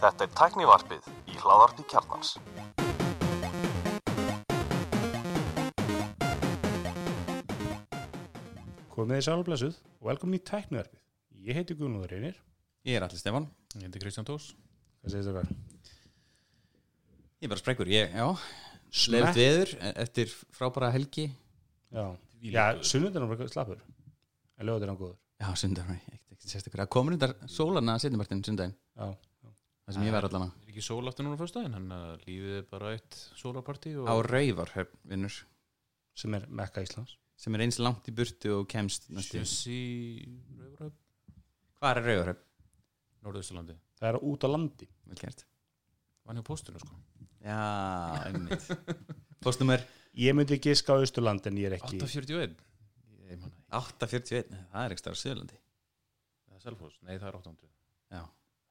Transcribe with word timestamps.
Þetta 0.00 0.24
er 0.24 0.30
tæknivarpið 0.32 1.08
í 1.28 1.34
hláðarpi 1.42 1.84
kjarnans. 1.90 2.30
Komið 8.94 9.12
þið 9.12 9.26
sálblessuð 9.26 9.76
og 9.76 10.08
velkomin 10.08 10.40
í 10.40 10.44
tæknivarpið. 10.48 11.02
Ég 11.44 11.60
heiti 11.60 11.76
Guðnúður 11.76 12.14
Reynir. 12.14 12.36
Ég 12.88 12.96
er 12.96 13.04
allir 13.04 13.20
Stefan, 13.20 13.50
Ég 13.76 13.84
heiti 13.90 14.00
Kristján 14.00 14.24
Tós 14.24 14.44
Hvað 15.02 15.10
segir 15.12 15.26
þetta 15.26 15.36
hver? 15.36 15.48
ég 17.36 17.44
er 17.44 17.50
bara 17.52 17.60
sprekkur, 17.60 17.88
ég, 17.92 18.14
já. 18.16 18.28
Leifut 19.12 19.36
veður 19.36 19.68
e- 19.76 19.94
eftir 20.06 20.32
frábæra 20.56 20.88
helgi 20.94 21.26
Já, 21.92 22.16
já 22.40 22.64
sunnundin 22.80 23.28
er 23.28 23.48
slappur. 23.52 23.82
En 24.56 24.64
lögur 24.66 24.82
er 24.82 24.88
hann 24.88 24.96
góður. 25.02 25.18
Já, 25.36 25.52
sundar, 25.54 25.84
ekkert 25.92 26.14
ekki 26.14 26.25
sérstaklega. 26.44 26.84
Það 26.84 26.92
komur 26.96 27.16
undar 27.16 27.34
sólana 27.50 27.96
setjumartin 28.02 28.42
sundaginn 28.46 28.74
Já, 28.96 29.16
Það 29.86 29.94
sem 29.96 30.06
ég 30.08 30.14
var 30.16 30.26
allan 30.28 30.48
Er 30.50 30.70
ekki 30.72 30.82
sól 30.84 31.06
aftur 31.08 31.26
núna 31.26 31.38
fyrst 31.40 31.54
daginn 31.56 31.76
Þannig 31.76 32.06
að 32.10 32.24
lífið 32.26 32.56
er 32.58 32.64
bara 32.70 32.92
eitt 32.96 33.18
sólarparti 33.38 33.92
og 34.02 34.08
á 34.10 34.14
Rauvar, 34.26 34.72
vinnur 35.06 35.36
sem 36.16 36.34
er 36.38 36.46
Mekka 36.48 36.82
Íslands. 36.84 37.16
sem 37.36 37.54
er 37.54 37.62
eins 37.66 37.78
langt 37.78 38.08
í 38.08 38.14
burtu 38.16 38.54
og 38.60 38.68
kemst 38.72 39.08
Sjössi 39.26 39.78
Rauvaröf 40.58 40.94
Hvað 41.76 41.90
er 42.00 42.06
Rauvar, 42.08 42.30
Norðausturlandi. 43.26 43.74
Það 44.00 44.08
er 44.08 44.16
út 44.24 44.44
á 44.44 44.48
landi. 44.48 44.86
Vann 46.26 46.38
hjá 46.40 46.44
postinu 46.46 46.80
sko? 46.80 46.96
Já, 47.44 47.58
einmitt. 48.26 48.64
Postnummer 49.44 49.84
Ég 50.16 50.32
myndi 50.34 50.56
giska 50.64 50.96
á 50.96 51.00
Austurland 51.02 51.44
en 51.46 51.58
ég 51.60 51.68
er 51.68 51.76
ekki... 51.76 52.00
841 52.00 52.56
Ég 53.28 53.38
manna 53.42 53.52
841, 53.76 54.48
Nei, 54.54 54.62
það 54.72 54.86
er 54.86 54.94
ekki 54.94 55.02
starf 55.04 55.18
Suðurlandi. 55.20 55.58
Það 55.58 55.60
er 55.60 55.65
Selfoss 56.66 57.00
Nei 57.06 57.16
það 57.16 57.28
er 57.30 57.38
800 57.40 57.72
Já, 58.16 58.22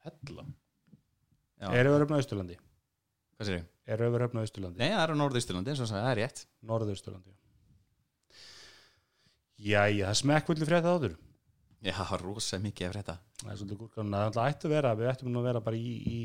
Hella 0.05 0.45
já. 0.45 1.69
Er 1.71 1.89
öðröfn 1.91 2.15
á 2.15 2.19
Austurlandi? 2.19 2.57
Hvað 3.35 3.49
sér 3.49 3.57
ég? 3.59 3.67
Er 3.91 4.03
öðröfn 4.05 4.39
á 4.39 4.43
Austurlandi? 4.43 4.79
Nei, 4.81 4.91
það 4.93 5.03
er 5.05 5.13
á 5.15 5.21
Norðausturlandi, 5.21 5.73
eins 5.73 5.83
og 5.83 5.91
það 5.91 6.09
er 6.09 6.19
rétt 6.21 6.41
Norðausturlandi. 6.71 7.33
Jæja, 9.65 10.09
það 10.09 10.19
smekkvöldi 10.21 10.67
frétta 10.67 10.93
áður. 10.95 11.15
Já, 11.85 11.95
rosa 12.21 12.57
mikið 12.59 12.87
af 12.87 12.95
þetta 12.95 13.15
Það 13.41 13.51
er 13.51 13.57
svolítið 13.59 13.79
gúrkanum. 13.81 14.15
Það 14.35 14.39
ætti 14.49 14.67
að 14.67 14.73
vera, 14.73 14.93
við 14.97 15.09
ættum 15.11 15.29
nú 15.31 15.41
að 15.41 15.47
vera 15.49 15.61
bara 15.67 15.77
í, 15.77 15.91
í 16.09 16.19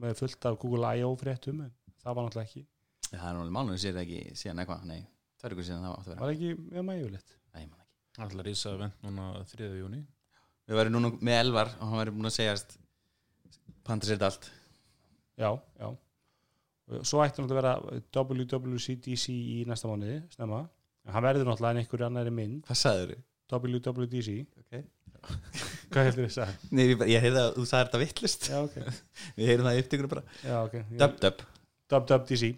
með 0.00 0.20
fullt 0.20 0.46
af 0.48 0.58
Google 0.62 0.92
I.O. 1.00 1.10
fréttum, 1.18 1.64
en 1.66 1.72
það 2.00 2.16
var 2.16 2.28
náttúrulega 2.28 2.48
ekki. 2.48 2.62
Já, 3.10 3.16
það 3.16 3.26
er 3.26 3.34
náttúrulega 3.34 3.56
mánuður 3.56 3.82
sér 3.82 3.98
ekki 4.04 4.20
síðan 4.38 4.62
eitthvað 4.62 4.86
Nei, 4.86 5.00
það 5.40 5.48
er 5.48 5.56
ykkur 5.56 5.66
síðan 5.66 5.86
það 5.86 5.96
átt 5.96 6.06
að 6.06 6.12
vera 6.12 6.22
Var 6.22 6.34
ekki 6.36 6.50
með 6.60 6.86
maður 6.86 7.02
yfirleitt. 7.02 7.32
Nei, 7.50 7.62
ég 7.64 7.70
man 7.72 7.82
ekki 7.82 7.96
Það 8.14 8.22
er 8.22 8.28
alltaf 8.28 8.46
rísa 8.46 8.74
vend 8.80 9.04
núna 9.06 9.26
3. 9.50 9.70
júni 9.80 10.00
Við 10.70 10.78
varum 10.78 10.94
núna 10.94 11.08
með 11.18 11.40
Elvar 11.40 11.72
og 11.80 11.88
hann 11.88 11.98
væri 11.98 12.12
búin 12.14 12.30
að 12.30 12.36
segjast 12.36 12.76
Panta 13.86 14.06
sér 14.06 14.22
allt 14.22 14.44
Já, 15.40 15.50
já. 15.80 15.88
Svo 17.06 17.22
ætti 17.24 17.42
náttúrulega 17.42 17.72
að 17.74 17.84
vera 17.88 18.02
WWCDC 18.20 19.34
í 19.34 19.58
næsta 19.66 19.88
mánuði, 19.88 20.18
snemma. 20.34 20.60
En 21.06 21.14
hann 21.14 21.24
verður 21.24 21.48
náttúrulega 21.48 21.74
en 21.74 21.80
einhverju 21.82 22.06
annari 22.06 22.32
mynd, 22.34 22.64
Hvað 22.68 22.80
sagður 22.80 23.12
þau? 23.14 23.22
WWDC. 23.56 24.34
Okay. 24.64 24.84
Hvað 25.90 26.06
heldur 26.06 26.26
þið 26.26 26.28
að 26.28 26.34
segja? 26.36 26.70
Nei, 26.70 26.84
ég, 26.92 27.24
heyrði 27.24 27.40
að 27.42 27.56
þú 27.56 27.64
sagði 27.70 27.86
þetta 27.88 28.02
vittlist 28.04 28.48
Já, 28.50 28.58
ok. 28.60 28.76
Við 29.38 29.50
heyrðum 29.50 29.70
það 29.70 29.78
í 29.78 29.84
upptökunum 29.84 30.12
bara 30.12 30.24
Já, 30.44 30.56
ok. 30.60 30.76
Dub, 31.00 31.16
dub 31.24 31.42
WWDC. 31.90 32.52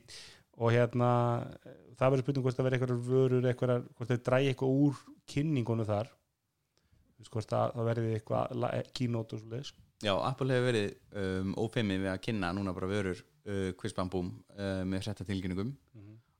Og 0.61 0.75
hérna, 0.75 1.13
það 1.97 2.09
verður 2.09 2.27
spurning 2.27 2.47
hvort 2.47 2.59
það 2.59 2.69
verður 2.69 2.79
einhverjar 2.81 3.07
vörur, 3.09 3.49
einhverjar, 3.53 3.87
hvort 3.97 4.13
það 4.13 4.27
drægi 4.29 4.53
eitthvað 4.53 4.83
úr 4.83 5.01
kynningunum 5.33 5.89
þar. 5.89 6.13
Hvort 7.31 7.49
það, 7.53 7.73
það 7.77 7.89
verði 7.91 8.15
eitthvað 8.19 8.55
la- 8.63 8.73
keynote 8.99 9.37
og 9.37 9.43
svo 9.43 9.53
leiðis. 9.53 9.73
Já, 10.03 10.13
Apple 10.27 10.51
hefur 10.57 10.67
verið 10.73 10.89
um, 11.23 11.53
ófemi 11.63 11.99
við 12.03 12.11
að 12.11 12.21
kynna 12.27 12.49
núna 12.57 12.73
bara 12.75 12.89
vörur 12.91 13.21
uh, 13.23 13.69
quizbambúm 13.79 14.33
uh, 14.59 14.83
með 14.89 15.05
hrætta 15.07 15.27
tilkynningum 15.29 15.71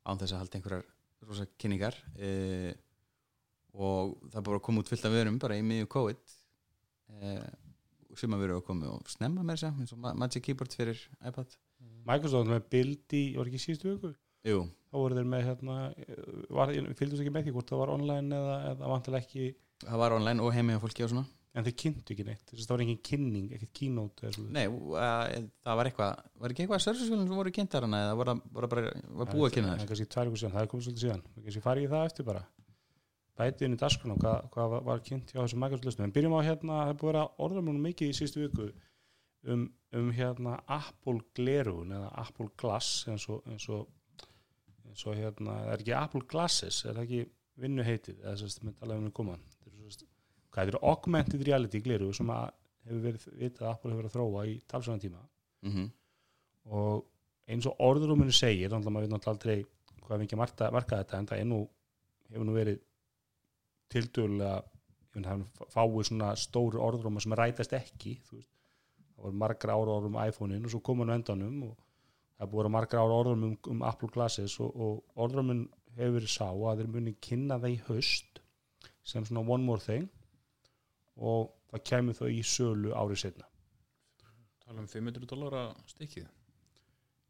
án 0.03 0.19
þess 0.19 0.35
að 0.35 0.41
halda 0.43 0.59
einhverjar 0.59 0.89
rosa 1.29 1.47
kynningar 1.63 1.95
uh, 2.19 2.73
og 3.79 4.17
það 4.35 4.43
bara 4.49 4.59
að 4.59 4.65
koma 4.67 4.83
út 4.83 4.91
fullt 4.91 5.07
af 5.07 5.15
vörum 5.15 5.39
bara 5.41 5.57
í 5.57 5.63
miðju 5.65 5.87
COVID 5.95 6.35
uh, 7.23 7.47
sem 8.19 8.35
að 8.37 8.43
vöru 8.45 8.59
að 8.59 8.67
koma 8.67 8.91
og 8.97 9.09
snemma 9.15 9.45
með 9.47 9.63
þess 9.63 9.79
eins 9.85 9.95
og 9.95 10.03
Ma- 10.03 10.17
Magic 10.25 10.45
Keyboard 10.45 10.75
fyrir 10.77 10.99
iPad 11.25 11.55
Microsoft 12.11 12.51
með 12.51 12.67
build 12.73 13.15
í, 13.15 13.23
var 13.39 13.47
ekki 13.49 13.63
síðustu 13.63 13.93
viku? 13.95 14.11
Jú, 14.51 14.65
Þá 14.91 14.97
voru 14.99 15.17
þeir 15.17 15.29
með 15.31 15.45
hérna, 15.47 15.75
var, 16.53 16.73
fylgdust 16.99 17.23
ekki 17.23 17.31
með 17.33 17.47
því 17.47 17.53
hvort 17.55 17.71
það 17.71 17.81
var 17.81 17.93
online 17.95 18.37
eða, 18.37 18.57
eða 18.73 18.89
vantilega 18.91 19.23
ekki, 19.25 19.47
það 19.85 20.03
var 20.03 20.17
online 20.19 20.43
og 20.43 20.53
heimi 20.57 20.77
á 20.77 20.83
fólki 20.83 21.05
og 21.07 21.13
svona 21.13 21.27
en 21.53 21.67
þeir 21.67 21.75
kynntu 21.83 22.15
ekki 22.15 22.25
neitt. 22.25 22.45
Þess 22.49 22.63
að 22.65 22.69
það 22.71 22.73
var 22.75 22.83
engin 22.87 23.01
kynning, 23.05 23.49
ekkert 23.53 23.73
keynote 23.77 24.25
eða 24.25 24.37
svo. 24.37 24.45
Nei, 24.57 24.65
uh, 24.73 25.49
það 25.67 25.79
var 25.79 25.91
eitthvað 25.91 26.23
var 26.41 26.55
ekki 26.55 26.65
eitthvað 26.65 26.85
servicefélum 26.87 27.27
sem 27.29 27.41
voru 27.43 27.53
kynntar 27.59 27.87
hana 27.87 28.01
eða 28.07 28.13
það- 28.13 28.21
var, 28.23 28.31
það 28.33 28.71
bara, 28.73 28.85
var 29.21 29.31
búið 29.33 29.49
að 29.49 29.57
kynna 29.57 29.69
Það 29.69 29.77
þér 29.77 29.85
er 29.85 29.91
kannski 29.91 30.09
tvær 30.15 30.31
ykkur 30.31 30.41
síðan, 30.43 30.55
það 30.55 30.63
er 30.63 30.71
komið 30.73 30.87
svolítið 30.87 31.05
síðan. 31.05 31.25
Kannski 31.37 31.65
farið 31.67 31.85
í 31.85 31.91
það 31.93 32.07
eftir 32.09 32.29
bara. 32.31 32.43
Bætið 33.43 33.67
inn 33.67 33.77
í 33.77 33.81
dasgrunum, 33.83 34.19
hvað, 34.23 34.49
hvað 34.53 34.73
var, 34.73 34.83
var 34.89 35.05
kynnt 35.05 35.33
hjá 35.33 35.41
þessum 35.43 35.63
Microsoft 35.65 35.85
listum. 35.89 36.05
En 36.09 36.13
byrjum 36.17 36.37
á 36.37 36.41
hérna, 36.45 36.79
það 36.81 36.93
er 36.93 36.99
búið 37.01 37.09
að 37.09 37.13
vera 37.13 37.29
orðamjónum 37.47 37.87
mikið 37.89 38.09
í 38.09 38.17
síðustu 38.17 38.43
viku 38.47 38.67
um, 39.53 39.67
um 39.93 40.11
hérna 40.13 40.57
Apple 40.69 41.21
glerun 41.37 41.93
eða 41.97 42.11
Apple 42.25 42.49
Glass 42.61 43.05
eins 43.09 43.29
og, 43.29 43.45
eins 43.49 43.69
og, 43.73 43.89
eins 44.89 45.05
og 45.09 45.17
hérna, 45.17 45.57
ekki 47.53 47.61
ekki 47.61 47.67
vinnu 47.67 47.83
heitið, 47.87 48.19
eða 48.23 48.33
að 48.33 48.65
með 48.67 48.77
talaðum 48.81 49.09
við 49.09 49.13
koma. 49.13 49.39
Hvað 50.53 50.67
þetta 50.67 50.77
er 50.77 50.79
augmented 50.83 51.43
reality 51.47 51.81
gleru 51.81 52.13
sem 52.13 52.31
að 52.31 52.51
hefur 52.83 53.03
verið 53.07 53.27
vitað 53.39 53.67
að 53.67 53.73
Apple 53.73 53.91
hefur 53.91 54.03
verið 54.03 54.11
að 54.11 54.17
þróa 54.17 54.47
í 54.47 54.55
talsvæðan 54.69 55.01
tíma. 55.01 55.29
Mm 55.63 55.91
og 56.71 57.05
eins 57.51 57.67
og 57.67 57.81
orðurúminu 57.83 58.33
segir 58.33 58.71
þannig 58.71 58.87
að 58.87 58.93
maður 58.95 59.07
veit 59.07 59.13
náttúrulega 59.13 59.33
aldrei 59.33 59.65
hvað 60.03 60.21
mikið 60.23 60.39
marka, 60.39 60.71
marka 60.71 60.99
þetta 61.01 61.19
en 61.19 61.27
það 61.27 61.41
er 61.41 61.49
nú, 61.51 61.69
hefur 62.31 62.47
nú 62.47 62.55
verið 62.55 62.79
tildurlega 63.91 64.63
fáið 65.73 66.07
svona 66.07 66.37
stóru 66.39 66.81
orðrúma 66.81 67.21
sem 67.21 67.35
rætast 67.35 67.75
ekki 67.77 68.15
það 68.31 69.25
voru 69.25 69.41
margra 69.43 69.75
ára 69.75 69.97
orðrum 69.99 70.21
iPhone-in 70.23 70.65
og 70.65 70.71
svo 70.71 70.81
kom 70.81 71.03
hann 71.03 71.13
á 71.13 71.19
endanum 71.19 71.59
og 71.69 71.75
það 72.39 72.53
búið 72.55 72.71
margra 72.77 73.03
ára 73.03 73.19
orðrum 73.21 73.45
um, 73.49 73.57
um 73.75 73.83
Apple 73.83 74.09
Glasses 74.15 74.55
og, 74.61 74.71
og 74.71 75.03
orðrumin 75.27 75.67
hefur 75.97 76.19
verið 76.19 76.33
sá 76.35 76.49
að 76.49 76.83
þeir 76.83 76.93
muni 76.97 77.15
kynna 77.25 77.59
það 77.63 77.75
í 77.75 77.81
haust 77.89 78.43
sem 79.05 79.25
svona 79.27 79.43
one 79.45 79.67
more 79.67 79.83
thing 79.83 80.09
og 81.17 81.51
það 81.73 81.85
kemur 81.91 82.19
þau 82.19 82.29
í 82.31 82.43
sölu 82.47 82.95
árið 82.97 83.25
setna 83.27 83.49
Tala 84.63 84.85
um 84.85 84.89
500 84.89 85.29
dólara 85.29 85.67
stikkið 85.91 86.29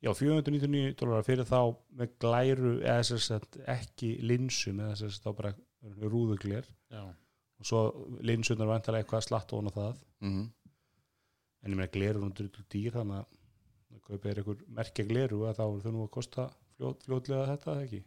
Já, 0.02 0.10
499 0.18 0.96
dólarar 0.98 1.26
fyrir 1.26 1.46
þá 1.46 1.60
með 1.98 2.14
glæru 2.22 2.72
eða 2.80 3.02
sem 3.06 3.20
sagt 3.22 3.60
ekki 3.70 4.16
linsum 4.26 4.80
eða 4.82 4.96
sem 4.98 5.12
sagt 5.14 5.28
þá 5.28 5.36
bara 5.38 5.52
rúðuglir 6.10 6.66
Já. 6.90 7.04
Og 7.62 7.68
svo 7.68 7.82
linsunar 8.26 8.66
vantarlega 8.66 9.04
eitthvað 9.04 9.22
slatt 9.28 9.52
ofan 9.54 9.70
á 9.70 9.72
það. 9.76 10.00
-hmm. 10.26 10.48
en 11.62 11.70
ég 11.70 11.78
meina 11.78 11.94
gleru 11.94 12.24
er 12.26 12.34
drullu 12.34 12.64
dýr 12.74 12.96
þannig 12.96 13.20
að 13.20 13.38
það 13.92 14.02
kaupið 14.08 14.30
er 14.30 14.40
einhver 14.42 14.64
merkja 14.78 15.04
gleru 15.06 15.44
að 15.46 15.58
þá 15.60 15.64
er 15.66 15.82
þau 15.84 15.92
nú 15.92 16.02
að 16.02 16.14
kosta 16.16 16.48
fljót, 16.76 17.04
fljótlega 17.06 17.46
þetta 17.52 17.74
eða 17.76 17.84
ekki 17.86 18.02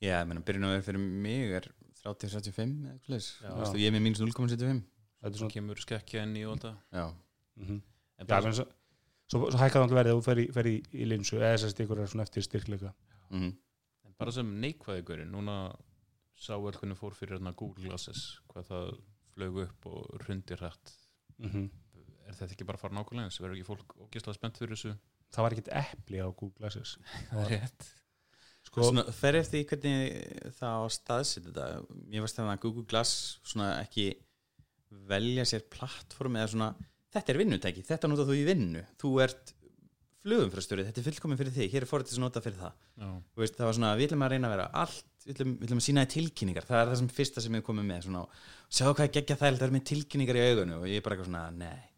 Já, 0.00 0.14
ég 0.16 0.28
meina, 0.30 0.40
byrjun 0.46 0.64
að 0.64 0.74
vera 0.74 0.86
fyrir 0.86 1.02
mig 1.26 1.54
er 1.58 1.66
30-75 2.00 2.60
eða 2.86 2.92
eitthvað 2.96 3.24
slags 3.26 3.74
ég 3.76 3.90
er 3.90 3.94
með 3.96 4.04
mínus 4.06 4.22
0,75 4.22 4.82
Þetta 5.20 5.28
er 5.28 5.34
Svo 5.34 5.42
svona 5.42 5.52
kemur 5.52 5.82
skekkja 5.82 6.22
inn 6.24 6.36
í 6.40 6.44
og 6.48 6.54
alltaf 6.56 6.78
Já, 6.96 7.06
mm 7.10 7.66
-hmm. 7.66 7.80
En 8.20 8.26
Já, 8.30 8.40
menn 8.44 8.56
svo, 8.56 8.64
svo, 9.28 9.42
svo 9.50 9.58
hækkað 9.60 9.84
náttúrulega 9.84 10.00
verið 10.00 10.12
að 10.14 10.20
þú 10.20 10.24
fer 10.28 10.38
í, 10.40 10.46
fer 10.56 10.66
í, 10.70 10.76
í 10.92 11.08
linsu 11.10 11.36
eða 11.36 11.58
sem 11.58 11.68
sagt 11.68 11.80
einhverjar 11.84 12.08
svona 12.08 12.22
eftir 12.28 12.46
styrkleika 12.46 12.94
mm 13.30 13.52
En 14.06 14.14
bara 14.18 14.32
sem 14.32 14.48
neikvæðigurinn, 14.60 15.30
núna 15.30 15.76
sá 16.36 16.56
vel 16.56 16.72
hvernig 16.72 16.96
fór 16.96 17.14
fyrir 17.14 17.36
hérna 17.36 17.52
Google 17.52 17.84
Glasses, 17.84 18.40
hvað 18.48 18.64
það 18.72 18.90
flög 19.34 19.62
upp 19.66 19.86
og 19.86 20.26
rundi 20.26 20.56
hrætt. 20.56 20.96
mm 21.38 21.70
Er 22.30 22.36
þetta 22.38 22.52
ekki 22.54 22.64
bara 22.64 22.78
að 22.78 22.80
fara 22.84 22.94
nákvæmlega 22.94 23.26
eins? 23.26 23.40
Verður 23.40 23.56
ekki 23.56 23.66
fólk 23.66 23.94
ógislega 23.98 24.34
spennt 24.36 24.58
fyrir 24.60 24.76
þessu? 24.76 24.92
Það 25.34 25.42
var 25.42 25.52
ekkert 25.52 25.70
epli 25.80 26.20
á 26.22 26.28
Google 26.30 26.58
Glasses 26.58 26.98
Það 27.30 27.40
er 27.44 27.50
rétt. 27.50 27.88
Sko, 28.70 28.86
Svona, 28.86 29.04
fer 29.14 29.38
eftir 29.40 29.66
hvernig 29.68 30.52
það 30.58 30.82
á 30.82 30.86
staðsitt 30.94 31.48
þetta. 31.50 31.68
Mér 32.10 32.24
varst 32.24 32.40
að 32.42 32.52
Google 32.64 32.86
Glass 32.90 33.38
svona 33.42 33.72
ekki 33.82 34.12
velja 35.10 35.46
sér 35.46 35.66
plattform 35.70 36.38
eða 36.38 36.52
svona, 36.54 36.70
þetta 37.14 37.32
er 37.32 37.40
vinnutæki 37.42 37.86
þetta 37.86 38.10
notar 38.10 38.30
þú 38.30 38.38
í 38.38 38.46
vinnu, 38.48 38.82
þú 38.98 39.12
ert 39.26 39.54
flugumfrastöri, 40.20 40.84
þetta 40.88 41.00
er 41.00 41.06
fullkomin 41.06 41.38
fyrir 41.40 41.54
þig. 41.54 41.70
Hér 41.72 41.86
er 41.86 42.02
til 42.04 42.16
að 42.18 42.24
nota 42.24 42.42
fyrir 42.44 42.58
það. 42.60 42.80
Veist, 43.40 43.54
það 43.56 43.70
var 43.70 43.78
svona, 43.78 43.92
við 43.96 44.10
ætlum 44.10 44.24
að 44.26 44.34
reyna 44.34 44.50
að 44.50 44.56
vera 44.56 44.66
allt 44.82 45.06
við 45.24 45.34
ætlum, 45.34 45.54
við 45.54 45.68
ætlum 45.68 45.80
að 45.80 45.86
sína 45.86 46.02
þér 46.04 46.12
tilkynningar. 46.14 46.66
Það 46.68 46.80
er 46.80 46.90
það 46.90 46.98
sem 47.00 47.08
fyrsta 47.16 47.44
sem 47.44 47.56
við 47.56 47.64
komum 47.64 47.88
með 47.88 48.02
svona, 48.06 48.24
sjá 48.68 48.84
hvað 48.90 49.14
geggja 49.16 49.38
þægilegt, 49.40 49.62
það 49.62 49.68
er 49.68 49.74
með 49.76 49.86
tilkynningar 49.90 50.38
í 50.40 50.44
augunum. 50.50 50.82
Og 50.82 50.90
ég 50.90 51.00
er 51.00 51.06
bara 51.06 51.16
eitthvað 51.16 51.30
svona, 51.30 51.46
nei 51.56 51.90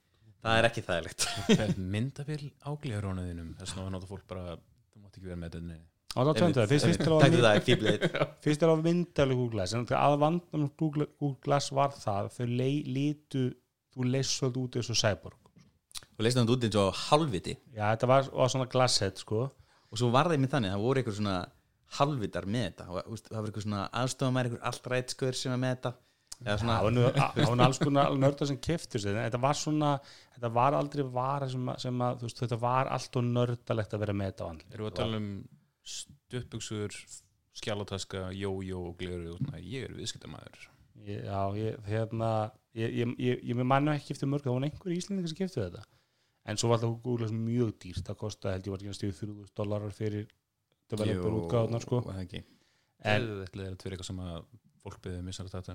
það 0.43 0.59
er 0.59 0.69
ekki 0.69 0.85
þægilegt. 0.87 1.27
Það 1.53 1.73
myndabill 1.95 2.47
áglíðarónuðinum 2.67 3.53
þú 6.13 6.21
á 6.21 6.23
það 6.29 6.39
töndu 6.43 6.61
það, 6.61 6.71
fyrst, 6.73 6.87
fyrst 6.91 7.05
er 7.07 7.13
á 7.13 7.19
Takk 7.23 7.33
fyrir 7.33 7.47
það, 7.47 7.61
fíblið 7.69 8.07
fyrst 8.45 8.63
á 8.63 8.69
myndalega 8.87 9.39
Google 9.39 9.55
Glass 9.57 9.75
en 9.79 9.87
að 9.87 10.17
vandam 10.23 10.67
Google, 10.81 11.07
Google 11.21 11.41
Glass 11.47 11.73
var 11.73 11.95
það 11.97 12.29
þau 12.37 12.47
lei- 12.53 12.85
lítu 12.89 13.45
þú 13.97 14.09
leist 14.09 14.37
svolítið 14.39 14.63
út 14.67 14.77
eins 14.81 14.91
og 14.93 14.99
cyborg. 15.03 15.39
Og 16.17 16.23
leist 16.25 16.39
hann 16.41 16.49
út 16.53 16.65
eins 16.69 16.77
og 16.81 16.95
halvviti 17.09 17.57
já, 17.77 17.85
þetta 17.95 18.09
var, 18.13 18.29
var 18.33 18.53
svona 18.53 18.69
glasshead 18.73 19.19
sko. 19.21 19.47
Og 19.93 20.01
svo 20.01 20.09
var 20.15 20.29
það 20.33 20.41
með 20.41 20.55
þannig, 20.55 20.73
það 20.73 20.85
voru 20.87 21.03
einhver 21.03 21.17
svona 21.19 21.35
halvvitar 21.99 22.47
með 22.49 22.63
þetta. 22.71 22.87
Og, 22.93 23.19
það 23.27 23.37
var 23.37 23.49
einhver 23.51 23.65
svona 23.67 23.83
aðstofamær, 24.01 24.49
einhver 24.49 24.63
allrætskör 24.71 25.37
sem 25.37 25.53
var 25.53 25.61
með 25.61 25.75
þetta. 25.77 25.93
Eða 26.43 26.55
svona, 26.63 26.77
það 27.13 27.51
var 27.51 27.61
alls 27.67 27.79
konar 27.83 28.15
nördar 28.19 28.49
sem 28.49 28.57
keftur 28.65 29.03
sig. 29.05 29.15
Þetta 29.19 29.41
var 29.45 29.59
svona, 29.61 29.91
þetta 30.39 30.51
var 30.57 30.75
aldrei 30.79 31.05
vara 31.15 31.49
sem, 31.53 31.69
að- 31.69 31.83
sem 31.85 32.01
að, 32.09 32.17
þú 32.23 32.29
veist, 32.31 32.41
þetta 32.47 32.59
var 32.65 32.89
allt 32.97 33.19
og 33.21 33.29
nördalegt 33.29 33.93
að 33.99 34.03
vera 34.07 34.17
með 34.23 34.33
þetta 34.33 34.49
á 34.49 34.51
andli 34.55 34.73
Að 35.83 35.89
um 35.89 36.13
stuppbuxur, 36.33 36.95
skjálataska, 37.59 38.29
jójó 38.39 38.83
og 38.91 38.97
gleru 39.01 39.35
ég 39.61 39.89
er 39.89 39.97
viðskiptamæður 39.99 40.69
Ég- 41.03 41.25
Já, 41.27 41.41
ég, 41.57 41.79
hérna 41.89 42.53
ég, 42.75 42.93
ég, 42.95 43.15
ég, 43.19 43.43
manna 43.67 43.97
ekki 43.99 44.15
eftir 44.15 44.29
mörg 44.29 44.45
það 44.47 44.55
var 44.55 44.67
einhver 44.69 44.93
íslendingar 44.95 45.29
sem 45.33 45.37
keftu 45.41 45.61
þetta. 45.65 45.83
En 46.47 46.57
svo 46.57 46.69
var 46.71 46.79
það 46.79 47.03
Google 47.03 47.27
mjög 47.35 47.73
dýrt 47.83 48.07
það 48.07 48.19
kostaði 48.21 48.55
held 48.55 48.67
ég 48.67 48.75
var 48.75 48.83
ekki 48.83 48.93
að 48.93 48.99
stíðu 48.99 49.17
3000 49.19 49.55
dólarar 49.59 49.95
fyrir 49.97 50.29
developer 50.91 51.39
útgáðunar 51.41 51.83
sko. 51.83 52.01
var 52.01 52.15
það 52.19 52.27
ekki. 52.27 52.43
en, 53.03 53.23
Eða 53.23 53.47
þetta 53.47 53.87
er 53.89 53.97
eitthvað 53.97 54.07
sem 54.07 54.23
að 54.23 54.45
fólk 54.83 54.99
beðið 55.03 55.23
missar 55.27 55.47
að 55.47 55.55
þetta 55.57 55.75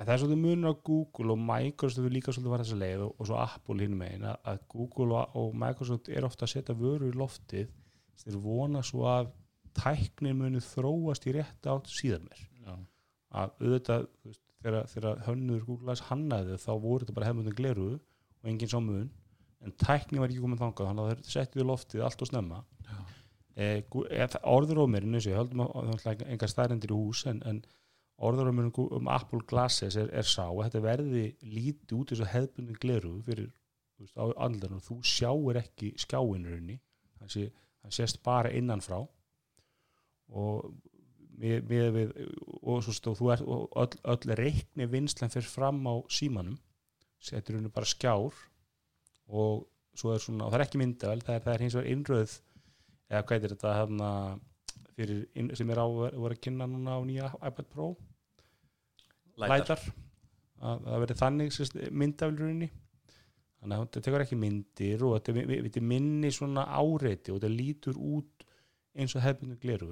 en 0.00 0.06
það 0.06 0.14
er 0.14 0.20
svolítið 0.22 0.40
munur 0.44 0.72
á 0.72 0.74
Google 0.88 1.34
og 1.34 1.38
Microsoft 1.38 2.04
við 2.06 2.14
líka 2.16 2.32
svolítið 2.32 2.54
var 2.54 2.64
þessa 2.64 2.78
leið 2.80 3.04
og, 3.04 3.12
og 3.20 3.28
svo 3.28 3.36
Apple 3.40 3.84
hinn 3.84 3.96
megin 4.00 4.24
að, 4.30 4.38
að 4.52 4.62
Google 4.74 5.18
og, 5.20 5.36
og 5.36 5.56
Microsoft 5.60 6.08
er 6.08 6.24
ofta 6.28 6.46
að 6.46 6.52
setja 6.54 6.76
vöru 6.80 7.10
í 7.10 7.16
loftið 7.16 7.68
þeir 8.24 8.38
vona 8.44 8.82
svo 8.86 9.06
að 9.08 9.32
tæknin 9.76 10.38
munið 10.38 10.66
þróast 10.66 11.26
í 11.30 11.34
rétt 11.36 11.68
átt 11.70 11.90
síðan 11.90 12.26
mér 12.28 12.46
Já, 12.60 12.74
að 13.40 13.52
auðvitað 13.60 14.06
þegar, 14.60 14.86
þegar 14.92 15.22
hönnuður 15.28 15.66
Google 15.68 15.88
Glass 15.88 16.06
hannaði 16.10 16.58
þá 16.60 16.70
voru 16.82 17.04
þetta 17.04 17.16
bara 17.16 17.30
hefðmundin 17.30 17.58
gleruðu 17.60 17.98
og 17.98 18.50
engin 18.52 18.72
sámuðun 18.72 19.10
en 19.60 19.76
tækni 19.80 20.20
var 20.20 20.32
ekki 20.32 20.42
komin 20.42 20.60
þangað 20.60 20.90
þannig 20.90 21.06
að 21.06 21.12
þeir 21.12 21.32
settið 21.34 21.66
loftið 21.68 22.04
allt 22.06 22.24
og 22.24 22.30
snemma. 22.30 22.60
E, 23.60 23.66
orðurómirinn 24.48 25.16
eins 25.18 25.26
og 25.26 25.34
ég 25.34 25.40
höldum 25.40 25.64
að 25.66 25.90
það 26.00 26.12
er 26.12 26.30
engar 26.32 26.52
stærendir 26.52 26.94
í 26.94 26.96
hús 26.96 27.24
en, 27.28 27.42
en 27.44 27.58
orðurómirinn 28.24 28.72
um 28.96 29.10
Apple 29.12 29.42
Glasses 29.50 29.98
er, 30.00 30.08
er 30.16 30.28
sá 30.28 30.46
að 30.46 30.62
þetta 30.66 30.84
verði 30.84 31.24
lítið 31.44 31.96
út 31.98 32.14
eins 32.14 32.22
og 32.24 32.30
hefðbundin 32.32 32.80
gleruðu 32.80 33.24
fyrir 33.26 33.50
veist, 34.00 34.16
á 34.16 34.24
andlarinn 34.46 34.78
og 34.78 34.86
þú 34.86 34.96
sjáir 35.04 35.60
ekki 35.60 35.92
skjáinurinn 36.00 36.78
það 37.20 37.34
sé, 37.34 37.46
það 37.84 37.96
sést 37.96 38.22
bara 38.26 38.52
innanfrá. 38.56 39.00
Og 40.30 40.70
með, 41.40 41.64
með 41.70 41.88
við 41.96 42.12
og 42.60 42.84
svo 42.84 42.94
stóð 42.94 43.20
þú 43.20 43.32
er 43.34 43.44
og 43.46 43.80
öll, 43.82 44.00
öll 44.14 44.36
reikni 44.38 44.88
vinslan 44.90 45.32
fyrir 45.32 45.48
fram 45.50 45.80
á 45.88 45.94
símanum. 46.12 46.58
Setur 47.20 47.58
henni 47.58 47.72
bara 47.72 47.88
skjár 47.88 48.36
og 49.30 49.66
er 50.14 50.22
svona, 50.22 50.46
og 50.46 50.52
það 50.52 50.58
er 50.58 50.64
ekki 50.64 50.80
myndavel 50.80 51.24
það 51.24 51.34
er, 51.34 51.42
það 51.44 51.54
er 51.54 51.64
hins 51.64 51.74
vegar 51.76 51.90
innröð 51.92 52.36
eða 53.10 53.24
hvað 53.26 53.44
er 53.44 53.54
þetta 53.54 53.72
hérna 53.76 54.10
fyrir, 54.96 55.24
sem 55.58 55.72
er 55.72 55.80
á 55.82 55.86
að 55.86 56.38
kynna 56.44 56.68
núna 56.70 56.96
á 56.96 57.00
nýja 57.04 57.32
iPad 57.36 57.68
Pro. 57.72 57.88
Lætar 59.40 59.82
að 60.60 60.86
það 60.86 61.02
verði 61.04 61.18
þannig 61.20 61.58
myndavlurinn 62.02 62.64
þannig 63.60 63.76
að 63.76 63.82
þetta 63.86 64.02
tekur 64.06 64.24
ekki 64.24 64.38
myndir 64.40 65.02
og 65.06 65.16
þetta, 65.18 65.34
vi- 65.36 65.60
þetta 65.66 65.82
minni 65.92 66.30
svona 66.32 66.64
áreiti 66.80 67.32
og 67.32 67.40
þetta 67.40 67.52
lítur 67.54 67.98
út 68.00 68.46
eins 68.96 69.14
og 69.16 69.22
hefðbundu 69.24 69.58
gleru 69.62 69.90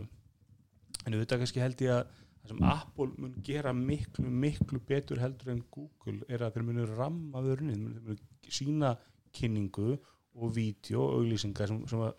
en 1.06 1.14
auðvitað 1.14 1.42
kannski 1.44 1.62
held 1.62 1.82
ég 1.84 1.92
að 1.94 2.06
það 2.38 2.52
sem 2.52 2.62
Apple 2.70 3.10
mun 3.18 3.34
gera 3.44 3.72
miklu, 3.76 4.24
miklu 4.30 4.80
betur 4.88 5.20
heldur 5.20 5.52
en 5.52 5.62
Google 5.74 6.22
er 6.28 6.42
að 6.46 6.54
þeir 6.56 6.64
munu 6.70 6.86
ramma 6.94 7.42
vörunni, 7.44 7.74
þeir 7.76 8.06
munu 8.08 8.16
sína 8.48 8.94
kynningu 9.36 9.98
og 10.38 10.54
vídeo 10.56 11.02
og 11.04 11.18
auglýsingar 11.20 11.68
sem, 11.68 11.82
sem 11.90 12.02
að 12.06 12.14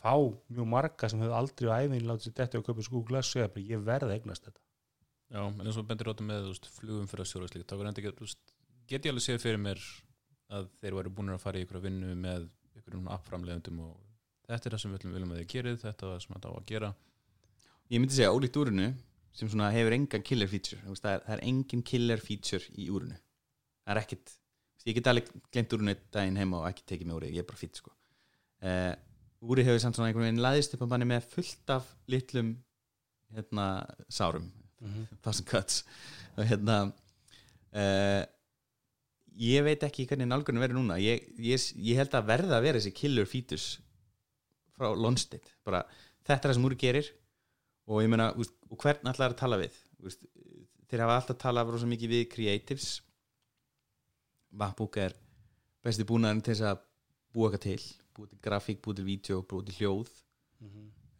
fá 0.00 0.14
mjög 0.52 0.68
marga 0.70 1.08
sem 1.10 1.20
hefur 1.22 1.36
aldrei 1.38 1.68
á 1.70 1.76
æfinni 1.84 2.06
látið 2.06 2.28
sér 2.30 2.36
þetta 2.40 2.60
og 2.60 2.66
köpa 2.68 2.84
svo 2.86 2.98
Google 2.98 3.20
og 3.20 3.28
segja 3.28 3.48
bara 3.52 3.66
ég 3.68 3.84
verði 3.84 4.08
að 4.10 4.16
eignast 4.18 4.46
þetta. 4.48 4.60
Já, 5.34 5.40
en 5.48 5.60
eins 5.64 5.78
og 5.80 5.86
bendir 5.88 6.06
rátum 6.08 6.28
með 6.30 6.50
flugum 6.78 7.06
fyrir 7.10 7.24
að 7.24 7.30
sjóra 7.30 7.48
slíkt 7.50 7.68
þá 7.70 7.76
verður 7.78 7.90
enda 7.90 8.02
ekki, 8.04 8.34
get 8.92 9.06
ég 9.08 9.14
alveg 9.14 9.24
séð 9.26 9.40
fyrir 9.44 9.60
mér 9.64 9.80
að 10.54 10.68
þeir 10.80 10.98
væru 10.98 11.14
búin 11.16 11.34
að 11.34 11.42
fara 11.42 11.60
í 11.60 11.64
ykkur 11.66 11.80
að 11.80 11.88
vinnu 11.88 12.14
með 12.20 12.46
ykkur 12.78 13.00
appframlegundum 13.16 13.82
og 13.86 13.96
þetta 14.48 14.68
er 14.68 14.76
það 14.76 14.84
sem 14.84 14.94
við 14.94 15.08
viljum, 15.14 15.34
að 15.34 15.42
þið 15.42 15.50
gerið 15.54 15.82
þetta 15.82 16.06
er 16.06 16.12
það 16.12 16.22
sem 16.24 16.36
þetta 16.36 16.52
á 16.52 16.54
að 16.54 16.70
gera. 16.70 16.94
Ég 17.92 18.00
myndi 18.00 18.16
segja 18.16 18.32
ólíkt 18.34 18.58
úrunu 18.60 18.88
sem 19.34 19.50
svona 19.50 19.70
hefur 19.74 19.96
engan 19.96 20.24
killer 20.24 20.50
feature 20.50 20.80
það, 20.86 21.10
er, 21.10 21.22
það 21.26 21.34
er 21.36 21.44
engin 21.48 21.82
killer 21.86 22.22
feature 22.22 22.74
í 22.78 22.86
úrunu 22.94 23.16
það 23.84 23.94
er 23.94 24.00
ekkit 24.04 24.34
ég 24.84 24.98
get 24.98 25.10
alveg 25.10 25.30
glemt 25.52 25.74
úrunu 25.76 25.92
einn 25.94 26.04
daginn 26.12 26.40
heima 26.40 26.60
og 26.60 26.68
ekki 26.68 26.84
tekið 26.90 27.08
með 27.08 27.18
úrið, 27.18 27.34
ég 27.36 27.44
er 27.44 27.48
bara 27.48 27.60
fýtt 27.60 27.80
sko. 27.80 27.92
uh, 28.64 28.92
úrið 29.44 29.70
hefur 29.70 29.82
samt 29.82 29.98
svona 29.98 30.10
einhvern 30.10 30.28
veginn 30.28 30.44
laðist 30.44 30.76
upp 30.76 30.84
á 30.84 30.92
banni 30.92 31.08
með 31.08 31.28
fullt 31.32 31.72
af 31.72 31.88
litlum 32.10 32.54
hérna, 33.34 33.66
sárum 34.12 34.50
thousand 35.24 35.48
cuts. 35.48 35.82
Og 36.36 36.44
hérna 36.48 36.78
uh, 37.72 38.22
ég 39.40 39.64
veit 39.66 39.82
ekki 39.86 40.06
hvernig 40.08 40.28
nálgunum 40.30 40.62
verður 40.62 40.78
núna. 40.78 40.98
Ég, 41.02 41.26
ég, 41.42 41.66
ég 41.82 41.98
held 41.98 42.14
að 42.14 42.28
verða 42.30 42.58
að 42.58 42.66
vera 42.68 42.80
þessi 42.80 42.94
killer 42.94 43.28
features 43.28 43.66
frá 44.74 44.90
Lonsted 44.98 45.46
bara 45.66 45.84
þetta 46.26 46.48
er 46.48 46.50
það 46.50 46.56
sem 46.56 46.68
úr 46.68 46.76
gerir 46.78 47.10
og 47.90 48.00
ég 48.02 48.10
meina, 48.10 48.30
og 48.34 48.78
hvern 48.80 49.10
allar 49.10 49.34
að 49.34 49.40
tala 49.42 49.60
við? 49.60 49.76
Úst, 50.04 50.24
þeir 50.88 51.04
hafa 51.04 51.18
alltaf 51.20 51.40
talað 51.42 51.74
rosa 51.74 51.88
mikið 51.88 52.14
við 52.14 52.24
creatives. 52.32 52.88
MacBook 54.54 54.96
er 55.02 55.14
besti 55.84 56.06
búnaðurinn 56.08 56.44
til 56.44 56.54
þess 56.54 56.66
að 56.70 56.82
búa 57.34 57.50
eitthvað 57.50 57.64
til. 57.66 57.86
Búa 58.14 58.30
til 58.30 58.40
grafík, 58.46 58.80
búa 58.84 58.96
til 58.96 59.06
vídeo, 59.08 59.40
búa 59.50 59.66
til 59.66 59.76
hljóð. 59.80 60.12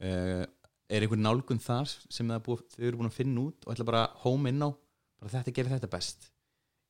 Uh, 0.04 0.44
er 0.88 1.04
einhver 1.04 1.20
nálgun 1.20 1.60
þar 1.60 1.90
sem 2.12 2.32
búið, 2.46 2.64
þau 2.72 2.86
eru 2.86 3.00
búin 3.00 3.10
að 3.10 3.18
finna 3.18 3.44
út 3.44 3.66
og 3.66 3.74
ætla 3.74 3.88
bara 3.88 4.06
home 4.24 4.52
inn 4.52 4.64
á? 4.64 4.70
Bara 5.20 5.34
þetta 5.36 5.54
gerir 5.56 5.76
þetta 5.76 5.92
best 5.92 6.30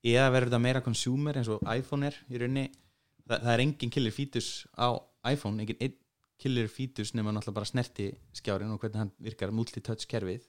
eða 0.05 0.31
verður 0.33 0.51
þetta 0.51 0.63
meira 0.67 0.85
consumer 0.85 1.39
eins 1.39 1.51
og 1.51 1.63
iPhone 1.71 2.11
er 2.11 2.17
í 2.29 2.41
rauninni. 2.41 2.65
Það, 3.25 3.37
það 3.41 3.53
er 3.53 3.63
engin 3.65 3.93
killer 3.93 4.13
features 4.13 4.49
á 4.77 4.87
iPhone 5.31 5.63
engin 5.63 5.81
einn 5.81 5.95
killer 6.41 6.67
features 6.69 7.15
nema 7.15 7.31
náttúrulega 7.31 7.61
bara 7.61 7.69
snerti 7.69 8.09
skjárin 8.35 8.73
og 8.73 8.81
hvernig 8.83 9.01
hann 9.01 9.13
virkar 9.23 9.53
multitouch 9.55 10.05
kerfið. 10.11 10.43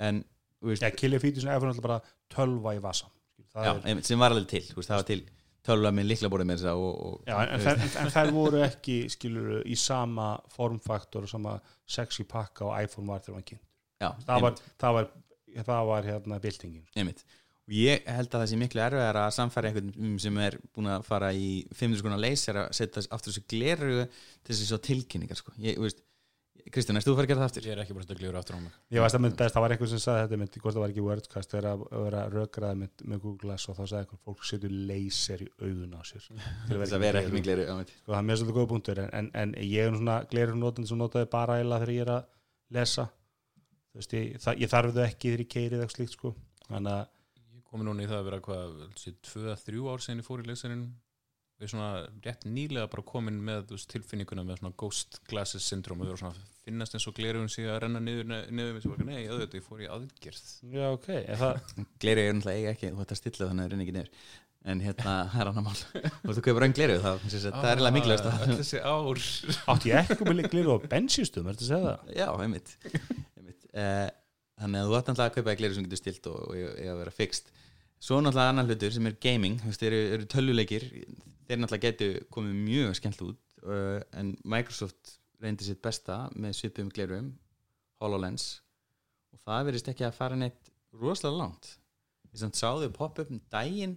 En 0.00 0.22
Já, 0.62 0.90
Killer 0.94 1.18
Features 1.18 1.44
er 1.44 1.58
náttúrulega 1.58 1.82
bara 1.82 2.00
tölva 2.30 2.74
í 2.76 2.80
vasa 2.82 3.08
það 3.52 3.66
já, 3.66 3.72
er, 3.90 4.02
sem 4.06 4.20
var 4.20 4.34
alveg 4.34 4.48
til 4.52 4.62
veist, 4.76 4.88
það 4.88 5.00
var 5.00 5.08
til 5.08 5.20
tölva 5.66 5.90
með 5.94 6.08
líkla 6.10 6.30
bórið 6.30 6.48
með 6.48 6.62
þess 6.62 6.70
að 6.70 7.48
en, 7.48 7.82
en, 8.02 8.12
þær 8.14 8.32
voru 8.36 8.62
ekki 8.66 8.96
skilur 9.12 9.50
í 9.66 9.76
sama 9.78 10.28
formfaktor 10.54 11.26
og 11.26 11.32
sama 11.32 11.56
sexy 11.96 12.26
pakka 12.30 12.68
og 12.68 12.76
iPhone 12.78 13.10
var 13.10 13.24
þegar 13.24 13.40
hann 13.40 13.48
kynnt 13.50 13.66
já, 14.02 14.08
það 14.28 14.46
var, 14.46 14.62
það 14.84 14.98
var, 14.98 15.10
það 15.70 15.90
var 15.90 16.10
hérna 16.12 16.40
byltingin 16.46 16.86
einmitt 16.94 17.26
og 17.62 17.74
ég 17.76 18.06
held 18.10 18.32
að 18.32 18.40
það 18.42 18.48
sé 18.50 18.60
miklu 18.60 18.82
erfiðar 18.82 19.18
að 19.22 19.34
samfæra 19.36 19.70
einhvern 19.70 20.16
sem 20.22 20.38
er 20.42 20.56
búin 20.74 20.90
að 20.90 21.04
fara 21.06 21.32
í 21.34 21.50
500 21.70 22.00
skona 22.02 22.18
leys 22.20 22.46
er 22.50 22.64
að 22.64 22.72
setja 22.78 23.04
aftur 23.14 23.30
þessu 23.30 23.44
gleru 23.52 24.00
til 24.08 24.50
þessi 24.50 24.70
svo 24.70 24.80
tilkynningar 24.82 25.38
sko. 25.38 25.54
ég, 25.62 25.78
veist, 25.82 26.02
Kristján, 26.70 26.96
erst 26.98 27.08
þú 27.08 27.12
að 27.12 27.16
fara 27.18 27.26
að 27.26 27.30
gera 27.32 27.40
það 27.40 27.48
aftur? 27.48 27.64
ég 27.66 27.72
er 27.74 27.80
ekki 27.82 27.94
bara 27.96 28.06
að 28.06 28.20
gljóra 28.20 28.38
aftur 28.42 28.54
á 28.54 28.60
mig. 28.62 28.74
Ég 28.94 29.02
veist 29.02 29.16
að 29.16 29.22
mynd, 29.24 29.40
það 29.40 29.62
var 29.64 29.72
einhver 29.74 29.88
sem 29.90 30.02
sagði 30.02 30.22
þetta 30.22 30.38
mynd, 30.38 30.58
hvort 30.62 30.74
það 30.76 30.82
var 30.82 30.92
ekki 30.92 31.06
Wordcast, 31.06 31.50
þegar 31.50 31.66
að 31.72 31.80
vera 32.04 32.20
rökraði 32.30 32.76
með, 32.78 32.90
með 33.02 33.18
Google 33.24 33.42
Glass 33.42 33.66
og 33.66 33.74
þá 33.78 33.82
sagði 33.82 34.02
eitthvað 34.04 34.22
fólk 34.28 34.42
setur 34.46 34.72
laser 34.90 35.42
í 35.42 35.48
augun 35.58 35.96
á 35.98 36.00
sér. 36.06 36.28
Til 36.68 36.78
Þess 36.78 36.94
að 36.94 37.02
vera 37.02 37.22
ekki 37.22 37.34
með 37.34 37.46
gleru 37.48 37.64
sko, 37.66 37.78
það 38.06 38.18
er 38.20 38.28
mjög 38.28 38.38
svolítið 38.42 38.58
góða 38.60 38.70
punktur 38.74 39.02
en, 39.02 39.10
en, 39.18 39.26
en 39.42 39.50
ég 39.58 39.80
er 39.82 39.90
nú 39.90 39.98
svona 39.98 40.18
glerur 40.30 40.56
notandi 40.60 40.92
sem 40.92 41.02
notaði 41.02 41.26
bara 47.72 47.92
eila 47.92 48.12
þegar 48.12 48.22
ég 48.22 48.28
er 48.28 48.36
að 48.36 48.50
lesa 48.52 48.70
þú 48.72 48.88
veist, 48.92 49.06
ég, 49.06 49.16
það, 49.16 49.32
ég 49.32 49.32
þarf 49.32 49.32
þau 49.32 49.32
ekki 49.32 49.32
þegar 49.32 49.32
ég 49.32 49.32
keiri 49.32 49.32
eða 49.32 49.32
eitthvað 49.32 49.32
slíkt 49.32 49.32
sko 49.32 49.32
þannig 49.32 49.32
að 49.32 49.32
ég 49.32 49.32
komi 49.32 49.32
núna 49.32 49.32
í 49.32 49.32
það 49.32 49.32
að 49.32 49.32
vera 49.32 49.32
hvað 49.32 49.32
sé, 49.32 49.32
tvö 49.32 49.48
að 49.48 49.64
þrjú 49.66 49.88
ár 49.88 50.04
sen 50.04 50.20
ég 50.20 50.26
fór 50.26 50.42
í 50.42 50.48
leysarinn 50.48 50.86
við 51.62 51.70
svona 51.70 51.90
rétt 52.24 52.46
nýlega 52.48 52.90
bara 52.90 53.04
komin 53.06 53.38
með 53.44 53.72
veist, 53.72 53.90
tilfinninguna 53.92 54.44
með 54.46 54.60
svona 54.60 54.76
ghost 54.82 55.20
glasses 55.30 55.66
syndrom 55.68 56.02
og 56.02 56.08
við 56.08 56.14
erum 56.14 56.22
svona 56.24 56.50
finnast 56.62 56.94
eins 56.96 57.08
og 57.10 57.16
glerun 57.16 57.50
sig 57.50 57.66
að 57.70 57.80
renna 57.84 58.02
niður, 58.02 58.28
niður 58.50 58.78
sem 58.82 58.94
var 58.94 59.02
nei, 59.06 59.24
auðvitað, 59.26 59.58
ég 59.58 59.66
fór 59.66 59.82
í 59.82 59.90
aðgerð. 59.90 60.46
Já 60.74 60.86
ok, 60.92 61.08
er 61.18 61.40
það, 61.40 61.74
gleru 62.02 62.24
er 62.28 62.40
eiga 62.52 62.72
ekki 62.74 62.92
þú 62.92 63.04
ætti 63.04 63.16
að 63.16 63.20
stilla 63.22 63.48
þannig 63.50 63.64
að 63.64 63.72
það 63.72 63.76
er 63.76 63.84
ekki 63.86 63.96
niður. 63.98 64.12
En 64.62 64.78
hérna, 64.78 65.14
það 65.32 65.40
er 65.42 65.48
annar 65.50 65.64
mál. 65.66 66.02
Og 66.22 66.36
þú 66.36 66.42
kaupir 66.46 66.66
enn 66.68 66.74
gleru 66.76 66.98
það, 67.02 67.24
það 67.26 67.64
er 67.66 67.72
eiginlega 67.72 67.94
mikilvægast 67.96 68.28
Ah, 68.30 68.52
þessi 68.60 68.82
ár. 68.86 69.22
Átti 69.74 69.90
ég 69.90 70.12
ekki 70.14 70.28
með 70.28 70.50
gleru 70.52 70.76
á 70.78 70.86
bensinstum, 70.92 71.48
er 71.50 71.58
þetta 71.58 71.66
að 71.66 71.72
segja 71.72 71.88
það? 71.88 72.12
já, 72.20 72.28
einmitt, 72.44 72.76
einmitt. 73.40 73.66
Uh, 73.74 74.06
þannig 74.62 74.80
að 74.80 74.88
þú 74.88 74.96
ætti 74.98 75.12
náttúrulega 75.12 75.30
að 75.30 75.36
kaupa 75.36 75.58
gleru 75.58 75.76
sem 75.76 75.86
getur 75.86 76.00
stilt 76.00 76.30
og, 76.30 76.38
og 76.48 76.56
eiga 76.56 76.94
að 76.94 77.02
vera 77.02 77.14
fixt 77.14 77.52
svo 78.02 78.18
náttúrulega 78.18 78.52
annar 78.52 78.68
hlutur 78.68 78.94
sem 78.94 79.06
er 79.06 79.18
gaming. 79.22 79.58
Þú 79.62 79.70
veist, 79.70 79.84
eru, 79.86 80.00
eru 80.16 80.28
tölvuleikir. 80.30 80.86
Þeir 81.46 81.60
náttúrulega 81.60 81.88
getur 81.88 82.18
komið 82.34 82.58
mjög 82.66 82.96
skemmt 82.98 83.22
út 83.26 83.40
uh, 83.62 84.00
en 84.18 84.34
Microsoft 84.42 85.18
reyndi 85.42 85.66
sitt 85.66 85.82
besta 85.82 86.24
með 86.38 86.56
svipum 86.58 86.90
glerum 86.94 87.32
HoloLens 88.02 88.62
og 89.32 89.40
það 89.46 89.68
verðist 89.68 89.90
ekki 89.90 90.06
að 90.06 90.16
fara 90.18 90.38
neitt 90.38 90.70
rosalega 90.98 91.38
langt. 91.38 91.76
Ég 92.32 92.40
samt 92.42 92.58
sáðu 92.58 92.90
poppa 92.94 93.24
upp 93.24 93.32
um 93.32 93.42
daginn 93.52 93.96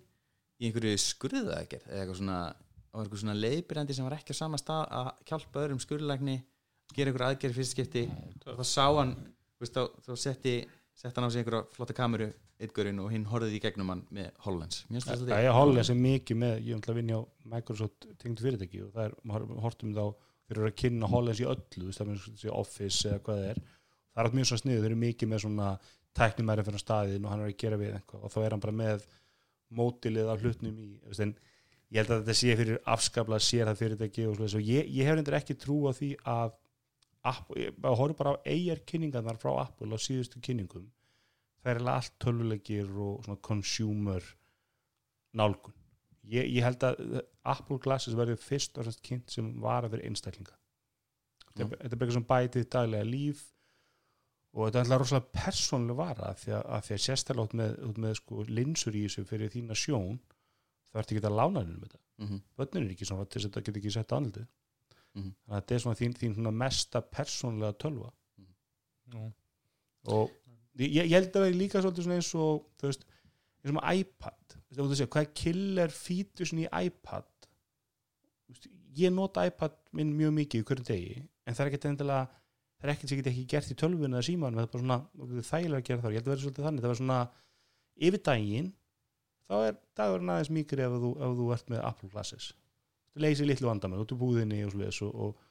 í 0.60 0.70
einhverju 0.70 0.98
skurðaðgerð 1.02 1.90
eða 1.90 2.02
eitthvað 2.02 2.20
svona, 2.22 2.40
einhverju 2.96 3.22
svona 3.22 3.38
leiðbyrjandi 3.40 3.98
sem 3.98 4.08
var 4.08 4.18
ekki 4.18 4.36
á 4.38 4.42
sama 4.42 4.60
stað 4.62 4.86
að 5.00 5.10
hjálpa 5.30 5.64
öðrum 5.66 5.82
skurðlækni 5.84 6.38
gera 6.96 7.12
einhverju 7.12 7.30
aðgerð 7.30 7.56
í 7.56 7.60
fyrst 7.60 7.76
skipti. 7.76 8.06
Og 8.46 8.62
þá 8.62 8.66
sá 8.70 8.86
hann 8.88 9.16
veist, 9.62 9.78
þá, 9.78 10.02
þá 10.06 10.12
setti, 10.20 10.56
setti 10.96 11.16
hann 11.20 11.28
á 11.28 11.32
sig 11.34 11.44
einhverja 11.44 11.64
flotta 11.76 11.96
kameru 11.98 12.30
eitgurinn 12.64 13.02
og 13.04 13.12
hinn 13.12 13.26
horfði 13.28 13.58
í 13.58 13.64
gegnum 13.64 13.92
hann 13.92 14.04
með 14.16 14.30
finnst 14.88 15.12
það 15.12 15.34
er 15.42 15.56
Hollands 15.56 15.92
er 15.92 16.00
mikið 16.00 16.40
með, 16.40 16.54
ég 16.62 16.72
er 16.72 16.80
náttúrulega 16.80 16.94
að 16.94 17.02
vinja 17.02 17.20
á 17.20 17.24
Microsoft 17.56 18.08
tengdu 18.22 18.46
fyrirtæki 18.46 18.84
og 18.86 18.94
það 18.96 19.10
er, 19.10 19.18
maður 19.28 19.60
hortum 19.66 19.96
þá 19.96 20.06
fyrir 20.46 20.70
að 20.70 20.78
kynna 20.80 21.10
Hollands 21.12 21.42
í 21.42 21.50
öllu, 21.52 21.92
það 21.96 22.14
er 22.16 22.56
Office 22.56 23.10
eða 23.10 23.24
hvað 23.26 23.42
það 23.42 23.52
er, 23.52 23.62
það 24.14 24.22
er 24.22 24.30
allt 24.30 24.38
mjög 24.40 24.50
svo 24.52 24.60
sniðu 24.62 24.84
þeir 24.84 24.90
eru 24.92 25.02
mikið 25.04 25.32
með 25.34 25.44
svona 25.44 25.70
tæknimæri 26.16 26.66
fyrir 26.70 26.84
staðin 26.86 27.28
og 27.28 27.34
hann 27.34 27.44
er 27.44 27.52
að 27.52 27.60
gera 27.60 27.80
við 27.82 27.98
eitthvað 27.98 28.24
og 28.24 28.32
þá 28.32 28.40
er 28.46 28.56
hann 28.56 28.64
bara 28.64 28.80
með 28.80 29.08
mótilið 29.76 30.32
af 30.32 30.46
hlutnum 30.46 30.78
í, 30.80 30.90
en 31.26 31.34
ég 31.92 32.00
held 32.00 32.14
að 32.14 32.22
þetta 32.22 32.38
sé 32.40 32.56
fyrir 32.56 32.80
afskaplega 32.96 33.44
sér 33.44 33.68
það 33.68 33.82
fyrirtæki 33.82 34.28
og, 34.30 34.40
og 34.46 34.64
ég, 34.64 34.88
ég 34.96 35.10
hef 35.10 35.20
að 37.26 37.58
ég 37.60 37.78
bara 38.20 38.36
á 38.38 38.44
eigjar 38.46 38.82
kynningarnar 38.86 39.40
frá 39.42 39.52
Apple 39.64 39.90
á 39.96 40.00
síðustu 40.02 40.42
kynningum. 40.46 40.92
Það 41.64 41.72
er 41.72 41.80
eiginlega 41.80 41.96
allt 42.02 42.18
tölvulegir 42.22 42.92
og 43.08 43.24
svona 43.26 43.42
consumer 43.42 44.28
nálgun. 45.36 45.74
Ég, 46.26 46.48
ég 46.58 46.64
held 46.66 46.84
að 46.86 47.02
Apple 47.46 47.78
Glasses 47.84 48.16
verður 48.18 48.40
fyrst 48.42 48.78
og 48.78 48.86
fremst 48.86 49.02
kynnt 49.06 49.34
sem 49.34 49.52
vara 49.62 49.90
fyrir 49.90 50.08
einstaklinga. 50.10 50.56
Þetta, 51.56 51.66
Mm. 51.66 51.74
er 51.74 51.90
bara 51.96 52.06
eitthvað 52.06 52.14
sem 52.14 52.26
bætið 52.32 52.70
daglega 52.70 53.06
líf 53.10 53.44
og 54.56 54.66
þetta 54.68 54.76
er 54.80 54.84
alltaf 54.86 55.00
rosalega 55.02 55.32
persónlega 55.38 55.96
vara 56.00 56.30
af 56.32 56.40
því 56.44 56.52
að, 56.58 56.66
að, 56.76 56.82
því 56.88 56.94
að 56.96 57.04
sérstaklega 57.06 57.46
út 57.48 57.54
með, 57.62 57.76
út 57.90 57.98
með 58.06 58.14
sko, 58.20 58.44
linsur 58.50 58.94
í 58.96 59.04
þessu 59.06 59.26
fyrir 59.30 59.50
þína 59.54 59.78
sjón 59.78 60.20
það 60.92 61.00
ert 61.02 61.12
ekki 61.16 61.24
að 61.30 61.38
lána 61.40 61.62
henni 61.64 61.76
um 61.76 61.82
þetta. 61.86 62.00
Mhm. 62.18 62.42
börnin 62.58 62.86
er 62.86 62.92
ekki 62.96 63.06
svona 63.08 63.26
til 63.30 63.42
þess 63.42 63.46
að 63.46 63.52
þetta 63.52 63.66
getur 63.66 63.82
ekki 63.82 63.92
sett 63.96 64.12
á 64.12 64.18
andlitið 64.20 64.48
Þannig 65.16 65.52
að 65.52 65.60
þetta 65.60 65.76
er 65.76 65.84
svona 65.84 66.00
þín, 66.00 66.16
þín 66.20 66.38
svona 66.38 66.54
mesta 66.64 67.02
persónlega 67.02 67.78
tölva. 67.80 68.12
Já. 69.14 69.22
og 70.10 70.32
ég, 70.82 71.06
ég 71.06 71.12
held 71.14 71.30
að 71.30 71.36
það 71.38 71.48
er 71.48 71.60
líka 71.60 71.82
svolítið 71.84 72.08
svona 72.08 72.16
eins 72.20 72.32
og 72.36 72.64
þú 72.82 72.90
veist, 72.90 73.06
eins 73.62 73.76
og 73.76 74.00
iPad. 74.02 74.56
Þú 74.76 74.88
veist, 74.90 75.06
hvað 75.14 75.22
er 75.22 75.36
killer 75.42 75.94
featuresin 75.94 76.64
í 76.64 76.66
iPad? 76.68 77.30
Veist, 78.50 78.68
ég 78.98 79.14
nota 79.14 79.46
iPad 79.48 79.78
minn 79.96 80.16
mjög 80.18 80.34
mikið 80.40 80.64
í 80.64 80.68
hverju 80.68 80.88
degi 80.90 81.16
en 81.46 81.54
það 81.56 81.64
er 81.64 81.72
ekkert 81.72 81.88
endilega 81.92 82.26
það 82.26 82.88
er 82.88 82.94
ekkert 82.96 83.12
sem 83.12 83.18
ég 83.18 83.24
get 83.24 83.32
ekki 83.32 83.48
gert 83.54 83.72
í 83.72 83.78
tölvun 83.80 84.16
eða 84.18 84.26
síman 84.26 84.58
það 84.58 84.66
er 84.66 84.72
bara 84.74 84.84
svona 84.84 85.00
það 85.16 85.50
þægilega 85.52 85.82
að 85.82 85.88
gera 85.90 86.04
það. 86.04 86.16
Ég 86.16 86.20
held 86.20 86.28
að 86.28 86.34
vera 86.34 86.44
svolítið 86.44 86.68
þannig. 86.68 86.86
Það 86.86 86.94
var 86.94 87.02
svona 87.02 87.22
yfir 87.96 88.24
daginn 88.26 88.72
þá 89.46 89.56
er 89.62 89.80
dagurinn 89.98 90.32
aðeins 90.34 90.54
mýkri 90.58 90.86
ef 90.86 90.96
þú, 91.02 91.12
ef 91.16 91.36
þú 91.40 91.50
ert 91.56 91.72
með 91.72 91.84
Apple 91.88 92.12
Glasses 92.12 92.52
þú 93.16 93.24
leysir 93.24 93.50
litlu 93.50 93.70
vandamenn 93.70 94.04
út 94.04 94.14
úr 94.14 94.22
búðinni 94.22 94.62
og, 94.66 94.74
svoleiðis 94.74 95.02
og, 95.06 95.16
og, 95.16 95.46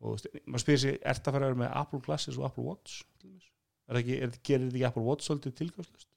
og, 0.00 0.26
maður 0.46 0.64
spyrir 0.64 0.82
sig, 0.84 1.00
ert 1.04 1.26
að 1.26 1.36
fara 1.36 1.48
að 1.48 1.52
vera 1.52 1.62
með 1.62 1.74
Apple 1.82 2.00
Glasses 2.06 2.38
og 2.40 2.48
Apple 2.48 2.64
Watch 2.66 3.02
er 3.22 3.96
það 3.96 4.00
ekki, 4.02 4.16
er, 4.16 4.34
gerir 4.48 4.66
þetta 4.66 4.78
ekki 4.78 4.88
Apple 4.88 5.04
Watch 5.06 5.28
svolítið 5.28 5.56
tilgangslust 5.60 6.08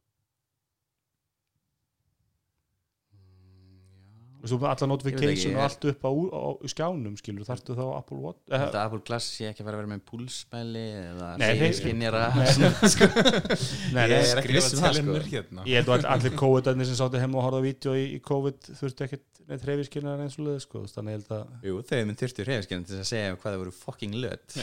þú 4.51 4.57
veist, 4.61 4.83
alla 4.83 4.89
notification 4.91 5.31
ekki, 5.31 5.51
og 5.51 5.55
ég- 5.55 5.65
allt 5.65 5.85
upp 5.91 6.05
á, 6.05 6.11
á, 6.11 6.39
á 6.45 6.67
skjánum 6.73 7.15
skilur, 7.19 7.45
þarftu 7.47 7.75
þá 7.77 7.83
Apple 7.97 8.17
Watch? 8.23 8.41
Eh, 8.51 8.59
Þetta 8.65 8.83
Apple 8.85 9.01
Glass 9.07 9.29
sé 9.37 9.49
ekki 9.49 9.63
að 9.65 9.69
að 9.71 9.79
vera 9.79 9.91
með 9.93 10.03
púlsmæli 10.11 10.85
eða 11.01 11.29
Nei, 11.41 11.47
þeir- 11.61 11.77
skinnjara 11.79 12.23
Nei. 12.39 12.71
sko. 12.95 13.07
nei, 13.15 14.03
Ég 14.05 14.11
nei, 14.11 14.19
er 14.19 14.41
ekki 14.41 14.49
Skrifa 14.49 14.59
viss 14.59 14.73
um 14.75 14.83
tælinur 14.85 15.23
sko. 15.25 15.31
hérna. 15.35 15.65
Ég 15.69 15.79
held 15.81 15.93
að 15.95 16.09
allir 16.15 16.35
COVID-arnir 16.41 16.89
sem 16.91 16.99
sáttu 16.99 17.21
heima 17.23 17.39
og 17.41 17.47
horfða 17.47 17.61
á 17.61 17.67
vídeo 17.69 17.95
í, 17.97 18.05
í 18.17 18.19
COVID 18.25 18.69
þurftu 18.81 19.07
ekkert 19.07 19.25
neitt 19.45 19.61
hreyfiskilnar 19.61 20.21
eins 20.23 20.39
og 20.41 20.47
leið 20.47 20.55
sko, 20.63 20.79
þannig 20.89 21.13
ég 21.13 21.19
held 21.19 21.33
að 21.35 21.65
Jú, 21.69 21.73
þau 21.85 21.99
minn 22.09 22.17
þurftu 22.17 22.45
hrefiskinn 22.47 22.85
til 22.89 22.95
að 22.97 23.03
segja 23.11 23.35
hvað 23.37 23.51
það 23.51 23.59
voru 23.61 23.73
fucking 23.77 24.15
löt. 24.17 24.55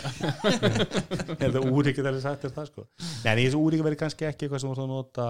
Ég 0.67 1.43
held 1.45 1.59
að 1.61 1.69
úri 1.71 1.93
ekki 1.93 2.03
þeirri 2.03 2.23
sagt 2.25 2.47
er 2.49 2.55
það 2.57 2.67
sko. 2.73 2.85
Nei, 3.23 3.31
en 3.33 3.39
þessu 3.45 3.61
úri 3.62 3.79
verið 3.85 4.01
kannski 4.03 4.27
ekki 4.27 4.47
eitthvað 4.49 4.62
sem 4.65 4.73
voru 4.73 4.83
að 4.87 4.91
nota, 4.93 5.27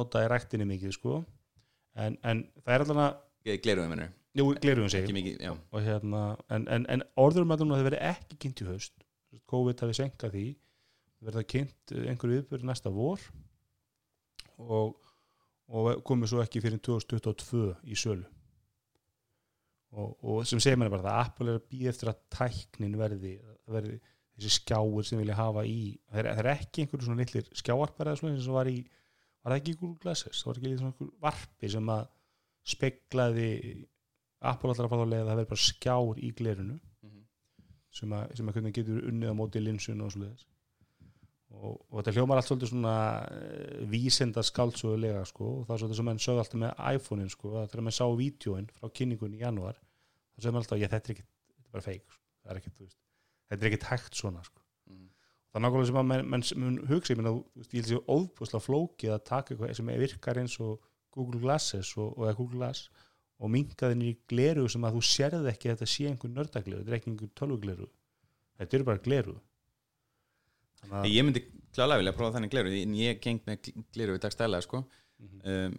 nota 0.00 0.22
í 0.24 0.30
ræktinni 0.32 0.68
mikið 0.70 0.94
sko. 0.96 1.18
En, 1.96 2.16
en 2.24 2.42
það 2.64 2.72
er 2.78 2.84
allan 2.86 3.02
að 3.54 3.62
Gleruðum 3.64 3.92
mennur, 3.94 4.12
jú, 4.36 4.46
gleruðum 4.60 4.92
sig 4.92 5.10
mikið 5.14 5.42
hérna, 5.86 6.22
en, 6.52 6.68
en, 6.72 6.86
en 6.92 7.04
orður 7.20 7.48
með 7.48 7.64
það 7.64 7.88
verið 7.90 8.06
ekki 8.10 8.38
kynnt 8.42 8.62
í 8.62 8.68
haust. 8.70 8.94
COVID 9.50 9.82
hafi 9.84 9.96
senkað 9.96 10.36
því. 10.36 10.46
Verða 11.26 11.42
kynnt 11.48 11.92
eh, 11.94 12.08
einhverju 12.10 12.40
viðbjörn 12.40 12.70
næsta 12.70 12.92
vor. 12.92 13.22
Og, 14.56 14.96
og 15.68 16.02
komið 16.06 16.32
svo 16.32 16.42
ekki 16.44 16.62
fyrir 16.64 16.80
2022 16.84 17.68
í 17.86 17.98
sölu. 17.98 18.26
Og, 19.96 20.12
og 20.20 20.42
sem 20.48 20.60
segir 20.60 20.76
mér 20.80 20.92
bara 20.92 21.14
að 21.14 21.22
Apple 21.22 21.52
er 21.52 21.60
að 21.60 21.68
býða 21.70 21.92
eftir 21.92 22.10
að 22.10 22.20
tæknin 22.34 22.98
verði, 23.00 23.36
verði 23.70 24.00
þessi 24.36 24.52
skjáir 24.58 25.06
sem 25.08 25.20
vilja 25.22 25.38
hafa 25.38 25.64
í. 25.64 25.94
Það 26.10 26.20
er, 26.20 26.28
það 26.40 26.50
ekki 26.52 26.82
einhverju 26.82 27.08
svona 27.08 27.22
litlir 27.22 27.48
skjáarpar 27.56 28.10
eða 28.10 28.20
svona 28.20 28.42
sem 28.44 28.56
var 28.58 28.68
í, 28.68 28.76
var 29.40 29.54
það 29.54 29.60
ekki 29.62 29.72
í 29.72 29.78
Google 29.80 30.02
Glasses? 30.02 30.42
Það 30.42 30.50
var 30.50 30.60
ekki 30.60 30.74
svona 30.74 30.92
einhver 30.92 31.12
varpi 31.24 31.72
sem 31.72 31.92
að 31.94 32.04
speklaði 32.66 33.48
Apple 34.46 34.70
alltaf 34.72 34.86
að 34.86 34.92
fara 34.92 35.06
að 35.06 35.12
leiða 35.12 35.22
að 35.24 35.30
það 35.30 35.38
verði 35.40 35.50
bara 35.54 35.64
skjár 35.68 36.18
í 36.26 36.32
glerinu 36.36 36.76
Mhm. 37.06 37.22
sem 37.96 38.12
að, 38.12 38.36
sem 38.36 38.48
að 38.50 38.54
hvernig 38.58 38.74
getur 38.76 39.06
unnið 39.10 39.30
á 39.32 39.34
móti 39.38 39.62
linsun 39.62 40.00
og 40.04 40.12
svo 40.12 40.20
leiðis 40.24 40.44
og, 41.56 41.76
og 41.90 42.02
þetta 42.02 42.12
hljómar 42.16 42.36
allt 42.40 42.48
svolítið 42.50 42.70
svona 42.72 42.94
uh, 43.24 43.86
vísenda 43.88 44.42
skáldsögulega 44.44 45.22
sko 45.30 45.46
og 45.60 45.66
það 45.68 45.74
er 45.76 45.80
svolítið 45.82 46.00
sem 46.00 46.08
menn 46.10 46.20
sögðu 46.26 46.42
alltaf 46.42 46.60
með 46.60 46.82
iPhone-in 46.98 47.30
sko 47.32 47.52
að 47.62 47.68
þegar 47.70 47.86
menn 47.86 47.96
sá 47.96 48.06
vídjóin 48.20 48.68
frá 48.76 48.90
kynningunni 48.98 49.38
í 49.38 49.44
janúar 49.46 49.78
þá 49.78 50.42
sögðu 50.42 50.52
menn 50.56 50.62
alltaf, 50.64 50.80
ég 50.82 50.90
þetta 50.92 51.10
er 51.12 51.16
ekki 51.16 51.24
þetta 51.24 51.68
er 51.68 51.72
bara 51.76 51.86
feik, 51.86 52.04
sko. 52.10 52.22
það 52.44 52.50
er 52.56 52.60
ekki, 52.60 52.74
þú 52.76 52.84
veist 52.84 52.98
þetta 53.46 53.62
er 53.62 53.70
ekki 53.70 53.90
hægt 53.92 54.20
svona 54.20 54.42
sko 54.44 54.60
Mhm. 54.90 55.06
það 55.54 55.56
er 55.56 55.64
nákvæmlega 55.64 55.86
sem 55.86 56.00
að 56.02 56.08
menn 56.34 56.78
hugsa 56.90 57.14
ég, 57.14 57.22
veist, 57.56 57.72
ég 57.72 57.80
held 57.80 57.90
sér 57.94 58.04
óðbúslega 58.16 58.66
flókið 58.66 59.14
að 59.16 59.24
taka 59.24 59.54
eitthvað 59.54 59.74
sem 59.80 59.86
virkar 59.86 60.38
eins 60.42 60.60
og 60.60 60.80
Google 61.16 61.42
Glasses 61.42 61.92
og, 61.96 62.14
og 62.18 62.30
Google 62.38 62.60
Glass 62.60 62.90
og 63.36 63.52
minka 63.52 63.90
þinn 63.92 64.06
í 64.06 64.14
gleru 64.30 64.64
sem 64.72 64.84
að 64.86 64.96
þú 64.96 65.02
sérð 65.10 65.50
ekki 65.50 65.68
að 65.68 65.76
þetta 65.76 65.92
sé 65.92 66.06
einhver 66.08 66.32
nördagleru, 66.32 66.84
þetta 66.84 66.92
er 66.92 66.98
ekki 67.00 67.12
einhver 67.12 67.32
tölvugleru 67.36 67.90
þetta 68.60 68.78
eru 68.78 68.88
bara 68.88 69.04
gleru 69.04 69.36
Ég 70.86 71.24
myndi 71.24 71.42
klálega 71.74 72.00
vilja 72.00 72.14
prófa 72.16 72.36
þannig 72.36 72.52
gleru 72.52 72.72
en 72.78 72.96
ég 72.96 73.20
geng 73.22 73.42
með 73.48 73.70
gleru 73.94 74.16
í 74.16 74.22
dagstælega 74.22 74.64
sko. 74.64 74.84
Mhm. 75.18 75.40
um, 75.50 75.78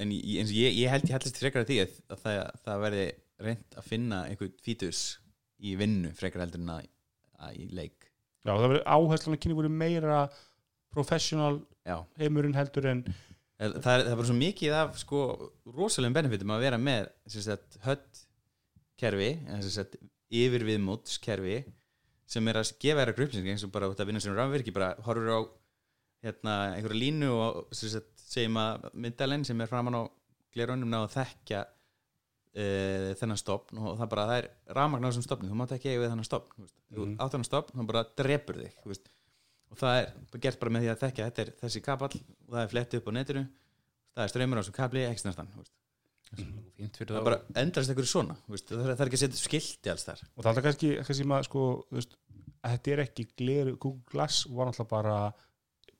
en 0.00 0.12
ég, 0.14 0.38
eins 0.40 0.52
og 0.52 0.56
ég, 0.56 0.76
ég 0.78 0.92
held 0.92 1.08
ég 1.08 1.16
hellist 1.16 1.40
frekar 1.40 1.64
að 1.64 1.72
því 1.72 1.78
að, 1.82 1.96
að 2.08 2.22
það, 2.22 2.38
það 2.64 2.84
verði 2.84 3.06
reynd 3.44 3.74
að 3.76 3.88
finna 3.88 4.20
einhvern 4.28 4.54
fítus 4.64 5.00
í 5.60 5.74
vinnu 5.76 6.12
frekar 6.16 6.44
heldur 6.44 6.62
en 6.62 6.70
að, 6.76 6.86
að 7.44 7.58
í 7.58 7.66
leik 7.76 8.06
Já, 8.46 8.54
það 8.54 8.64
verður 8.64 8.86
áherslan 8.86 9.36
að 9.36 9.42
kynni 9.42 9.58
voru 9.58 9.72
meira 9.82 10.20
professional 10.94 11.58
heimurinn 12.16 12.56
heldur 12.56 12.88
en 12.88 13.02
það 13.60 13.68
er, 13.68 13.80
það 13.84 14.10
er 14.12 14.18
bara 14.20 14.28
svo 14.30 14.36
mikið 14.40 14.76
af 14.80 14.98
sko 15.02 15.20
rosalegum 15.76 16.16
benefitum 16.16 16.54
að 16.54 16.62
vera 16.64 16.78
með 16.80 17.10
sem 17.30 17.44
sagt, 17.44 17.76
hödd 17.84 18.22
kerfi 19.00 19.30
sem 19.48 19.72
sagt, 19.74 19.96
yfir 20.32 20.64
viðmótskerfi 20.68 21.58
sem 22.30 22.46
er 22.48 22.60
að 22.60 22.70
gefa 22.80 23.02
þér 23.02 23.10
að 23.12 23.22
upplýsing 23.24 23.50
eins 23.52 23.64
og 23.66 23.72
bara 23.74 23.88
út 23.90 24.00
að 24.00 24.10
vinna 24.12 24.22
sem 24.22 24.36
rafvirki 24.36 24.72
bara 24.76 24.92
horfur 25.06 25.32
á 25.34 25.40
hérna, 26.24 26.54
einhverja 26.76 27.00
línu 27.00 27.30
og 27.32 27.60
segjum 27.74 28.58
að 28.60 28.88
myndalinn 28.94 29.44
sem 29.48 29.60
er 29.64 29.70
framan 29.70 29.96
á 29.98 30.02
glerunum 30.54 30.90
ná 30.92 31.00
að 31.04 31.14
þekkja 31.16 31.62
uh, 31.64 33.10
þennan 33.20 33.40
stopn 33.40 33.80
og 33.80 33.96
það 34.00 34.10
bara 34.14 34.26
það 34.30 34.40
er 34.42 34.48
rafmagn 34.78 35.06
á 35.06 35.08
þessum 35.10 35.26
stopni, 35.26 35.50
þú 35.50 35.58
mátt 35.60 35.74
ekki 35.76 35.90
eiga 35.92 36.02
við 36.04 36.12
þennan 36.12 36.28
stopn 36.28 36.54
þú, 36.56 36.66
veist. 36.66 36.76
þú 36.90 37.06
Mhm. 37.06 37.16
átt 37.24 37.34
þennan 37.34 37.48
stopn, 37.50 37.78
þá 37.80 37.86
bara 37.92 38.04
drepur 38.20 38.60
þig. 38.62 38.78
Og 39.70 39.78
það 39.80 39.98
er 40.00 40.40
gert 40.44 40.60
bara 40.60 40.72
með 40.74 40.84
því 40.86 40.90
að 40.94 41.02
þekkja 41.04 41.26
þetta 41.30 41.42
er 41.44 41.50
þessi 41.62 41.82
kapall 41.86 42.14
og 42.20 42.54
það 42.54 42.62
er 42.64 42.72
flett 42.74 42.96
upp 42.98 43.06
á 43.08 43.12
netinu. 43.16 43.44
Það 44.14 44.24
er 44.24 44.32
ströymur 44.32 44.58
á 44.58 44.62
þessu 44.64 44.74
kapli, 44.76 45.04
ekki 45.06 45.22
fyrir 47.00 47.10
það 47.10 47.20
þá. 47.20 47.26
bara 47.26 47.38
endrast 47.62 47.90
einhverju 47.90 48.10
svona 48.10 48.36
veist. 48.50 48.68
það 48.70 48.84
er, 48.84 48.92
er 49.02 49.08
ekki 49.10 49.18
að 49.18 49.22
setja 49.24 49.40
skilti 49.40 49.90
alls 49.90 50.04
þar. 50.06 50.20
Og 50.36 50.44
það 50.46 50.58
er 50.60 50.66
kannski, 50.66 50.90
kannski 51.06 51.26
maður 51.30 51.48
sko 51.48 51.62
veist, 51.90 52.16
að 52.62 52.74
þetta 52.76 52.92
er 52.94 53.02
ekki 53.04 53.26
gleru 53.40 53.76
Google 53.82 54.04
Glass 54.12 54.44
var 54.50 54.70
náttúrulega 54.70 54.90
bara 54.92 55.16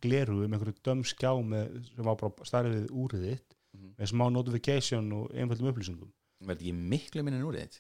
gleru 0.00 0.38
um 0.46 0.54
einhverju 0.56 0.76
döm 0.86 1.02
skjá 1.04 1.32
með, 1.44 1.74
sem 1.90 2.06
var 2.06 2.16
bara 2.20 2.46
starfið 2.48 2.76
við 2.78 2.92
úrið 3.04 3.26
þitt 3.30 3.56
Mhm. 3.70 3.90
með 4.00 4.08
smá 4.10 4.24
notification 4.34 5.12
og 5.14 5.28
einföldum 5.30 5.68
upplýsingum. 5.70 6.08
Verður 6.42 6.56
ekki 6.64 6.72
miklu 6.74 7.22
minni 7.22 7.38
núrið 7.38 7.60
þitt? 7.68 7.76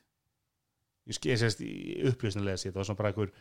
Ég 1.10 1.16
upplýsnilega 2.12 2.60
sér 2.60 2.70
það 2.70 2.78
var 2.78 2.86
svona 2.86 3.00
bara 3.00 3.10
einhver 3.10 3.32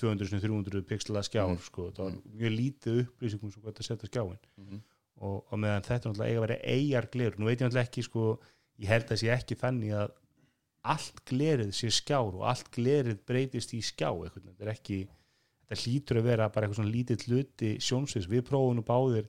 200-300 0.00 0.82
pixla 0.88 1.22
skjár 1.24 1.50
Mhm. 1.54 1.62
sko, 1.64 1.90
það 1.90 2.04
var 2.04 2.10
Mhm. 2.12 2.36
mjög 2.36 2.56
lítið 2.60 3.00
upplýsingum 3.06 3.52
sem 3.52 3.62
hvað 3.62 3.72
þetta 3.72 3.86
setja 3.88 4.08
skjáin 4.10 4.38
mm 4.58 4.64
-hmm. 4.68 4.80
og, 5.20 5.44
og 5.52 5.58
meðan 5.58 5.82
þetta 5.82 6.06
er 6.06 6.12
náttúrulega 6.12 6.30
eiga 6.30 6.40
að 6.40 6.46
vera 6.48 6.58
eigar 6.64 7.06
glerur, 7.12 7.38
nú 7.38 7.44
veit 7.46 7.60
ég 7.60 7.66
náttúrulega 7.66 7.88
ekki 7.88 8.02
sko, 8.02 8.40
ég 8.80 8.86
held 8.88 9.06
að 9.10 9.18
sé 9.20 9.28
ekki 9.36 9.54
þannig 9.56 9.92
að 9.92 10.10
allt 10.82 11.24
glerið 11.26 11.72
sé 11.76 11.88
skjár 11.92 12.34
og 12.34 12.42
allt 12.48 12.70
glerið 12.72 13.18
breytist 13.26 13.74
í 13.74 13.80
skjá 13.84 14.10
þetta 14.30 14.60
er 14.64 14.68
ekki 14.72 15.08
þetta 15.68 15.82
hlýtur 15.84 16.16
að 16.18 16.22
vera 16.24 16.48
bara 16.48 16.66
eitthvað 16.66 16.80
svona 16.80 16.94
lítið 16.96 17.26
hluti 17.28 17.76
sjónsviðs, 17.78 18.28
við 18.28 18.42
prófum 18.42 18.76
nú 18.76 18.82
báðir 18.82 19.26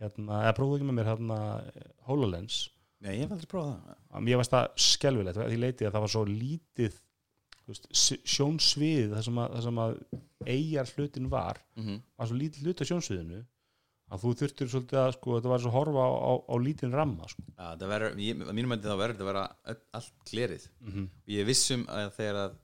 hérna, 0.00 0.42
eða 0.44 0.54
prófum 0.56 0.74
ekki 0.76 0.88
með 0.88 0.96
mér 0.98 1.10
hérna 1.12 1.38
HoloLens. 2.06 2.70
Nei, 3.00 3.12
ég 3.18 3.20
hef 3.28 3.30
aldrei 3.32 3.46
prófað 3.46 3.76
það. 3.84 3.96
Að 4.10 4.22
mér 4.26 4.36
varst 4.40 4.50
það 4.50 4.68
skelvilegt 4.76 5.36
að 5.36 5.50
því 5.52 5.58
leiti 5.58 5.86
að 5.86 5.92
það 5.92 6.00
var 6.00 6.08
svo 6.08 6.24
lítið 6.24 7.00
sjónsvið 7.68 9.14
það 9.14 9.22
sem 9.28 9.38
að, 9.42 9.54
það 9.54 9.62
sem 9.68 9.80
að 9.84 9.94
eigjar 10.46 10.92
hlutin 10.96 11.30
var 11.32 11.60
mm 11.76 11.84
-hmm. 11.84 12.02
var 12.16 12.28
svo 12.30 12.36
lítið 12.36 12.66
hlut 12.66 12.82
af 12.82 12.90
sjónsviðinu 12.90 13.40
að 14.08 14.22
þú 14.22 14.32
þurftir 14.40 14.70
svolítið 14.72 14.98
að 15.02 15.10
sko, 15.18 15.34
þetta 15.36 15.52
var 15.52 15.60
svo 15.60 15.72
horfa 15.74 16.04
á, 16.08 16.10
á, 16.16 16.32
á 16.48 16.54
lítinn 16.64 16.94
ramma 16.96 17.28
sko. 17.28 17.42
Já, 17.50 17.66
það 17.76 17.90
verður, 17.92 18.14
að 18.48 18.54
mínum 18.56 18.72
mæti 18.72 18.88
þá 18.88 18.96
verður 18.96 19.14
þetta 19.18 19.26
að 19.26 19.30
vera 19.32 19.44
öll- 19.72 19.84
allt 19.98 20.14
glerið 20.30 20.64
mm 20.80 20.92
-hmm. 20.92 21.06
og 21.26 21.34
ég 21.34 21.48
vissum 21.48 21.84
að 21.92 22.10
þegar 22.16 22.40
að 22.46 22.56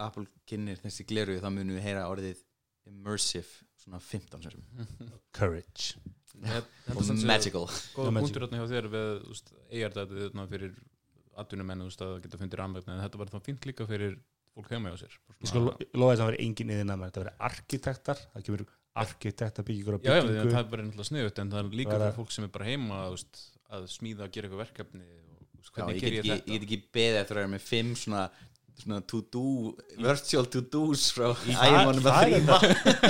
Apple 0.00 0.26
kynir 0.48 0.80
þessi 0.80 1.06
gleru 1.08 1.40
þá 1.40 1.48
munum 1.50 1.76
við 1.76 1.86
heyra 1.88 2.08
orðið 2.08 2.44
immersive 2.90 3.66
svona 3.80 4.00
15 4.00 4.44
sérum 4.44 4.64
Courage 5.36 6.00
og 6.40 6.96
og 6.96 7.10
magical 7.28 7.66
góða 7.94 8.12
punktur 8.16 8.44
hérna 8.46 8.60
hjá 8.60 8.68
þér 8.70 8.88
við 8.92 9.08
eigartætið 9.70 10.22
hérna 10.24 10.46
fyrir 10.50 10.76
atvinnumenn 11.44 11.86
að 11.88 12.18
geta 12.24 12.40
fundið 12.40 12.60
rafmagn 12.62 12.92
en 12.94 13.02
þetta 13.04 13.20
var 13.22 13.32
þá 13.32 13.38
fínt 13.48 13.66
líka 13.70 13.86
fyrir 13.88 14.18
fólk 14.54 14.70
heima 14.74 14.90
hjá 14.92 14.98
sér. 15.04 15.16
Ég 15.40 15.48
sko 15.52 15.60
lo- 15.64 15.76
lofa 15.94 16.12
þess 16.12 16.20
að 16.20 16.24
það 16.24 16.30
veri 16.32 16.44
engin 16.46 16.72
yðin 16.74 16.92
að 16.94 17.00
mér. 17.00 17.10
Þetta 17.12 17.22
veri 17.24 17.34
arkitektar, 17.50 18.22
það 18.34 18.46
kemur 18.48 18.64
arkitektar 19.00 19.64
byggingur 19.68 19.96
á 19.96 19.98
já, 20.02 20.12
já, 20.18 20.22
byggingu. 20.26 20.50
það 20.50 20.60
er 20.64 20.70
bara 20.74 20.84
náttúrulega 20.88 21.08
sniðut 21.10 21.38
en 21.44 21.50
það 21.54 21.60
er 21.64 21.74
líka 21.80 21.90
Það 21.94 22.02
fyrir 22.04 22.16
fólk 22.18 22.32
sem 22.34 22.44
er 22.48 22.52
bara 22.56 22.66
heima 22.70 23.00
veist, 23.14 23.42
að 23.70 23.84
smíða 23.94 24.26
að 24.26 24.32
gera 24.34 24.48
eitthvað 24.50 24.62
verkefni 24.64 25.04
og 25.06 25.60
Já, 25.60 25.70
hvernig 25.76 25.94
ég, 25.94 26.00
ger 26.02 26.10
get, 26.10 26.16
ég 26.16 26.24
ég, 26.24 26.40
þetta? 26.40 26.50
ég 26.50 26.60
get 26.60 26.66
ekki 26.66 26.78
beðið 26.96 27.18
eftir 27.20 27.36
að 27.36 27.40
vera 27.44 27.52
með 27.54 27.64
fimm 27.70 27.92
svona, 28.00 28.24
svona 28.80 28.98
to 29.12 29.20
do 29.30 29.44
virtual 30.00 30.46
to 30.50 30.62
do's 30.74 31.06
frá 31.14 31.28
ægjumanum 31.30 32.00
að 32.00 32.10
það 32.10 32.20
er 32.24 32.34
þrýfa 32.34 32.58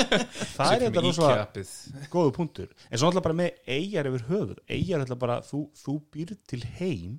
það 0.58 0.74
er 0.74 0.84
þetta 0.84 1.04
rosa 1.06 1.24
IKEA-appið. 1.30 1.72
góðu 2.12 2.32
punktur. 2.36 2.68
En 2.90 2.98
svo 3.00 3.08
náttúrulega 3.08 3.26
bara 3.30 3.38
með 3.40 3.60
eigjar 3.78 4.10
yfir 4.12 4.24
höfuð. 4.28 4.60
Eigjar 4.76 5.04
er 5.06 5.20
bara, 5.24 5.40
þú, 5.48 5.62
þú 5.80 5.96
býr 6.12 6.34
til 6.52 6.60
heim 6.80 7.18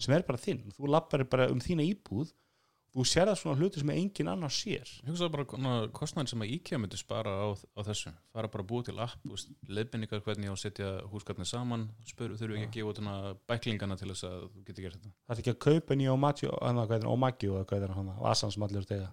sem 0.00 0.14
er 0.16 0.26
bara 0.28 0.40
þinn. 0.40 0.64
Þú 0.76 0.90
lappar 0.94 1.24
bara 1.30 1.50
um 1.52 1.60
þína 1.62 1.86
íbúð 1.86 2.32
þú 2.90 3.04
sér 3.06 3.28
það 3.30 3.38
svona 3.38 3.58
hluti 3.60 3.80
sem 3.82 3.90
engin 3.94 4.30
annar 4.32 4.50
sér. 4.54 4.88
Hugsaðu 5.06 5.30
bara 5.36 5.74
kostnæðin 5.94 6.30
sem 6.32 6.42
að 6.42 6.54
IKEA 6.56 6.80
myndi 6.82 6.98
spara 6.98 7.34
á, 7.38 7.48
á 7.54 7.80
þessu 7.86 8.10
fara 8.34 8.50
bara 8.50 8.64
að 8.64 8.70
búa 8.72 8.86
til 8.88 8.96
app 8.98 9.30
leifbendingar 9.70 10.24
hvernig 10.26 10.48
ég 10.48 10.54
á 10.54 10.56
að 10.56 10.62
setja 10.64 10.90
húsgarnir 11.12 11.46
saman 11.48 11.86
spur, 12.08 12.34
þurfum 12.34 12.58
ekki 12.58 12.66
að 12.66 12.76
gefa 12.80 12.90
hana 13.04 13.14
bæklingana 13.50 13.98
til 14.00 14.10
þess 14.10 14.26
að 14.26 14.42
þú 14.48 14.64
getur 14.66 14.86
gert 14.88 14.98
þetta. 14.98 15.14
Það 15.22 15.36
er 15.36 15.44
ekki 15.44 15.54
að 15.54 15.60
kaupa 15.68 15.98
nýja 16.00 16.16
er 17.86 17.96
hann 18.00 18.12
vasan 18.18 18.54
sem 18.56 18.66
allir 18.66 18.86
stega 18.88 19.10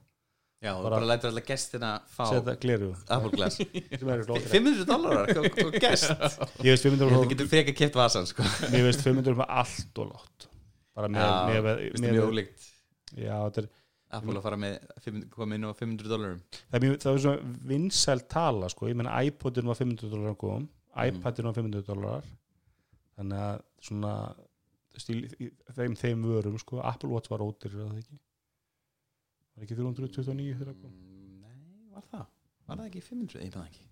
Já, 0.57 0.71
og 0.73 0.87
Bara- 0.87 0.95
bara 0.97 1.05
lætur 1.11 1.29
alltaf 1.29 1.45
gestina 1.45 1.89
fá 2.09 2.23
setja 2.31 2.55
gleru 2.57 2.87
Apple 3.13 3.29
Glass. 3.29 3.59
Sem 4.01 4.09
er 4.09 4.23
flott. 4.25 4.47
500 4.49 4.87
dólarar, 4.89 5.29
hvað 5.29 5.75
gest 5.83 6.09
ég 6.65 6.71
veist 6.73 6.87
500 6.87 7.13
Þú 7.13 7.19
og 7.21 7.29
getur 7.29 7.49
frekar 7.51 7.75
keft 7.77 7.99
vasan, 7.99 8.25
sko. 8.25 8.41
Mér 8.73 8.87
veist 8.89 9.05
500 9.05 9.37
með 9.37 9.53
allt 9.53 10.01
og 10.01 10.15
lott 10.15 10.47
bara 10.97 11.09
með, 11.13 11.27
mjög 12.01 12.25
er 13.63 13.69
Apple 14.17 14.37
að 14.39 14.45
fara 14.45 14.57
með 14.59 14.75
500 15.03 15.29
koma 15.35 15.57
inn 15.57 15.67
á 15.67 15.71
500 15.75 16.11
dólarum 16.11 16.37
það 16.55 16.77
er, 16.77 16.99
það 17.03 17.09
er 17.11 17.23
svona 17.25 17.55
vinsæl 17.71 18.21
tala 18.31 18.69
sko. 18.71 18.87
ég 18.87 18.97
menna 18.99 19.17
iPodin 19.27 19.67
var 19.67 19.79
500 19.79 20.11
dólar 20.13 20.37
kom 20.39 20.67
iPadin 20.97 21.49
var 21.49 21.57
500 21.57 21.87
dólar 21.89 22.29
þannig 23.17 23.43
að 23.43 23.65
svona 23.89 24.13
stíl, 24.97 25.19
þeim, 25.75 25.97
þeim 25.99 26.23
vörum 26.25 26.55
sko. 26.61 26.79
Apple 26.81 27.11
Watch 27.11 27.29
var 27.29 27.43
ótir 27.45 27.75
það 27.75 27.99
ekki 27.99 28.17
var 29.57 29.67
ekki 29.67 29.77
329 29.81 30.55
þegar 30.57 30.71
það 30.71 30.81
kom 30.81 30.95
Mm, 30.97 31.37
Nei, 31.43 31.59
var 31.93 32.07
það? 32.11 32.25
Var 32.67 32.81
það 32.81 32.89
ekki 32.89 33.03
500? 33.09 33.43
Ég 33.45 33.53
fann 33.53 33.63
það 33.63 33.69
ekki 33.71 33.85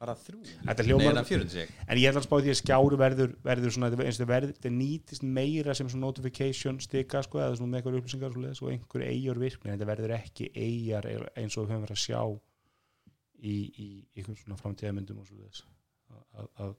Var 0.00 0.08
það 0.14 0.20
þrjú? 0.24 0.38
Þetta 0.64 0.82
Nei, 0.82 0.88
hljómar- 0.88 1.16
það 1.18 1.26
400 1.28 1.50
seg 1.54 1.72
en 1.92 1.98
ég 2.00 2.08
ætla 2.08 2.20
að 2.22 2.26
spá 2.26 2.36
því 2.40 2.50
að 2.52 2.58
skjáru 2.60 2.98
verður, 3.00 3.32
verður 3.44 3.72
svona, 3.74 3.88
eins 4.06 4.20
og 4.24 4.28
verður, 4.30 4.52
það 4.64 4.72
nýtist 4.78 5.24
meira 5.38 5.74
sem 5.76 5.90
svona 5.92 6.06
notification 6.06 6.78
stika 6.80 7.20
sko, 7.26 7.40
eða 7.42 7.58
svona 7.58 7.74
með 7.74 7.80
eitthvað 7.82 7.98
upplýsingar 8.00 8.30
og 8.30 8.36
svoleiðis, 8.38 8.62
og 8.64 8.70
einhver 8.72 9.04
eigur 9.04 9.40
virkni 9.42 9.68
en 9.68 9.76
þetta 9.76 9.88
verður 9.90 10.14
ekki 10.16 10.48
eigar 10.56 11.08
eins 11.36 11.56
og 11.60 11.66
við 11.66 11.74
höfum 11.74 11.84
verið 11.84 11.98
að 11.98 12.04
sjá 12.06 12.22
í, 13.40 13.56
í, 13.84 13.88
einhvern 14.16 14.40
svona 14.40 14.58
framtíðamyndum 14.62 15.20
og 15.20 15.28
svoleiðis. 15.28 15.60
Að, 16.64 16.72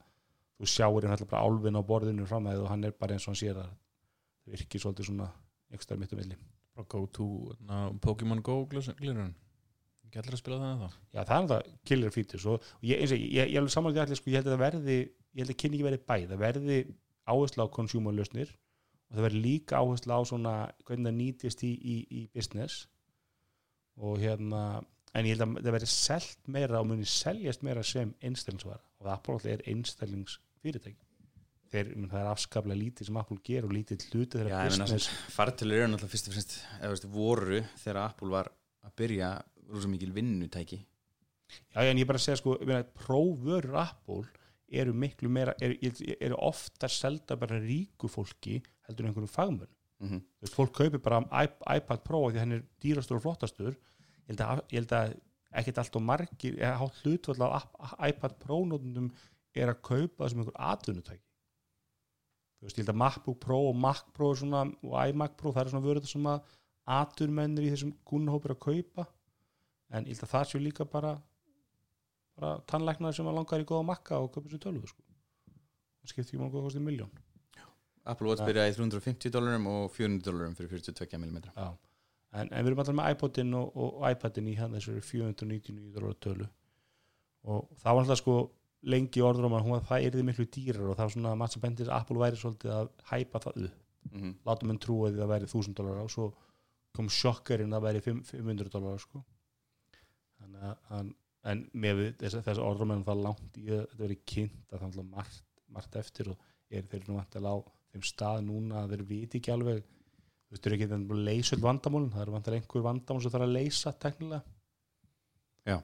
þú 0.58 0.70
sjáur 0.74 1.06
hann 1.06 1.22
bara 1.30 1.44
álfin 1.46 1.78
á 1.78 1.82
borðinu 1.86 2.26
framæð 2.26 2.64
og 2.64 2.68
hann 2.74 2.84
er 2.90 2.96
bara 2.98 3.14
eins 3.14 3.28
og 3.28 3.32
hann 3.36 3.38
sér 3.38 3.62
að 3.62 3.70
það 3.70 4.56
virkir 4.56 4.82
svolítið 4.82 5.08
svona 5.12 5.30
einhverstað 5.70 6.02
mitt 6.02 6.12
um 6.12 6.18
milli. 6.24 6.36
Bara 6.74 6.90
go 6.90 7.06
to 7.06 7.26
na, 7.70 7.84
Pokemon 8.02 8.42
Go 8.42 8.64
glirun 8.66 9.34
allir 10.20 10.36
að 10.36 10.42
spila 10.42 10.58
það 10.60 10.82
þá? 10.82 10.96
Já, 11.12 11.20
það 11.20 11.36
er 11.36 11.48
það 11.52 11.70
killer 11.88 12.14
features 12.14 12.46
og 12.50 12.66
ég, 12.84 12.98
eins 12.98 13.14
og, 13.14 13.20
ég, 13.22 13.30
ég, 13.38 13.52
ég 13.52 13.60
alveg 13.60 13.74
samanlega 13.74 14.04
allir 14.06 14.20
sko, 14.20 14.32
ég 14.32 14.40
held 14.40 14.50
að 14.50 14.56
það 14.56 14.64
verði 14.66 14.98
ég 14.98 15.40
held 15.42 15.54
að 15.54 15.60
kynni 15.62 15.78
ekki 15.78 15.86
verði 15.88 16.02
bæð, 16.12 16.26
það 16.32 16.42
verði 16.42 16.78
áherslu 17.32 17.66
á 17.66 17.74
consumer 17.76 18.16
lausnir 18.16 18.50
og 18.52 19.16
það 19.16 19.26
verði 19.28 19.44
líka 19.46 19.80
áherslu 19.80 20.16
á 20.16 20.20
svona 20.28 20.54
hvernig 20.86 21.08
það 21.08 21.18
nýtist 21.20 21.64
í, 21.64 21.72
í, 21.72 21.96
í 22.08 22.22
business 22.34 22.86
og 24.02 24.18
hérna 24.20 24.64
en 25.12 25.28
ég 25.28 25.36
held 25.36 25.46
að 25.46 25.56
það 25.62 25.76
verði 25.76 25.92
selt 25.92 26.52
meira 26.52 26.80
og 26.80 26.90
muni 26.90 27.08
seljast 27.08 27.64
meira 27.66 27.84
sem 27.86 28.12
einstaklingsvara 28.24 28.80
og 28.80 29.06
það 29.06 29.16
Apple 29.16 29.38
alltaf 29.38 29.52
er 29.52 29.64
einstaklingsfyrirtæki 29.72 31.08
þeir, 31.72 31.92
menn, 31.96 32.10
það 32.12 32.22
er 32.22 32.30
afskaplega 32.32 32.80
lítið 32.80 33.08
sem 33.08 33.18
Apple 33.20 33.38
ger 33.46 33.66
og 33.68 33.74
lítið 33.74 34.06
hluti 34.10 34.42
meina 34.42 34.64
business. 34.68 35.08
fartölur 35.32 35.78
eru 35.78 35.92
náttúrulega 35.92 36.12
fyrst 36.14 36.28
og 36.28 36.36
fremst 36.36 36.56
eða 36.78 36.84
þú 36.84 36.92
veist, 36.94 37.08
voru 37.16 37.62
þegar 37.82 38.00
Apple 38.04 38.32
var 38.32 38.50
að 38.82 38.94
byrja 38.98 39.30
rosa 39.70 39.88
mikil 39.88 40.12
vinnutæki 40.14 40.80
Já, 41.74 41.82
en 41.84 41.98
ég 42.00 42.06
bara 42.08 42.18
segja 42.18 42.38
sko, 42.40 42.54
prófvörur 42.96 43.74
Apple 43.76 44.24
eru 44.72 44.94
miklu 44.96 45.28
meira, 45.28 45.52
eru, 45.60 45.76
eru 46.16 46.36
ofta 46.40 46.88
selda 46.88 47.36
bara 47.36 47.58
ríku 47.60 48.08
fólki 48.08 48.54
heldur 48.86 49.04
en 49.04 49.10
einhverjum 49.10 49.28
fagmönn. 49.28 49.68
mm 50.00 50.08
-hmm. 50.08 50.48
Fólk 50.48 50.72
kaupir 50.72 50.98
bara 50.98 51.20
iP- 51.44 51.76
iPad 51.76 52.00
Pro 52.04 52.30
því 52.30 52.38
hann 52.38 52.52
er 52.52 52.62
dýrastur 52.80 53.16
og 53.16 53.22
flottastur. 53.22 53.74
Ég 53.74 54.28
held 54.28 54.40
að, 54.40 54.62
ég 54.72 54.78
held 54.80 54.92
að 54.92 55.20
ekkert 55.52 55.78
allt 55.78 55.96
og 55.96 56.02
margir, 56.02 56.54
eða 56.56 56.78
hátt 56.78 57.02
hlutvall 57.02 57.42
af 57.42 57.94
iPad 58.08 58.38
Pro 58.38 58.64
nótundum 58.64 59.12
er 59.54 59.68
að 59.68 59.82
kaupa 59.82 60.28
sem 60.28 60.38
einhver 60.38 60.56
atvinnutæki. 60.56 61.22
Þú 62.58 62.62
veist, 62.64 62.78
ég 62.78 62.86
held 62.86 62.94
að 62.94 63.02
MacBook 63.04 63.38
Pro 63.40 63.68
og 63.68 63.76
Mac 63.76 64.04
Pro 64.14 64.34
svona, 64.34 64.62
og 64.82 65.08
iMac 65.08 65.36
Pro, 65.36 65.52
það 65.52 65.64
er 65.64 65.68
svona 65.70 65.86
vörður 65.86 66.06
sem 66.06 66.26
að 66.26 66.40
atvinnumennir 66.86 67.64
í 67.64 67.70
þessum 67.70 67.92
kunnahópir 68.04 68.50
að 68.54 68.58
kaupa 68.58 69.06
en 69.92 70.08
ég 70.08 70.16
held 70.16 70.26
að 70.26 70.32
það 70.34 70.48
séu 70.50 70.62
líka 70.62 70.86
bara 70.88 71.12
bara 72.38 72.54
tannlæknar 72.70 73.14
sem 73.16 73.28
að 73.28 73.38
langar 73.38 73.62
í 73.62 73.68
góða 73.68 73.88
makka 73.92 74.20
og 74.22 74.32
köpa 74.34 74.52
sér 74.52 74.62
tölvu 74.62 74.88
sko. 74.88 75.02
það 76.00 76.14
skiptir 76.14 76.32
ekki 76.32 76.40
máli 76.42 76.54
hvað 76.54 76.66
kostið 76.68 76.86
miljón 76.88 77.12
Apple 78.04 78.28
Watch 78.28 78.42
Ja. 78.42 78.48
byrjaði 78.48 78.72
í 78.72 78.76
350 78.78 79.30
dólarum 79.30 79.66
og 79.70 79.92
400 79.94 80.24
dólarum 80.26 80.56
fyrir 80.58 80.70
42 80.70 81.18
mm. 81.18 81.36
En, 82.32 82.48
en 82.48 82.64
við 82.64 82.70
erum 82.70 82.80
alltaf 82.80 82.96
með 82.96 83.12
iPodin 83.12 83.54
og, 83.54 83.76
og 83.76 84.08
iPadin 84.08 84.48
í 84.48 84.56
hann 84.56 84.72
þessari 84.72 85.04
499 85.04 85.92
dólar 85.94 86.16
tölu 86.16 86.48
og 87.44 87.68
það 87.82 87.94
var 87.94 88.02
alltaf 88.02 88.20
sko 88.22 88.36
lengi 88.82 89.22
orður 89.22 89.46
um 89.46 89.56
að 89.58 89.66
hún, 89.66 89.84
það 89.86 90.06
erði 90.08 90.24
miklu 90.26 90.46
dýrar 90.50 90.88
og 90.88 90.96
það 90.96 91.04
var 91.04 91.14
svona 91.14 91.34
maður 91.38 91.54
sem 91.54 91.62
bendir 91.62 91.90
að 91.90 91.98
Apple 92.00 92.22
væri 92.22 92.40
svolítið 92.40 92.74
að 92.78 92.88
hæpa 93.10 93.42
það 93.44 93.66
upp 93.66 93.82
mm 94.10 94.20
-hmm. 94.22 94.34
láta 94.46 94.78
trúa 94.86 95.10
því 95.10 95.16
að 95.16 95.22
það 95.22 95.32
væri 95.34 95.46
1000 95.46 95.74
dólar 95.78 96.02
og 96.02 96.10
svo 96.10 96.32
kom 96.92 97.08
sjokkarinn 97.08 97.72
að 97.72 97.78
það 97.78 97.86
væri 97.86 98.00
5 98.00 98.24
500 98.24 98.72
dólar 98.72 98.98
sko. 98.98 99.24
Hann- 100.90 101.14
en 101.52 101.62
með 101.74 102.02
þess, 102.20 102.38
þess 102.46 102.60
orðum 102.62 102.92
en 102.94 103.04
það 103.06 103.22
langt 103.26 103.56
í 103.58 103.64
að 103.66 103.80
þetta 103.82 103.98
verið 104.02 104.20
kynnt 104.32 104.74
að 104.76 104.82
það 104.84 104.98
er 105.02 105.08
margt, 105.10 105.42
margt 105.74 105.96
eftir 105.98 106.28
og 106.32 106.44
er 106.70 106.84
þeir 106.92 107.08
nú 107.08 107.16
vantilega 107.18 107.54
á 107.54 107.58
þeim 107.92 108.04
stað 108.08 108.44
núna 108.46 108.82
að 108.84 108.92
þeir 108.94 109.02
viti 109.08 109.40
ekki 109.40 109.52
alveg 109.54 109.80
þú 109.82 110.54
veist, 110.54 110.62
þeir 110.62 110.70
eru 110.72 110.78
ekki 110.78 110.90
þannig 110.92 111.14
að 111.16 111.24
leysa 111.28 111.56
öll 111.56 111.64
vandamálun 111.66 112.12
það 112.12 112.22
eru 112.26 112.36
vantilega 112.36 112.62
einhver 112.62 112.86
vandamál 112.86 113.24
sem 113.24 113.34
þarf 113.34 113.46
að 113.48 113.56
leysa 113.56 113.92
teknilega 114.04 114.42
Já. 115.66 115.78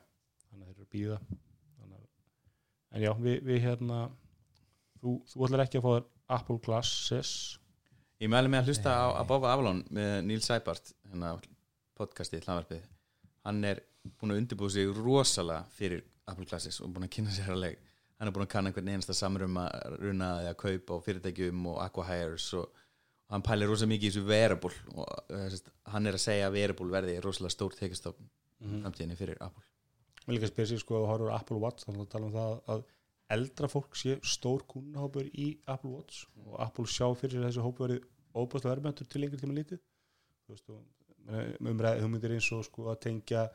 þannig 0.49 0.63
að 0.63 0.69
þeir 0.69 0.77
eru 0.77 0.87
að 0.87 0.93
býða 0.95 1.19
þannig 1.79 2.07
en 2.93 3.03
já, 3.05 3.13
við, 3.27 3.37
við 3.51 3.61
hérna 3.67 3.99
þú, 5.03 5.17
þú 5.33 5.49
ætlar 5.49 5.65
ekki 5.67 5.81
að 5.81 5.89
fá 5.89 5.91
þér 5.97 6.07
Apple 6.39 6.59
Glasses. 6.61 7.31
Ég 8.21 8.29
mæli 8.29 8.51
mig 8.53 8.61
að 8.61 8.69
hlusta 8.69 8.93
á 8.93 9.07
Above 9.23 9.49
Avalon 9.49 9.79
með 9.95 10.15
Neil 10.29 10.43
Seibart 10.45 10.91
hérna 11.09 11.31
podcastið, 11.97 12.45
hlaðvarpið 12.45 12.83
hann 13.49 13.65
er 13.65 13.83
búin 14.19 14.35
að 14.35 14.43
undirbúið 14.43 14.75
sig 14.75 14.91
rosalega 14.99 15.65
fyrir 15.75 16.05
Apple 16.29 16.47
Classes 16.49 16.81
og 16.85 16.93
búin 16.95 17.07
að 17.09 17.15
kynna 17.17 17.35
sér 17.35 17.55
að 17.55 17.63
leik. 17.65 17.87
Hann 18.19 18.29
er 18.29 18.35
búin 18.35 18.45
að 18.45 18.53
kanna 18.53 18.71
einhvern 18.71 18.91
einasta 18.93 19.15
samrum 19.17 19.57
að 19.63 19.97
runa 20.03 20.29
eða 20.43 20.59
kaupa 20.59 20.99
á 20.99 21.05
fyrirtækjum 21.07 21.69
og 21.71 21.79
aquahires 21.85 22.49
og, 22.59 22.83
og 23.29 23.35
hann 23.37 23.47
pælir 23.47 23.71
rosa 23.71 23.89
mikið 23.89 24.09
í 24.09 24.13
þessu 24.13 24.27
wearable 24.27 24.99
og 24.99 25.33
sest, 25.55 25.71
hann 25.93 26.11
er 26.11 26.19
að 26.19 26.25
segja 26.25 26.49
að 26.49 26.59
wearable 26.59 26.95
verði 26.95 27.17
rosalega 27.25 27.55
stór 27.55 27.79
tekistofn 27.79 28.29
mm 28.59 28.81
framtíðinni 28.83 29.15
fyrir 29.15 29.39
Apple. 29.45 29.63
Mér 30.27 30.35
líka 30.35 30.51
spyrir 30.51 30.73
sig 30.73 30.81
sko 30.83 30.99
að 30.99 31.09
horfur 31.13 31.35
Apple 31.37 31.61
Watch 31.63 31.87
þannig 31.87 32.09
að 32.09 32.13
tala 32.15 32.27
um 32.27 32.35
það 32.35 32.57
að 32.75 32.83
eldra 33.37 33.69
fólk 33.71 33.97
sé 34.01 34.17
stór 34.27 34.65
kunnahópur 34.73 35.29
í 35.31 35.49
Apple 35.71 35.93
Watch 35.95 36.27
og 36.43 36.59
Apple 36.65 36.91
sjá 36.91 37.07
fyrir 37.15 37.39
sér 37.39 37.47
þessi 37.47 37.65
hópu 37.65 37.87
verið 37.87 38.09
óbúslega 38.35 38.73
verðmæntur 38.75 39.09
til 39.09 39.23
lengri 39.23 39.41
tíma 39.41 39.57
lítið 39.61 39.85
þú 41.29 41.39
veist 41.39 41.61
og 41.61 41.73
umræði 41.73 42.05
hugmyndir 42.05 42.35
eins 42.37 42.51
og 42.57 42.65
sko 42.67 42.89
að 42.93 43.01
tengja 43.07 43.47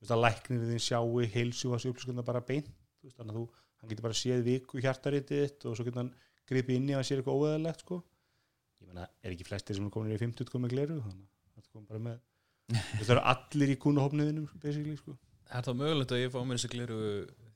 veist 0.00 0.14
að 0.14 0.22
læknir 0.24 0.66
þín 0.70 0.84
sjáu 0.84 1.24
heilsu 1.34 1.70
og 1.70 1.76
þessu 1.76 1.92
upplýskunna 1.92 2.24
bara 2.26 2.42
beint 2.44 2.70
þú 2.70 3.08
veist 3.08 3.20
þannig 3.20 3.34
að 3.34 3.40
þú, 3.40 3.44
hann 3.80 3.92
getur 3.92 4.06
bara 4.06 4.18
séð 4.20 4.44
viku 4.46 4.82
hjartaritið 4.82 5.42
þitt 5.44 5.66
og 5.68 5.76
svo 5.76 5.86
getur 5.86 6.02
hann 6.02 6.12
gripið 6.50 6.78
inn 6.78 6.88
í 6.88 6.94
að 6.94 7.00
hann 7.00 7.08
sér 7.08 7.20
eitthvað 7.20 7.42
óeðalegt 7.44 7.84
sko 7.84 8.00
ég 8.80 8.88
meina, 8.88 9.06
er 9.22 9.34
ekki 9.34 9.46
flestir 9.48 9.76
sem 9.76 9.86
er 9.86 9.94
komin 9.94 10.14
í 10.14 10.20
50 10.20 10.52
komið 10.52 10.74
gleru 10.74 11.00
þannig 11.04 11.26
að 11.26 11.60
það 11.60 11.74
kom 11.74 11.88
bara 11.90 12.02
með 12.06 12.18
það 13.02 13.12
eru 13.16 13.26
allir 13.34 13.74
í 13.74 13.76
kúnahopniðinum 13.82 14.48
basically, 14.62 14.96
sko. 14.98 15.16
Er 15.50 15.66
það 15.66 15.80
mögulegt 15.80 16.12
að 16.14 16.20
ég 16.22 16.32
fá 16.32 16.38
mér 16.46 16.60
þessi 16.60 16.70
gleru 16.70 16.98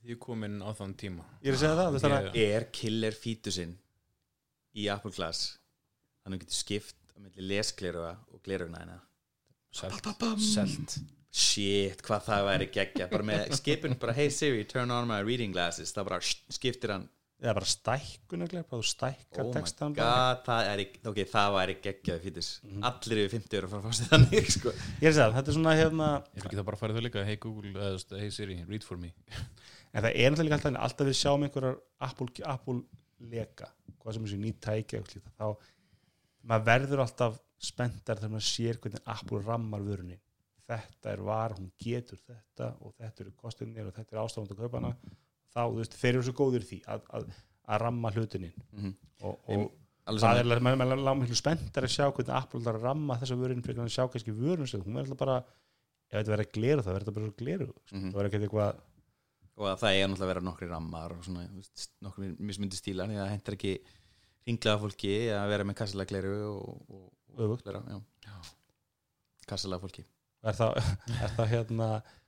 því 0.01 0.11
ég 0.11 0.21
komin 0.21 0.59
á 0.59 0.69
þann 0.75 0.95
tíma? 0.99 1.25
ég 1.41 1.53
er 1.53 1.57
að 1.57 1.63
segja 1.63 1.77
það, 1.79 1.99
það 2.03 2.09
er 2.09 2.17
að 2.17 2.39
er 2.43 2.67
killer 2.75 3.17
fítusinn 3.17 3.75
í 4.75 4.89
Apple 4.91 5.15
Glass 5.15 5.55
þannig 6.21 6.35
að 6.35 6.35
þú 6.35 6.43
getur 6.43 6.59
skipt 6.59 7.15
á 7.15 7.17
milli 7.23 7.47
lesgleruga 7.47 8.11
og 8.35 8.43
glerugna 8.43 8.83
hérna 8.83 8.99
Selt, 9.75 10.13
selt. 10.39 10.95
shit, 11.35 11.99
hvað 12.05 12.29
það 12.29 12.45
væri 12.47 12.69
geggja 12.77 13.09
bara 13.11 13.27
með 13.27 13.51
skipin, 13.59 13.97
bara 13.99 14.15
hey 14.15 14.31
Siri, 14.31 14.63
turn 14.69 14.93
on 14.95 15.09
my 15.09 15.19
reading 15.25 15.51
glasses. 15.55 15.91
Það 15.95 16.07
bara 16.09 16.19
skiptir 16.23 16.93
hann. 16.95 17.09
Það 17.35 17.49
er 17.51 17.57
bara 17.57 17.67
stækkun 17.67 18.43
þú 18.79 18.87
stækkar 18.87 19.41
oh 19.43 19.49
my 19.49 19.53
textan 19.57 19.95
god, 19.97 20.39
það, 20.45 20.69
er, 20.71 20.81
væri 21.57 21.75
geggjaði 21.83 22.23
fítus 22.23 22.51
allir 22.87 23.21
yfir 23.25 23.33
50 23.41 23.57
eru 23.59 23.67
að 23.67 23.73
fara 23.73 23.81
að 23.81 23.89
fá 23.89 23.97
sér 23.99 24.11
þannig 24.13 24.47
sko. 24.55 24.73
ég 25.03 25.09
er 25.09 25.19
að 25.25 25.35
þetta 25.35 25.51
er 25.51 25.57
svona 25.57 25.73
hérna 25.75 26.07
Ég 26.15 26.39
er 26.39 26.47
ekki 26.47 26.59
það 26.61 26.67
bara 26.69 26.79
að 26.79 26.83
fara 26.85 26.95
þau 26.95 27.03
líka. 27.03 27.25
Hey 27.27 27.41
Google, 27.43 27.73
eða 27.75 27.91
veist, 27.97 28.15
hey 28.21 28.31
Siri, 28.31 28.57
read 28.71 28.87
for 28.87 29.01
me. 29.01 29.11
En 29.95 30.03
það 30.03 30.15
er 30.15 30.31
náttúrulega 30.31 30.57
alltaf, 30.57 30.79
alltaf 30.87 31.07
við 31.07 31.17
sjáum 31.19 31.43
einhverjar 31.45 31.75
Apple, 32.03 32.31
Apple 32.51 32.81
leka 33.31 33.69
hvað 34.01 34.17
sem 34.17 34.25
er 34.25 34.31
sér 34.31 34.41
nýtt 34.41 34.57
tækja 34.63 35.03
þá 35.35 35.45
maður 36.45 36.65
verður 36.67 37.03
alltaf 37.05 37.37
spenntar 37.65 38.19
þegar 38.21 38.33
maður 38.35 38.47
sér 38.49 38.79
hvernig 38.83 39.03
Apple 39.15 39.41
rammar 39.45 39.83
vörunni. 39.85 40.17
Þetta 40.65 41.11
er 41.13 41.21
var, 41.21 41.53
hún 41.59 41.71
getur 41.81 42.17
þetta 42.25 42.71
og 42.81 42.93
þetta 42.97 43.21
eru 43.25 43.31
kostinir 43.37 43.85
og 43.89 43.93
þetta 43.93 44.15
er 44.15 44.21
ástafand 44.23 44.53
að 44.55 44.61
kaupa 44.63 44.79
hana 44.81 44.93
þá, 45.53 45.59
þú 45.69 45.75
veist, 45.81 45.97
þeir 46.01 46.13
eru 46.15 46.23
svo 46.25 46.33
góðir 46.39 46.63
í 46.65 46.69
því 46.71 46.79
að, 46.95 47.03
að, 47.19 47.27
að 47.69 47.81
ramma 47.85 48.11
hlutinni 48.15 48.49
Mhm. 48.73 48.95
og, 49.21 49.35
Ég- 49.47 49.59
og 49.59 49.71
alveg 50.05 50.21
það 50.25 50.39
er 50.39 50.59
maður 50.65 50.95
er 51.11 51.19
miklu 51.21 51.37
spenntar 51.37 51.83
að 51.85 51.93
sjá 51.95 52.07
hvernig 52.11 52.33
Apple 52.39 52.59
ætlar 52.61 52.75
að 52.79 52.83
ramma 52.89 53.17
þessa 53.21 53.37
vörun 53.39 53.61
fyrir 53.65 53.79
að 53.85 53.93
sjá 53.93 54.03
kannski 54.09 54.33
vörun 54.33 54.65
hún 54.85 54.97
er 54.97 55.03
alltaf 55.05 55.17
bara 55.21 55.37
ef 56.11 56.17
þetta 56.19 56.33
verður 56.33 56.45
að 56.45 56.51
gleru 56.57 56.81
það 56.85 56.93
verður 56.95 57.05
þetta 57.05 57.15
bara 57.19 57.25
svo 57.29 57.37
gleru 57.43 57.69
Mhm. 57.91 58.09
það 58.11 58.17
verður 58.19 58.29
ekki 58.33 58.41
eitthvað 58.49 58.81
og 59.55 59.65
að 59.71 59.79
það 59.79 59.93
er 59.95 60.07
náttúrulega 60.09 60.25
að 60.25 60.31
vera 60.33 60.41
nokkri 60.49 60.67
rammar 60.67 61.11
og 61.15 61.23
svona, 61.23 61.45
nokkri 62.03 62.35
mismundi 62.39 62.75
stílar 62.75 63.07
að 63.07 63.21
það 63.21 63.33
hendur 63.35 63.55
ekki 63.55 63.73
ringlaða 64.45 64.81
fólki 64.83 65.13
að 65.33 65.47
vera 65.53 65.65
með 65.67 65.77
kassalega 65.79 66.11
gleru 66.11 66.35
og, 66.51 66.91
og, 66.93 67.07
já. 68.25 68.35
kassalega 69.49 69.81
fólki. 69.81 70.05
Er 70.45 70.57
það, 70.57 70.77
er 71.25 71.33
það 71.37 71.51
hérna 71.53 71.87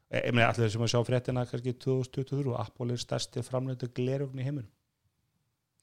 e, 0.10 0.24
ég 0.24 0.34
meina 0.34 0.50
allir 0.50 0.72
sem 0.74 0.86
að 0.86 0.94
sjá 0.94 1.02
fréttina 1.06 1.46
kannski 1.50 1.76
2023 1.86 2.54
og 2.54 2.58
Apple 2.62 2.96
er 2.96 3.04
stærsti 3.04 3.44
framleitu 3.46 3.90
glerugn 3.94 4.42
í 4.42 4.48
heiminum? 4.48 4.72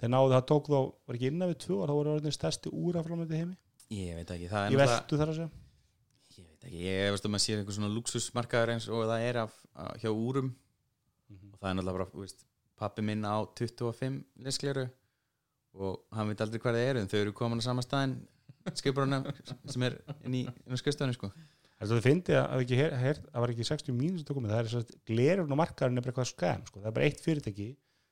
Þeir 0.00 0.10
náðu 0.10 0.32
það 0.34 0.48
tók 0.50 0.70
þó, 0.72 0.80
var 1.06 1.18
ekki 1.18 1.30
innan 1.30 1.52
við 1.52 1.60
tvö 1.64 1.76
og 1.76 1.84
það 1.84 2.00
voru 2.00 2.14
orðin 2.16 2.34
stærsti 2.34 2.72
úra 2.74 3.04
framleitu 3.06 3.38
heimi? 3.38 3.54
Ég 3.94 4.18
veit 4.18 4.34
ekki, 4.34 4.50
það 4.50 4.66
er 4.66 4.74
ég 4.74 4.82
veldu 4.82 5.20
þar 5.20 5.30
að 5.30 5.38
segja. 5.38 5.52
Ég 6.34 6.48
veit 6.48 6.66
ekki, 6.66 6.82
ég 6.82 7.14
veist 7.14 7.28
að 7.28 7.34
maður 7.34 7.44
sér 7.44 7.60
einhver 7.60 7.76
svona 7.76 7.92
luxusmarkaður 7.94 8.72
eins 8.74 8.88
og 8.90 9.04
það 9.06 9.28
er 9.28 9.38
af, 9.44 9.54
hjá 10.02 10.10
úrum. 10.10 10.50
Og 11.30 11.60
það 11.60 11.68
er 11.70 11.76
náttúrulega 11.78 11.98
bara, 12.00 12.08
veist, 12.24 12.42
pappi 12.80 13.04
minn 13.06 13.22
á 13.22 13.36
25 13.54 14.18
leskleru 14.42 14.88
og 15.74 16.00
hann 16.14 16.28
veit 16.30 16.40
aldrei 16.44 16.60
hvað 16.62 16.76
það 16.78 16.88
eru 16.90 17.00
en 17.04 17.08
þau 17.10 17.18
eru 17.20 17.32
komin 17.32 17.58
á 17.60 17.64
sama 17.66 17.82
staðin 17.82 18.14
skipurinn 18.78 19.26
sem 19.68 19.82
er 19.88 19.96
inn 20.24 20.34
í, 20.38 20.42
í 20.46 20.78
skrifstofunni 20.80 21.14
sko. 21.16 21.30
Þess 21.74 21.90
að 21.90 21.98
þið 21.98 22.04
fyndi 22.06 22.34
að 22.38 22.66
það 22.70 23.18
það 23.32 23.40
var 23.42 23.52
ekki 23.52 23.66
60 23.68 23.96
mínus 23.98 24.22
að 24.24 24.36
það 24.46 24.58
er 24.60 24.68
þess 24.70 24.78
að 24.80 24.92
glerugn 25.10 25.52
og 25.52 25.58
markaðurinn 25.60 25.98
er 25.98 26.04
bara 26.06 26.12
eitthvað 26.14 26.30
skam 26.30 26.62
sko. 26.68 26.80
það 26.80 26.86
er 26.90 26.94
bara 26.98 27.08
eitt 27.08 27.20
fyrirtæki 27.24 27.66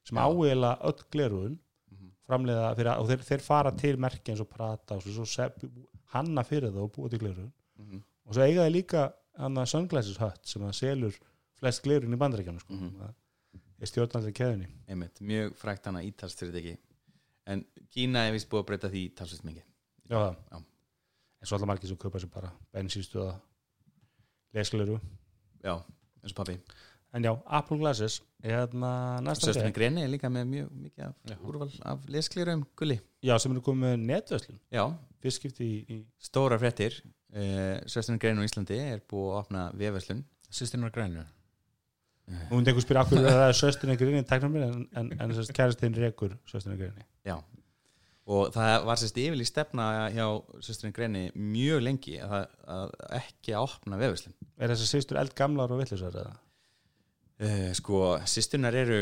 sem 0.08 0.18
áeila 0.18 0.72
öll 0.82 1.04
glerugn 1.14 1.58
Mhm. 1.92 2.08
framleiða 2.26 2.74
fyrir, 2.76 2.98
og 2.98 3.06
þeir, 3.08 3.22
þeir 3.28 3.40
fara 3.46 3.70
til 3.70 3.96
merki 3.96 4.32
eins 4.32 4.40
og 4.40 4.48
prata 4.50 4.94
og 4.96 5.02
svo, 5.02 5.24
svo 5.24 5.48
hanna 6.12 6.42
fyrir 6.42 6.70
það 6.72 6.82
og 6.82 6.92
búa 6.92 7.08
til 7.10 7.18
glerugn 7.20 7.52
Mhm. 7.78 8.02
og 8.26 8.34
svo 8.34 8.42
eiga 8.42 8.66
þeir 8.66 8.72
líka 8.74 9.12
hann 9.38 9.54
að 9.54 9.68
Sunglasses 9.68 10.16
Hut 10.18 10.40
sem 10.44 10.62
að 10.62 10.74
selur 10.74 11.14
flest 11.54 11.82
glerugn 11.84 12.12
í 12.12 12.18
bandaríkjana 12.18 12.60
sko. 12.60 12.72
Mhm. 12.74 12.90
það 12.98 13.14
er 13.80 13.86
stjórnaldri 13.86 14.32
keðinni 14.32 14.68
mjög 15.20 15.54
frækt 15.56 15.84
hana 15.86 16.00
ítalst 16.02 16.38
fyrirtæki 16.42 16.76
en 17.46 17.64
Kína 17.90 18.26
er 18.28 18.32
vist 18.36 18.48
búið 18.50 18.62
að 18.62 18.68
breyta 18.70 18.88
því 18.92 19.02
talsvist 19.18 19.44
mikið 19.44 19.64
Já. 20.10 20.20
Já. 20.50 20.58
En 21.42 21.48
svo 21.48 21.56
allar 21.56 21.72
margir 21.72 21.88
sem 21.90 21.96
kaupa 21.98 22.20
sér 22.22 22.30
bara 22.30 22.52
bensínstöða 22.74 23.34
lesgleru. 24.54 25.00
já, 25.64 25.74
eins 26.22 26.32
og 26.32 26.36
pappi 26.36 26.58
En 27.12 27.22
já, 27.24 27.32
Apple 27.46 27.76
Glasses 27.76 28.22
hérna 28.42 29.20
frétt. 29.68 29.74
Greni 29.76 30.02
er 30.02 30.08
líka 30.08 30.30
með 30.32 30.46
mjög 30.48 30.68
mikið 30.72 31.02
af 31.04 31.14
Já. 31.28 31.36
úrval 31.44 31.70
af 31.84 32.06
lesklerum 32.08 32.62
gulli 32.76 33.00
Já, 33.22 33.38
sem 33.38 33.52
eru 33.52 33.60
komið 33.60 33.82
með 33.82 34.06
netverslun. 34.06 34.60
já, 34.72 34.86
Fyrst 35.20 35.36
skipti 35.42 35.64
í, 35.64 35.76
í 35.92 36.06
stóra 36.18 36.56
fréttir 36.58 37.02
uh, 37.36 37.78
Sösturinn 37.86 38.18
Greni 38.18 38.40
á 38.40 38.48
Íslandi 38.48 38.78
er 38.80 39.02
búið 39.04 39.28
að 39.28 39.40
opna 39.42 39.68
Sýstirinn 40.52 40.84
var 40.88 40.90
grænu 40.92 41.24
Nú 42.30 42.58
myndi 42.58 42.70
einhver 42.70 42.84
spyrja 42.84 43.02
akkur 43.02 43.24
það 43.24 43.46
er 43.48 43.56
sösturinn 43.58 43.94
ekki 43.96 44.06
rinni 44.08 44.26
tæknum 44.28 44.54
mér 44.54 44.68
en, 44.68 44.84
en, 45.00 45.10
en 45.18 45.34
að 45.34 45.50
kærastinn 45.56 45.98
rekur 45.98 46.36
sösturinn 46.48 46.76
ekki 46.76 46.90
rinni. 46.90 47.08
já. 47.26 47.36
Og 48.32 48.52
það 48.54 48.84
var 48.86 49.00
sérst 49.00 49.18
yfirlýst 49.18 49.50
stefna 49.50 49.84
hjá 50.14 50.26
Sösturinn 50.62 50.94
Greni 50.94 51.24
mjög 51.34 51.80
lengi 51.82 52.20
að, 52.22 52.44
að 52.70 52.92
ekki 53.18 53.56
að 53.58 53.64
opna 53.66 53.98
vefverslun. 53.98 54.36
Er 54.62 54.70
þess 54.70 54.84
að 54.86 54.92
sýstur 54.92 55.18
eldgamlar 55.18 55.74
og 55.74 55.82
vittlisar 55.82 56.14
eða? 56.22 56.36
uh, 57.42 57.70
sko, 57.76 58.00
sýstunar 58.28 58.76
eru 58.78 59.00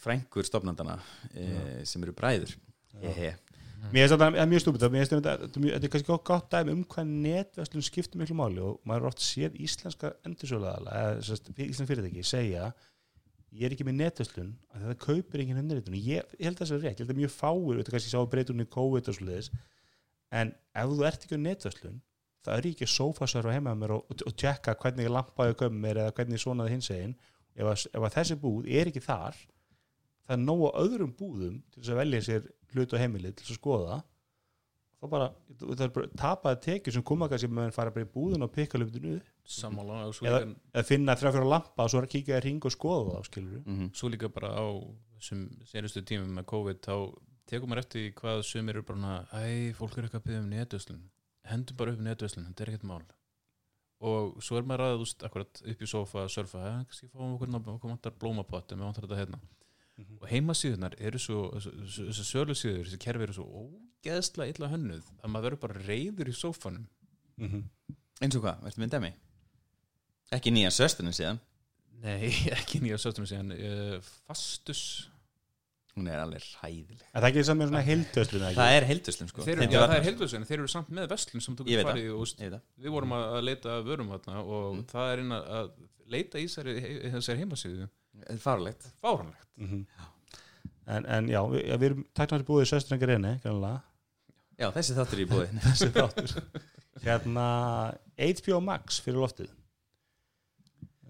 frængur 0.00 0.46
stofnandana 0.46 0.98
uh, 1.00 1.80
sem 1.88 2.06
eru 2.06 2.14
bræður. 2.16 2.54
Hehe. 3.00 3.34
Mér 3.88 4.04
finnst 4.04 4.14
þetta 4.14 4.26
það 4.36 4.50
mjög 4.50 4.62
stúpid 4.62 4.82
þetta 4.84 5.78
er 5.80 5.92
kannski 5.92 6.16
gott 6.28 6.50
dæmi 6.52 6.74
um 6.74 6.82
hvað 6.92 7.12
netverslun 7.24 7.84
skiptir 7.86 8.20
miklu 8.20 8.36
máli 8.36 8.60
og 8.62 8.78
maður 8.84 9.06
er 9.06 9.10
oft 9.10 9.22
séð 9.24 9.56
íslenska 9.64 10.12
endursöluðala 10.28 10.96
íslensk 11.22 11.88
fyrirtæki 11.88 12.24
segja 12.26 12.68
ég 13.50 13.66
er 13.66 13.74
ekki 13.74 13.86
með 13.88 13.98
netverslun 14.02 14.52
að 14.74 14.84
þetta 14.84 15.06
kaupir 15.06 15.42
enginn 15.42 15.58
henniritun 15.58 15.96
ég, 15.96 16.28
ég 16.36 16.46
held 16.46 16.60
að 16.60 16.70
það 16.70 16.76
er 16.76 16.84
rétt, 16.84 17.00
ég 17.00 17.06
held 17.06 17.14
að 17.14 17.20
mjög 17.22 17.32
fáir 17.34 17.80
þetta 17.80 17.94
kannski 17.96 18.12
sá 18.12 18.20
breytunni 18.34 18.66
COVID 18.76 19.10
og 19.10 19.16
svoleiðis 19.16 19.50
en 20.40 20.52
ef 20.76 20.92
þú 20.92 21.06
ert 21.08 21.26
ekki 21.26 21.40
á 21.40 21.46
netverslun 21.46 21.98
það 22.46 22.56
er 22.56 22.68
ekki 22.70 22.86
að 22.86 22.92
sófasörfa 22.94 23.54
heima 23.56 23.74
mér 23.76 23.96
og, 23.96 24.12
og, 24.12 24.34
tjekka 24.38 24.76
hvernig 24.80 25.10
lampaði 25.10 25.56
kömmur 25.60 25.82
mér 25.86 26.02
eða 26.04 26.14
hvernig 26.18 26.42
svonaði 26.42 26.76
hins 26.76 26.90
egin 26.94 27.16
ef, 27.56 27.88
ef 27.90 28.06
þessi 28.14 28.38
búð 28.40 28.70
er 28.70 28.92
ekki 28.92 29.02
þar 29.04 29.40
það 30.30 30.36
er 30.36 30.44
nóg 30.44 30.62
á 30.62 30.70
öðrum 30.84 31.12
búðum 31.18 31.58
til 31.72 31.82
þess 31.82 31.92
að 31.92 32.00
velja 32.04 32.22
sér 32.22 32.48
hlut 32.70 32.94
og 32.94 33.02
heimili 33.02 33.32
til 33.34 33.42
þess 33.42 33.56
að 33.56 33.58
skoða. 33.58 33.98
Þá 35.00 35.06
bara, 35.10 35.26
það 35.58 35.82
er 35.86 35.92
bara 35.96 36.10
tapaði 36.20 36.58
tekjur 36.66 36.94
sem 36.94 37.04
koma 37.08 37.26
kannski 37.32 37.48
með 37.50 37.70
að 37.70 37.76
fara 37.78 37.92
bara 37.94 38.04
í 38.06 38.10
búðun 38.14 38.44
og 38.44 38.50
pikka 38.54 38.78
svo 40.12 40.26
eða, 40.28 40.42
líka, 40.44 40.60
eða 40.76 40.86
finna 40.86 41.16
þrjá 41.16 41.32
fyrir 41.34 41.48
lampa 41.48 41.86
og 41.86 41.90
svo 41.90 42.02
er 42.02 42.06
að 42.06 42.12
kíka 42.12 42.36
í 42.36 42.42
ring 42.44 42.66
og 42.68 42.74
skoða 42.74 43.14
það 43.14 43.24
skilur 43.30 43.62
mm 43.64 43.88
svo 43.96 44.10
líka 44.12 44.28
bara 44.34 44.50
á 44.60 44.66
þessum 45.16 45.46
senustu 45.70 46.02
tímum 46.04 46.36
með 46.36 46.46
COVID 46.52 46.82
þá 46.84 46.94
tekum 47.48 47.72
maður 47.72 47.82
eftir 47.82 48.12
hvað 48.20 48.42
sumir 48.46 48.76
eru 48.76 48.84
bara 48.86 49.14
æ, 49.32 49.72
fólk 49.78 49.96
er 49.96 50.06
eitthvað 50.06 50.20
að 50.20 50.26
byggja 50.28 50.42
um 50.44 50.52
netvöslun. 50.52 51.00
Hendur 51.50 51.78
bara 51.80 51.94
upp 51.96 52.04
netvöslun, 52.04 52.46
þetta 52.50 52.62
er 52.62 52.72
ekkert 52.74 52.86
mál. 52.92 53.06
Og 54.00 54.36
svo 54.44 54.60
er 54.60 54.68
maður 54.68 54.84
að 54.84 55.02
úst, 55.06 55.24
akkurat 55.26 55.62
upp 55.64 55.80
í 55.82 55.88
sofa 55.88 56.22
að 56.26 56.34
surfa, 56.36 56.60
kannski 56.84 57.08
fáum 57.08 57.34
okkur 57.34 57.56
okkur 57.74 57.90
vantar 57.90 58.14
blómapott, 58.20 58.70
en 58.70 58.80
við 58.80 58.86
vantar 58.86 59.08
þetta 59.08 59.18
hérna 59.24 59.40
og 60.20 60.28
heimasíðunar 60.30 60.94
eru 60.98 61.18
svo 61.22 61.40
þessi 61.56 62.24
sölusíður, 62.28 62.84
þessi 62.88 62.98
kerfi 63.02 63.26
eru 63.26 63.36
svo 63.36 63.46
ógeðslega 63.64 64.54
illa 64.54 64.70
hönnuð 64.72 65.06
að 65.20 65.30
maður 65.32 65.46
verður 65.50 65.62
bara 65.66 65.84
reyður 65.86 66.30
í 66.32 66.36
sófanum. 66.36 66.86
Mm 67.40 67.48
-hmm. 67.50 67.96
eins 68.20 68.36
og 68.36 68.42
hvað, 68.44 68.62
verður 68.64 68.82
með 68.84 68.90
dæmi 68.96 69.12
ekki 70.36 70.52
nýja 70.54 70.70
sösturinn 70.74 71.16
síðan? 71.16 71.40
Nei, 72.00 72.28
ekki 72.58 72.80
nýja 72.80 72.98
söstunum 73.02 73.28
síðan 73.28 73.54
uh, 73.56 73.96
fastus. 74.26 74.84
Hún 75.96 76.06
er 76.06 76.20
alveg 76.22 76.44
hæðileg 76.62 77.00
en 77.02 77.16
það 77.18 77.24
er 77.26 77.28
ekki 77.32 77.42
saman 77.44 77.60
með 77.64 77.70
svona 77.72 77.80
heildöslun 77.88 78.44
það 78.54 78.74
er 78.76 78.84
heilduslum 78.86 79.28
sko. 79.28 79.42
Þeir 79.42 79.62
já, 79.64 79.80
það 79.80 79.94
er 79.96 80.04
heilvöslun, 80.06 80.44
þeir 80.46 80.58
eru 80.60 80.68
samt 80.70 80.92
með 80.94 81.08
vestlun 81.10 81.42
sem 81.44 81.56
veit 81.58 81.80
farið 81.82 82.12
úst, 82.14 82.44
við 82.78 82.94
vorum 82.94 83.14
að 83.16 83.40
leita 83.42 83.80
vörum 83.82 84.12
þarna 84.14 84.44
og 84.44 84.68
Mm. 84.76 84.84
það 84.92 85.12
er 85.12 85.22
inn 85.24 85.34
að- 85.34 85.72
leita 86.10 86.38
í 86.38 86.46
þessari, 86.46 86.76
í 86.78 87.10
þessari 87.10 87.42
heimasíðu 87.42 87.88
Þetta 88.16 88.34
er 88.34 88.42
farlegt. 88.42 88.90
Fáranlegt 89.04 89.46
mm 89.60 89.84
en, 90.90 91.06
en 91.06 91.30
já, 91.30 91.40
við, 91.50 91.62
ja, 91.68 91.78
við 91.78 91.88
erum 91.90 92.04
taknari 92.16 92.46
búið 92.46 92.64
í 92.64 92.68
söstrengar 92.70 93.12
reyni 93.12 93.36
kannilega 93.44 93.80
já, 94.60 94.68
þessi 94.74 94.96
þáttur 94.96 95.16
er 95.16 95.22
í 95.22 95.28
búið. 95.30 95.52
Þessi 95.66 95.88
þáttur. 95.94 96.62
Hérna 97.00 97.46
HBO 98.20 98.60
Max 98.64 99.00
fyrir 99.00 99.22
loftið. 99.22 99.52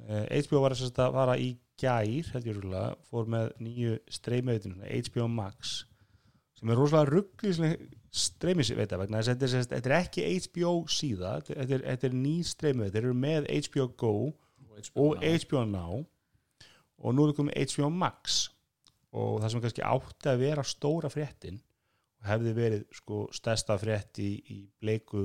Uh, 0.07 0.27
HBO 0.47 0.63
var 0.63 0.77
þess 0.79 0.95
að 0.95 1.17
fara 1.17 1.39
í 1.41 1.49
gær 1.81 2.29
held 2.35 2.47
ég 2.47 2.59
rúglega, 2.59 2.93
fór 3.09 3.31
með 3.31 3.55
nýju 3.65 3.97
streymiðutinu, 4.13 4.85
HBO 5.09 5.27
Max 5.33 5.81
sem 6.61 6.71
er 6.71 6.77
rosalega 6.77 7.09
ruggli 7.09 7.71
streymis 8.13 8.69
veit 8.77 8.91
að 8.93 9.07
vegna 9.07 9.23
þess 9.23 9.33
að 9.33 9.45
þetta 9.65 9.79
er, 9.79 9.87
er 9.89 9.95
ekki 9.97 10.27
HBO 10.45 10.73
síða, 10.93 11.39
þetta 11.47 11.77
er, 11.79 11.85
þetta 11.87 12.09
er 12.11 12.17
ný 12.21 12.35
streymiðut, 12.45 12.93
þeir 12.93 13.07
eru 13.07 13.17
með 13.17 13.49
HBO 13.65 13.87
Go 14.03 14.15
og 15.01 15.25
HBO 15.25 15.65
Now 15.71 16.03
og 17.01 17.17
nú 17.17 17.27
er 17.27 17.37
komið 17.37 17.75
HBO 17.75 17.91
Max. 17.93 18.41
Og 19.17 19.41
það 19.43 19.53
sem 19.53 19.63
kannski 19.65 19.87
átti 19.87 20.31
að 20.31 20.43
vera 20.45 20.65
stóra 20.67 21.11
fréttin 21.11 21.59
og 22.21 22.29
hefði 22.29 22.53
verið 22.55 22.85
sko 22.95 23.25
stærsta 23.35 23.77
frétt 23.81 24.21
í, 24.23 24.31
í 24.39 24.59
bleiku 24.81 25.25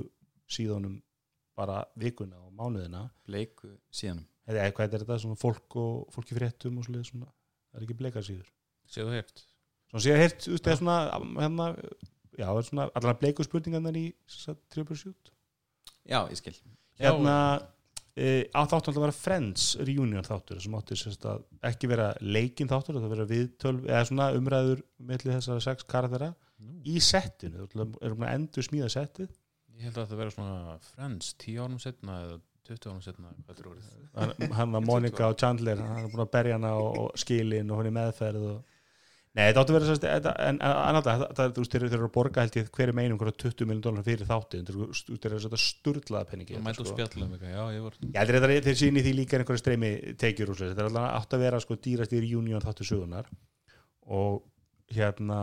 síðunum 0.50 0.98
bara 1.56 1.84
vikuna 2.00 2.40
og 2.42 2.56
mánuðina. 2.56 3.06
Bleiku 3.28 3.76
síðanum 3.94 4.26
eða 4.46 4.72
hvað 4.78 4.86
er 4.94 5.04
þetta, 5.04 5.20
svona 5.22 5.40
fólk 5.42 5.78
og 5.82 6.14
fólki 6.14 6.38
fréttum 6.38 6.80
og 6.80 6.86
svoleiðis 6.86 7.12
svona, 7.14 7.30
það 7.72 7.80
er 7.80 7.86
ekki 7.88 8.00
bleikar 8.02 8.26
síður? 8.26 8.50
Séu 8.86 9.08
þú 9.08 9.16
heyrt. 9.18 9.46
Svona 9.90 10.04
síðan 10.06 10.22
hirt, 10.22 10.44
þú 10.46 10.54
veist, 10.54 10.68
eða 10.68 10.80
svona 10.82 10.98
hérna, 11.40 11.70
já, 12.36 12.46
það 12.46 12.60
er 12.60 12.68
svona 12.70 12.88
allar 13.00 13.18
bleiku 13.22 13.46
spurningarnar 13.46 13.98
í 13.98 14.06
trippelsjút 14.74 15.32
Já, 16.06 16.20
ég 16.30 16.38
skil. 16.38 16.54
Hérna 17.02 17.36
e, 18.16 18.48
á 18.56 18.62
þáttu 18.64 18.78
alltaf 18.80 18.98
að 18.98 19.06
vera 19.06 19.18
Friends 19.18 19.68
reunion 19.82 20.26
þáttur 20.26 20.64
sem 20.64 20.78
átti 20.80 20.98
að 21.30 21.46
ekki 21.70 21.92
vera 21.92 22.10
leikin 22.24 22.72
þáttur, 22.72 23.00
það 23.04 23.16
vera 23.16 23.30
viðtöl 23.30 23.76
eða 23.84 24.04
svona 24.10 24.32
umræður 24.40 24.84
melli 24.98 25.36
þessara 25.36 25.64
sex 25.68 25.88
karaktera 25.92 26.34
Nú. 26.64 26.80
í 26.88 26.98
settinu, 27.04 27.68
erum 28.02 28.26
að 28.26 28.36
endur 28.38 28.66
smíða 28.66 28.92
settið. 28.94 29.32
Ég 29.76 29.90
held 29.90 29.98
að 29.98 30.06
þetta 30.06 30.20
vera 30.22 30.36
svona 30.36 30.78
Friends 30.94 31.34
10 31.44 31.64
árum 31.66 31.82
setna 31.84 32.20
eða 32.24 32.38
20 32.66 32.90
árum 32.90 33.02
setna 33.06 33.34
hann 34.16 34.54
hann 34.58 34.72
var 34.74 34.86
Monica 34.86 35.28
og 35.30 35.38
Chandler 35.38 35.82
hann 35.82 36.06
er 36.06 36.14
búin 36.14 36.24
að 36.24 36.32
berja 36.34 36.58
hana 36.58 36.72
og, 36.82 36.98
og 37.04 37.20
skilin 37.20 37.70
og 37.70 37.82
hún 37.82 37.92
er 37.92 37.96
meðferð 38.00 38.48
og... 38.54 38.75
Nei, 39.36 39.50
þetta 39.50 39.62
áttu 39.62 39.74
að 39.74 39.76
vera 39.76 39.88
sérst 39.90 40.06
en, 40.08 40.28
en 40.48 40.60
annað, 40.64 41.08
það, 41.10 41.24
það, 41.36 41.50
þú 41.56 41.64
veist, 41.64 41.74
þeir 41.74 41.86
eru 41.90 42.08
að 42.08 42.14
borga 42.16 42.44
held 42.46 42.54
ég 42.56 42.70
hverju 42.78 42.96
meinum 42.96 43.18
hverju 43.20 43.34
20 43.44 43.68
miljón 43.68 43.84
dólar 43.84 44.06
fyrir 44.06 44.30
veist, 44.30 45.10
þeir 45.12 45.36
eru 45.36 45.50
að 45.50 45.60
sturlaða 45.60 46.30
penningi 46.30 46.56
Það 46.56 46.64
mætti 46.70 46.84
og 46.86 46.92
spjallum 46.94 47.34
eitthvað, 47.36 47.52
já, 47.52 47.64
ég 47.76 47.84
var 47.84 47.98
Ég 48.00 48.16
heldur 48.22 48.38
þetta 48.40 48.70
þeir 48.70 48.80
síni 48.80 49.04
því 49.04 49.14
líka 49.18 49.40
einhverju 49.42 49.62
streymi 49.62 49.92
tekjur 50.24 50.54
úr 50.54 50.62
þessu, 50.62 50.72
þetta 50.72 50.86
er 50.86 50.90
alltaf 50.90 51.10
átt 51.20 51.36
að 51.36 51.44
vera 51.44 51.60
sko 51.66 51.78
dýrast 51.84 52.16
í 52.16 52.22
reunion 52.24 52.64
þáttu 52.64 52.88
sögunar 52.88 53.28
og 54.16 54.40
hérna 54.96 55.42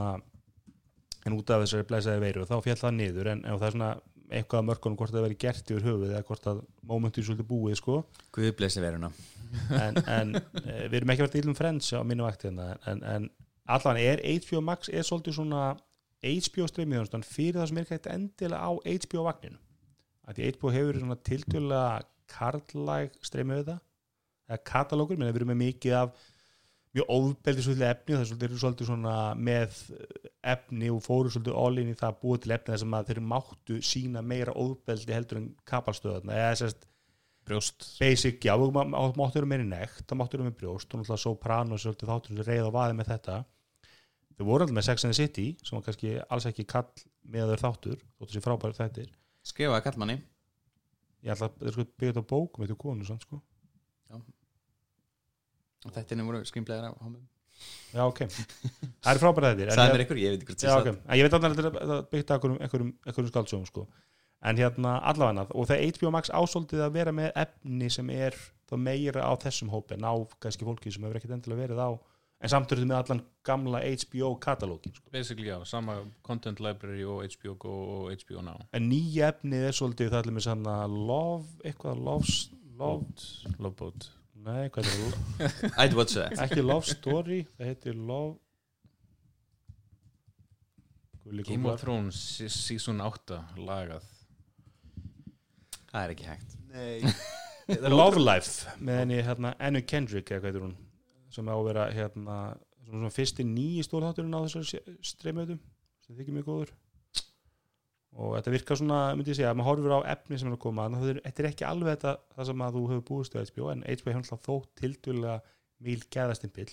en 1.26 1.36
út 1.36 1.52
af 1.52 1.66
þessari 1.66 1.86
blæsaði 1.90 2.22
veiru 2.22 2.48
þá 2.48 2.56
fjall 2.64 2.80
það 2.80 2.96
niður. 2.96 3.30
En, 3.34 3.44
en 3.44 3.60
það 3.60 3.68
er 3.68 3.76
svona 3.76 3.92
eitthvað 4.32 4.62
að 4.62 4.68
mörkunum 4.70 4.98
hvort 4.98 5.12
það 5.12 5.26
veri 5.26 5.38
gert 5.44 5.70
yfir 5.70 5.86
höfuð 5.86 6.10
eða 6.14 6.24
hvort 6.28 6.48
að 6.48 6.64
momentum 6.88 7.26
svolítið 7.26 7.48
búið 7.50 7.78
sko. 7.78 7.98
Guð 8.34 8.54
blessi 8.58 8.82
veruna 8.82 9.12
en, 9.76 9.98
en 10.08 10.30
e, 10.38 10.76
við 10.88 10.98
erum 11.02 11.12
ekki 11.12 11.24
verið 11.26 11.42
ílum 11.42 11.56
frends 11.58 11.90
á 11.92 12.00
mínu 12.06 12.24
vakti 12.24 12.48
hérna 12.48 12.70
en, 12.88 13.02
en 13.04 13.26
allan 13.66 14.00
er 14.00 14.22
HBO 14.22 14.62
Max 14.64 14.90
er 14.90 15.06
svolítið 15.06 15.38
svona 15.38 15.62
HBO 16.22 16.68
streymiðjónustan 16.70 17.26
fyrir 17.26 17.60
það 17.60 17.70
sem 17.70 17.80
er 17.80 17.86
ekki 17.96 18.12
endilega 18.14 18.66
á 18.66 18.70
HBO 18.72 19.24
vagninu 19.26 19.58
að 20.22 20.38
því 20.38 20.50
HBO 20.56 20.74
hefur 20.74 21.00
svona 21.02 21.18
tiltölulega 21.28 22.02
karlæg 22.32 23.16
streymið 23.26 23.64
þetta 23.64 23.78
eða 24.52 24.62
katalógur, 24.68 25.18
menn 25.18 25.30
við 25.30 25.40
erum 25.40 25.52
með 25.52 25.60
mikið 25.62 25.96
af 25.98 26.14
mjög 26.92 27.10
ofbeldi 27.14 27.64
svolítið 27.64 27.88
efni 27.88 28.14
það 28.14 28.22
er 28.22 28.28
svolítið, 28.30 28.56
svolítið 28.60 28.88
svona 28.90 29.16
með 29.48 29.76
efni 30.52 30.90
og 30.92 31.02
fóru 31.04 31.32
svolítið 31.32 31.58
all-in 31.62 31.92
í 31.92 31.96
það 31.98 32.10
að 32.10 32.18
búa 32.22 32.40
til 32.42 32.54
efni 32.56 32.78
sem 32.82 32.96
að 32.98 33.10
þeir 33.10 33.20
máttu 33.32 33.78
sína 33.88 34.22
meira 34.22 34.54
ofbeldi 34.60 35.16
heldur 35.16 35.40
en 35.40 35.48
kapalstöðuna 35.68 36.36
eða 36.36 36.58
sérst 36.60 36.86
brjóst. 37.48 37.86
Basic, 38.00 38.38
já, 38.46 38.54
má- 38.56 38.86
máttu 39.18 39.38
vera 39.40 39.46
meiri 39.50 39.64
nekt 39.68 40.04
það 40.06 40.18
máttu 40.20 40.38
vera 40.38 40.48
með 40.50 40.56
brjóst 40.60 40.92
og 40.94 41.00
náttúrulega 41.02 41.22
Sopranos 41.24 41.82
svolítið 41.86 42.10
þáttur 42.12 42.36
sem 42.36 42.46
reyða 42.48 42.68
og 42.68 42.74
vaði 42.76 42.98
með 43.00 43.10
þetta. 43.12 43.38
Þau 44.38 44.44
voru 44.48 44.64
alltaf 44.64 44.76
með 44.78 44.86
Sex 44.88 45.04
and 45.04 45.12
the 45.14 45.18
City 45.22 45.46
sem 45.62 45.76
var 45.78 45.84
kannski 45.88 46.14
alls 46.28 46.46
ekki 46.48 46.64
kall 46.66 46.88
með 47.28 47.50
þeir 47.52 47.64
þáttur 47.66 47.98
þóttu 48.18 48.32
sér 48.36 48.44
frábæri 48.46 48.78
þættir. 48.78 49.10
Skrifaði 49.44 49.84
kallmanni 49.88 50.16
ég 51.22 51.34
ætla 51.36 51.50
að 51.52 51.74
sko 51.76 51.84
byggja 51.98 52.12
þetta 52.14 52.22
á 52.24 52.30
bókum 52.32 52.64
eitthvað 52.64 52.80
konu 52.82 53.04
samt, 53.06 53.22
sko. 53.26 53.42
þetta 55.92 56.24
voru 56.26 56.40
skrimlegar 56.46 56.88
af 56.92 56.98
homum 57.02 57.22
já, 57.92 58.02
ok, 58.06 58.20
það 59.02 59.10
er 59.12 59.20
frábæri 59.22 59.50
þættir 59.52 59.72
Sæði 59.74 59.86
ég- 59.90 59.94
mér 59.96 60.04
ykkur, 60.06 60.18
ég 60.22 60.34
veit 60.34 60.44
hvort 60.48 60.62
já, 60.64 60.70
ég 60.72 60.80
ok, 60.80 60.88
en 61.06 61.18
ég 61.18 61.26
veit 61.26 61.34
alveg 61.36 61.50
að 61.52 61.58
þetta 61.58 61.96
er 61.98 62.06
byggt 62.12 62.30
á 62.30 62.34
einhverjum, 62.36 62.58
einhverjum, 62.66 62.92
einhverjum 63.06 63.30
skaldsögum 63.32 63.66
sko. 63.68 63.84
En 64.42 64.58
hérna 64.58 64.96
allavega 65.06 65.46
og 65.54 65.68
það 65.70 65.84
HBO 65.96 66.10
Max 66.14 66.30
ásóldið 66.34 66.82
að 66.86 66.94
vera 66.96 67.12
með 67.14 67.30
efni 67.44 67.90
sem 67.92 68.08
er 68.14 68.36
þá 68.70 68.76
meira 68.80 69.26
á 69.28 69.32
þessum 69.42 69.70
hópi 69.72 69.94
en 69.98 70.06
á 70.08 70.14
kannski 70.42 70.66
fólki 70.66 70.92
sem 70.92 71.04
hefur 71.04 71.20
ekkert 71.20 71.36
endilega 71.36 71.62
verið 71.66 71.82
á 71.82 71.90
en 72.42 72.50
samt 72.50 72.72
eru 72.74 72.82
þið 72.82 72.88
með 72.90 72.98
allan 73.02 73.20
gamla 73.46 73.80
HBO 73.86 74.32
katalógin 74.42 74.94
sko. 74.96 75.10
basically 75.14 75.46
já, 75.46 75.58
sama 75.64 76.00
content 76.26 76.58
library 76.60 77.04
og 77.06 77.22
HBO 77.36 77.54
Go 77.54 77.74
og 78.00 78.16
HBO 78.24 78.42
Now. 78.42 78.58
En 78.74 78.88
nýja 78.90 79.28
efnið 79.30 79.68
er 79.68 79.76
svolítið 79.78 80.10
það 80.10 80.26
er 80.26 80.34
með 80.38 80.46
sann 80.48 80.66
love, 81.06 81.46
eitthvað 81.62 82.02
love, 82.02 82.38
love 82.78 83.06
Love 83.62 83.92
nei, 84.42 84.66
hvað 84.74 84.88
er 84.88 84.96
það, 84.96 85.52
I'd 85.84 85.94
watch 85.94 86.16
that. 86.18 86.34
Ekki 86.42 86.64
love 86.66 86.82
story 86.88 87.44
það 87.60 87.70
heitir 87.70 87.94
love 87.94 88.40
Game 91.46 91.68
of 91.70 91.78
Thrones 91.80 92.18
se- 92.18 92.50
season 92.50 92.98
8 93.00 93.38
lagað 93.62 94.02
Það 95.92 96.04
er 96.06 96.14
ekki 96.14 96.28
hægt. 96.30 96.56
Love 97.92 98.20
Life. 98.20 98.68
Með 98.82 99.00
henni 99.02 99.18
hérna, 99.24 99.54
Annu 99.62 99.82
Kendrick 99.86 100.30
eða 100.32 100.40
hvað 100.42 100.50
heitir 100.52 100.64
hún 100.66 100.76
sem 101.32 101.48
á 101.48 101.54
að 101.56 101.66
vera 101.70 101.84
hérna, 101.94 102.38
svona, 102.84 102.92
svona 102.92 103.10
fyrsti 103.14 103.44
nýji 103.48 103.84
stórþátturinn 103.86 104.34
á 104.36 104.40
þessar 104.44 104.96
streymöðum 105.08 105.60
sem 106.04 106.16
þykir 106.18 106.34
mjög 106.36 106.48
góður. 106.50 106.72
Og 108.12 108.34
þetta 108.36 108.52
virkar 108.52 108.76
svona, 108.76 108.98
myndi 109.16 109.32
ég 109.32 109.38
segja, 109.38 109.52
að 109.54 109.56
maður 109.60 109.70
horfir 109.70 109.94
á 109.96 110.00
efni 110.12 110.36
sem 110.40 110.50
er 110.50 110.56
að 110.58 110.62
koma, 110.66 110.84
þannig 110.84 111.00
að 111.00 111.20
þetta 111.30 111.42
er 111.44 111.48
ekki 111.48 111.64
alveg 111.68 111.94
þetta 111.94 112.12
það 112.36 112.48
sem 112.50 112.64
að 112.66 112.74
þú 112.76 112.82
hefur 112.90 113.04
búist 113.08 113.36
við 113.38 113.46
HBO 113.54 113.70
en 113.72 113.84
HBO 113.88 114.10
hefur 114.12 114.18
alltaf 114.20 114.42
þótt 114.48 114.68
tildulega 114.82 115.36
mýl 115.86 116.02
gæðastimpill 116.12 116.68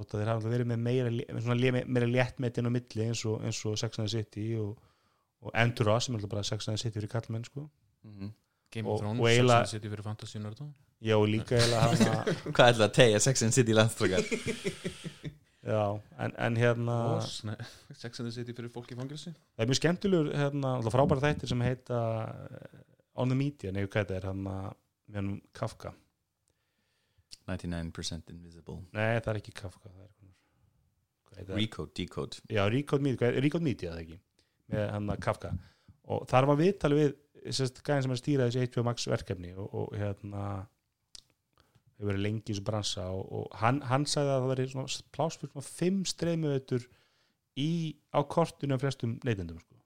þótt 0.00 0.14
að 0.14 0.22
þeir 0.22 0.30
hafa 0.30 0.38
alltaf 0.40 0.54
verið 0.54 0.70
með 0.70 0.80
meira, 0.86 1.10
með 1.12 1.42
svona 1.44 1.58
lé- 1.60 1.84
meira 1.84 2.08
léttmetin 2.08 2.70
á 2.72 2.72
milli 2.72 3.04
eins 3.10 3.24
og, 3.28 3.42
eins 3.44 3.60
og 3.68 3.76
Sex 3.82 4.00
and 4.00 4.08
the 4.08 4.14
City 4.16 4.46
og, 4.56 4.80
og 5.44 5.52
Entourage 5.60 6.06
sem 6.06 6.16
er 6.16 6.22
alltaf 6.22 6.32
bara 6.38 6.46
Sex 6.48 6.70
and 6.72 6.80
the 6.80 6.86
City 6.86 6.96
fyrir 7.02 7.12
kallmenn 7.12 7.44
sko. 7.44 7.66
Mhm. 8.04 8.30
Game 8.70 8.86
Og- 8.88 8.94
of 8.94 9.00
Thrones, 9.00 9.20
Sex 9.20 9.40
and 9.40 9.50
the 9.50 9.66
City 9.66 9.88
fyrir 9.90 10.02
fantasy 10.06 10.38
nörda 10.38 10.66
já 11.02 11.14
og 11.16 11.26
líka 11.28 11.56
eiginlega 11.56 11.80
hana 11.90 12.24
Hvað 12.52 12.72
ætlaði 12.72 12.86
að 12.88 12.94
tegja 12.98 13.20
Sex 13.20 13.42
and 13.42 13.52
the 13.52 13.56
City 13.60 13.72
landstrókar 13.72 14.22
Já, 15.60 16.00
en, 16.18 16.32
en 16.38 16.56
hérna 16.56 16.94
Oz, 17.18 17.42
nei, 17.44 17.56
Sex 18.02 18.20
and 18.20 18.30
the 18.30 18.32
City 18.32 18.52
fyrir 18.56 18.70
fólk 18.72 18.92
í 18.92 18.96
fangilsi 18.98 19.32
það 19.34 19.64
er 19.64 19.68
mjög 19.70 19.80
skemmtilegur 19.80 20.30
hérna, 20.38 20.76
alltaf 20.78 20.94
frábæra 20.96 21.20
þættir 21.26 21.50
sem 21.52 21.60
heita 21.66 21.98
eh, 22.30 22.78
On 23.20 23.28
the 23.28 23.36
Media, 23.36 23.72
nefnir 23.74 23.90
hvað 23.92 24.06
þetta 24.06 24.16
er 24.20 24.26
hérna, 24.30 24.54
með 25.10 25.18
hann 25.20 25.30
Kafka. 25.52 25.90
99% 27.50 28.30
invisible. 28.32 28.78
Nei, 28.94 29.18
það 29.20 29.32
er 29.34 29.38
ekki 29.40 29.52
Kafka 29.58 29.90
það 29.90 30.04
er, 30.06 30.12
það? 31.48 31.56
Recode, 31.58 31.92
decode. 31.98 32.40
Já, 32.52 32.62
Recode 32.70 33.02
Media, 33.04 33.28
er- 33.28 33.40
Recode 33.44 33.66
Media 33.66 33.92
það 33.94 34.02
ekki 34.04 34.18
með 34.70 34.86
hann 34.94 35.10
Kafka. 35.26 35.50
Og 36.10 36.24
þar 36.30 36.46
var 36.50 36.58
viðtalið 36.60 37.00
við 37.02 37.12
sérst, 37.48 37.80
gæðin 37.86 38.06
sem 38.06 38.12
er 38.12 38.18
að 38.18 38.22
stýra 38.22 38.46
þessi 38.48 38.68
HBO 38.68 38.84
Max 38.86 39.08
verkefni 39.10 39.52
og, 39.56 39.68
og 39.72 39.96
hérna 39.98 40.44
hefur 42.00 42.12
verið 42.12 42.24
lengi 42.24 42.42
í 42.46 42.54
þessu 42.54 42.64
bransa 42.64 43.04
og, 43.12 43.22
og 43.36 43.60
hann, 43.60 43.82
hann 43.90 44.06
sagði 44.08 44.32
að 44.34 44.42
það 44.44 44.52
veri 44.54 44.66
pláss 45.16 45.40
fyrir 45.40 45.52
svona 45.52 45.66
fimm 45.66 46.00
streymuveitur 46.08 46.88
í, 47.60 47.70
á 48.16 48.20
kortinu 48.24 48.76
af 48.76 48.84
flestum 48.84 49.18
neytendum 49.26 49.60
sko. 49.60 49.78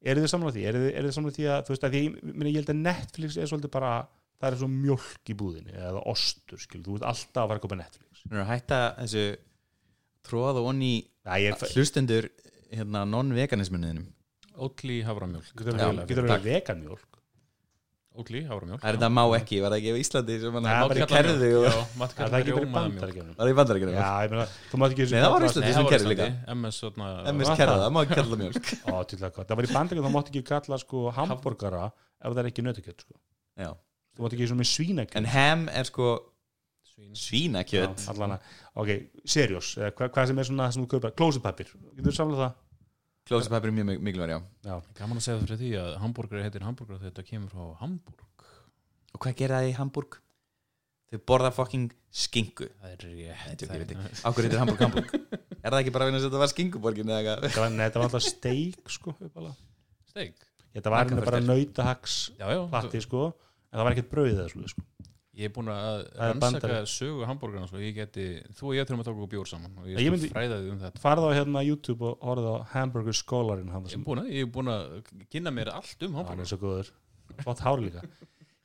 Eru 0.00 0.22
þið 0.22 0.32
samlega 0.32 0.56
því? 0.56 0.64
eru 0.70 0.82
þið, 0.84 0.92
þið 1.04 1.14
samlega 1.16 1.36
því 1.36 1.46
að 1.50 1.62
þú 1.66 1.74
veist 1.74 1.86
að 1.86 1.96
því, 1.96 2.02
meni, 2.30 2.52
ég 2.52 2.62
held 2.62 2.72
að 2.72 2.82
Netflix 2.86 3.36
er 3.36 3.50
svolítið 3.50 3.72
bara 3.74 3.94
það 4.40 4.46
er 4.48 4.58
svo 4.62 4.68
mjólk 4.72 5.32
í 5.32 5.36
búðinni 5.36 5.74
eða 5.76 6.04
ostur, 6.08 6.60
skil, 6.62 6.80
þú 6.86 6.96
veist 6.96 7.08
alltaf 7.10 7.42
að 7.42 7.50
fara 7.50 7.60
að 7.60 7.64
kopa 7.66 7.80
Netflix 7.80 8.22
Nú 8.30 8.46
hætta 8.48 8.78
þessu 9.00 9.24
tróða 10.26 10.64
onni 10.70 10.94
Já, 11.26 11.34
ég 11.42 11.66
hlustendur 11.74 12.30
hérna 12.70 13.04
non-veganismunniðinum 13.08 14.08
Oatly 14.58 15.02
havramjólk 15.06 15.52
getur 15.56 15.76
getur 16.10 16.26
takk. 16.26 16.40
alveg 16.40 16.52
veganmjólk. 16.60 17.06
Oatly 18.20 18.40
havramjólk 18.48 18.80
Það 18.82 18.90
er 18.90 18.96
þetta 18.98 19.08
má 19.14 19.22
ekki, 19.38 19.60
var 19.62 19.70
það 19.70 19.78
ekki 19.80 19.92
á 19.94 19.96
Íslandi 20.02 20.36
sem 20.42 20.56
hann 20.58 20.64
í 20.98 21.04
kerðu 21.14 21.44
það 22.10 22.16
kalla 22.20 22.38
er 22.40 22.42
ekki 22.42 22.50
bara 22.50 22.60
í 22.60 22.72
var 23.38 23.46
það 23.46 23.52
í 23.52 23.56
bandaríkjunum? 23.60 23.94
Já, 24.00 24.08
ég 24.24 24.32
meina, 24.34 24.46
þú 24.72 24.80
mátt 24.82 24.94
ekki 24.96 25.04
Nei, 25.06 25.20
það 25.20 25.30
var 25.30 25.38
kalla- 25.40 25.50
Íslandi. 25.50 25.70
Sem 25.70 25.84
það 25.86 25.94
Íslandi. 25.94 26.10
Líka. 26.10 26.54
MS 26.56 26.80
var 27.50 27.60
kerða, 27.60 27.76
það? 27.76 27.84
það 27.86 27.94
má 27.94 28.00
ekki 28.02 28.18
kalla 28.18 28.34
það 28.34 28.40
mjölk 28.42 28.66
það 29.46 29.60
var 29.60 29.68
í 29.68 29.72
bandaríkjunum, 29.76 30.10
þá 30.10 30.16
mátt 30.18 30.32
ekki 30.34 30.42
kalla 30.50 30.78
sko 30.82 31.04
hambúrgara 31.20 31.84
ef 32.20 32.34
það 32.34 32.42
er 32.42 32.50
ekki 32.50 32.66
nötukjöld 32.66 33.00
sko. 33.06 33.14
Já. 33.62 33.70
þú 34.18 34.26
mátt 34.26 34.34
ekki 34.36 34.50
svona 34.50 34.60
með 34.64 34.70
svínakjöld 34.74 35.20
En 35.22 35.30
ham 35.30 35.62
er 35.70 35.84
sko 35.88 36.08
svín. 36.90 37.14
svínakjöt. 37.14 37.94
Já, 38.02 38.10
allana, 38.10 38.40
ok, 38.74 38.90
hva, 39.94 40.10
hvað 40.10 40.26
sem 40.32 40.38
er 40.42 40.50
svona 40.50 40.66
það 40.66 40.74
sem 40.74 40.82
þú 40.84 40.90
kaupar, 40.96 41.14
klósupapir 41.14 41.70
getur 41.70 42.10
þú 42.10 42.16
samlað 42.18 42.42
það? 42.42 42.58
Klósipapir 43.28 43.70
er 43.70 43.74
mjög 43.76 43.86
mik- 43.90 44.00
mikilvægur, 44.06 44.30
já 44.32 44.40
Já, 44.70 44.82
Gaman 44.98 45.18
að 45.20 45.24
segja 45.26 45.36
það 45.38 45.44
fyrir 45.46 45.60
því 45.60 45.70
að 45.80 45.92
hambúrgar 46.02 46.42
heitir 46.46 46.64
hambúrgar 46.66 46.98
þegar 46.98 47.10
þetta 47.12 47.26
kemur 47.30 47.50
frá 47.54 47.64
Hamburg 47.82 48.44
Og 49.14 49.20
hvað 49.24 49.36
gera 49.40 49.60
það 49.60 49.68
í 49.70 49.74
Hamburg? 49.78 50.16
Þau 51.10 51.18
borða 51.26 51.50
fucking 51.54 51.88
skingu 52.10 52.68
Það 52.80 52.90
er 52.90 53.04
rétt 53.04 53.46
Nei, 53.46 53.56
tjók, 53.56 53.60
ég 53.60 53.70
það 53.70 53.78
veit 53.82 53.90
er- 53.90 54.00
ekki. 54.00 54.22
Á 54.24 54.28
hverju 54.30 54.46
heitir 54.48 54.60
Hamburg 54.62 54.84
Hamburg? 54.86 55.14
Er 55.60 55.70
það 55.74 55.80
ekki 55.82 55.92
bara 55.94 56.04
að 56.04 56.08
vinna 56.10 56.20
að 56.20 56.26
þetta 56.30 56.40
var 56.42 56.52
skinguborgin 56.54 57.10
eða 57.10 57.20
eitthvað? 57.20 57.70
nei, 57.76 57.84
þetta 57.86 58.00
var 58.00 58.06
alltaf 58.08 58.24
steik 58.24 58.88
sko. 58.94 59.14
Steik 60.10 60.46
þetta 60.74 60.90
var 60.94 61.10
bara 61.26 61.40
nautahags 61.44 62.14
Já, 62.38 62.46
já, 62.54 62.60
platti 62.72 63.02
sko, 63.04 63.26
en 63.70 63.78
það 63.78 63.84
var 63.86 63.92
ekkert 63.96 64.10
brauðið 64.14 64.70
sko. 64.72 64.86
Ég 65.40 65.48
er 65.48 65.52
búin 65.56 65.70
að 65.72 66.00
Það 66.12 66.30
rannsaka 66.34 66.78
sögu 66.92 67.24
hambúrgarna 67.30 67.68
svo 67.70 67.80
ég 67.80 67.94
geti, 67.96 68.24
þú 68.58 68.66
og 68.70 68.74
ég 68.76 68.88
þurfum 68.90 69.00
að 69.02 69.06
taka 69.08 69.16
okkur 69.16 69.30
bjór 69.34 69.48
saman 69.48 69.78
og 69.80 69.86
ég 69.88 70.00
Ég 70.04 70.12
myndi- 70.12 70.30
fræða 70.34 70.58
þig 70.60 70.72
um 70.74 70.80
þetta. 70.84 71.00
farðu 71.00 71.28
á 71.28 71.32
hérna 71.38 71.62
YouTube 71.64 72.04
og 72.10 72.26
horfðu 72.28 72.50
á 72.52 72.58
Hamburger 72.74 73.16
Skólarinn 73.16 73.70
Ég 73.72 73.84
er 73.86 73.94
sem 73.94 74.04
búin 74.04 74.20
að, 74.24 74.28
ég 74.36 74.44
er 74.44 74.50
búin 74.56 74.68
að 74.74 74.84
kynna 75.32 75.54
mér 75.56 75.72
allt 75.72 76.02
um 76.08 76.18
hambúrgarna 76.18 76.44
er 76.44 76.52
svo 76.52 76.60
góður. 76.60 76.90
Flott 77.40 77.60
hár 77.64 77.80
líka. 77.80 78.02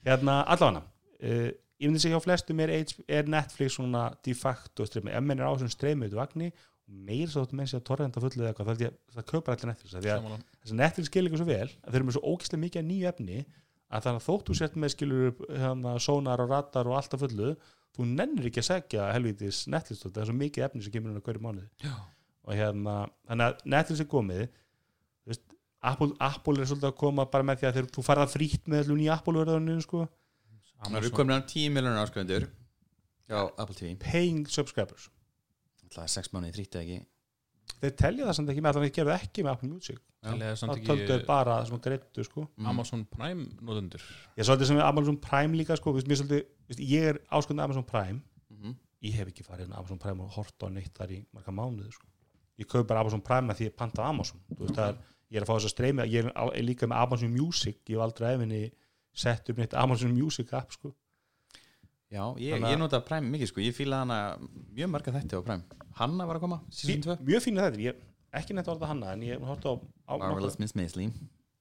Hérna 0.05 0.41
allavega 0.45 0.83
uh, 1.23 1.49
ég 1.79 1.89
myndi 1.89 2.01
segja 2.03 2.17
hjá 2.19 2.23
flestum 2.27 2.59
er, 2.65 2.71
H- 2.83 3.03
er 3.07 3.27
Netflix 3.29 3.75
svona 3.79 4.05
de 4.25 4.33
facto 4.37 4.85
streymi 4.87 5.11
ef 5.15 5.23
menn 5.23 5.39
er 5.39 5.47
á 5.47 5.53
þessum 5.55 5.71
streymi 5.73 6.07
út 6.11 6.17
vagni 6.19 6.51
og 6.85 6.93
meir 7.07 7.27
svo 7.31 7.41
þóttu 7.45 7.57
menn 7.57 7.67
sé 7.71 7.79
að 7.79 7.85
torrenda 7.87 8.21
fullu 8.21 8.43
eða 8.43 8.51
eitthvað 8.53 8.67
þá 8.67 8.71
held 8.75 8.83
ég 8.85 8.91
að 8.93 9.15
það 9.17 9.25
kaupar 9.31 9.55
allir 9.55 9.71
Netflix 9.71 10.73
Netflix 10.79 11.09
skilur 11.09 11.31
ykkur 11.31 11.41
svo 11.41 11.47
vel 11.49 11.69
þeir 11.73 11.95
eru 11.99 12.07
með 12.09 12.17
svo 12.17 12.23
ógæslega 12.35 12.61
mikið 12.65 12.85
nýju 12.91 13.07
efni 13.11 13.39
að 13.95 14.05
þannig 14.07 14.21
að 14.21 14.27
þóttu 14.27 14.57
sért 14.57 14.75
með 14.81 14.93
skilur 14.93 15.33
hérna, 15.49 15.95
sónar 16.03 16.43
og 16.43 16.51
radar 16.51 16.89
og 16.89 16.97
allt 16.99 17.15
af 17.15 17.23
fullu 17.23 17.53
þú 17.95 18.07
nennir 18.11 18.49
ekki 18.49 18.61
að 18.61 18.67
segja 18.69 19.07
helvítis 19.13 19.63
Netflix 19.71 20.03
það 20.03 20.21
er 20.21 20.29
svo 20.29 20.35
mikið 20.41 20.67
efni 20.67 20.83
sem 20.83 20.93
kemur 20.93 21.13
inn 21.13 21.21
á 21.21 21.25
hverju 21.25 21.43
mánuði. 21.45 21.93
Og 22.45 22.59
hérna, 22.59 22.97
þannig 23.29 23.47
að 23.47 23.63
Netflix 23.73 24.03
er 24.03 24.09
komið 24.11 24.43
veist, 25.25 25.45
Apple, 25.85 26.11
Apple 26.19 26.61
er 26.61 26.69
svolítið 26.69 26.91
að 26.91 26.99
koma 26.99 27.25
bara 27.31 27.47
með 27.47 27.61
því 27.61 27.69
að 27.69 27.79
þeir, 27.79 27.89
þú 27.95 28.05
farða 28.05 28.27
frýtt 28.33 28.69
með 28.69 28.83
allir 28.83 29.01
nýja 29.01 29.17
Apple 29.17 29.41
verðunum 29.41 29.81
sko, 29.85 30.05
eru 30.91 31.11
komin 31.15 31.39
á 31.39 31.41
10 31.41 31.73
miljonar 31.73 32.03
áskrifundur 32.03 32.49
Já, 33.25 33.39
Apple 33.57 33.73
TV 33.73 33.95
paying 33.97 34.45
subscribers. 34.45 35.09
Það 35.89 36.03
er 36.03 36.11
6 36.13 36.33
mánuði 36.33 36.57
þrýtti 36.59 36.81
ekki 36.81 36.97
þeir 37.81 37.95
telja 38.01 38.25
það 38.29 38.35
samt 38.39 38.49
ekki 38.53 38.61
með 38.65 38.69
að 38.71 38.83
það 38.85 38.93
gerðu 38.97 39.13
ekki 39.15 39.43
með 39.45 39.51
Apple 39.55 39.69
Music 39.69 39.99
Telja 40.25 40.47
það 40.51 40.55
samt 40.61 40.71
það 40.71 40.85
töldu 40.89 41.05
þeir 41.09 41.15
ekki 41.19 41.27
bara 41.29 41.55
sem 41.65 41.75
að 41.77 41.83
greittu 41.85 42.23
sko 42.25 42.45
Mm. 42.57 42.67
Amazon 42.71 43.05
Prime 43.05 43.45
notendur 43.61 44.01
ég 44.37 44.47
svolítið 44.47 44.65
sem 44.71 44.79
Amazon 44.85 45.17
Prime 45.21 45.57
líka 45.59 45.77
sko, 45.77 45.93
mér 45.93 46.19
svolítið, 46.21 46.45
veist, 46.69 46.79
ég 46.81 47.03
er 47.11 47.19
áskundið 47.31 47.63
Amazon 47.67 47.83
Prime 47.85 48.21
Mhm. 48.49 48.75
ég 49.03 49.13
hef 49.13 49.27
ekki 49.27 49.43
farið 49.45 49.65
inn 49.67 49.73
á 49.75 49.79
Amazon 49.79 49.99
Prime 49.99 50.23
og 50.23 50.29
hort 50.37 50.57
á 50.63 50.67
neitt 50.71 50.93
þar 50.97 51.11
í 51.11 51.25
marga 51.33 51.51
mánuði 51.51 51.91
sko. 51.93 52.07
ég 52.59 52.67
kaup 52.67 52.87
bara 52.87 52.99
Amazon 53.01 53.21
Prime 53.21 53.51
að 53.53 53.57
því 53.59 53.65
ég 53.69 53.75
panta 53.75 54.03
Amazon 54.07 54.39
Þú 54.55 54.59
veist, 54.65 54.75
það 54.75 54.87
er, 54.89 54.95
ég 55.31 55.37
er 55.37 55.43
að 55.43 55.47
fá 55.47 55.55
þess 55.59 55.65
að 55.69 55.75
streymi 55.75 56.07
ég 56.09 56.25
er, 56.25 56.31
er 56.55 56.63
líka 56.63 56.87
með 56.87 57.01
Amazon 57.03 57.33
Music 57.33 57.77
ég 57.89 57.95
hef 57.97 58.01
aldrei 58.05 58.33
efinni 58.35 58.71
sett 59.13 59.49
upp 59.49 59.57
neitt 59.57 59.73
Amazon 59.73 60.11
Music 60.15 60.53
app 60.53 60.71
sko. 60.71 60.95
Já, 62.15 62.23
ég, 62.39 62.53
Þannig 62.55 62.67
að- 62.69 62.73
ég 62.75 62.79
nota 62.79 62.99
Prime 63.09 63.27
mikið 63.35 63.49
sko. 63.51 63.61
Ég 63.65 63.75
fíla 63.75 64.01
hana 64.03 64.19
mjög 64.75 64.89
marga 64.95 65.11
þætti 65.15 65.35
á 65.35 65.41
Prime. 65.43 65.63
Hanna 65.99 66.25
var 66.29 66.37
að 66.39 66.43
koma, 66.45 66.59
season 66.71 67.01
2 67.03 67.17
mjög 67.27 67.41
fínu 67.45 67.63
þetta, 67.65 67.81
ég 67.89 67.95
ekki 68.39 68.55
neitt 68.55 68.67
orða 68.71 68.87
hana 68.93 69.11
en 69.15 69.21
ég 69.27 69.41
hort 69.43 69.63
á, 69.67 69.73
á 70.07 70.13
Marvelous 70.19 70.57
Miss 70.59 70.75
Maisley. 70.75 71.11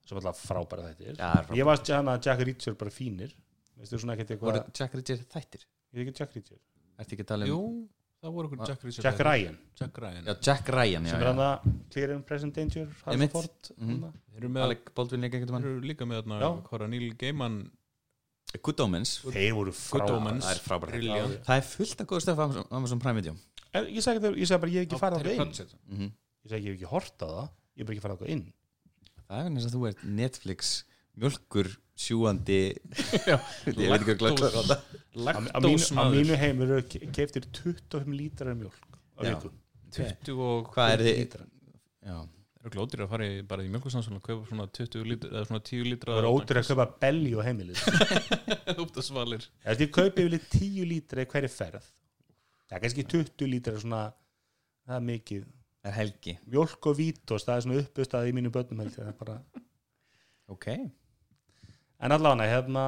Sem 0.04 0.18
alltaf 0.18 0.38
frábæra 0.44 0.84
þetta 0.94 1.16
frábært. 1.16 1.56
ég 1.58 1.64
var 1.64 1.78
hana 1.96 2.18
Jack 2.22 2.40
Reacher 2.46 2.74
bara 2.74 2.90
fínir. 2.90 3.32
Veistu 3.78 3.98
svona 3.98 4.14
ekkert 4.14 4.38
Voru 4.40 4.52
eitthvað 4.60 4.78
Jack 4.78 4.94
Richard 4.94 5.26
þættir? 5.34 5.64
Ég 5.94 5.98
er 5.98 6.06
ekki 6.06 6.18
Jack 6.20 6.34
Reacher. 6.36 6.58
Ertu 6.98 7.12
ekki 7.16 7.24
að 7.24 7.26
tala 7.26 7.44
um 7.44 7.50
Jú, 7.50 7.88
það 8.22 8.32
voru 8.36 8.48
okkur 8.48 8.60
Ah, 8.60 8.66
Jack 8.70 8.84
Richard 8.84 9.04
Jack 9.04 9.18
Ryan. 9.26 9.56
Jack 9.80 9.98
Ryan. 9.98 10.24
Já, 10.24 10.34
Jack 10.40 10.68
Ryan, 10.68 11.04
já, 11.04 11.10
sem 11.10 11.20
er 11.22 11.32
að 11.34 11.74
Clear 11.90 12.10
and 12.14 12.24
Present 12.26 12.54
Danger 12.54 12.84
Harrison 12.86 13.12
Einmitt. 13.12 13.32
Ford 13.32 13.70
Mhm. 13.78 13.88
þarna. 13.90 14.12
Þeir 14.30 14.36
eru 14.38 14.48
með, 14.48 14.62
Alec 14.68 14.94
Baldwin 14.94 15.20
líka 15.20 15.40
líka 15.82 16.04
með 16.06 16.22
þarna 16.22 16.40
Já. 16.40 16.62
Hvora 16.68 16.88
Neil 16.88 17.14
Gaiman 17.14 17.70
Good 18.62 18.80
Omens. 18.80 19.20
Þeir 19.24 19.52
voru 19.54 19.72
Það 19.72 20.60
frábært 20.64 20.90
Brilliant. 20.94 21.38
Það 21.44 21.56
er 21.56 21.66
fullt 21.68 22.00
af 22.00 22.06
góð 22.06 22.20
stöf 22.24 22.38
Amazon- 22.38 22.66
Amazon 22.70 22.98
Prime 23.00 23.14
Video 23.20 23.34
En 23.74 23.84
ég 23.90 24.02
segi 24.04 24.20
það- 24.22 24.36
ég 24.38 24.46
segi 24.46 24.60
bara 24.60 24.70
ég 24.70 24.78
hef 24.78 24.86
ekki 24.88 25.00
farið 25.00 25.18
á 25.18 25.22
það 25.24 25.34
inn. 25.34 25.70
Mhm. 25.98 26.12
ég 26.44 26.50
segi 26.50 26.64
ég 26.64 26.70
hef 26.70 26.76
ekki 26.78 26.90
hort 26.92 27.18
á 27.22 27.26
það. 27.26 27.48
Ég 27.74 27.78
hef 27.78 27.86
bara 27.86 27.94
ekki 27.96 28.04
farið 28.04 28.14
á 28.14 28.20
það 28.22 28.28
inn. 28.34 28.44
Það 29.28 29.38
er 29.40 29.50
eins 29.50 29.64
og 29.66 29.72
þú 29.72 29.88
ert 29.88 30.04
Netflix 30.04 30.84
mjölkur 31.18 31.76
sjúandi 31.96 32.60
Já, 33.30 33.38
Ég 33.66 33.88
veit 33.90 34.00
ekki 34.00 34.14
hvað 34.18 34.78
Lactose. 35.14 35.54
á, 35.54 35.58
mínu, 35.62 35.98
á 35.98 36.02
mínu 36.10 36.36
heimur 36.36 36.70
eru 36.70 36.82
keiftir 37.14 37.42
25 37.50 38.14
lítrar 38.14 38.54
viku. 38.58 39.50
20 39.94 40.38
og 40.38 40.72
Hvað 40.74 40.90
er 40.94 40.98
þið? 40.98 41.18
lítrar. 41.22 41.46
Já, 42.04 42.28
Það 42.64 42.70
eru 42.70 42.78
glótir 42.78 43.00
að 43.04 43.10
fara 43.10 43.24
í, 43.28 43.40
bara 43.44 43.60
í 43.60 43.66
mjölkursannsvöld 43.68 44.16
og 44.16 44.22
kaupa 44.24 44.46
svona 44.48 44.64
20 44.72 45.02
lítra 45.04 45.28
eða 45.34 45.48
svona 45.50 45.64
10 45.68 45.82
lítra 45.84 46.14
það 46.14 46.20
er 46.22 46.28
ótrúið 46.30 46.60
að 46.62 46.68
kaupa 46.70 46.86
belli 47.02 47.32
á 47.36 47.40
heimilið. 47.44 47.82
Út 48.80 49.00
af 49.02 49.04
svalir 49.04 49.44
ég 49.68 49.90
kaupi 49.92 50.24
yfirleitt 50.24 50.46
10 50.54 50.86
lítra 50.88 51.26
í 51.26 51.28
hverju 51.28 51.50
ferð. 51.52 51.90
Það 52.64 52.76
er 52.78 52.82
kannski 52.86 53.04
20 53.12 53.50
lítra 53.52 53.74
svona, 53.82 53.98
það 54.88 54.96
er 54.96 55.04
mikið. 55.10 55.42
Það 55.82 55.90
er 55.90 55.96
helgi. 55.98 56.34
Mjólk 56.54 56.88
og 56.88 56.96
vítos, 57.02 57.44
það 57.44 57.52
er 57.58 57.66
svona 57.66 57.82
uppustað 57.82 58.30
í 58.30 58.32
mínu 58.38 58.54
börnum 58.56 58.80
ég, 58.86 58.96
er 58.96 59.20
bara 59.20 59.36
Ok. 60.56 60.66
En 62.00 62.16
allavega, 62.16 62.48
hérna 62.48 62.86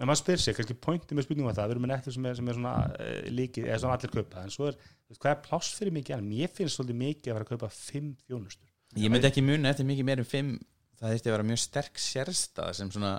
en 0.00 0.10
maður 0.10 0.22
spyr 0.24 0.44
sig, 0.48 0.58
kannski 0.58 0.78
pointið 0.82 1.14
með 1.20 1.28
spurningum 1.28 1.52
að 1.52 1.62
það 1.62 1.70
við 1.70 1.76
erum 1.76 1.86
með 1.86 1.94
nettur 1.94 2.18
sem 2.18 2.26
er, 2.26 2.36
sem 2.40 2.50
er 2.50 2.58
svona 2.58 2.74
uh, 2.90 3.14
líkið 3.38 3.70
eða 3.70 3.80
svona 3.84 4.00
allir 4.00 4.14
kaupa, 4.18 4.42
en 4.42 4.50
svo 4.50 4.72
er 4.72 4.82
hvað 5.14 5.32
er 5.36 5.40
pláss 5.46 5.78
fyrir 5.78 5.94
mikið, 5.94 6.18
en 6.18 6.30
mér 6.32 6.50
finnst 6.58 6.80
svolítið 6.80 7.02
mikið 7.04 7.30
að 7.30 7.38
vera 7.38 7.46
að 7.46 7.52
kaupa 7.52 7.70
5 7.76 8.12
þjónustur 8.26 8.71
Ég 9.00 9.08
myndi 9.12 9.28
ekki 9.30 9.42
muni 9.44 9.68
eftir 9.70 9.88
mikið 9.88 10.04
meir 10.08 10.20
en 10.20 10.28
fimm 10.28 10.52
Það 11.02 11.16
þurfti 11.16 11.30
að 11.30 11.34
vera 11.34 11.46
mjög 11.48 11.58
sterk 11.58 11.96
sérstað 11.98 12.74
sem 12.78 12.90
svona 12.94 13.12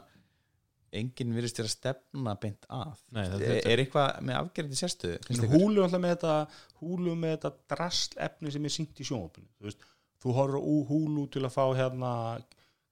enginn 0.94 1.34
virðist 1.36 1.58
þér 1.58 1.68
að 1.68 1.72
stefna 1.74 2.34
beint 2.40 2.68
að. 2.72 3.00
Nei, 3.12 3.24
er, 3.26 3.34
þetta- 3.34 3.72
er 3.74 3.82
eitthvað 3.84 4.20
með 4.30 4.38
afgerandi 4.40 4.78
sérstöðu 4.80 5.48
húlu 5.52 5.84
alltaf 5.84 6.04
með 6.04 6.14
þetta 6.14 6.36
húlu 6.80 7.16
með 7.20 7.34
þetta 7.36 7.52
drasl 7.74 8.20
efni 8.28 8.54
sem 8.54 8.70
er 8.70 8.74
syngt 8.78 9.02
í 9.02 9.08
sjónvapinu 9.10 9.50
þú 9.58 9.68
veist, 9.68 9.84
þú 10.24 10.36
horfir 10.38 10.60
á 10.62 10.64
húlu 10.94 11.26
til 11.34 11.44
að 11.44 11.56
fá 11.58 11.66
hérna 11.82 12.14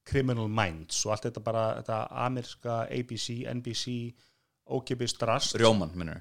Criminal 0.04 0.50
Minds 0.50 0.98
og 1.06 1.14
allt 1.14 1.28
þetta 1.30 1.44
bara 1.46 1.64
þetta 1.78 2.00
amerska 2.26 2.76
ABC, 2.90 3.28
NBC 3.54 3.96
ókipis 4.68 5.14
drasl. 5.16 5.56
Rjóman, 5.62 5.94
minnur 5.96 6.20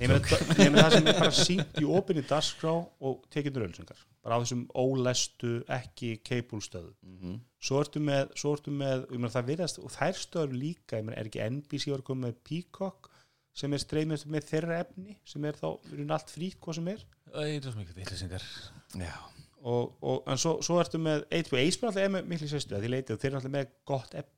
Ég 0.00 0.10
meina 0.10 0.82
það 0.82 0.94
sem 0.96 1.08
er 1.08 1.18
bara 1.20 1.32
sínt 1.34 1.78
í 1.80 1.86
opinni 1.86 2.24
dagskrá 2.26 2.72
og 2.74 3.26
tekindur 3.32 3.68
ölsingar 3.68 4.00
bara 4.26 4.38
á 4.38 4.42
þessum 4.42 4.64
ólestu 4.74 5.52
ekki 5.70 6.16
keipulstöðu 6.26 6.90
mm 6.90 7.18
-hmm. 7.20 7.36
svo 7.62 7.82
ertu 7.84 8.02
með, 8.02 8.32
svo 8.34 8.54
ertu 8.56 8.72
með 8.74 9.30
það 9.36 9.50
virðast, 9.52 9.78
og 9.78 9.92
þær 9.94 10.18
stöður 10.18 10.56
líka 10.62 10.98
ég 10.98 11.06
meina, 11.06 11.20
er 11.20 11.30
ekki 11.30 11.44
NBC 11.46 11.92
var 11.94 12.02
komið 12.02 12.26
með 12.26 12.40
Peacock 12.48 13.10
sem 13.56 13.72
er 13.72 13.80
streymið 13.80 14.26
með 14.26 14.48
þeirra 14.50 14.80
efni 14.82 15.16
sem 15.24 15.44
er 15.44 15.54
þá, 15.54 15.68
við 15.86 15.98
erum 16.00 16.14
allt 16.18 16.34
frýtt 16.34 16.60
hvað 16.60 16.78
sem 16.80 16.88
er? 16.92 17.06
Það 17.30 17.54
er 17.54 17.62
svo 17.62 17.78
mikið 17.78 18.00
villisingar 18.00 18.44
Já, 18.96 19.14
og, 19.62 19.94
og, 20.02 20.18
en 20.26 20.38
svo, 20.42 20.58
svo 20.66 20.80
ertu 20.82 20.98
með 20.98 21.24
HBO, 21.30 21.62
HBO 21.62 21.88
alltaf 21.88 22.02
er 22.02 22.12
með 22.16 22.28
miklu 22.32 22.50
sérstu 22.50 22.82
þeir 22.82 23.30
eru 23.30 23.38
alltaf 23.38 23.54
með 23.54 23.70
gott 23.86 24.14
efni 24.18 24.35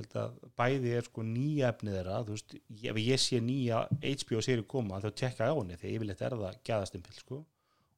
veist, 0.00 0.14
ég 0.14 0.16
held 0.16 0.16
að 0.22 0.54
bæði 0.62 0.92
er 0.98 1.06
sko 1.08 1.22
nýja 1.26 1.68
efni 1.72 1.92
þeirra, 1.94 2.18
þú 2.26 2.36
veist, 2.36 2.54
ég- 2.82 2.90
ef 2.92 3.00
ég 3.02 3.20
sé 3.20 3.40
nýja 3.44 3.82
HBO 4.02 4.40
séri 4.46 4.64
koma, 4.66 5.00
þá 5.00 5.10
tekka 5.14 5.46
ég 5.48 5.52
á 5.52 5.58
henni 5.60 5.76
þegar 5.80 5.94
yfirleitt 5.98 6.22
er 6.22 6.36
það 6.38 6.58
gæðastimpil 6.70 7.18
sko. 7.18 7.44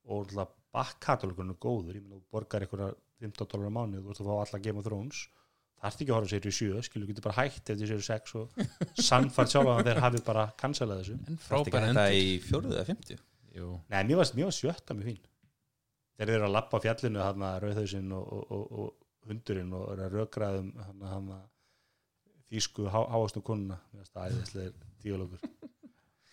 Og 0.05 0.27
alltaf 0.27 0.53
bakkatalogurinn 0.75 1.55
er 1.55 1.61
góður 1.63 1.95
ég 1.97 2.03
meina, 2.05 2.19
þú 2.21 2.31
borgar 2.35 2.65
einhverja 2.67 2.95
15 3.23 3.47
dólar 3.55 3.71
á 3.71 3.77
mánu 3.79 4.03
þú 4.03 4.11
ert 4.11 4.21
að 4.21 4.29
fá 4.29 4.35
alla 4.45 4.63
Game 4.65 4.79
of 4.79 4.85
Thrones. 4.85 5.23
Það 5.85 5.91
ert 5.91 6.01
ekki 6.03 6.11
að 6.11 6.17
horfa 6.19 6.31
sér 6.33 6.49
í 6.49 6.53
7, 6.59 6.83
skilur, 6.89 7.07
getur 7.11 7.25
bara 7.29 7.39
hægt 7.43 7.71
eftir 7.71 7.89
sér 7.91 8.03
6 8.05 8.35
og 8.41 8.59
sannfært 9.09 9.53
sjálf 9.53 9.71
að 9.75 9.85
þeir 9.89 10.01
hafi 10.05 10.21
bara 10.27 10.45
cancelað 10.61 11.01
þessu. 11.03 11.17
En 11.29 11.39
frábær 11.39 11.71
frábær 11.71 11.87
þetta 11.89 12.05
endur 12.09 12.19
í 12.19 12.35
fjóruðu 12.45 12.77
eða 12.79 12.87
fimmtu? 12.91 13.17
Jú, 13.55 13.71
Nei, 13.93 14.01
mér 14.09 14.17
var, 14.21 14.31
var 14.35 14.55
sjötta 14.57 14.97
mjög 14.99 15.09
fín. 15.13 15.19
Þeir 16.19 16.31
eru 16.37 16.47
að 16.49 16.55
lappa 16.57 16.79
á 16.79 16.85
fjallinu 16.85 17.21
hann 17.23 17.43
að 17.47 17.57
rauðhausinn 17.65 18.13
og, 18.15 18.33
og, 18.35 18.53
og, 18.55 18.79
og 18.85 19.29
hundurinn 19.31 19.73
og 19.77 19.85
eru 19.95 20.05
að 20.09 20.17
rökraðum 20.19 20.73
hann 20.85 21.31
að 21.37 21.45
hann 22.55 22.61
að 22.61 22.61
þýsku 22.61 22.89
há, 22.93 23.01
háastu 23.15 23.43
konuna 23.45 23.81
það 24.13 24.29
æðislega 24.29 24.93
díalógur. 25.05 25.43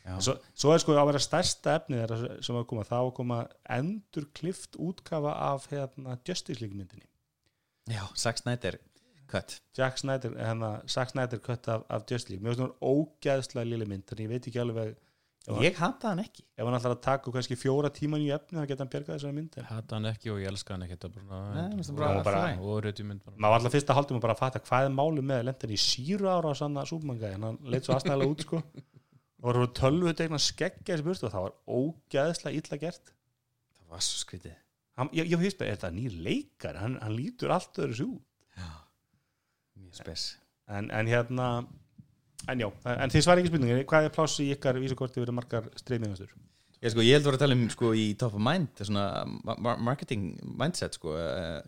Já. 0.01 0.15
svo, 0.17 0.33
svo 0.57 0.71
er 0.73 0.81
sko 0.81 0.95
að 0.97 1.11
vera 1.11 1.19
stærsta 1.21 1.75
efni 1.77 1.99
sem 2.41 2.55
að 2.57 2.63
koma, 2.71 2.85
það 2.87 3.07
að 3.07 3.11
koma 3.19 3.41
endur 3.69 4.25
klift 4.33 4.77
útkafa 4.81 5.35
af 5.51 5.67
hérna, 5.69 6.15
Justice 6.25 6.61
League 6.61 6.77
myndinni. 6.77 7.05
Já, 7.91 8.07
Zack 8.17 8.41
Snyder 8.41 8.79
cut. 9.31 9.59
Jack 9.77 10.01
Snyder, 10.01 10.33
hérna, 10.37 10.71
Zack 10.89 11.13
Snyder 11.13 11.37
kött 11.37 11.67
af, 11.67 11.85
af 11.89 12.07
Justice 12.09 12.33
League, 12.33 12.45
finnst 12.45 12.63
hún 12.63 12.73
ógæðslega 12.81 13.67
lili 13.69 13.87
mynd, 13.87 14.09
en 14.11 14.23
ég 14.25 14.31
veit 14.31 14.49
ekki 14.49 14.61
alveg 14.63 14.95
Ég 15.61 15.77
hata 15.81 16.11
hann 16.11 16.21
ekki. 16.21 16.43
Ef 16.53 16.67
hann 16.67 16.75
ætlar 16.77 16.93
að 16.93 17.01
taka 17.01 17.31
kannski 17.33 17.55
fjóra 17.57 17.89
tíman 17.93 18.21
í 18.21 18.27
efni, 18.33 18.59
þá 18.59 18.67
geta 18.69 18.83
hann 18.83 18.91
bjargað 18.93 19.15
þessari 19.15 19.37
mynd 19.39 19.55
en 19.57 19.67
hata 19.71 19.97
hann 19.97 20.09
ekki 20.11 20.29
og 20.29 20.37
ég 20.43 20.51
elska 20.51 20.75
hann 20.75 20.85
er 20.85 20.91
flæ. 22.27 22.43
og 22.61 22.77
röti 22.85 23.05
mynd 23.07 23.23
bara. 23.25 23.35
Maður 23.35 23.55
var 23.55 23.57
alltaf 23.57 23.73
fyrst 23.73 23.89
að 23.89 23.97
haldum 23.97 24.19
að 24.19 24.25
bara 24.27 24.37
fatta 24.37 24.61
hvað 24.61 24.85
er 24.85 24.93
málið 24.93 25.27
með 25.31 25.43
lendan 25.47 25.73
í 25.73 25.79
síru 25.81 26.29
ára 26.29 26.53
á 26.53 26.55
sanna 26.61 26.85
súpmanga 26.85 27.33
en 27.33 27.47
hann 27.47 27.57
leitt 27.73 27.89
svo 27.89 27.97
aðstæðlega 27.97 28.35
út 28.35 28.45
sko. 28.45 28.61
Og 29.41 29.47
var 29.47 29.57
svona 29.57 29.73
tölvu 29.81 30.13
tegna 30.13 30.41
skeggja 30.45 30.93
þessi 30.93 31.07
burstu 31.09 31.25
og 31.25 31.33
það 31.33 31.47
var 31.47 31.55
ógæðslega 31.79 32.61
illa 32.61 32.81
gert. 32.85 33.13
Það 33.79 33.95
var 33.95 34.05
svo 34.05 34.41
hann, 35.01 35.09
ég, 35.17 35.31
ég 35.33 35.41
veist 35.41 35.61
að 35.61 35.71
er 35.71 35.79
þetta 35.79 35.93
nýr 35.95 36.17
leikar 36.25 36.77
hann, 36.77 36.99
hann 37.01 37.17
lítur 37.17 37.53
allt 37.55 37.81
öðru 37.81 37.97
svo 37.97 38.09
út. 38.13 38.25
Já, 38.59 38.69
mjög 39.81 40.01
spes. 40.03 40.25
En, 40.69 40.91
en 40.93 41.09
hérna 41.09 41.47
en 42.49 42.59
já, 42.63 42.69
en 42.95 43.09
þið 43.13 43.21
svar 43.27 43.37
ekki 43.41 43.51
spurningi 43.51 43.83
hvað 43.89 44.07
er 44.07 44.15
pláss 44.15 44.39
í 44.41 44.47
ykkar 44.55 44.79
vísakorti 44.81 45.21
verið 45.21 45.37
margar 45.37 45.69
streymingastur 45.77 46.31
Ég, 46.81 46.89
sko, 46.95 47.03
ég 47.05 47.13
held 47.13 47.21
að 47.21 47.27
vera 47.29 47.37
að 47.37 47.41
tala 47.43 47.53
um 47.59 47.67
sko, 47.69 47.89
í 47.93 48.05
top 48.17 48.33
of 48.33 48.41
mind 48.41 48.79
er 48.81 48.87
svona 48.89 49.03
ma- 49.45 49.53
ma- 49.61 49.75
marketing 49.77 50.23
mindset 50.57 50.95
sko. 50.97 51.11
Eh, 51.13 51.61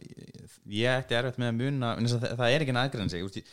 ég 0.73 0.89
ætti 0.89 1.13
erfitt 1.13 1.37
með 1.37 1.51
að 1.51 1.59
muna 1.59 1.91
að 2.17 2.23
það, 2.23 2.33
það 2.39 2.53
er 2.55 2.65
ekki 2.65 2.73
en 2.73 2.79
ég- 3.43 3.51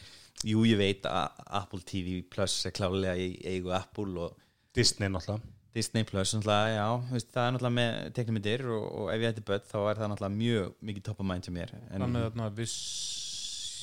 jú 0.48 0.62
ég 0.64 0.78
veit 0.80 1.02
að 1.04 1.42
Apple 1.60 1.80
TV 1.84 2.22
Plus 2.32 2.54
er 2.64 2.72
klálega 2.72 3.12
í 3.20 3.28
eigu 3.44 3.74
Apple 3.76 4.16
og 4.24 4.38
Disney 4.72 5.12
náttúrulega. 5.12 5.42
Disney 5.76 6.08
Plus 6.08 6.32
náttúrulega, 6.38 6.72
já, 6.80 6.88
veist, 7.12 7.28
það 7.36 7.44
er 7.44 7.52
náttúrulega 7.58 7.76
með 7.76 8.12
teknimyndir 8.16 8.64
og, 8.72 8.86
og 9.02 9.12
ef 9.12 9.20
ég 9.20 9.34
ætti 9.34 9.44
börn 9.52 9.68
þá 9.68 9.78
er 9.90 10.00
það 10.00 10.10
náttúrulega 10.14 10.38
mjög 10.40 10.72
mikið 10.88 11.02
top 11.10 11.20
of 11.20 11.26
mind 11.28 11.44
mér 11.60 11.74
en, 11.76 12.00
Það 12.00 12.14
með 12.16 12.24
þarna 12.30 12.48
viss 12.56 12.78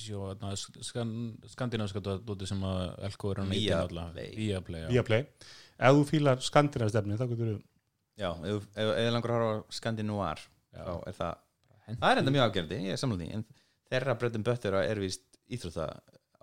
jó, 0.09 0.19
þarna, 0.31 0.51
skan, 0.87 1.11
skandinaviska 1.53 2.01
dóti 2.07 2.47
sem 2.49 2.61
að 2.67 2.83
Elko 3.09 3.31
er 3.33 3.41
að 3.43 3.49
já. 4.85 4.89
Viaplay. 4.95 5.25
Ef 5.77 5.97
þú 5.99 6.05
fílar 6.09 6.41
skandinavstefni 6.47 7.17
þá 7.19 7.25
getur 7.33 7.51
þú 7.51 7.57
já, 8.17 8.29
ef 8.49 8.67
þið 8.77 9.11
langar 9.13 9.33
að 9.35 9.43
horfa 9.47 9.77
Skandinúar 9.79 10.43
þá 10.73 10.93
er 11.11 11.17
það 11.21 11.43
það 12.01 12.11
er 12.11 12.21
enda 12.23 12.33
mjög 12.35 12.45
afgerði, 12.49 12.79
ég 12.87 12.95
er 12.97 13.01
því 13.21 13.27
en 13.37 13.45
þeirra 13.91 14.15
breytum 14.19 14.43
böttur 14.47 14.75
er 14.81 14.99
vist 15.03 15.23
íþrótta 15.53 15.85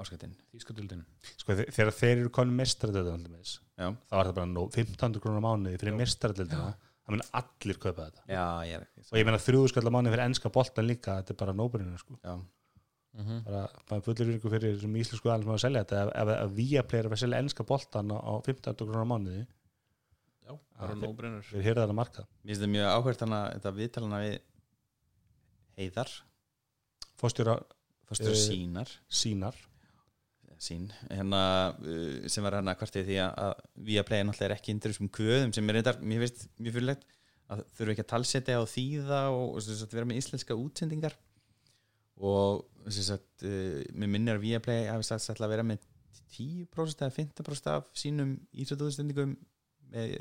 áskattin 0.00 0.32
sko, 1.38 1.54
þe- 1.58 1.68
þegar 1.74 1.92
þeir 1.98 2.14
eru 2.22 2.30
konum 2.34 2.56
mestradöldum 2.58 3.18
já, 3.78 3.88
þá 3.90 4.14
er 4.20 4.30
það 4.30 4.34
bara 4.38 4.48
nóg 4.54 4.70
1500 4.74 5.22
krónur 5.22 5.42
á 5.42 5.46
mánuði 5.50 5.78
fyrir 5.82 5.98
mestradöldina 5.98 6.70
það 7.04 7.12
mun 7.18 7.22
allir 7.36 7.78
kaupa 7.82 8.06
þetta. 8.08 8.22
Já, 8.32 8.44
ég 8.64 8.78
er 8.78 8.86
og 9.12 9.18
ég 9.20 9.26
skall 9.74 9.84
á 9.86 9.92
mánuði 9.92 10.14
fyrir 10.14 10.24
enska 10.30 10.50
boltan 10.54 10.88
líka 10.88 11.18
þetta 11.20 11.34
er 11.34 11.40
bara 11.42 11.54
nóbrininu 11.58 12.00
sko 12.00 12.16
mm 13.14 13.42
bara, 13.46 13.64
bara 13.88 14.02
fullir 14.02 14.32
ykkur 14.36 14.50
fyrir 14.56 14.74
þessum 14.76 14.96
íslensku 14.98 15.28
aðeins 15.30 15.46
með 15.46 15.54
að 15.58 15.62
selja 15.64 15.82
þetta. 15.84 16.00
Ef, 16.04 16.14
ef, 16.22 16.32
ef 16.44 16.54
Viaplay 16.58 17.00
er 17.04 17.08
að 17.10 17.20
selja 17.22 17.38
enska 17.44 17.66
boltan 17.68 18.10
á, 18.10 18.18
á 18.18 18.32
1500 18.42 18.88
krónur 18.88 19.06
á 19.06 19.12
mánuði 19.12 19.44
Já, 20.44 20.52
bara 20.78 20.94
þeir- 20.94 21.04
nóbrennur 21.06 21.46
við 21.54 21.62
heyrðum 21.68 21.84
þetta 21.86 21.98
markað. 22.00 22.26
Mér 22.42 22.50
finnst 22.54 22.64
það 22.64 22.72
mjög 22.74 22.88
áhvert 22.96 23.22
hana 23.24 23.38
þetta 23.54 23.74
viðtalana 23.78 24.18
við 24.24 24.34
heiðar. 25.78 26.10
Fórstjóra 27.20 27.54
fórstur 28.08 28.34
Eh, 28.34 28.42
sínar. 28.42 28.90
Sínar. 29.08 29.54
Sín 30.64 30.86
hérna, 31.10 31.74
uh, 31.82 32.28
sem 32.30 32.42
var 32.46 32.54
hérna 32.56 32.72
kvartið 32.78 33.08
því 33.08 33.16
að, 33.20 33.32
að 33.42 33.54
Viaplay 33.88 34.20
er 34.22 34.24
náttúrulega 34.28 34.54
ekki 34.56 34.70
indur 34.72 34.92
þessum 34.94 35.10
kvöðum 35.12 35.52
sem 35.52 35.68
er 35.68 35.74
reyndar, 35.76 35.98
mér 36.00 36.22
finnst 36.24 36.44
mjög 36.62 36.76
fyrirlegt 36.78 37.02
að 37.52 37.64
þurfa 37.76 37.92
ekki 37.94 38.04
að 38.04 38.10
talsetja 38.12 38.60
og 38.62 38.68
þýða 38.70 39.18
og, 39.34 39.42
og 39.58 39.64
sem 39.66 39.76
sagt, 39.76 39.92
vera 39.98 40.06
með 40.08 40.20
íslenska 40.22 40.56
útsendingar 40.56 41.16
og 42.20 42.64
sagt, 42.92 43.42
uh, 43.42 43.80
mér 43.96 44.10
minnir 44.12 44.38
að 44.38 44.44
Viaplay 44.44 44.86
hafi 44.90 45.06
sagt 45.08 45.26
að 45.42 45.54
vera 45.56 45.66
með 45.66 45.82
10% 46.34 47.04
eða 47.04 47.14
15% 47.14 47.70
af 47.72 47.88
sínum 47.98 48.34
með 49.94 50.14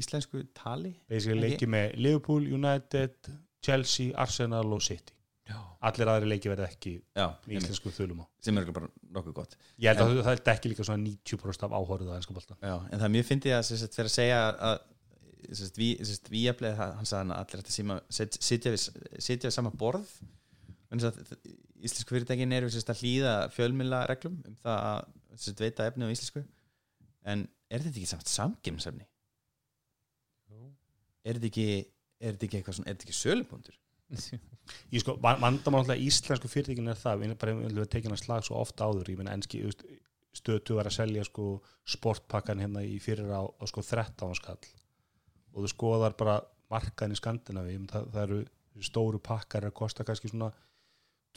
íslensku 0.00 0.44
tali 0.56 0.94
basically 1.08 1.40
Ekki? 1.40 1.50
leiki 1.54 1.68
með 1.70 1.98
Liverpool, 2.00 2.46
United 2.58 3.30
Chelsea, 3.64 4.12
Arsenal 4.20 4.66
og 4.76 4.82
City. 4.84 5.14
Já, 5.44 5.58
allir 5.84 6.08
aðri 6.08 6.28
leiki 6.30 6.48
verða 6.48 6.66
ekki 6.70 6.94
Já, 7.16 7.26
með 7.44 7.58
íslensku 7.58 7.92
þulum 7.92 8.22
á. 8.24 8.26
Sem 8.44 8.56
er 8.60 8.68
bara 8.72 8.88
nokkuð 9.12 9.34
gott. 9.36 9.56
Ég 9.80 9.90
held 9.92 10.00
að 10.00 10.20
það 10.24 10.30
er 10.38 10.52
ekki 10.54 10.70
líka 10.72 10.86
svona 10.88 11.04
90% 11.04 11.66
af 11.66 11.74
áhorið 11.76 12.12
á 12.12 12.16
ennska 12.16 12.36
boltan 12.36 12.60
Já, 12.64 12.76
en 12.88 12.96
það 13.00 13.06
er 13.08 13.14
mjög 13.16 13.26
fyndið 13.30 13.56
að 13.56 13.66
sagt, 13.68 13.98
fyrir 13.98 14.10
að 14.10 14.14
segja 14.14 14.38
að 14.70 14.78
við, 15.76 16.14
við 16.32 16.46
að 16.70 16.80
hann 16.80 17.08
sagði 17.10 17.20
hann 17.20 17.34
að 17.36 17.42
allir 17.44 17.74
síma 17.76 17.98
set- 18.08 18.40
sitja 18.40 18.72
við, 18.72 18.86
við 19.20 19.52
sama 19.52 19.72
borð 19.84 20.08
að 20.08 20.32
íslensku 20.98 22.14
fyrirtækin 22.14 22.54
sagt, 22.72 22.92
að 22.92 23.02
hlýða 23.02 23.34
fjölmila 23.54 24.04
reglum 24.10 24.40
um 24.48 24.56
það 24.62 24.84
að 24.90 25.60
veita 25.60 25.88
efni 25.90 26.08
á 26.08 26.14
íslensku 26.14 26.44
en 27.24 27.46
er 27.72 27.84
þetta 27.84 27.98
ekki 27.98 28.10
samt 28.10 28.30
samgemsefni? 28.30 29.06
Er 31.24 31.38
þetta 31.38 31.50
ekki 31.50 31.68
er 32.24 32.34
þetta 32.34 32.46
ekki 32.48 32.58
eitthvað 32.60 32.78
svona, 32.78 32.88
er 32.90 32.96
þetta 32.96 33.08
ekki 33.08 33.18
sölupunktur? 33.18 33.78
ég 34.94 35.02
sko, 35.02 35.16
van- 35.24 35.40
vandamál 35.42 35.82
alltaf 35.82 36.00
íslensku 36.00 36.50
fyrirtækin 36.52 36.92
er 36.92 37.00
það, 37.00 37.20
við 37.20 37.30
erum 37.30 37.40
bara 37.40 37.56
við 37.80 37.92
tekina 37.92 38.18
slag 38.20 38.44
svo 38.46 38.60
ofta 38.60 38.88
áður, 38.88 39.10
ég 39.12 39.20
menn 39.20 39.32
enski 39.32 39.64
stötu 40.34 40.78
var 40.78 40.88
að 40.90 40.98
selja 40.98 41.24
sko 41.26 41.58
sportpakkan 41.88 42.62
hérna 42.62 42.82
í 42.84 42.98
fyrir 43.02 43.30
á, 43.30 43.42
á 43.46 43.64
sko 43.70 43.84
13 43.86 44.34
skall 44.40 44.58
og 45.54 45.62
þú 45.62 45.70
skoðar 45.70 46.16
bara 46.18 46.40
markan 46.72 47.14
í 47.14 47.18
Skandinavi 47.18 47.76
það, 47.90 48.08
það 48.14 48.22
eru 48.24 48.40
stóru 48.82 49.20
pakkar 49.22 49.68
að 49.68 49.76
kosta 49.78 50.06
kannski 50.06 50.32
svona 50.32 50.50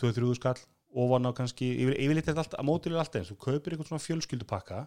2-3 0.02 0.32
skall 0.38 0.60
ofan 0.98 1.30
á 1.30 1.32
kannski, 1.36 1.68
yfir, 1.84 1.98
yfirleitt 2.00 2.32
er 2.32 2.38
þetta 2.38 2.62
að 2.62 2.68
mótilega 2.68 3.04
allt 3.04 3.18
eins, 3.20 3.30
þú 3.32 3.38
kaupir 3.44 3.74
eitthvað 3.74 3.92
svona 3.92 4.06
fjölskyldupakka 4.06 4.82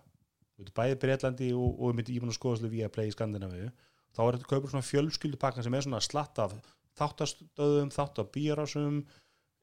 bæði 0.77 0.99
Breitlandi 1.01 1.53
og, 1.57 1.79
og 1.79 1.93
ég 1.93 1.99
myndi 1.99 2.19
mun 2.21 2.33
að 2.33 2.37
skoða 2.37 2.61
svolítið 2.61 2.77
via 2.77 2.91
play 2.93 3.09
í 3.09 3.15
Skandinavíu 3.15 3.71
þá 4.17 4.21
er 4.25 4.37
þetta 4.37 4.51
kaupir 4.51 4.73
svona 4.73 4.89
fjölskyldupakka 4.89 5.65
sem 5.65 5.77
er 5.77 5.87
svona 5.87 6.03
slatt 6.05 6.41
af 6.43 6.57
þáttastöðum, 7.01 7.93
þátt 7.95 8.21
af 8.21 8.33
bíjarásum 8.35 8.99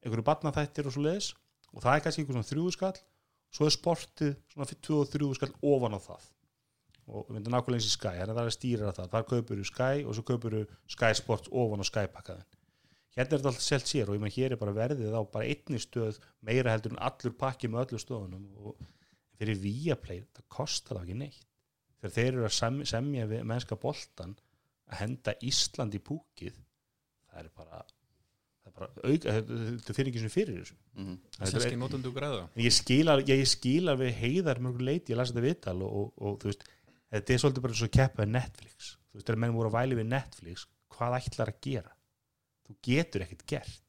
einhverju 0.02 0.26
barnaþættir 0.26 0.88
og 0.88 0.96
svo 0.96 1.04
leiðis 1.04 1.30
og 1.74 1.84
það 1.84 1.94
er 1.94 2.04
kannski 2.06 2.24
einhver 2.24 2.38
svona 2.38 2.50
þrjúðu 2.50 2.74
skall 2.74 2.98
svo 3.54 3.68
er 3.68 3.74
sportið 3.74 4.34
svona 4.52 4.68
fyrir 4.68 4.82
2 4.88 4.98
og 5.02 5.12
3 5.14 5.30
skall 5.38 5.54
ofan 5.70 5.96
á 5.96 6.00
það. 6.02 6.28
Og 7.08 7.24
við 7.28 7.38
myndum 7.38 7.54
nákvæmlega 7.54 7.80
eins 7.80 7.88
í 7.88 7.94
Sky, 7.94 8.14
þannig 8.18 8.34
að 8.34 8.38
það 8.38 8.48
er 8.50 8.54
stýrar 8.56 8.96
það. 8.96 9.10
Þar 9.14 9.26
kaupir 9.30 9.60
þú 9.60 9.68
Sky 9.70 10.02
og 10.04 10.16
svo 10.16 10.24
kaupir 10.28 10.56
þú 10.56 10.62
Sky 10.92 11.12
Sports 11.16 11.52
ofan 11.62 11.84
á 11.84 11.86
Sky 11.88 12.10
pakkaðin 12.12 12.57
hérna 13.18 13.34
er 13.34 13.40
þetta 13.40 13.50
alltaf 13.50 13.64
selt 13.64 13.90
sér 13.90 14.10
og 14.10 14.16
ég 14.16 14.22
menn 14.22 14.34
hér 14.34 14.54
er 14.54 14.60
bara 14.60 14.76
verðið 14.76 15.16
á 15.18 15.22
bara 15.26 15.50
einni 15.50 15.80
stöð 15.82 16.20
meira 16.46 16.72
heldur 16.74 16.94
en 16.94 17.02
allur 17.08 17.34
pakki 17.40 17.70
með 17.70 17.86
öllu 17.86 18.00
stöðunum 18.02 18.46
og 18.62 18.78
fyrir 19.38 19.58
Viaplay 19.62 20.24
það 20.36 20.48
kostar 20.54 20.98
það 20.98 21.04
ekki 21.04 21.18
neitt. 21.22 21.44
Þegar 21.98 22.14
þeir 22.14 22.30
eru 22.30 22.46
að 22.46 22.54
sem, 22.54 22.80
semja 22.86 23.28
við 23.30 23.44
mennska 23.50 23.78
boltan 23.80 24.36
að 24.88 25.00
henda 25.02 25.34
Ísland 25.46 25.98
í 25.98 26.02
púkið 26.02 26.58
það 27.28 27.40
er 27.42 27.50
bara 27.58 27.82
það 27.82 28.70
er 28.70 28.76
bara 28.78 28.88
auka, 29.02 29.36
þetta 29.42 29.98
fyrir 29.98 30.12
ekki 30.12 30.22
sem 30.22 30.34
fyrir 30.34 30.62
þessu. 30.62 30.78
Mm 30.94 31.04
-hmm. 31.04 31.18
Er- 32.54 32.64
ég 32.68 32.74
skilar, 32.78 33.24
ég, 33.26 33.42
ég 33.42 33.50
skilar 33.50 33.98
við 33.98 34.14
heiðar 34.22 34.62
mörgur 34.62 34.86
leiti, 34.86 35.12
ég 35.12 35.18
las 35.18 35.32
þetta 35.32 35.46
viðtal 35.48 35.78
og, 35.82 35.92
og, 35.98 36.08
og 36.22 36.40
þú 36.42 36.52
veist, 36.52 36.66
þetta 37.10 37.34
er 37.34 37.42
svolítið 37.42 37.66
bara 37.66 37.78
svo 37.82 37.88
keppa 37.98 38.22
við 38.22 38.34
Netflix, 38.38 38.90
þú 39.10 39.18
veist, 39.18 39.26
þegar 39.26 39.42
menn 39.42 39.58
voru 39.58 39.72
að 39.72 39.78
væli 39.80 39.98
við 39.98 40.10
Netflix, 40.14 40.66
hvað 40.94 41.18
ætlar 41.18 41.54
að 41.54 41.60
gera 41.66 41.97
þú 42.68 42.78
getur 42.84 43.24
ekkert 43.24 43.44
gert. 43.48 43.82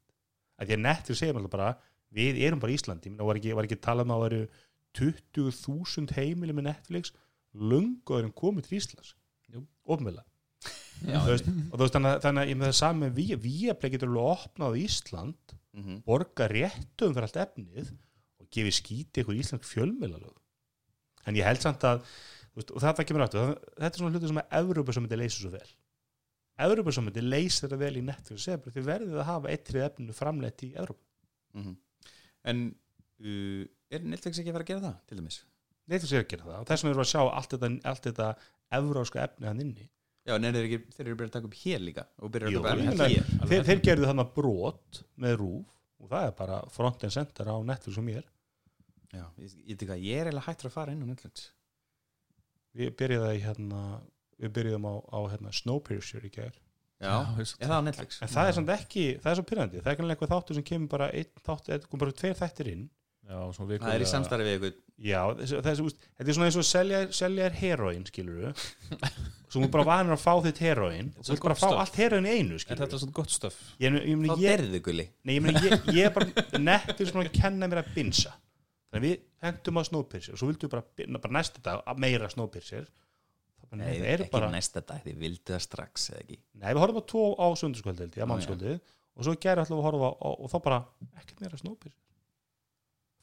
Að 0.59 0.67
því 0.71 0.75
að 0.77 0.83
Netflix 0.85 1.21
segir 1.21 1.35
mér 1.37 1.51
bara 1.51 1.69
við 2.15 2.41
erum 2.47 2.59
bara 2.63 2.73
Íslandi, 2.73 3.11
meina, 3.11 3.27
var 3.27 3.39
ekki, 3.39 3.53
var 3.57 3.67
ekki 3.67 3.79
talað 3.83 4.07
um 4.07 4.13
að 4.15 4.19
það 4.19 4.25
væru 4.25 4.41
20.000 4.99 6.15
heimili 6.17 6.55
með 6.57 6.69
Netflix, 6.71 7.13
lungu 7.53 8.17
erum 8.17 8.33
komið 8.35 8.67
til 8.67 8.79
Íslands, 8.79 9.13
veist, 11.31 11.47
og 11.47 11.77
þú 11.77 11.83
veist, 11.85 11.95
þannig, 11.95 12.09
að- 12.11 12.25
að 12.59 12.65
það 12.65 12.75
saman 12.79 13.13
við, 13.15 13.35
við 13.39 13.85
getur 13.93 14.09
alveg 14.09 14.31
opnað 14.33 14.73
á 14.75 14.79
Ísland 14.83 15.53
mm 15.73 15.83
-hmm. 15.83 16.01
borga 16.03 16.47
réttum 16.47 17.13
fyrir 17.13 17.27
allt 17.27 17.39
efnið 17.45 17.93
og 18.39 18.49
gefi 18.51 18.71
skíti 18.71 19.21
ykkur 19.21 19.39
íslensk 19.39 19.63
fjölmiðlalög. 19.63 20.35
En 21.25 21.35
ég 21.35 21.45
held 21.45 21.61
samt 21.61 21.83
að 21.83 22.01
veist, 22.55 22.71
og 22.71 22.81
þetta 22.81 23.05
kemur 23.05 23.23
áttu, 23.23 23.37
þetta 23.77 23.93
er 23.95 23.99
svona 23.99 24.11
hluti 24.11 24.27
sem 24.27 24.37
að 24.41 24.51
Evrópa 24.59 24.93
sem 24.93 25.03
myndi 25.03 25.15
leysa 25.15 25.39
svo 25.39 25.51
vel 25.51 25.69
Myndi 27.07 27.23
leysa 27.25 27.65
þetta 27.67 27.79
vel 27.83 27.93
í 27.99 28.05
bara 28.63 28.75
þið 28.75 28.87
verðið 28.89 29.19
að 29.21 29.29
hafa 29.29 29.51
eittrið 29.53 29.85
efninu 29.89 30.15
framleitt 30.17 30.65
í 30.67 30.73
Evrópa 30.75 31.05
Mhm. 31.59 31.71
En 32.49 32.59
uh, 33.25 33.63
er 33.89 34.03
Netflix 34.05 34.37
ekki 34.39 34.51
að 34.51 34.57
fara 34.59 34.65
að 34.65 34.69
gera 34.69 34.83
það 34.83 34.97
til 35.09 35.17
dæmis? 35.17 35.37
Netflix 35.89 36.11
er 36.13 36.21
að 36.23 36.27
gera 36.29 36.45
það. 36.45 36.59
Og 36.59 36.67
þess 36.69 36.83
vegna 36.83 36.91
erum 36.93 36.99
við 36.99 37.05
að 37.07 37.09
sjá 37.09 37.21
allt 37.39 37.53
þetta, 37.55 37.69
allt 37.89 38.03
þetta 38.09 38.27
evróska 38.77 39.23
efni 39.23 39.47
hann 39.49 39.63
inni. 39.63 39.87
Já, 40.29 40.35
en 40.35 40.45
er 40.59 40.67
ekki, 40.67 40.79
þeir 40.93 41.05
eru 41.07 41.15
byrjað 41.17 41.31
að 41.31 41.35
taka 41.39 41.49
upp 41.49 41.57
hér 41.63 41.81
líka 41.81 42.03
ég 42.53 42.91
meina, 42.91 43.07
hér. 43.09 43.31
Þeir, 43.49 43.63
þeir 43.71 43.81
gerðu 43.87 44.09
þannig 44.11 44.25
brot 44.37 44.99
með 45.25 45.35
rúf 45.41 45.73
og 45.99 46.11
það 46.13 46.27
er 46.29 46.35
bara 46.43 46.59
front 46.75 47.07
and 47.07 47.15
center 47.17 47.49
á 47.49 47.55
Netflix 47.65 47.97
og 47.97 48.05
mér. 48.05 48.27
Já, 49.09 49.23
ég, 49.41 49.55
ég, 49.65 49.73
ég, 49.73 49.95
ég 50.05 50.21
er 50.21 50.29
eiginlega 50.29 50.45
hættur 50.45 50.69
að 50.69 50.75
fara 50.77 50.93
inn 50.93 51.01
á 51.01 51.09
Netflix. 51.09 51.47
Við 52.77 52.93
byrjuðum 53.01 53.33
í 53.33 53.41
hérna 53.47 53.81
við 54.39 54.53
byrjuðum 54.57 54.87
á, 54.89 54.93
á 55.11 55.19
hérna, 55.33 55.53
Snowpiercer 55.55 56.25
í 56.27 56.31
gær. 56.33 56.55
Já, 56.99 57.13
er 57.39 57.67
það 57.69 57.75
á 57.79 57.83
Netflix? 57.87 58.21
En 58.23 58.31
það 58.31 58.49
er 58.49 58.55
samt 58.57 58.71
ekki, 58.75 59.03
það 59.23 59.31
er 59.31 59.37
svo 59.39 59.47
pyrrandi 59.47 59.79
það 59.79 59.91
er 59.91 59.99
kannski 59.99 60.15
eitthvað 60.15 60.33
þáttur 60.33 60.57
sem 60.57 60.65
kemur 60.67 60.91
bara 60.91 61.11
einn 61.15 61.43
þáttur, 61.45 61.75
eða 61.77 61.91
kom 61.91 62.01
bara 62.01 62.15
tveir 62.19 62.39
þættir 62.39 62.71
inn. 62.73 62.87
Já, 63.29 63.37
svona 63.53 63.77
Það 63.77 63.91
er 63.93 64.01
í 64.01 64.07
samstarfi 64.09 64.45
við 64.47 64.55
ykkur 64.57 64.77
Já, 65.05 65.19
þetta 65.37 65.71
er 65.71 66.33
svona 66.33 66.47
eins 66.47 66.55
og 66.57 66.63
að 66.63 66.69
selja, 66.69 67.01
selja 67.13 67.45
er 67.45 67.57
heroin, 67.59 68.05
skilur 68.09 68.39
við 68.39 68.63
Svo 69.49 69.61
þú 69.61 69.69
bara 69.75 69.85
vanur 69.85 70.15
að 70.15 70.23
fá 70.23 70.31
þitt 70.47 70.61
heroin 70.65 71.11
Þú 71.13 71.35
vilt 71.35 71.43
bara 71.45 71.53
gott 71.55 71.61
fá 71.61 71.67
stöf. 71.67 71.81
allt 71.83 71.99
heroin 72.01 72.25
í 72.25 72.33
einu, 72.39 72.57
Er 72.57 72.63
skilur 72.63 72.81
þetta 72.81 72.97
við 72.97 73.03
svona 73.03 73.15
gott 73.19 73.35
stöf? 73.35 73.59
Ég, 73.83 73.97
ég, 74.01 74.23
Þá 74.25 74.41
derðu 74.41 74.81
gulli. 74.87 75.05
Nei, 75.21 75.33
ég, 75.35 75.45
meina, 75.45 75.61
ég, 75.61 75.85
ég 75.93 76.09
er 76.09 76.15
bara 76.15 76.59
nettur 76.63 77.11
svona 77.11 77.27
að 77.27 77.37
kenna 77.37 77.69
mér 77.69 77.83
að 77.83 77.91
binsa. 77.99 78.33
Þannig 78.89 78.99
að 78.99 79.05
við 79.05 79.45
hendum 79.45 79.77
á 79.77 79.81
Snowpiercer 79.91 80.33
og 80.35 80.41
svo 80.41 80.49
vildu 80.49 80.65
við 80.65 80.73
bara, 80.73 81.19
bara 81.21 81.35
næsta 81.37 81.63
dag 81.69 81.85
að 81.85 82.01
meira 82.01 82.31
Snowpiercer 82.33 82.89
Nei, 83.77 83.99
ekki 84.15 84.29
bara, 84.33 84.49
næsta 84.49 84.81
dag, 84.81 85.03
þið 85.05 85.19
vildu 85.21 85.53
það 85.53 85.65
strax 85.65 86.07
eða 86.09 86.21
ekki? 86.23 86.37
Nei, 86.57 86.69
við 86.71 86.81
horfum 86.81 87.03
á 87.03 87.09
tvo 87.11 87.25
á 87.37 87.47
sundarskvöldi, 87.61 88.05
held 88.05 88.15
ég, 88.17 88.23
að 88.23 88.31
mannskvöldi 88.31 88.71
og 88.79 89.27
svo 89.27 89.35
gerði 89.35 89.61
alltaf 89.65 89.77
að 89.77 89.85
horfa 89.85 90.09
á, 90.09 90.13
og, 90.29 90.39
og 90.39 90.49
þá 90.49 90.57
bara 90.65 90.79
ekkert 91.21 91.43
meira 91.43 91.59
Snowpiercer 91.59 91.97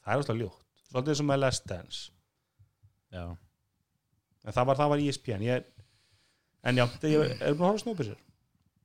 Það 0.07 0.13
er 0.13 0.21
alltaf 0.21 0.37
ljótt. 0.39 0.63
Svolítið 0.87 1.17
sem 1.19 1.27
með 1.27 1.39
Last 1.41 1.65
Dance. 1.67 1.97
Já. 3.11 3.23
En 4.47 4.55
það 4.55 4.69
var, 4.69 4.77
það 4.79 4.91
var 4.93 5.01
ESPN 5.03 5.43
ég, 5.43 5.65
en 6.63 6.79
já, 6.79 6.85
það 6.93 7.11
ég 7.11 7.33
er 7.35 7.57
búin 7.57 7.65
að 7.65 7.71
horfa 7.73 7.81
snópisir 7.83 8.15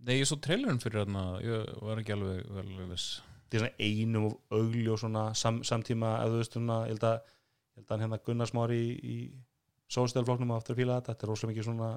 Nei, 0.03 0.17
ég 0.17 0.27
svo 0.27 0.41
trailerinn 0.43 0.81
fyrir 0.83 1.05
hérna 1.05 1.23
Ég 1.45 1.69
var 1.87 2.01
ekki 2.03 2.17
alveg, 2.17 2.41
alveg 2.59 2.91
viss. 2.91 3.21
Það 3.47 3.59
er 3.59 3.63
svona 3.63 3.87
einum 3.87 4.27
og 4.27 4.59
augli 4.59 4.83
og 4.91 4.99
svona 4.99 5.25
sam, 5.39 5.61
samtíma, 5.67 6.17
eða 6.25 6.33
þú 6.33 6.41
veist 6.41 6.59
svona, 6.59 6.79
ég 6.89 6.97
held 6.97 7.07
að 7.07 7.17
ég 7.23 7.79
held 7.79 7.87
að 7.87 7.95
hann 7.95 8.05
hérna 8.07 8.21
Gunnar 8.27 8.51
Smári 8.51 8.81
í, 8.83 8.93
í 8.99 9.17
sóstelfloknum 9.93 10.53
aftur 10.57 10.75
að 10.77 10.83
fíla 10.83 10.99
þetta, 10.99 11.15
þetta 11.15 11.27
er 11.27 11.33
rosalega 11.33 11.53
mikið 11.55 11.67
svona 11.69 11.91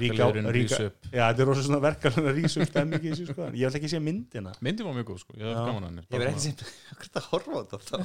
ríka- 0.00 0.28
rís 0.56 0.76
upp. 0.80 1.08
Já, 1.12 1.24
þetta 1.28 1.42
er 1.44 1.48
rosalega 1.50 2.12
svona 2.14 2.30
að 2.30 2.38
rísa 2.38 2.62
upp 2.62 2.70
stemming 2.70 3.04
í 3.04 3.10
þessu 3.12 3.26
sko, 3.28 3.48
en 3.48 3.58
ég 3.60 3.68
ætla 3.68 3.80
ekki 3.80 3.90
að 3.90 3.94
sé 3.94 4.00
myndina. 4.00 4.54
Myndin 4.64 4.88
var 4.88 4.96
mjög 4.96 5.10
góð 5.10 5.18
sko, 5.24 5.36
ég 5.36 5.44
hef 5.44 5.60
gaman 5.60 5.84
að 5.84 5.90
henni. 5.90 6.06
Ég 6.08 6.22
verð 6.22 6.32
ekki 6.32 6.44
sem 6.46 6.56
Hvað 6.94 7.10
er 7.10 7.20
að 7.20 7.28
horfa 7.32 7.52
á 7.54 7.62
þetta? 7.74 7.96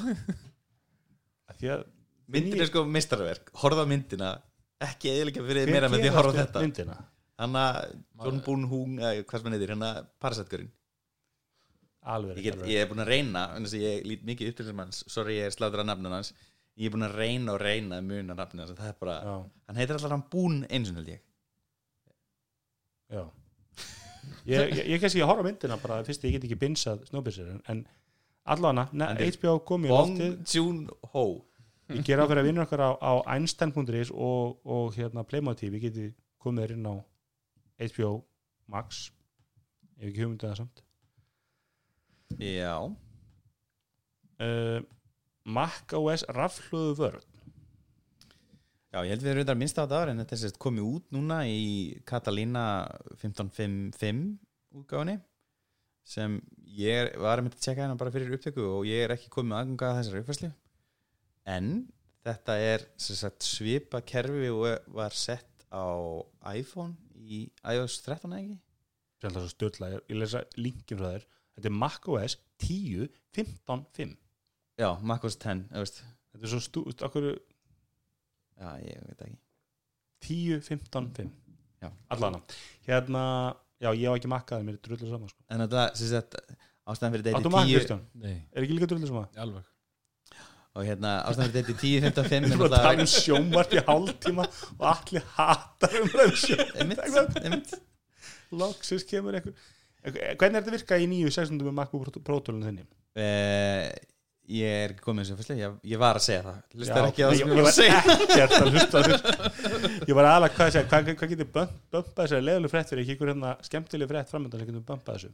Að 1.50 1.88
Myndin 2.30 2.62
er 2.62 2.68
sko 2.70 2.84
mistarverk 2.86 3.47
Horfa 3.58 3.82
á 3.82 3.88
myndina. 3.89 4.34
Ekki 4.86 5.10
eðilega 5.10 5.45
fyrir 5.47 5.72
meira 5.72 5.89
með 5.89 6.04
því 6.04 6.10
að 6.12 6.18
horfa 6.20 6.36
þetta. 6.43 6.62
myndina? 6.62 6.97
Hanna 7.39 7.64
John 8.20 8.41
Boone 8.45 8.68
Hung 8.70 9.00
Hvað 9.00 9.39
sem 9.39 9.47
hann 9.47 9.56
heitir 9.56 9.74
Hanna 9.74 9.93
Parasætgurinn 10.22 10.70
alveg, 12.10 12.39
ég, 12.41 12.80
er 12.80 12.88
búin 12.89 13.04
að 13.04 13.12
reyna 13.12 13.41
að 13.58 13.74
Ég 13.80 14.06
lít 14.08 14.22
mikið 14.28 14.52
upp 14.52 14.60
til 14.60 14.66
þessum 14.66 14.82
hans 14.84 15.02
Sorry 15.12 15.36
ég 15.39 15.50
er 15.50 15.56
slátur 15.56 15.84
að 15.84 15.89
nafnum 15.91 16.16
hans 16.16 16.32
Ég 16.80 16.88
er 16.88 16.94
búin 16.96 17.04
að 17.10 17.16
reyna 17.20 17.54
og 17.58 17.60
reyna 17.62 17.98
að 18.00 18.06
muna 18.08 18.36
nafnum 18.40 18.62
hans 18.64 18.78
Það 18.78 18.88
er 18.94 18.98
bara 19.02 19.16
já, 19.26 19.34
Hann 19.68 19.80
heitir 19.82 19.98
alltaf 19.98 20.14
hann 20.16 20.24
Boone 20.32 20.68
eins 20.72 20.92
og 20.94 21.00
held 21.02 21.10
ég. 21.12 21.22
Já. 23.10 23.24
Ég, 24.46 24.72
ég, 24.78 24.82
ég 24.94 25.02
kannski 25.02 25.22
að 25.24 25.30
horfa 25.32 25.44
á 25.44 25.48
myndina 25.50 25.78
bara 25.82 25.98
fyrst 26.08 26.24
ég 26.28 26.36
get 26.38 26.46
ekki 26.48 26.58
binsað 26.62 27.04
snóbissir 27.10 27.50
en, 27.72 27.84
allavega, 28.46 28.86
En 28.94 29.18
þeir- 29.20 29.36
HBO 29.40 29.56
komið 29.68 29.92
Bong 29.94 30.16
loftið. 30.16 30.36
Joon-ho. 30.56 31.26
Ég 31.90 32.04
gera 32.06 32.28
fyrir 32.30 32.44
að 32.44 32.50
vinna 32.52 32.66
okkar 32.68 32.84
á, 32.86 32.92
á 33.02 33.14
Einstein.is 33.34 34.12
og, 34.14 34.60
og 34.64 34.94
hérna 34.96 35.24
Playmotiv 35.26 35.74
við 35.74 35.88
geti 35.88 36.08
komið 36.40 36.64
þér 36.68 36.76
inn 36.78 36.86
á 36.86 36.96
HBO 37.90 38.12
Max 38.70 39.10
ef 40.00 40.06
ekki 40.12 40.22
hugmyndið 40.24 40.48
það 40.52 40.60
samt. 40.62 40.84
Já. 42.40 42.76
Uh, 44.40 44.80
Mac 45.56 45.93
OS 45.97 46.26
rafhlöðu 46.36 46.95
vörð 47.00 47.28
Já, 48.89 49.04
ég 49.06 49.12
held 49.14 49.22
við 49.22 49.32
erum 49.32 49.43
þetta 49.43 49.58
minnst 49.60 49.78
á 49.78 49.84
þetta 49.84 49.97
ára 50.02 50.14
en 50.14 50.22
þetta 50.24 50.36
er 50.36 50.41
sérst 50.43 50.62
komið 50.62 50.88
út 50.89 51.12
núna 51.14 51.41
í 51.45 51.66
Catalina 52.10 52.64
1555 53.20 54.24
útgáfunni 54.80 55.20
sem 56.10 56.39
ég 56.74 57.12
var 57.22 57.38
að 57.38 57.45
mynda 57.45 57.60
að 57.60 57.68
tjekka 57.68 57.84
hérna 57.84 58.00
bara 58.00 58.14
fyrir 58.16 58.34
upptöku 58.34 58.66
og 58.66 58.88
ég 58.89 59.06
er 59.06 59.14
ekki 59.14 59.30
komið 59.34 59.60
aðganga 59.60 59.91
að 59.91 60.00
þessari 60.00 60.24
uppfæslu 60.24 60.50
en 61.54 61.70
þetta 62.26 62.58
er 62.72 62.88
sagt, 62.97 63.45
svipa 63.45 64.02
kerfi 64.02 64.50
og 64.54 64.89
var 64.97 65.14
sett 65.14 65.68
á 65.70 65.86
iPhone 66.50 66.97
í 67.14 67.45
iOS 67.62 68.02
13 68.08 68.34
eða 68.34 68.41
ekki? 68.41 68.60
sem 69.20 69.34
það 69.34 69.41
er 69.41 69.45
svo 69.45 69.54
störla, 69.54 69.91
ég, 69.93 70.16
lesa 70.16 70.43
linkin 70.60 71.00
frá 71.00 71.10
þér. 71.14 71.26
Þetta 71.58 71.70
er 71.70 71.76
Mac 71.76 72.08
OS 72.08 72.38
10 72.64 73.10
15 74.80 74.80
5 74.80 74.84
Já, 74.84 74.90
macOS 75.04 75.36
10, 75.44 75.66
þú 75.74 75.84
veist. 75.84 76.02
Þetta 76.32 76.46
er 76.46 76.52
svo 76.54 76.62
stú, 76.64 76.84
okkur 76.88 77.26
Já, 78.60 78.70
ég 78.84 79.02
veit 79.08 79.24
ekki. 79.26 79.38
10 80.30 80.62
15 80.68 81.10
5 81.18 81.32
Já. 81.80 81.90
allana, 82.12 82.42
hérna 82.88 83.24
já, 83.80 83.94
ég 83.96 84.12
á 84.12 84.14
ekki 84.18 84.28
makkaði, 84.32 84.66
mér 84.68 84.76
er 84.76 84.82
drullu 84.84 85.08
saman 85.08 85.32
sko. 85.32 85.44
En 85.48 85.64
þetta, 85.64 85.84
sem 85.96 86.10
sagt, 86.12 86.36
ástæðan 86.84 87.14
fyrir 87.16 87.28
þetta 87.30 87.40
áttu 87.40 87.52
makk, 87.54 87.70
10 87.70 87.78
Kristján, 87.78 88.02
Nei, 88.20 88.34
er 88.52 88.66
ekki 88.66 88.76
líka 88.76 88.90
drullu 88.92 89.08
saman 89.08 89.40
alveg. 89.40 89.70
Og 90.76 90.86
hérna, 90.86 91.14
ástæðan 91.30 91.54
fyrir 91.54 91.70
þetta 91.70 91.76
er 91.76 91.80
10, 91.86 92.04
15, 92.10 92.28
5 92.34 92.50
Við 92.50 92.56
erum 92.58 92.66
að 92.68 92.76
tala 92.76 93.06
um 93.06 93.12
sjómart 93.14 93.74
í 93.74 93.84
hálftíma 93.88 94.48
og 94.76 94.86
allir 94.92 95.26
hatar 95.38 95.96
um 96.02 96.12
það 96.14 97.40
einmitt 97.40 97.74
Loksins 98.60 99.08
kemur 99.08 99.40
einhver 99.40 99.56
Hvernig 100.04 100.46
er 100.46 100.62
þetta 100.62 100.76
virka 100.76 101.00
í 101.00 101.08
nýju 101.12 101.32
600 101.36 101.68
með 101.68 101.76
MacBook 101.80 102.22
Pro-tólun 102.24 102.68
þinni? 102.68 102.86
Ég 104.50 104.66
er 104.66 104.93
ekki 104.95 105.04
komið 105.06 105.28
þessu 105.28 105.36
fyrstlega, 105.38 105.62
ég, 105.62 105.74
ég 105.91 106.00
var 106.02 106.18
að 106.18 106.24
segja 106.26 106.41
það. 106.45 106.56
Hlustar 106.74 107.04
Já, 107.04 107.10
ekki 107.12 107.22
á 107.22 107.28
það 107.28 107.34
ég, 107.36 107.39
sem 107.39 107.50
ég 107.50 107.52
ég 107.52 107.60
var 107.60 107.66
var 107.66 107.70
að 107.70 107.76
segja. 107.78 108.00
Ekkert 108.26 108.72
hlusta 108.74 108.97
á 108.97 109.02
þér 109.06 110.08
Ég 110.10 110.18
var 110.18 110.30
aðalega 110.30 110.56
hvað 110.56 110.66
að 110.66 110.74
segja 110.74 110.88
Hvað, 110.89 111.12
hvað 111.20 111.34
getur 111.34 111.50
bump, 111.54 111.76
bumpað 111.93 112.24
þessu 112.24 112.39
leðuleg 112.47 112.74
frétt 112.74 112.89
fyrir? 112.89 113.04
Ekki 113.04 113.14
einhver 113.14 113.32
hérna 113.34 113.52
skemmtileg 113.68 114.10
frétt 114.10 114.34
framöndan 114.34 114.64
sem 114.64 114.72
getur 114.72 114.86
bumpað 114.88 115.20
þessu? 115.20 115.32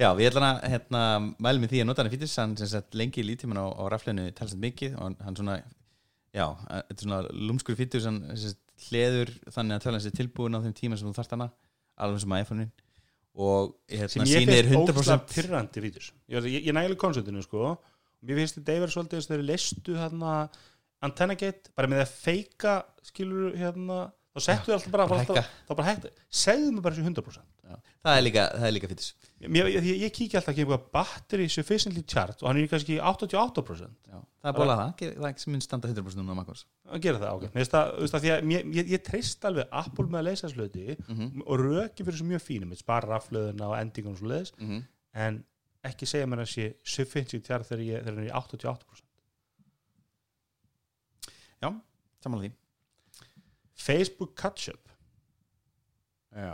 Já, 0.00 0.08
við 0.16 0.30
ætlum 0.30 0.46
að 0.48 0.60
hérna, 0.72 1.02
mælum 1.36 1.66
með 1.66 1.74
því 1.74 1.82
að 1.82 1.88
nota 1.90 2.04
hann 2.04 2.12
fítis. 2.14 2.38
Hann 2.40 2.56
sem 2.56 2.70
sagt 2.72 2.96
lengi 2.96 3.20
í 3.20 3.26
lítíman 3.28 3.60
á, 3.60 3.66
á 3.68 3.82
rafleinu 3.92 4.30
talsett 4.38 4.62
mikið 4.62 4.96
og 4.96 5.20
hann, 5.20 5.36
svona 5.36 5.58
já, 6.32 6.46
þetta 6.64 6.96
er 6.96 7.04
svona 7.04 7.20
lúmskur 7.50 7.76
hann 8.08 8.22
sem 8.40 8.56
hleður 8.86 9.34
þannig 9.52 9.76
að 9.76 9.84
tölvan 9.84 10.04
sé 10.06 10.14
tilbúin 10.16 10.56
á 10.56 10.64
þeim 10.64 10.76
tíma 10.78 10.96
sem 10.96 11.10
þú 11.10 11.18
þarft 11.18 11.36
hana 11.36 11.50
alveg 12.00 12.24
sem 12.24 12.36
iPhone-in. 12.40 12.72
Og 13.40 13.74
hérna, 13.92 14.08
sem 14.10 14.26
ég 14.26 14.48
finnst 14.66 14.90
ógslag 14.90 15.20
100% 15.22 15.34
pyrrandi 15.36 15.82
vítus 15.84 16.08
Ég, 16.26 16.46
ég, 16.50 16.64
ég 16.66 16.74
nægileg 16.74 16.98
konceptinu 16.98 17.44
sko 17.44 17.76
mér 18.22 18.40
finnst 18.40 18.58
þetta 18.60 18.78
yfir 18.78 18.94
svolítið 18.94 19.18
þess 19.20 19.30
að 19.30 19.36
þeir 19.36 19.46
leistu 19.50 19.98
hérna 19.98 20.32
antenna 21.00 21.36
gate 21.40 21.72
bara 21.76 21.90
með 21.90 22.04
að 22.04 22.16
feika 22.20 22.78
skilur 23.06 23.54
hérna 23.56 24.10
þá 24.30 24.42
settu 24.44 24.68
þið 24.70 24.74
alltaf 24.76 24.92
bara, 24.94 25.06
bara 25.10 25.22
alltaf, 25.24 25.48
þá 25.66 25.72
bara 25.74 25.86
hækta 25.88 26.10
segðu 26.40 26.74
mig 26.74 26.84
bara 26.84 26.96
þessu 26.96 27.08
100% 27.08 27.48
Já, 27.70 27.76
það 28.02 28.16
er 28.18 28.24
líka, 28.24 28.44
það 28.58 28.66
er 28.68 28.74
líka 28.76 28.88
Mér, 29.50 29.68
ég, 29.70 29.86
ég, 29.86 29.98
ég 30.04 30.12
kíkja 30.14 30.40
alltaf 30.40 30.52
ekki 30.52 30.64
eitthvað 30.64 30.84
battery 30.94 31.46
sufficiently 31.50 32.02
charged 32.06 32.42
og 32.44 32.50
hann 32.50 32.60
er 32.60 32.70
kannski 32.70 32.98
88% 32.98 34.10
Já, 34.10 34.18
það 34.20 34.50
er 34.52 34.56
bólað 34.58 34.80
það, 34.82 34.92
Ger- 35.00 35.12
það 35.16 35.26
er 35.26 35.30
ekki 35.32 35.44
sem 35.44 35.54
minn 35.54 35.64
standa 35.64 35.90
100% 35.90 36.20
núna 36.20 36.34
á 36.34 36.38
Mac 36.40 36.52
OS 36.54 36.64
að 36.90 37.04
gera 37.06 37.22
það, 37.22 37.36
ok. 37.38 37.46
Það, 37.56 37.92
þú 37.96 38.04
veist 38.04 38.16
það, 38.16 38.24
því 38.26 38.32
að 38.34 38.54
ég, 38.78 38.90
ég 38.94 39.04
treyst 39.06 39.46
alveg 39.50 39.76
Apple 39.82 40.06
með 40.10 40.20
að 40.20 40.28
leysa 40.28 40.50
sluti 40.52 40.86
Mhm, 41.00 41.44
og 41.46 41.62
röki 41.64 42.06
fyrir 42.06 42.20
svo 42.20 42.28
mjög 42.30 42.44
fínum, 42.46 42.74
spara 42.78 43.14
raflöðuna 43.14 43.70
og 43.70 43.78
endingun 43.78 44.14
og 44.16 44.20
svo 44.22 44.30
leiðis, 44.30 44.54
mhm. 44.58 44.82
en 45.26 45.42
ekki 45.84 46.06
segja 46.06 46.26
mér 46.28 46.42
að 46.44 46.50
sé 46.52 46.64
sufficiently 46.84 47.40
charged 47.40 47.68
þegar 47.70 47.84
ég, 47.86 48.06
er 48.06 48.24
í 48.26 48.30
88% 48.30 49.06
Samanlega 52.20 52.50
því. 52.50 52.56
Facebook 53.80 54.34
catch-up. 54.36 54.90
Já. 56.36 56.52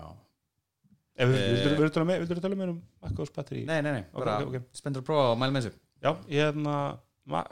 Við 1.19 1.33
Eh. 1.35 1.65
vildur 1.65 1.91
tala 1.91 2.07
með- 2.07 2.21
vildirðu 2.23 2.43
tala 2.45 2.55
með 2.61 2.69
um 2.71 2.83
MacOS 3.03 3.31
batteri 3.35 3.65
Nei, 3.67 3.81
nei, 3.83 3.93
nei, 3.93 4.05
Ok, 4.13 4.25
bara 4.25 4.37
ok, 4.45 4.55
ok. 4.55 4.63
spenntur 4.73 5.03
að 5.03 5.07
prófa 5.09 5.33
og 5.33 5.39
mæla 5.39 5.51
með 5.57 5.63
þessu. 5.67 5.79
Já, 6.05 6.13
ég 6.29 6.53
hefna 6.53 7.01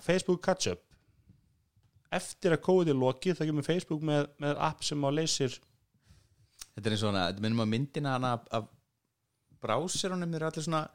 Facebook 0.00 0.42
catch-up. 0.42 0.80
Eftir 2.12 2.52
að 2.52 2.62
kóðið 2.62 2.88
er 2.90 3.00
lokið 3.02 3.34
þá 3.40 3.46
kemur 3.46 3.64
Facebook 3.64 4.00
með, 4.02 4.28
með 4.38 4.56
app 4.60 4.84
sem 4.84 5.02
á 5.02 5.10
leysir. 5.10 5.58
Þetta 6.76 6.86
er 6.86 6.90
eins 6.92 7.02
og 7.02 7.14
hana, 7.14 7.32
þetta 7.32 7.40
minnum 7.40 7.66
á 7.66 7.66
myndina 7.66 8.12
hana 8.14 8.32
af, 8.52 8.68
browserunum 9.60 10.30
þeir 10.30 10.36
eru 10.36 10.46
allir 10.46 10.62
svona 10.68 10.88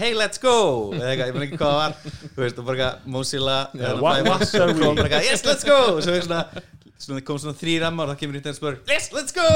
hey 0.00 0.14
let's 0.16 0.40
go. 0.42 0.92
Eða 0.96 1.10
eitthvað, 1.12 1.28
ég 1.28 1.36
man 1.36 1.44
ekki 1.46 1.58
hvað 1.60 1.72
það 1.72 1.82
var. 1.82 1.96
Þú 2.34 2.42
veist, 2.42 2.58
og 2.60 2.68
bara 2.68 2.76
eitthvað 2.76 3.10
Mozilla 3.16 3.58
Yeah, 3.76 5.26
yes 5.26 5.44
let's 5.46 5.66
go. 5.66 5.78
Og 5.96 6.02
svo 6.04 6.14
er 6.16 6.24
svona, 6.26 6.42
svona 6.96 7.24
kom 7.26 7.40
svona 7.42 7.58
þrý 7.60 7.76
rammar 7.84 8.08
og 8.08 8.16
það 8.16 8.22
kemur 8.24 8.40
hitt 8.40 8.48
og 8.50 8.58
spör, 8.58 8.78
yes 8.90 9.10
let's 9.14 9.36
go. 9.36 9.48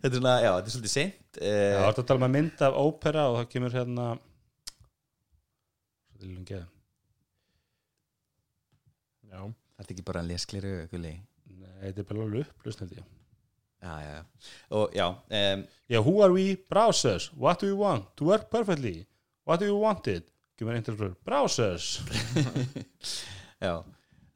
Þetta 0.00 0.08
er 0.08 0.16
svona, 0.16 0.34
já, 0.40 0.50
þetta 0.56 0.70
er 0.70 0.74
svolítið 0.74 0.92
seint 0.94 1.40
Já, 1.40 1.44
uh, 1.44 1.76
það 1.76 1.86
er 1.86 1.98
að 2.00 2.06
tala 2.08 2.22
með 2.24 2.34
mynd 2.38 2.62
af 2.66 2.76
Opera 2.80 3.24
og 3.30 3.36
það 3.36 3.50
kemur 3.52 3.76
hérna 3.76 4.06
Svo 6.08 6.22
til 6.22 6.30
lengi 6.32 6.56
Já, 9.30 9.40
það 9.44 9.84
er 9.84 9.92
ekki 9.94 10.06
bara 10.08 10.24
að 10.24 10.32
leskliru 10.32 10.74
Nei, 10.96 11.16
þetta 11.84 12.00
er 12.00 12.08
bara 12.08 12.24
alveg 12.24 12.48
upplust 12.48 12.80
held 12.84 12.96
ég 12.96 13.19
já, 13.80 13.94
já, 14.04 14.24
og 14.70 14.94
já 14.94 15.08
um, 15.08 15.66
Já, 15.90 16.00
who 16.00 16.22
are 16.22 16.32
we? 16.32 16.56
Browsers 16.68 17.30
What 17.36 17.60
do 17.60 17.66
you 17.66 17.78
want? 17.78 18.06
To 18.16 18.24
work 18.24 18.50
perfectly 18.50 19.06
What 19.46 19.60
do 19.60 19.66
you 19.66 19.80
want 19.80 20.06
it? 20.06 20.28
Kemur 20.58 20.76
einhverjum 20.76 21.16
Browsers 21.24 22.00
Já, 23.64 23.78
uh, 23.80 23.84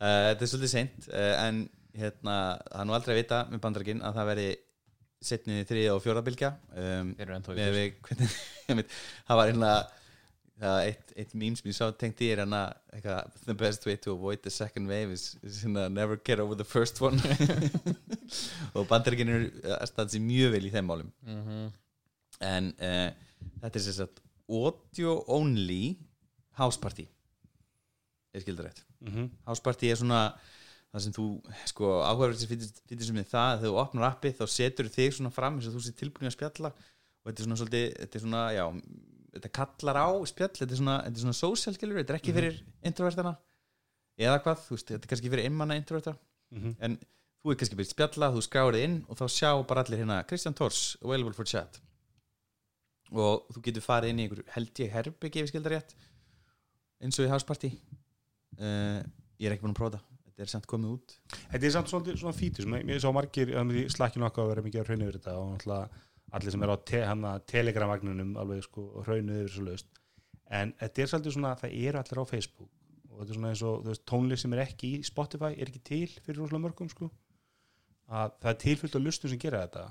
þetta 0.01 0.45
er 0.45 0.51
svolítið 0.53 0.73
seint 0.73 1.09
uh, 1.13 1.35
en 1.47 1.65
hérna, 1.95 2.37
það 2.67 2.81
er 2.81 2.89
nú 2.89 2.97
aldrei 2.97 3.15
að 3.15 3.21
vita 3.21 3.43
með 3.51 3.61
bandarækinn 3.63 4.03
að 4.05 4.17
það 4.19 4.31
veri 4.33 4.49
setnið 5.25 5.61
í 5.61 5.67
þriðja 5.69 5.93
og 5.95 6.03
fjóra 6.05 6.23
bylgja 6.25 6.51
um, 6.77 7.13
þessu. 7.17 7.69
við, 7.77 7.95
hvernig, 8.09 8.35
það 9.29 9.39
var 9.41 9.53
einhverja 9.53 9.77
það 10.61 10.77
er 10.79 10.89
eitt, 10.89 11.13
eitt 11.19 11.35
mím 11.39 11.57
sem 11.59 11.69
ég 11.71 11.77
sá 11.77 11.89
tengt 11.99 12.21
í 12.23 12.31
er 12.31 12.45
hana 12.45 12.63
eitthvað, 12.95 13.39
the 13.49 13.57
best 13.59 13.87
way 13.89 13.97
to 14.01 14.15
avoid 14.15 14.43
the 14.45 14.53
second 14.55 14.91
wave 14.91 15.15
is, 15.15 15.35
is 15.43 15.65
never 15.67 16.17
get 16.17 16.43
over 16.43 16.55
the 16.55 16.67
first 16.67 17.01
one. 17.03 17.19
Og 18.77 18.87
bandarækinn 18.91 19.33
eru 19.35 19.49
að 19.77 19.89
staða 19.91 20.15
sér 20.15 20.25
mjög 20.25 20.55
vel 20.55 20.69
í 20.69 20.75
þeim 20.75 20.91
málum. 20.91 21.11
Mhm. 21.27 21.65
en 22.43 22.73
uh, 22.83 23.11
þetta 23.63 23.79
er 23.79 23.95
sagt 23.95 24.19
audio 24.51 25.21
only 25.31 25.97
house 26.59 26.81
party. 26.81 27.07
Er 28.35 28.43
skildar 28.43 28.67
rétt? 28.69 28.83
Mm 29.01 29.13
-hmm. 29.13 29.29
house 29.47 29.63
party 29.63 29.91
er 29.91 29.97
svona 29.97 30.35
það 30.93 31.01
sem 31.05 31.13
þú, 31.13 31.27
sko, 31.67 31.91
áhugaverð 32.07 32.39
sem 32.39 32.49
fyrir 32.49 33.07
sem 33.07 33.17
er 33.17 33.25
það, 33.31 33.51
að 33.51 33.61
þegar 33.61 33.73
þú 33.73 33.81
opnar 33.83 34.09
appið 34.09 34.37
þá 34.39 34.47
setur 34.47 34.89
þig 34.89 35.15
svona 35.15 35.31
fram 35.31 35.57
eins 35.59 35.67
og 35.67 35.75
þú 35.75 35.83
sér 35.83 35.97
tilbúin 35.99 36.31
að 36.31 36.37
spjalla. 36.37 36.71
Og 36.71 37.31
þetta 37.31 37.41
er 37.41 37.47
svona 37.47 37.59
svolítið, 37.61 37.87
þetta 38.01 38.19
er 38.19 38.23
svona, 38.23 38.43
já 38.55 38.65
þetta 39.35 39.51
kallar 39.59 39.99
á 40.01 40.09
spjall, 40.31 40.53
þetta 40.61 40.73
er 40.73 40.81
svona 40.81 40.97
þetta 41.05 41.19
er 41.21 41.25
svona 41.25 41.39
social, 41.39 41.75
skilur, 41.77 41.99
þetta 42.03 42.15
er 42.15 42.21
ekki 42.21 42.35
fyrir 42.37 42.61
introvertana 42.91 43.35
eða 44.19 44.39
hvað, 44.45 44.63
þú 44.69 44.77
veist, 44.77 44.89
þetta 44.93 45.05
er 45.09 45.11
kannski 45.15 45.31
fyrir 45.33 45.49
einmanna 45.49 45.77
introverta, 45.81 46.17
Mhm. 46.55 46.77
en 46.81 46.99
þú 47.43 47.51
er 47.53 47.57
kannski 47.61 47.77
byrjt 47.77 47.95
spjalla, 47.95 48.29
þú 48.33 48.43
skráir 48.47 48.77
þig 48.79 48.85
inn 48.89 48.99
og 49.09 49.17
þá 49.19 49.25
sjá 49.29 49.51
bara 49.67 49.83
allir 49.83 49.99
hérna, 50.05 50.21
Kristján 50.25 50.55
Tors, 50.55 50.97
available 51.03 51.33
for 51.35 51.45
chat. 51.45 51.81
Og 53.13 53.45
þú 53.53 53.61
getur 53.67 53.85
farið 53.85 54.11
inn 54.15 54.21
í 54.23 54.25
einhver 54.29 54.43
held 54.55 54.81
ég 54.81 54.91
herbyggi 54.95 55.43
ef 55.43 55.47
ég 55.49 55.53
skildar 55.53 55.75
rétt 55.77 55.95
eins 57.05 57.19
og 57.21 57.27
í 57.27 57.29
house 57.29 57.45
party. 57.45 57.71
Uh, 58.59 59.03
ég 59.39 59.51
er 59.51 59.55
ekki 59.57 59.67
búin 59.67 59.75
að 59.75 59.81
prófa 59.81 59.91
þetta. 59.99 60.05
Þetta 60.25 60.43
er 60.47 60.51
sent 60.55 60.67
komið 60.71 60.95
út. 60.97 61.13
Þetta 61.53 61.67
er 61.69 61.75
samt 61.77 61.91
svolítið 61.93 62.17
svona 62.23 62.35
fítur 62.39 62.65
sem 62.67 62.89
ég 62.91 63.03
sá 63.03 63.11
margir 63.15 63.53
slakkinu 63.93 64.27
okkar 64.27 64.47
að 64.47 64.51
vera 64.55 64.65
mikið 64.67 64.81
að 64.81 64.89
hraunu 64.89 65.07
yfir 65.09 65.19
þetta 65.21 65.35
og 65.39 65.53
náttúrulega 65.53 65.91
allir 66.35 66.55
sem 66.55 66.65
er 66.67 66.73
á 66.75 66.77
te, 66.83 67.01
hana, 67.07 67.37
telegramvagninum 67.51 68.35
alveg 68.43 68.65
sko 68.67 69.05
hraunu 69.05 69.43
yfir 69.45 69.53
svo 69.55 69.67
löst 69.69 69.91
en 70.53 70.73
þetta 70.81 71.03
er 71.03 71.11
svolítið 71.11 71.37
svona 71.37 71.53
það 71.61 71.77
eru 71.81 72.01
allir 72.01 72.21
á 72.21 72.25
Facebook. 72.29 72.71
Og 73.11 73.21
þetta 73.21 73.33
er 73.33 73.39
svona 73.39 73.53
eins 73.53 73.63
og 73.65 73.85
veist, 73.87 74.05
tónlist 74.11 74.45
sem 74.45 74.55
er 74.57 74.65
ekki 74.65 74.91
í 74.99 75.05
Spotify 75.07 75.53
er 75.55 75.71
ekki 75.71 75.83
til 75.87 76.07
fyrir 76.19 76.41
rosalega 76.43 76.67
mörgum 76.67 76.91
sko. 76.91 77.11
Að 78.11 78.35
það 78.43 78.51
er 78.51 78.61
tilfyllt 78.65 78.99
af 78.99 79.05
lustum 79.05 79.33
sem 79.33 79.41
gera 79.41 79.63
þetta. 79.65 79.85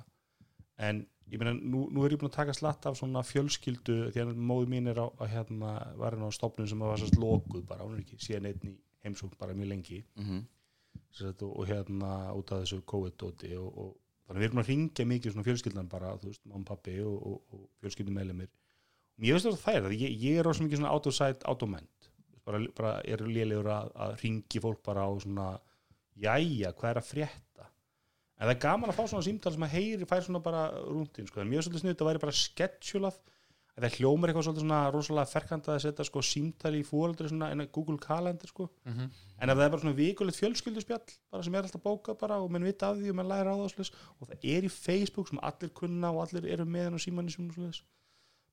En 0.84 1.02
ég 1.32 1.42
meina 1.42 1.54
nú, 1.56 1.86
nú 1.94 2.04
er 2.04 2.14
ég 2.14 2.22
búin 2.22 2.32
að 2.32 2.38
taka 2.38 2.56
slatt 2.58 2.86
af 2.90 2.98
svona 3.00 3.24
fjölskyldu 3.26 3.98
því 4.14 4.26
að 4.26 4.34
móðu 4.38 4.70
mín 4.74 4.92
er 4.92 5.00
á, 5.00 5.08
á 5.08 5.24
hérna 5.30 5.76
var 6.00 6.18
hérna 6.18 6.30
á 6.30 6.36
stopnum 6.36 6.68
sem 6.70 6.84
var 6.84 7.00
sérst 7.02 7.18
lokuð 7.20 7.64
bara, 7.70 7.88
hún 7.88 7.96
er 7.98 8.04
ekki 8.04 8.20
síðan 8.22 8.52
einn 8.52 8.74
í 8.74 8.76
heimsókn 9.06 9.40
bara 9.40 9.56
mjög 9.58 9.72
lengi. 9.72 10.04
Mm 10.20 10.26
-hmm. 10.30 10.44
Og, 11.24 11.60
og 11.60 11.68
hérna 11.68 12.34
út 12.34 12.52
af 12.52 12.64
þessu 12.64 12.82
COVID-dóti 12.86 13.56
og, 13.58 13.78
og 13.78 13.98
þannig 14.28 14.44
við 14.44 14.50
erum 14.50 14.62
að 14.64 14.70
ringja 14.72 15.06
mikið 15.10 15.34
svona 15.34 15.48
fjölskyldan 15.48 15.90
bara, 15.92 16.14
þú 16.22 16.32
veist, 16.32 16.44
mamma, 16.48 16.68
pappi 16.68 16.98
og, 17.04 17.16
og, 17.30 17.42
og 17.54 17.66
fjölskyldum 17.84 18.18
meðlemið 18.20 18.52
ég 19.24 19.36
veist 19.36 19.50
að 19.50 19.60
það 19.62 19.78
er 19.78 19.86
það, 19.86 19.96
ég, 20.00 20.16
ég 20.24 20.40
er 20.40 20.50
svo 20.50 20.66
mikið 20.66 20.82
svona 20.82 20.94
autosite, 20.96 21.48
automend 21.50 22.10
bara, 22.48 22.62
bara 22.78 22.94
er 23.08 23.24
lélegur 23.28 23.70
að, 23.72 23.92
að 24.06 24.16
ringi 24.24 24.64
fólk 24.64 24.82
bara 24.86 25.06
á 25.08 25.12
svona 25.22 25.50
jæja, 26.20 26.74
hvað 26.78 26.90
er 26.90 27.00
að 27.00 27.10
frétta? 27.10 27.70
En 28.38 28.48
það 28.48 28.54
er 28.56 28.64
gaman 28.66 28.92
að 28.92 28.98
fá 28.98 29.04
svona 29.06 29.26
símtal 29.26 29.54
sem 29.54 29.66
að 29.66 29.76
heyri 29.78 30.08
fær 30.10 30.26
svona 30.26 30.42
bara 30.44 30.66
rúndin, 30.82 31.30
sko, 31.30 31.42
en 31.42 31.52
mjög 31.52 31.68
svolítið 31.68 31.84
sniðut 31.84 32.04
að 32.04 32.10
væri 32.10 32.24
bara 32.24 32.36
sketsjulað 32.38 33.20
að 33.20 33.33
það 33.82 33.96
hljómar 33.98 34.30
eitthvað 34.30 34.46
svolítið 34.46 34.64
svona 34.64 34.80
rosalega 34.94 35.30
ferkandað 35.32 35.76
að 35.76 35.84
setja 35.88 36.06
sko 36.06 36.22
símtali 36.22 36.82
í 36.84 36.86
fóreldri 36.86 37.30
svona 37.32 37.50
en 37.54 37.64
Google 37.74 37.98
Calendar 38.02 38.50
sko 38.52 38.68
mm 38.70 38.94
-hmm. 38.94 39.08
en 39.40 39.50
ef 39.50 39.58
það 39.58 39.66
er 39.66 39.72
bara 39.74 39.82
svona 39.82 39.98
vikulegt 39.98 40.38
fjölskylduspjall 40.38 41.16
bara 41.32 41.44
sem 41.44 41.56
er 41.56 41.64
alltaf 41.64 41.82
bókað 41.82 42.20
bara 42.20 42.38
og 42.38 42.52
menn 42.52 42.64
vita 42.64 42.90
af 42.90 42.98
því 42.98 43.10
og 43.10 43.16
menn 43.16 43.28
læra 43.28 43.50
á 43.50 43.58
það 43.58 43.70
svoleiðis. 43.74 43.94
og 44.20 44.28
það 44.28 44.38
er 44.44 44.64
í 44.64 44.70
Facebook 44.70 45.28
sem 45.28 45.40
allir 45.42 45.70
kunna 45.74 46.12
og 46.12 46.22
allir 46.22 46.46
eru 46.54 46.66
með 46.66 46.84
hann 46.84 46.94
og 46.94 47.02
símanni 47.02 47.32
sem 47.32 47.50
og 47.50 47.54
svoleiðis. 47.56 47.82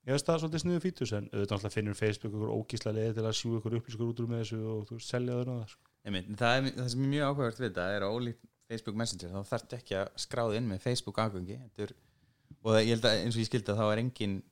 ég 0.07 0.13
veist 0.13 0.27
það 0.27 0.35
er 0.35 0.41
svolítið 0.41 0.61
sniðu 0.61 0.81
fítus 0.81 1.13
en 1.13 1.29
auðvitað 1.33 1.53
alltaf 1.53 1.73
finnur 1.73 1.95
Facebook 1.95 2.33
ykkur 2.33 2.57
ógísla 2.57 2.93
leið 2.93 3.15
til 3.15 3.25
að 3.25 3.39
sjú 3.41 3.59
ykkur 3.59 3.77
upplýskur 3.77 4.09
út 4.09 4.21
úr 4.21 4.29
með 4.29 4.41
þessu 4.41 4.61
og 4.73 4.89
þú 4.89 5.01
selja 5.01 5.33
það 5.33 5.41
og 5.41 5.61
það 5.61 5.69
sko. 5.69 5.85
Einmitt, 6.05 6.27
það, 6.41 6.53
er, 6.57 6.73
það 6.81 6.89
sem 6.89 7.03
er 7.05 7.13
mjög 7.15 7.25
áhugavert 7.29 7.61
við 7.61 7.69
þetta 7.69 7.85
er 7.97 8.03
ólíkt 8.09 8.43
Facebook 8.71 8.97
Messenger 8.97 9.31
þá 9.35 9.41
þarf 9.45 9.75
ekki 9.77 9.95
að 10.01 10.09
skráða 10.17 10.57
inn 10.57 10.69
með 10.71 10.81
Facebook 10.81 11.19
aðgöngi 11.19 11.59
og 12.63 12.73
það, 12.73 12.83
ég 12.87 12.95
held 12.95 13.05
að 13.05 13.19
eins 13.21 13.37
og 13.37 13.43
ég 13.43 13.49
skildi 13.51 13.73
að 13.73 13.81
þá 13.81 13.87
er 13.93 13.99
engin 13.99 14.43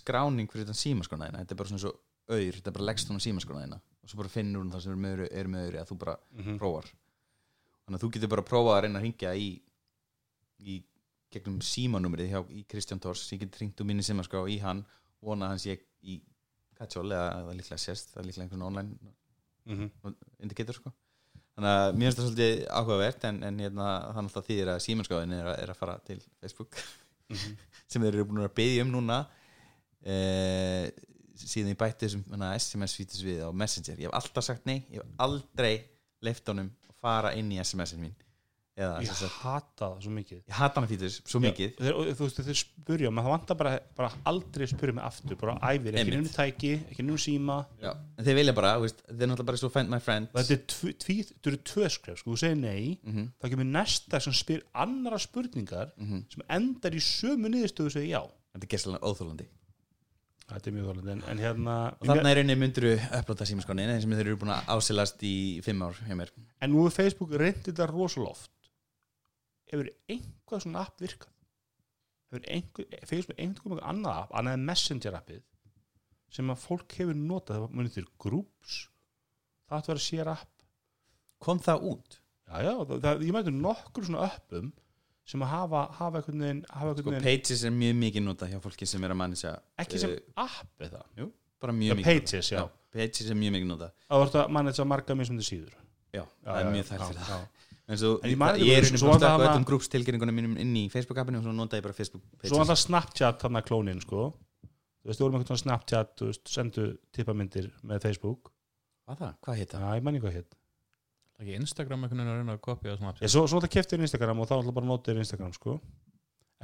skráning 0.00 0.50
fyrir 0.52 0.66
þetta 0.66 0.80
símaskránaðina 0.82 1.42
þetta 1.42 1.54
er 1.54 1.60
bara 1.60 1.70
svona 1.72 1.82
svo 1.84 1.92
auður, 2.26 2.56
þetta 2.58 2.70
er 2.70 2.76
bara 2.78 2.88
leggst 2.90 3.10
hún 3.10 3.20
á 3.20 3.26
símaskránaðina 3.26 3.78
og 4.02 4.10
svo 4.10 4.20
bara 4.20 4.32
finnur 4.32 4.62
hún 4.62 4.72
það 4.72 4.84
sem 4.86 5.04
er 5.04 5.12
öðru, 5.12 5.28
er 5.30 5.50
öðru 5.62 5.80
að 5.82 5.88
þú 5.90 5.98
bara 6.02 6.16
mm 6.16 6.44
-hmm. 6.44 6.58
prófar. 6.58 6.86
Þannig 7.86 7.98
að 7.98 8.02
þú 8.04 8.10
getur 8.12 8.28
bara 8.28 8.42
að 8.42 8.50
prófa 8.50 8.76
að 8.76 8.82
reyna 8.82 8.98
að 8.98 9.02
ringja 9.06 9.34
í, 9.34 9.48
í 10.58 10.82
gegnum 11.30 11.60
símanúmerið 11.60 12.30
hjá 12.32 12.40
í 12.50 12.64
Kristján 12.70 13.00
Tors 13.00 13.32
ég 13.32 13.40
get 13.40 13.58
ringt 13.60 13.80
úr 13.80 13.86
minni 13.86 14.02
símaskrá 14.02 14.46
í 14.48 14.58
hann 14.60 14.84
vona 15.20 15.46
að 15.46 15.48
hann 15.48 15.58
sé 15.58 15.78
í 16.02 16.20
Katsjól 16.76 17.10
eða 17.10 17.30
það 17.32 17.50
er 17.50 17.56
líklega 17.56 17.78
sérst, 17.78 18.12
það 18.12 18.20
er 18.20 18.26
líklega 18.26 18.44
einhvern 18.44 18.62
online 18.62 19.14
Mm 19.66 19.90
-hmm. 20.04 20.14
indikator 20.38 20.74
sko. 20.74 20.92
Þannig 21.56 21.70
að 21.72 21.94
mér 21.96 22.06
finnst 22.06 22.18
það 22.18 22.26
svolítið 22.26 22.66
áhugavert 22.68 23.24
en, 23.24 23.42
en 23.42 23.58
hérna, 23.58 23.86
það 24.12 24.16
er 24.16 24.22
alltaf 24.22 24.46
þýðir 24.46 24.68
að 24.68 24.84
símanskráðin 24.84 25.32
er, 25.32 25.46
að- 25.46 25.62
er 25.62 25.70
að 25.70 25.76
fara 25.76 25.98
til 25.98 26.20
Facebook. 26.40 26.76
Mhm. 27.28 27.56
sem 27.90 28.02
þeir 28.02 28.14
eru 28.14 28.24
búin 28.24 28.44
að 28.44 28.54
byggja 28.54 28.82
um 28.82 28.92
núna 28.92 29.26
eh, 30.04 30.90
síðan 31.36 31.74
ég 31.74 31.80
bætti 31.80 32.06
þessum 32.06 32.24
hana, 32.32 32.52
SMS-vítis 32.58 33.24
við 33.24 33.42
á 33.44 33.50
Messenger. 33.52 33.98
Ég 34.00 34.08
hef 34.08 34.18
alltaf 34.20 34.46
sagt 34.46 34.68
nei, 34.68 34.80
ég 34.90 35.02
hef 35.02 35.08
aldrei 35.22 35.74
leift 36.24 36.48
honum 36.48 36.72
að 36.88 37.02
fara 37.02 37.34
inn 37.38 37.52
í 37.52 37.60
SMS-in 37.62 38.02
mín. 38.02 38.16
Eða 38.76 38.96
ég 39.00 39.20
hata 39.40 39.86
það 39.88 40.00
svo 40.04 40.10
mikið. 40.12 40.40
Ég 40.50 40.56
hata 40.58 40.80
hana 40.82 40.88
fítus 40.90 41.14
svo 41.24 41.38
mikið. 41.40 41.78
Já, 41.78 41.86
þeir, 41.86 42.10
þú 42.18 42.26
veist 42.26 42.40
þeir 42.44 42.58
spurja 42.60 43.12
maður 43.14 43.26
það 43.26 43.32
vantar 43.32 43.58
bara, 43.62 43.72
bara 43.96 44.10
aldrei 44.28 44.64
spurja 44.68 44.96
mig 44.98 45.06
aftur 45.06 45.38
bara 45.40 45.54
æfir, 45.62 45.96
ekki 45.96 46.12
nefnum 46.12 46.28
tæki 46.34 46.72
ekki 46.82 47.06
nefnum 47.06 47.22
síma. 47.24 47.56
Já. 47.80 47.94
en 47.96 48.28
þeir 48.28 48.38
vilja 48.42 48.56
bara, 48.58 48.74
veist, 48.82 49.00
þeir 49.08 49.30
náttúrulega 49.30 49.48
bara 49.48 49.62
svo 49.62 49.70
find 49.72 49.94
my 49.94 50.02
friend 50.04 50.28
þetta 50.36 50.58
er 51.14 51.32
eru 51.48 51.62
tvö 51.72 51.90
skref 51.94 52.20
sko, 52.20 52.34
þú 52.34 52.40
segir 52.42 52.60
nei, 52.60 52.98
mm 53.00 53.14
-hmm, 53.14 53.32
þá 53.40 53.48
kemur 53.54 53.70
næsta 53.70 54.20
sem 54.20 54.36
spyr 54.36 54.66
annara 54.84 55.22
spurningar 55.24 55.94
sem 55.96 56.44
endar 56.44 56.92
í 56.92 57.00
sömu 57.00 57.48
niðurstöðu 57.48 57.88
og 57.88 57.96
segir 57.96 58.12
já. 58.12 58.22
Þetta 58.52 58.64
er 58.68 58.72
gæslega 58.76 59.08
óþólandi 59.08 59.48
þetta 60.50 60.70
er 60.70 60.76
mjög 60.76 60.90
þólandi 60.90 61.12
en, 61.14 61.22
en 61.32 61.40
hérna 61.42 61.76
og 61.96 62.10
þarna 62.10 62.32
er 62.32 62.38
rauninni 62.40 62.58
myndur 62.60 62.88
upplota 62.94 63.46
símaskránin 63.48 63.92
eins 63.94 64.04
sem 64.06 64.12
þeir 64.14 64.28
eru 64.30 64.40
búin 64.42 64.54
að 64.54 64.68
ásilast 64.76 65.24
í 65.26 65.36
fimm 65.66 65.82
ár 65.86 65.98
hjá 66.06 66.14
mér. 66.18 66.32
en 66.62 66.72
nú 66.72 66.84
er 66.86 66.94
Facebook 66.94 67.34
reyndið 67.34 67.72
þetta 67.72 67.88
rosalega 67.90 68.36
oft 68.36 68.70
hefur 69.72 69.90
einhvað 70.12 70.62
svona 70.64 70.84
app 70.86 71.02
virkað? 71.02 71.32
Hefur 72.30 72.46
einhver, 72.56 73.00
Facebook 73.06 73.40
einhver 73.42 73.82
annað 73.86 74.20
app, 74.22 74.36
annað 74.38 74.58
en 74.58 74.68
Messenger 74.70 75.18
appið 75.18 75.42
sem 76.36 76.52
að 76.52 76.62
fólk 76.62 76.94
hefur 76.98 77.18
notað 77.18 77.62
það 77.62 77.74
munið 77.78 77.96
til 77.96 78.06
groups 78.22 78.78
það 79.66 79.76
átti 79.78 79.90
að 79.90 79.92
vera 79.92 80.04
sér 80.06 80.30
app. 80.30 80.52
Kom 81.42 81.60
það 81.62 81.84
út? 81.90 82.20
já, 82.46 82.58
já, 82.62 82.72
það, 83.02 83.24
ég 83.26 83.34
mæti 83.34 83.54
nokkur 83.54 84.06
svona 84.06 84.26
appum 84.30 84.70
sem 85.26 85.42
að 85.42 85.50
hafa, 85.50 85.80
hafa 85.98 86.20
einhvern 86.20 86.44
veginn, 86.44 86.60
Sko, 86.70 87.10
veginn 87.10 87.24
Pages 87.26 87.64
er 87.66 87.74
mjög 87.74 87.96
mikið 88.02 88.24
notað 88.28 88.52
hjá 88.54 88.60
fólki 88.62 88.86
sem 88.86 89.04
er 89.06 89.14
að 89.14 89.18
mannisja 89.22 89.52
ekki 89.82 89.98
sem 90.02 90.12
eh, 90.14 90.22
app 90.44 90.86
eða 90.86 91.02
bara 91.60 91.72
já, 91.74 91.78
mjög 91.82 91.98
mikið 92.00 92.08
Pages, 92.12 92.50
já, 92.52 92.60
notað. 92.62 92.80
Pages 92.96 93.30
er 93.34 93.38
mjög 93.40 93.54
mikið 93.56 93.68
notað 93.72 93.92
það 94.06 94.22
vart 94.22 94.38
að 94.42 94.54
mann 94.56 94.70
eitthvað 94.70 94.90
marga 94.92 95.16
mismundi 95.18 95.46
síður 95.48 95.74
já, 95.74 96.22
já, 96.22 96.24
það 96.46 96.60
er 96.60 96.66
já, 96.66 96.72
mjög 96.76 96.84
já, 96.84 96.88
þær 96.90 97.04
fyrir 97.06 97.20
já, 97.20 97.28
það 97.30 97.40
já. 97.42 97.72
en 97.86 98.00
svo, 98.02 98.10
ég 98.16 98.26
ég 98.26 98.32
er 98.32 98.40
bara- 98.42 98.56
einu 98.56 99.00
svo 99.02 99.10
búin 99.10 99.22
að 99.26 99.34
hana- 99.34 99.48
öllum 99.50 99.66
grúpstilkynningunum 99.70 100.38
mínum 100.40 100.56
inn 100.62 100.74
í 100.78 100.84
Facebook-appinu 100.94 101.38
og 101.42 101.46
svo 101.48 101.54
nota 101.58 101.78
ég 101.80 101.86
bara 101.86 101.96
Facebook 101.98 102.22
Pages 102.38 102.50
svo 102.54 102.60
var 102.62 102.70
það 102.70 102.80
Snapchat 102.86 103.42
hann 103.46 103.58
að 103.60 103.66
klónin 103.70 104.00
sko 104.02 104.28
þú 104.30 105.10
veist, 105.10 105.20
þú 105.20 105.26
vorum 105.26 105.44
svona 105.46 105.62
Snapchat 105.64 106.14
þú 106.18 106.30
veist, 106.30 106.46
sendu 106.50 106.86
tippamindir 107.14 107.68
með 107.82 108.02
Facebook 108.06 108.52
hvað 109.06 109.20
það? 109.22 109.34
hvað 109.42 109.58
heit 109.60 109.70
já, 109.74 109.78
það? 109.78 109.96
ég 109.98 110.06
man 110.06 110.14
ekki 110.18 110.26
hvað 110.26 110.38
hétt 110.40 110.56
ekki 111.40 111.56
Instagram 111.60 112.04
einhvern 112.06 112.22
veginn 112.22 112.32
að 112.32 112.38
reyna 112.40 112.56
að 112.56 112.62
kopja 112.64 112.96
það 112.96 113.22
ég, 113.22 113.32
svo, 113.32 113.42
svo 113.50 113.60
það 113.64 113.72
keftir 113.76 114.04
Instagram 114.04 114.40
og 114.42 114.48
þá 114.48 114.54
ætla 114.58 114.74
bara 114.76 114.86
að 114.86 114.92
nota 114.92 115.10
þér 115.10 115.22
Instagram 115.22 115.52
sko. 115.56 115.76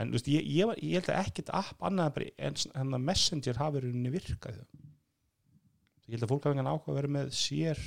En 0.01 0.09
þú 0.09 0.17
veist, 0.17 0.31
ég, 0.33 0.47
ég, 0.49 0.69
var, 0.71 0.79
ég 0.81 1.03
held 1.03 1.11
að 1.13 1.27
ekkert 1.27 1.51
app 1.59 1.85
annað 1.89 2.09
en 2.09 2.15
bara 2.17 2.31
en, 2.49 2.57
en 2.81 2.97
að 2.97 3.05
Messenger 3.11 3.61
hafi 3.61 3.81
í 3.81 3.85
rauninni 3.85 4.13
virkað 4.15 4.63
ég 6.09 6.17
held 6.17 6.25
að 6.27 6.33
fólk 6.33 6.47
hafi 6.49 6.57
engan 6.57 6.71
áhuga 6.73 6.93
að 6.93 6.99
vera 6.99 7.11
með 7.17 7.35
sér. 7.37 7.83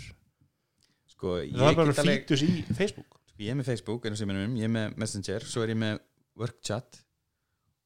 Sko, 1.15 1.39
ég, 1.41 1.55
það 1.55 1.71
er 1.71 1.79
bara 1.79 1.95
fítus 1.97 2.43
í 2.45 2.51
Facebook. 2.69 3.17
Sko, 3.31 3.41
ég 3.41 3.53
er 3.53 3.57
með 3.59 3.71
Facebook 3.71 4.07
sem 4.11 4.29
minnum, 4.29 4.53
ég 4.59 4.69
er 4.69 4.75
með 4.75 4.99
Messenger 5.01 5.47
svo 5.49 5.65
er 5.65 5.73
ég 5.73 5.79
með 5.81 5.99
Workchat 6.39 7.01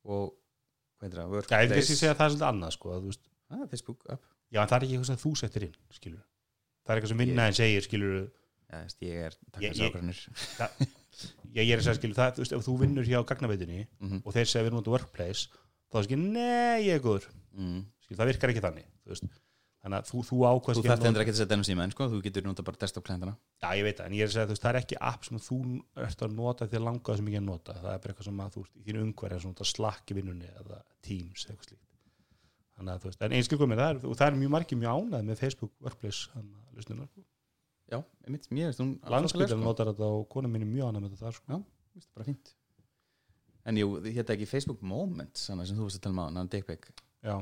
og 0.10 0.36
hvað 1.00 1.08
heitir 1.08 1.22
það? 1.22 1.24
já, 1.24 1.30
ég 1.30 1.38
Workplace. 1.38 1.80
ekki 1.80 1.98
segja 2.00 2.12
að 2.14 2.20
það 2.20 2.28
er 2.28 2.34
svolítið 2.34 2.50
annað 2.50 2.76
sko 2.76 2.92
að, 2.92 3.00
þú 3.06 3.14
veist, 3.14 3.24
ah, 3.50 3.64
Facebook 3.72 4.06
app. 4.10 4.28
Já, 4.50 4.60
en 4.64 4.70
það 4.72 4.76
er 4.78 4.86
ekki 4.86 4.98
eitthvað 4.98 5.10
sem 5.12 5.22
þú 5.24 5.34
settir 5.40 5.66
inn 5.70 5.76
skilur 5.96 6.24
það 6.90 6.96
er 6.96 7.00
eitthvað 7.00 7.12
sem 7.14 7.22
vinnaðin 7.22 7.58
segir 7.60 7.86
skilur 7.86 8.14
já, 8.70 8.80
veist, 8.86 9.02
ég 9.06 9.26
er 9.28 9.38
takkast 9.56 9.84
ákvæmur 9.88 10.22
ég 11.58 11.74
er 11.74 11.82
að 11.82 11.86
segja 11.88 11.98
skilur 12.00 12.20
það, 12.20 12.34
þú 12.38 12.46
veist, 12.46 12.56
ef 12.56 12.66
þú 12.68 12.78
vinnur 12.84 13.10
hjá 13.10 13.20
gagnaveitinni 13.28 13.84
mm 14.00 14.24
og 14.24 14.36
þeir 14.36 14.50
segja 14.52 14.64
við 14.64 14.72
erum 14.72 14.82
út 14.84 14.90
á 14.90 14.96
workplace 14.96 15.50
þá 15.90 16.02
er 16.02 16.08
skilur, 16.08 16.26
nei, 16.38 16.80
ég 16.86 16.96
er 16.96 17.04
góður. 17.04 17.30
Mm. 17.58 17.86
skilur, 18.06 18.20
það 18.22 18.34
virkar 18.34 18.54
ekki 18.54 18.66
þannig 18.66 18.90
þannig 19.80 20.02
að 20.02 20.10
þú, 20.10 20.22
þú 20.28 20.38
ákvæmst 20.44 20.82
þú 20.82 20.90
þarft 20.90 21.08
endur 21.08 21.24
ekki 21.24 21.34
að 21.34 21.40
setja 21.40 21.56
ennum 21.56 21.68
síma 21.68 21.86
en 21.88 21.94
sko, 21.94 22.08
þú 22.12 22.18
getur 22.26 22.46
nota 22.46 22.66
bara 22.68 22.80
desktop 22.82 23.06
klientana 23.08 23.36
Já, 23.60 23.70
ég 23.76 23.86
veit 23.88 23.98
það, 24.00 24.06
en 24.08 24.16
ég 24.16 24.24
er 24.24 24.30
að 24.30 24.34
segja, 24.36 24.48
þú 24.48 24.54
veist, 24.54 24.64
það 24.64 24.72
er 24.72 24.80
ekki 24.80 24.98
app 25.10 25.26
sem 25.28 25.40
þú 25.44 25.58
ert 26.06 26.22
að 26.24 26.36
nota 26.36 26.68
því 26.68 26.78
að 26.80 26.86
langa 26.86 27.16
sem 27.20 27.30
ekki 27.30 27.40
að 27.40 27.48
nota. 27.48 27.76
Það 27.80 27.92
er 27.92 28.02
bara 28.04 28.14
eitthvað 28.14 28.28
sem 28.30 28.40
að 28.44 28.54
þú 28.54 28.64
ert 28.64 28.78
í 28.80 28.84
þínu 28.86 29.02
umhverja 29.06 29.40
að 29.50 29.70
slakki 29.72 30.16
vinnunni 30.16 30.52
eða 30.62 30.80
Teams 31.04 31.44
eitthvað 31.44 31.68
slíkt. 31.68 31.84
Þannig 32.80 32.94
að 32.94 33.04
þú 33.04 33.10
veist, 33.10 33.26
en 33.28 33.36
einskil 33.36 33.60
komið, 33.60 33.82
það 33.82 33.92
er, 33.92 34.00
og 34.08 34.20
það 34.22 34.30
er 34.30 34.40
mjög 34.40 34.54
margir 34.56 34.80
mjög 34.80 35.04
ánæð 35.04 35.28
með 35.28 35.42
Facebook 35.44 35.74
Workplace 35.84 36.32
hann 36.38 36.48
að 36.80 37.10
já, 37.90 38.00
einmitt, 38.26 38.48
mér 38.54 38.70
veist 38.70 38.82
hún 38.84 38.96
landspítal 39.10 39.52
sko. 39.56 39.60
notar 39.64 39.92
þetta 39.92 40.08
og 40.16 40.26
kona 40.32 40.50
mín 40.52 40.66
er 40.66 40.72
mjög 40.72 40.90
ánæð 40.92 41.04
með 41.06 41.14
þetta 41.16 41.32
sko. 41.38 41.60
Mér 41.60 41.94
finnst 41.94 42.10
það 42.10 42.18
bara 42.20 42.28
fínt. 42.30 42.52
En 43.70 43.80
jú, 43.80 43.88
þetta 44.06 44.36
ekki 44.36 44.48
Facebook 44.50 44.82
Moments 44.82 45.48
þannig 45.50 45.70
sem 45.70 45.78
þú 45.80 45.88
varst 45.88 46.00
að 46.00 46.06
tala 46.08 46.16
um 46.16 46.22
á, 46.22 46.26
hann 46.40 46.52
Dickpick. 46.54 46.90
Já. 47.26 47.36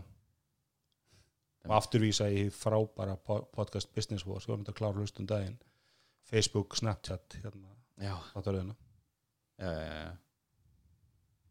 Og 1.67 1.73
afturvísa 1.77 2.29
í 2.31 2.47
frábæra 2.53 3.17
po- 3.19 3.43
podcast 3.53 3.91
Business 3.95 4.25
Wars, 4.25 4.47
við 4.47 4.55
varum 4.55 4.63
þetta 4.65 4.75
að 4.75 4.79
klára 4.81 5.01
lustum 5.03 5.27
daginn. 5.27 5.57
Facebook, 6.27 6.75
Snapchat 6.75 7.37
hérna, 7.43 7.69
já, 7.99 8.15
já, 8.35 8.41
já, 9.57 9.71
já. 9.71 10.17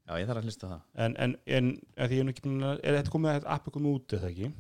Já, 0.06 0.12
ég 0.20 0.28
þarf 0.28 0.38
að 0.38 0.46
hlusta 0.46 0.68
það. 0.70 0.82
En, 1.02 1.16
en, 1.18 1.32
en 1.46 1.70
er 1.96 2.12
er 2.12 2.98
þetta 3.00 3.10
komið 3.10 3.32
að 3.32 3.48
appi 3.56 3.72
komið 3.74 3.96
út 3.96 4.14
eða 4.18 4.28
ekki? 4.30 4.50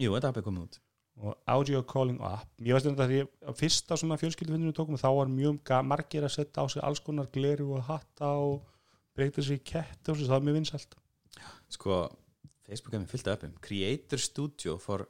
Jú, 0.00 0.12
þetta 0.14 0.30
app 0.30 0.38
er 0.40 0.46
komið 0.46 0.66
út 0.68 0.78
og 1.20 1.36
audio 1.52 1.82
calling 1.84 2.20
app. 2.24 2.48
Ég 2.64 2.72
veist 2.72 2.86
þetta 2.88 3.04
að 3.04 3.14
ég, 3.18 3.30
að 3.44 3.58
fyrsta 3.60 3.98
svona 4.00 4.16
fjölskyldufindinu 4.20 4.72
tókum 4.76 4.98
þá 5.00 5.10
var 5.18 5.30
mjög 5.32 5.72
margir 5.84 6.24
að 6.24 6.34
setja 6.38 6.64
á 6.64 6.66
sig 6.72 6.84
alls 6.86 7.02
konar 7.04 7.28
gleru 7.34 7.74
og 7.76 7.84
hatta 7.90 8.32
og 8.40 8.62
breyta 9.16 9.44
sér 9.44 9.58
í 9.58 9.64
kett 9.72 10.08
og 10.08 10.16
svo, 10.16 10.26
það 10.26 10.38
var 10.38 10.46
mjög 10.48 10.58
vinsælt. 10.58 10.96
Sko, 11.76 11.98
Facebook 12.66 12.96
er 12.96 13.02
með 13.02 13.12
fyllt 13.12 13.28
af 13.28 13.36
appum 13.36 13.58
Creator 13.66 14.22
Studio 14.22 14.78
for 14.80 15.04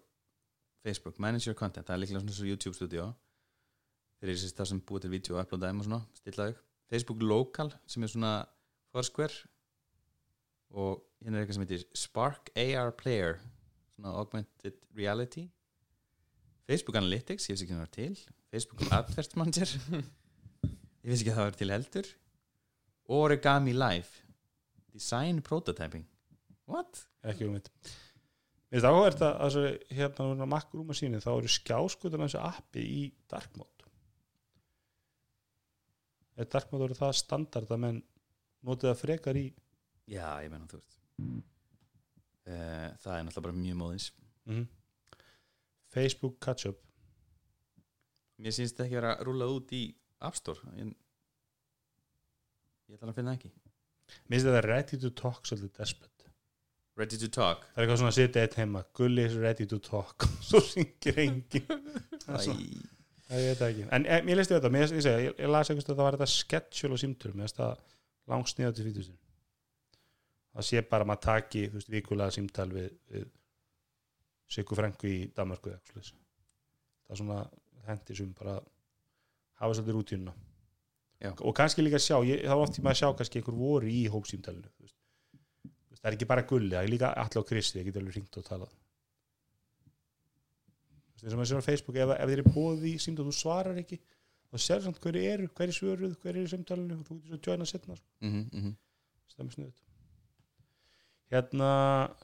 Facebook 0.82 1.20
Manage 1.22 1.46
Your 1.46 1.58
Content, 1.58 1.86
það 1.86 1.94
er 1.94 2.02
líklega 2.02 2.24
svona 2.24 2.38
svo 2.38 2.48
YouTube 2.48 2.74
Studio. 2.78 3.06
Þeir 4.20 4.34
eru 4.34 4.50
það 4.58 4.70
sem 4.72 4.82
búið 4.88 5.06
til 5.06 5.12
vídeo 5.14 5.36
og 5.36 5.44
uploada 5.44 5.70
þeim 5.70 5.84
og 5.84 5.88
svona, 5.88 6.02
stilla 6.18 6.50
þau 6.50 6.58
Facebook 6.90 7.22
Local 7.22 7.70
sem 7.86 8.02
er 8.02 8.10
svona 8.10 8.32
Foursquare. 8.90 9.46
Og 10.74 10.98
hérna 11.22 11.38
er 11.38 11.44
eitthvað 11.44 11.56
sem 11.60 11.66
heitir 11.66 11.86
Spark 11.98 12.50
AR 12.58 12.90
Player 12.98 13.38
svona 13.94 14.16
augmented 14.18 14.78
reality 14.96 15.46
Facebook 16.70 17.00
Analytics, 17.00 17.48
ég 17.50 17.56
veist 17.56 17.64
ekki 17.64 17.74
hvað 17.74 17.80
það 17.80 17.86
var 17.86 17.94
til. 17.96 18.36
Facebook 18.54 18.82
Adverts 18.94 19.36
Manager. 19.40 19.70
Ég 21.00 21.08
veist 21.10 21.24
ekki 21.24 21.32
að 21.32 21.38
það 21.40 21.46
var 21.48 21.56
til 21.58 21.70
heldur. 21.74 22.10
Origami 23.16 23.72
Live. 23.74 24.20
Design 24.94 25.40
Prototyping. 25.42 26.04
What? 26.70 27.06
ekki 27.26 27.48
um 27.48 27.56
þetta 27.58 27.72
Mér 28.70 28.78
finnst 28.78 28.86
áhverð 28.86 29.22
að 29.26 29.34
þessu 29.42 29.96
hérna 29.98 30.46
á 30.46 30.52
Mac 30.52 30.70
rúma 30.76 30.94
síni 30.94 31.18
þá 31.20 31.30
eru 31.32 31.50
skjáskutan 31.50 32.22
þessu 32.22 32.38
appi 32.38 32.84
í 32.86 33.00
dark 33.32 33.56
mode. 33.58 33.88
Er 36.38 36.46
dark 36.54 36.70
mode 36.70 36.86
verið 36.86 37.00
það 37.02 37.16
standard 37.18 37.74
að 37.74 37.82
menn 37.82 38.02
notið 38.62 38.92
það 38.92 39.00
frekar 39.02 39.40
í? 39.40 39.48
Já, 40.06 40.28
ég 40.44 40.52
menna 40.54 40.70
þú 40.70 40.78
veist. 40.78 41.00
Uh, 42.46 42.86
Það 43.02 43.16
er 43.16 43.26
náttúrulega 43.26 43.48
bara 43.48 43.58
mjög 43.58 43.82
móðins. 43.82 44.12
Mm 44.46 44.68
Facebook 45.90 46.38
catch-up 46.42 46.80
Mér 48.40 48.54
syns 48.56 48.72
þetta 48.72 48.86
ekki 48.86 48.96
vera 48.96 49.10
að 49.16 49.26
rúla 49.28 49.48
út 49.52 49.72
í 49.76 49.82
App 50.24 50.36
Store. 50.38 50.70
En 50.80 50.94
ég 52.88 52.96
ætla 52.96 53.12
að 53.12 53.18
finna 53.18 53.34
ekki. 53.36 53.50
Mér 54.26 54.38
finnst 54.38 54.48
þetta 54.48 54.62
ready 54.66 55.00
to 55.02 55.10
talk 55.16 55.44
svolítið 55.48 55.74
desperate. 55.76 56.30
Ready 57.00 57.20
to 57.20 57.28
talk. 57.32 57.66
Það 57.74 57.76
er 57.76 57.84
eitthvað 57.84 58.00
svona 58.00 58.12
að 58.12 58.18
sitja 58.18 58.44
eitt 58.46 58.56
heima. 58.60 58.82
Gulli 58.96 59.26
is 59.28 59.36
ready 59.40 59.66
to 59.68 59.78
talk. 59.84 60.26
Svo 60.48 60.62
syngir 60.64 61.20
engin 61.26 61.68
Það 62.24 63.38
er 63.38 63.44
ég 63.44 63.58
það 63.60 63.68
ekki. 63.68 63.84
En 63.94 64.06
e, 64.08 64.20
mér 64.26 64.40
listi 64.40 64.56
þetta, 64.56 64.70
mér, 64.74 64.94
ég, 64.96 65.04
ég, 65.06 65.34
ég 65.38 65.52
las 65.52 65.70
eitthvað 65.70 65.92
að 65.92 66.00
það 66.00 66.06
var 66.08 66.16
þetta 66.18 66.30
schedule 66.32 66.96
og 66.96 67.02
símtur 67.02 67.36
Mér 67.36 67.46
finnst 67.46 67.60
það 67.60 67.84
langt 68.32 68.50
sniða 68.50 68.72
til 68.74 68.86
fítusinn 68.88 69.20
Það 70.50 70.66
sé 70.66 70.82
bara 70.90 71.06
að 71.06 71.10
maður 71.12 71.22
taki 71.28 71.62
veist, 71.70 71.92
vikulega 71.92 72.34
símtal 72.34 72.66
við, 72.74 72.88
við 73.12 73.28
Sigur 74.50 74.78
Frenku 74.80 75.08
í 75.08 75.18
Danmarku. 75.36 75.72
Það 75.94 76.12
er 77.14 77.20
svona 77.20 77.40
hendi 77.86 78.16
sem 78.16 78.30
bara 78.36 78.58
hafa 79.60 79.76
svolítið 79.76 79.96
rútínuna 79.96 80.34
Já. 81.20 81.34
og 81.36 81.52
kannski 81.56 81.84
líka 81.84 82.00
sjá, 82.00 82.16
ég, 82.24 82.46
það 82.46 82.56
var 82.56 82.64
oft 82.64 82.78
í 82.78 82.82
maður 82.84 82.96
að 82.96 83.00
sjá 83.00 83.08
kannski 83.18 83.40
einhver 83.40 83.56
voru 83.60 83.90
í 83.92 83.98
veist, 84.08 84.96
það 86.00 86.08
er 86.08 86.16
ekki 86.16 86.28
bara 86.30 86.46
gulli, 86.48 86.70
það 86.72 86.86
er 86.86 86.92
líka 86.94 87.10
allir 87.12 87.44
á 87.44 87.48
Kristi, 87.50 87.80
ég 87.80 87.90
get 87.90 87.98
alveg 88.00 88.16
ringt 88.16 88.38
og 88.40 88.46
talað 88.46 88.72
eins 91.20 91.34
og 91.34 91.36
maður 91.36 91.50
sér 91.50 91.60
á 91.60 91.68
Facebook 91.68 91.98
ef, 92.00 92.14
ef 92.16 92.30
þeir 92.30 92.38
eru 92.38 92.54
bóðið 92.54 92.86
í 92.88 92.94
símtal 93.04 93.26
og 93.26 93.34
þú 93.34 93.36
svarar 93.36 93.80
ekki 93.82 94.00
þá 94.00 94.64
sér 94.64 94.84
samt 94.86 95.00
hverju 95.04 95.26
eru, 95.34 95.50
hverju 95.58 95.76
svöruð 95.76 96.16
hverju 96.22 96.40
eru 96.40 96.48
í 96.48 96.52
símtalinu 96.54 96.96
og 96.96 97.04
þú 97.04 97.18
getur 97.20 97.36
svo 97.36 97.40
að 97.42 97.50
joina 97.50 97.68
setna 97.68 97.98
sko. 97.98 98.08
mhm, 98.24 98.46
mhm. 98.56 98.72
stemmi 99.34 99.56
sniðut 99.58 99.84
hérna 101.30 101.70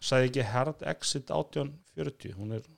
sagði 0.02 0.30
ekki 0.30 0.48
Hard 0.50 0.82
Exit 0.94 1.30
1840 1.30 2.36
hún 2.36 2.56
er, 2.58 2.68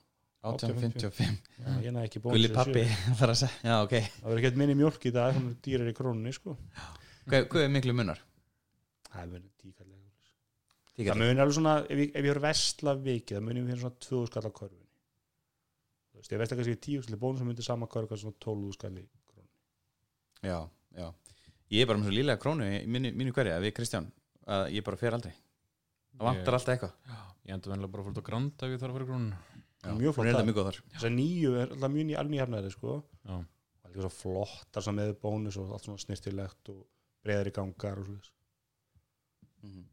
1855 0.45 1.41
já, 1.59 1.69
ég 1.83 1.91
næði 1.91 2.05
ekki 2.07 2.23
bónus 2.23 2.37
Gulli 2.37 2.51
í 2.51 2.55
pappi 2.55 2.85
þarf 3.19 3.33
að 3.33 3.39
segja 3.43 3.73
Já, 3.73 3.75
ok. 3.83 3.95
Það 4.15 4.31
verður 4.31 4.41
ekki 4.45 4.63
minni 4.63 4.79
mjólk 4.79 5.09
í 5.09 5.13
dag 5.15 5.35
hún 5.35 5.51
er 5.51 5.61
dýrar 5.65 5.91
í 5.91 5.95
krónunni 5.97 6.35
sko. 6.35 6.55
Hvað, 7.29 7.49
hvað 7.51 7.65
er 7.65 7.73
miklu 7.73 7.95
munnar? 7.97 8.21
það 9.09 9.23
er 9.23 9.31
munið 9.33 9.49
tíkallega 9.63 11.09
það 11.09 11.21
munir 11.21 11.41
alveg 11.43 11.55
svona, 11.57 11.73
ef 11.87 12.01
ég, 12.03 12.11
ef 12.13 12.27
ég 12.27 12.33
er 12.33 12.41
vesla 12.43 12.95
vikið 12.99 13.37
það 13.37 13.45
munir 13.47 13.63
við 13.63 13.71
fyrir 13.71 13.83
svona 13.83 14.01
2000 14.05 14.29
skall 14.31 14.45
á 14.45 14.51
korfinni 14.59 14.87
þú 16.09 16.19
veist, 16.19 16.33
ég 16.33 16.43
ekki 16.45 16.75
að 16.75 16.81
tíu 16.85 17.03
skall 17.05 17.19
bónus 17.21 17.41
sem 17.41 17.49
myndir 17.49 17.67
sama 17.67 17.89
korf 17.89 18.13
svona 18.13 18.35
12 18.45 18.73
skall 18.75 18.95
í 18.99 19.05
krónunni. 19.31 19.53
Já, 20.43 20.59
já. 20.99 21.07
Ég 21.69 21.83
er 21.83 21.89
bara 21.89 22.01
með 22.01 22.09
svo 22.09 22.17
lílega 22.17 22.41
krónu 22.41 22.67
í 22.67 22.81
mínu 22.89 23.35
hverja 23.35 23.61
við 23.63 23.75
Kristján 23.77 24.09
að 24.49 24.65
ég 24.75 24.85
bara 24.85 24.99
fer 24.99 25.15
aldrei 25.17 25.33
Það 26.17 26.25
vantar 26.29 26.57
alltaf 26.57 26.73
eitthvað. 26.73 26.93
Ég 27.49 27.53
endur 27.55 27.71
venlega 27.73 27.91
bara 27.93 28.03
fórt 28.09 28.19
á 28.19 28.23
granda 28.29 28.65
ef 28.67 28.73
ég 28.75 28.81
þarf 28.81 28.91
að 28.93 28.97
fyrir 28.99 29.09
grunn. 29.09 29.29
Já, 29.79 29.93
Mjög 29.95 30.13
flott 30.15 30.25
hún 30.25 30.29
er 30.29 30.35
það. 30.35 30.41
að 31.07 31.13
nýju 31.15 31.51
er 31.61 31.69
alltaf 31.75 31.91
mjög 31.93 32.05
ný 32.09 32.15
alveg 32.19 32.41
hefnaði 32.43 32.71
sko. 32.73 32.95
Já, 33.23 33.35
það 33.39 33.85
er 33.85 33.93
líka 33.93 34.03
svo 34.03 34.11
flottar 34.17 34.83
svona 34.83 34.99
með 35.01 35.13
bónus 35.23 35.57
og 35.61 35.71
allt 35.77 35.85
svona 35.87 36.03
snirtilegt 36.03 36.71
og 36.73 36.81
breyðar 37.23 37.47
í 37.51 37.55
gangar 37.55 37.99
og 38.01 38.05
svo 38.09 38.19
Mhm. 39.63 39.85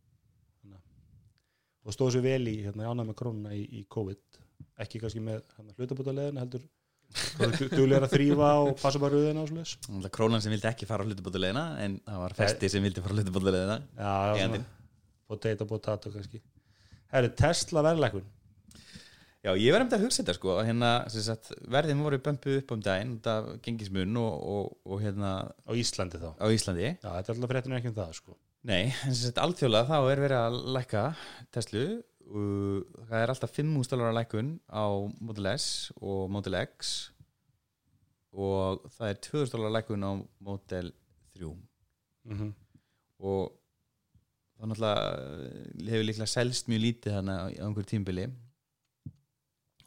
og 1.86 1.94
stóð 1.94 2.12
sér 2.16 2.22
vel 2.22 2.46
í 2.50 2.56
hérna, 2.64 2.86
ánæg 2.90 3.06
með 3.10 3.16
krónuna 3.20 3.50
í, 3.54 3.62
í 3.80 3.86
COVID. 3.88 4.18
Ekki 4.82 5.00
kannski 5.02 5.20
með 5.22 5.42
hérna, 5.56 5.74
hlutabótaleðin 5.78 6.38
heldur. 6.42 6.62
Duglegar 7.70 8.06
að 8.08 8.14
þrýfa 8.16 8.48
og 8.66 8.72
passa 8.80 8.98
bara 8.98 9.14
rauðina 9.14 9.42
og 9.44 9.50
Náttúrulega 9.54 10.10
Krónan 10.10 10.42
sem 10.42 10.50
vildi 10.50 10.66
ekki 10.66 10.86
fara 10.90 11.04
á 11.04 11.06
hlutubótulegina 11.06 11.78
en 11.84 12.00
það 12.00 12.18
var 12.24 12.34
festi 12.34 12.68
sem 12.72 12.82
vildi 12.82 13.00
fara 13.04 13.14
á 13.14 13.18
hlutubótulegina 13.20 14.64
potato 15.26 15.66
potato 15.66 16.12
kannski. 16.14 16.42
Herri, 17.12 17.30
Tesla 17.38 17.82
verðlækun 17.86 18.26
Já, 19.46 19.52
ég 19.54 19.70
var 19.70 19.84
um 19.84 19.86
þetta 19.86 19.98
að 20.00 20.04
hugsa 20.08 20.22
þetta 20.24 20.34
sko 20.34 20.54
hérna, 20.66 20.88
sagt, 21.12 21.52
verðin 21.70 22.00
voru 22.02 22.18
bömpuð 22.18 22.56
upp 22.58 22.72
um 22.74 22.80
daginn 22.82 23.12
út 23.14 23.28
af 23.30 23.44
gengismun 23.62 24.16
og, 24.18 24.32
og, 24.50 24.72
og 24.90 25.02
hérna 25.04 25.30
á 25.46 25.70
Íslandi 25.78 26.18
þá? 26.18 26.32
Á 26.34 26.46
Íslandi. 26.50 26.88
Já, 26.88 27.10
þetta 27.12 27.30
er 27.30 27.36
alltaf 27.36 27.52
fréttinu 27.52 27.76
ekki 27.78 27.92
um 27.92 27.94
það 27.94 28.16
sko. 28.18 28.34
Nei, 28.66 28.80
en 29.06 29.14
sagt, 29.14 29.38
alþjóðlega 29.38 29.86
þá 29.86 30.10
er 30.10 30.22
verið 30.24 30.40
að 30.40 30.56
lækka 30.74 31.04
Tesla. 31.54 31.84
Og 32.26 33.04
það 33.06 33.20
er 33.20 33.32
alltaf 33.36 33.52
5.000 33.54 33.92
dólar 33.92 34.16
lækkun 34.16 34.48
á 34.66 34.86
Model 35.28 35.46
S 35.52 35.68
og 36.00 36.24
Model 36.34 36.58
X 36.64 36.96
og 38.34 38.82
það 38.96 39.12
er 39.12 39.20
2.000 39.28 39.54
dólar 39.54 39.76
lækkun 39.76 40.08
á 40.10 40.12
Model 40.42 40.90
3 41.38 41.52
mm 42.26 42.34
-hmm. 42.34 42.50
og 43.22 43.54
það 44.56 44.70
náttúrulega 44.70 45.06
eh, 45.46 45.86
hefur 45.92 46.08
líklega 46.08 46.32
selst 46.32 46.68
mjög 46.70 46.84
lítið 46.86 47.16
þarna 47.18 47.36
á 47.36 47.44
einhver 47.52 47.88
tímbili 47.88 48.26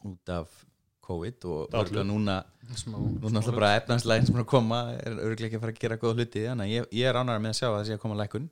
út 0.06 0.32
af 0.32 0.58
COVID 1.10 1.44
og 1.50 1.60
Dálítið. 1.72 1.80
örgulega 1.80 2.06
núna 2.06 2.36
smá 2.78 2.96
Nú 2.96 3.26
er 3.26 3.34
náttúrulega 3.34 3.58
bara 3.58 3.76
efnanslægin 3.80 4.28
sem 4.28 4.38
er 4.38 4.44
að 4.44 4.50
koma 4.52 4.80
er 4.94 5.18
örgulega 5.18 5.48
ekki 5.48 5.58
að 5.58 5.64
fara 5.64 5.74
að 5.74 5.82
gera 5.84 6.00
góða 6.00 6.18
hluti 6.20 6.44
þannig 6.46 6.66
að 6.68 6.74
ég, 6.76 6.90
ég 7.00 7.10
er 7.10 7.18
ánægður 7.18 7.44
með 7.44 7.54
að 7.54 7.58
sjá 7.58 7.68
að 7.68 7.76
það 7.76 7.86
sé 7.88 7.96
að 7.96 8.02
koma 8.04 8.20
lækun 8.20 8.46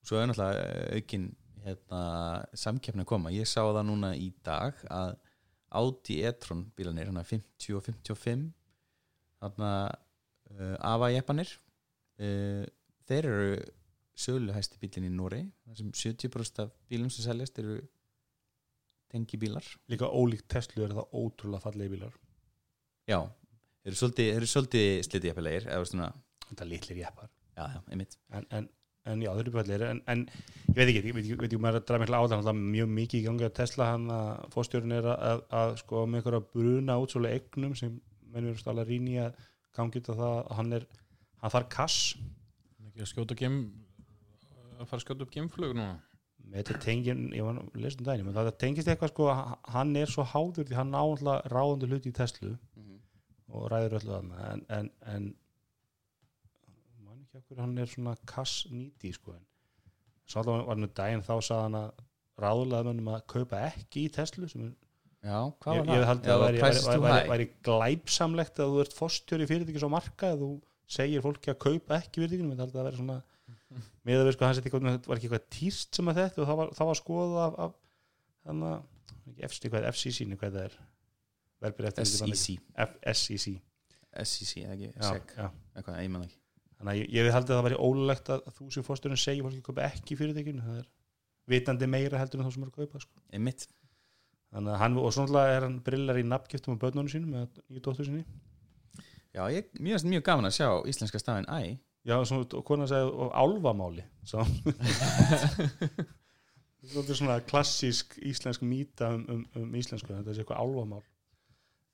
og 0.00 0.10
svo 0.10 0.20
er 0.20 0.28
náttúrulega 0.30 0.66
eh, 0.66 1.00
aukin 1.00 1.26
hérna, 1.64 2.02
samkeppni 2.56 3.04
að 3.04 3.10
koma. 3.10 3.32
Ég 3.34 3.48
sá 3.48 3.60
það 3.60 3.82
núna 3.88 4.14
í 4.16 4.30
dag 4.44 4.78
að 4.88 5.16
Audi 5.80 6.16
e-tron 6.26 6.64
bílanir 6.76 7.10
hérna 7.10 7.22
50 7.26 7.76
og 7.78 7.84
55 7.86 8.46
þarna 9.40 9.72
uh, 9.86 10.76
AVA 10.82 11.12
jeppanir 11.14 11.52
uh, 12.18 12.64
þeir 13.06 13.28
eru 13.30 13.60
sölu 14.20 14.54
hæsti 14.54 14.80
bílinn 14.80 15.08
í 15.08 15.12
Nóri 15.14 15.40
þar 15.66 15.78
sem 15.80 15.92
70% 15.96 16.64
af 16.64 16.72
bílum 16.90 17.10
sem 17.12 17.26
seljast 17.26 17.60
eru 17.62 17.78
tengibílar. 19.10 19.66
Líka 19.90 20.08
ólíkt 20.08 20.48
Tesla 20.52 20.86
er 20.86 20.96
það 20.96 21.14
ótrúlega 21.18 21.64
fallegi 21.64 21.94
bílar. 21.94 22.18
Já, 23.10 23.18
þeir 23.82 23.90
eru 23.90 24.00
svolítið, 24.00 24.28
þeir 24.28 24.40
eru 24.40 24.50
svolítið 24.52 24.90
slitið 25.08 25.40
svona, 25.90 26.10
þetta 26.46 26.66
er 26.66 26.70
litlir 26.70 27.00
jeppar. 27.00 27.32
Já, 27.56 27.64
já, 27.74 27.80
einmitt. 27.90 28.16
En, 28.30 28.46
en, 28.54 28.68
en 29.10 29.24
já, 29.24 29.30
þau 29.32 29.42
eru 29.42 29.54
fallegir 29.56 29.86
en, 29.88 30.02
en 30.12 30.24
ég 30.30 30.76
veit 30.76 30.92
ekki, 30.92 31.02
ég 31.02 31.16
veit 31.16 31.24
ekki, 31.24 31.38
veit 31.40 31.48
ekki 31.48 31.62
maður 31.64 31.80
er 31.80 31.82
að 31.82 31.88
draga 31.88 32.04
mikla 32.04 32.20
alltaf 32.24 32.58
mjög 32.60 32.92
mikið 32.98 33.20
í 33.20 33.26
gangi 33.26 33.46
að 33.48 33.54
Tesla 33.58 33.90
hann 33.94 34.10
að 34.14 34.44
fórstjórun 34.54 34.96
er 34.96 35.08
að, 35.10 35.24
að, 35.30 35.44
að 35.60 35.76
sko 35.82 36.04
með 36.06 36.20
einhverja 36.20 36.42
bruna 36.54 36.98
útsólu 37.02 37.30
eignum 37.32 37.74
sem 37.78 37.96
mennur 38.30 38.54
eru 38.54 38.62
stálega 38.62 38.90
rýni 38.90 39.16
að 39.24 39.40
gangi 39.76 40.02
út 40.02 40.12
af 40.12 40.20
það 40.20 40.36
að 40.36 40.52
hann 40.60 40.76
er 40.78 40.86
hann 41.40 41.54
þarf 41.56 41.72
kass 41.72 41.98
Ekki 42.90 43.04
að 43.04 43.10
skjóta 43.14 43.36
gem 43.38 43.56
að 44.80 44.88
fara 44.90 45.00
að 45.00 45.04
skjóta 45.04 45.26
upp 45.26 45.34
gemflug 45.34 45.74
núna 45.76 45.98
með 46.50 46.62
þetta 46.62 46.80
tengin, 46.82 47.26
ég 47.36 47.44
var 47.46 47.58
að 47.60 47.82
lesa 47.84 48.00
um 48.00 48.26
menn 48.26 48.36
það 48.36 48.50
tengist 48.62 48.88
eitthvað 48.90 49.12
sko, 49.12 49.28
hann 49.74 49.92
er 50.00 50.10
svo 50.10 50.24
háður 50.26 50.66
því 50.66 50.78
hann 50.78 50.96
alltaf 50.98 51.46
ráðandi 51.52 51.90
hluti 51.90 52.10
í 52.10 52.16
Tesla 52.16 52.54
og 53.50 53.68
ræður 53.70 53.98
öllu 54.00 54.16
þarna 54.16 54.48
en, 54.48 54.64
en, 54.76 54.90
en 55.12 55.28
man 57.04 57.22
ekki 57.24 57.42
okkur 57.42 57.62
hann 57.62 57.78
er 57.82 57.90
svona 57.90 58.16
kass 58.30 58.64
nýti 58.72 59.12
sko 59.16 59.36
alltaf 59.36 60.50
var 60.50 60.68
hann 60.70 60.86
um 60.86 60.94
daginn 61.02 61.26
þá 61.26 61.34
sagði 61.38 61.64
hann 61.66 61.80
að 61.80 62.06
ráðlega 62.40 62.86
mönnum 62.88 63.12
að 63.12 63.26
kaupa 63.34 63.64
ekki 63.68 64.06
í 64.06 64.14
Tesla 64.14 64.48
sem 64.50 64.68
er, 64.68 64.76
Já, 65.20 65.36
hvað 65.60 65.76
ég, 65.76 65.82
var 65.84 65.90
ég 65.90 66.00
það? 66.00 66.10
held 66.10 66.28
að 66.32 66.38
væri, 66.40 66.44
væri, 66.56 66.60
prices 66.64 66.86
too 66.86 67.02
væri, 67.02 67.16
high. 67.16 67.30
væri 67.30 67.46
glæpsamlegt 67.66 68.60
að 68.62 68.70
þú 68.72 68.84
ert 68.84 68.94
fórstjóri 68.96 69.48
fyrirtækis 69.50 69.84
á 69.84 69.90
marka 69.92 70.30
að 70.32 70.44
þú 70.46 70.48
segir 70.90 71.24
fólki 71.26 71.52
að 71.52 71.58
kaupa 71.66 71.98
ekki 71.98 72.22
fyrirtækinu 72.22 72.54
ég 72.54 72.62
held 72.62 72.70
að 72.70 72.78
það 72.78 72.88
væri 72.88 73.00
svona 73.02 73.18
með 74.06 74.20
að 74.20 74.28
við 74.28 74.36
sko 74.36 74.46
hann 74.46 74.56
seti 74.58 74.70
eitthvað, 74.70 74.86
var 75.06 75.18
ekki 75.20 75.28
eitthvað 75.28 75.48
týrst 75.54 75.98
sem 75.98 76.10
að 76.10 76.20
þetta 76.20 76.42
og 76.42 76.48
það 76.50 76.60
var, 76.60 76.72
það 76.78 76.90
var 76.90 77.00
skoðað 77.00 77.42
af, 77.44 77.58
af 77.66 77.74
þannig 78.48 78.72
að 78.74 79.44
FCC, 79.46 79.70
hvað 79.70 79.88
FCC 79.92 80.26
-ni, 80.26 80.38
hvað 80.40 80.56
það 80.56 80.68
er? 80.68 80.78
Verður 81.60 81.90
eftir 81.90 82.08
SEC 82.08 82.46
SEC 83.14 83.58
SEC, 84.10 84.52
eða 84.64 84.74
ekki, 84.74 84.92
SEC 84.96 85.34
eitthvað, 85.76 85.98
ég 86.02 86.10
man 86.10 86.24
ekki. 86.26 86.38
Þannig 86.80 86.92
að 86.94 86.98
ég, 86.98 87.10
ég 87.14 87.34
held 87.34 87.44
að 87.44 87.52
það 87.52 87.66
væri 87.66 87.78
ólulegt 87.84 88.30
að 88.32 88.48
þú 88.56 88.70
sem 88.74 88.86
fórstjórinn 88.86 89.20
segir 89.20 89.44
fólki 89.44 89.60
að 89.60 89.66
kaupa 89.68 89.86
ekki 89.86 90.14
í 90.14 90.18
fyrirtækinu 90.18 90.64
það 90.64 90.78
er 90.80 90.88
vitandi 91.50 91.88
meira 91.90 92.20
heldur 92.20 92.40
en 92.40 92.48
þá 92.48 92.54
sem 92.54 92.64
er 92.64 92.70
að 92.70 92.78
kaupa 92.78 93.02
sko. 93.04 93.22
Einmitt, 93.36 93.66
hann, 94.54 94.96
og 94.98 95.12
svona 95.14 95.44
er 95.52 95.66
hann 95.66 95.76
brillar 95.84 96.18
í 96.18 96.24
nafngiftum 96.26 96.78
á 96.80 96.82
börnunum 96.82 97.10
sínum 97.12 97.36
með 97.36 97.60
nýju 97.68 97.84
dóttur 97.84 98.08
sinni. 98.08 98.24
Já, 99.30 99.44
ég, 99.52 99.68
mjög, 99.78 100.08
mjög 100.10 100.24
gaman 100.26 100.48
að 100.48 100.56
sjá 100.56 100.68
íslenska 100.90 101.20
stafinn 101.22 101.46
æ 101.52 101.76
Já, 102.10 102.16
svona, 102.26 102.46
og 102.58 102.64
konan 102.66 102.88
sagði 102.90 103.10
og 103.22 103.30
álfamáli 103.38 104.04
svo. 104.26 104.42
Þetta 106.90 107.12
er 107.12 107.18
svona 107.18 107.36
klassísk 107.44 108.16
íslensk 108.26 108.62
mýta 108.66 109.12
um, 109.14 109.24
um, 109.30 109.42
um 109.60 109.74
íslensku 109.78 110.10
þetta 110.10 110.32
er 110.32 110.40
eitthvað 110.40 110.62
álfamál. 110.64 111.02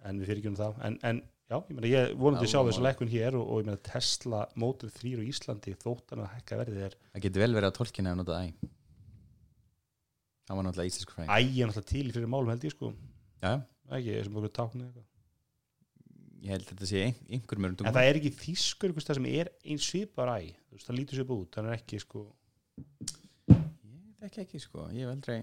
En 0.07 0.21
við 0.21 0.31
fyrir 0.31 0.41
ekki 0.41 0.53
um 0.53 0.59
það. 0.61 0.79
En, 0.87 0.97
en 1.11 1.19
já, 1.51 1.57
ég, 1.59 1.73
meina, 1.75 1.91
ég 1.91 2.15
vonandi 2.21 2.49
sjá 2.53 2.61
þessu 2.61 2.85
lækkun 2.87 3.11
hér 3.11 3.37
og, 3.37 3.45
og 3.51 3.61
ég 3.61 3.69
meina 3.69 3.83
Tesla 3.91 4.45
Motor 4.63 4.93
3 4.95 5.17
á 5.19 5.23
Íslandi 5.27 5.75
þóttan 5.83 6.23
að 6.23 6.33
hækka 6.37 6.61
verðið 6.63 6.87
er 6.87 6.97
Það 7.11 7.27
getur 7.27 7.45
vel 7.45 7.59
verið 7.59 7.69
að 7.73 7.77
tólkina 7.81 8.15
að 8.15 8.23
notað 8.23 8.39
æ. 8.39 8.47
Það 10.47 10.61
var 10.61 10.69
náttúrulega 10.69 10.93
íslensku 10.93 11.17
fræði 11.17 11.37
ægja 11.41 11.69
náttúrulega 11.69 11.93
til 11.93 12.07
fyrir 12.15 12.33
málum 12.37 12.55
held 12.55 12.69
ég 12.71 12.77
sko. 12.77 12.93
Já, 13.43 13.53
ekki, 13.91 14.19
sem 14.23 14.41
okkur 14.41 14.57
táknið 14.61 14.87
eitthvað 14.87 15.16
ég 16.47 16.53
held 16.55 16.65
að 16.65 16.73
þetta 16.73 16.89
sé 16.89 17.03
ein, 17.09 17.21
einhver 17.37 17.61
mjög 17.63 17.83
en 17.83 17.91
það. 17.91 18.09
er 18.09 18.19
ekki 18.21 18.33
þýskur 18.39 18.93
einhvers 18.93 19.09
það 19.09 19.19
sem 19.19 19.29
er 19.33 19.51
eins 19.67 19.91
svipar 19.91 20.31
æ 20.31 20.39
það 20.77 20.99
lítur 21.01 21.19
sér 21.19 21.33
út, 21.35 21.49
það 21.55 21.69
er 21.71 21.77
ekki 21.81 22.01
sko. 22.03 22.23
Ég 23.51 24.19
þekki 24.21 24.43
ekki 24.45 24.61
sko, 24.63 24.89
ég 24.93 25.07
hef 25.07 25.15
aldrei 25.15 25.39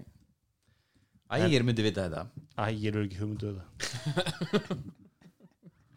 Ægir 1.34 1.64
myndi 1.66 1.82
vita 1.82 2.04
þetta. 2.04 2.44
Æ, 2.60 2.64
ég 2.76 2.92
er 2.92 3.00
ekki 3.00 3.18
hugmyndu 3.18 3.54
það. 3.56 3.64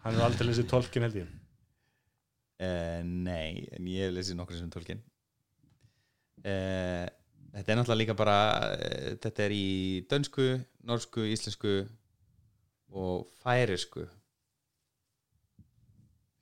Hann 0.03 0.15
er 0.15 0.23
aldrei 0.23 0.47
lesið 0.47 0.69
tólkin 0.71 1.05
held 1.05 1.19
ég. 1.19 1.33
Uh, 2.57 3.03
Nei, 3.05 3.67
en 3.75 3.89
ég 3.91 4.07
hef 4.07 4.15
lesið 4.15 4.39
nokkur 4.39 4.57
sem 4.57 4.69
tólkin 4.73 5.03
uh, 6.41 7.05
Þetta 7.53 7.69
er 7.69 7.77
náttúrulega 7.77 7.99
líka 7.99 8.15
bara 8.17 8.37
uh, 8.73 9.11
Þetta 9.21 9.43
er 9.45 9.53
í 9.53 9.67
dönsku, 10.09 10.47
norsku, 10.89 11.27
íslensku 11.29 11.75
og 12.97 13.27
færisku 13.43 14.07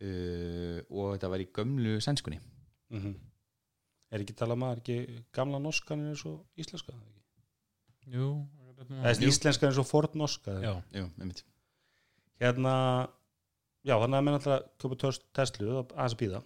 uh, 0.01 0.81
og 0.89 1.15
þetta 1.15 1.31
var 1.31 1.45
í 1.45 1.49
gömlu 1.55 1.99
sænskunni. 2.03 2.41
Mm 2.93 3.15
er 4.15 4.23
ekki 4.23 4.35
talað 4.37 4.61
maður 4.61 4.81
ekki? 4.83 5.19
Gamla 5.35 5.59
norskan 5.61 6.07
eins 6.09 6.23
og 6.29 6.43
íslenska? 6.59 6.95
Jú, 8.11 8.31
þessi 8.89 9.29
íslenska 9.29 9.69
eins 9.69 9.79
og 9.81 9.87
fornnorska 9.89 10.57
eða? 10.59 10.65
Já, 10.65 10.99
Jú, 11.01 11.07
einmitt. 11.19 11.45
Hérna 12.41 12.75
já 13.85 13.95
þannig 14.01 14.19
að 14.19 14.27
menn 14.27 14.37
alltaf 14.39 14.67
köpa 14.81 14.99
törst 15.05 15.25
Tesla 15.35 15.81
og 15.81 15.95
aðeins 15.95 16.15
að 16.17 16.21
býða 16.23 16.43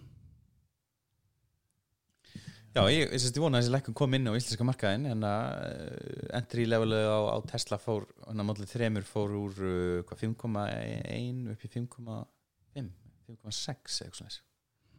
Já, 2.70 2.84
ég, 2.86 3.08
ég, 3.10 3.18
ég 3.18 3.40
vona 3.42 3.58
að 3.58 3.64
þessi 3.64 3.72
lækkun 3.74 3.96
kom 3.98 4.12
inn 4.14 4.30
á 4.30 4.38
íslenska 4.38 4.62
markaðin 4.62 5.08
en 5.10 5.24
að 5.26 5.46
uh, 5.66 6.26
entry 6.38 6.68
levelið 6.68 7.08
á, 7.10 7.18
á 7.34 7.38
Tesla 7.50 7.80
fór, 7.82 8.06
hann 8.28 8.44
að 8.44 8.46
mótlið 8.46 8.74
þremur 8.76 9.08
fór 9.08 9.34
úr 9.40 9.58
uh, 9.58 10.02
hvað, 10.06 10.20
5,1 10.22 11.40
upp 11.50 11.66
í 11.66 11.72
5,5 11.72 12.92
5,6 13.30 14.02
eitthvað 14.04 14.18
svona 14.20 14.34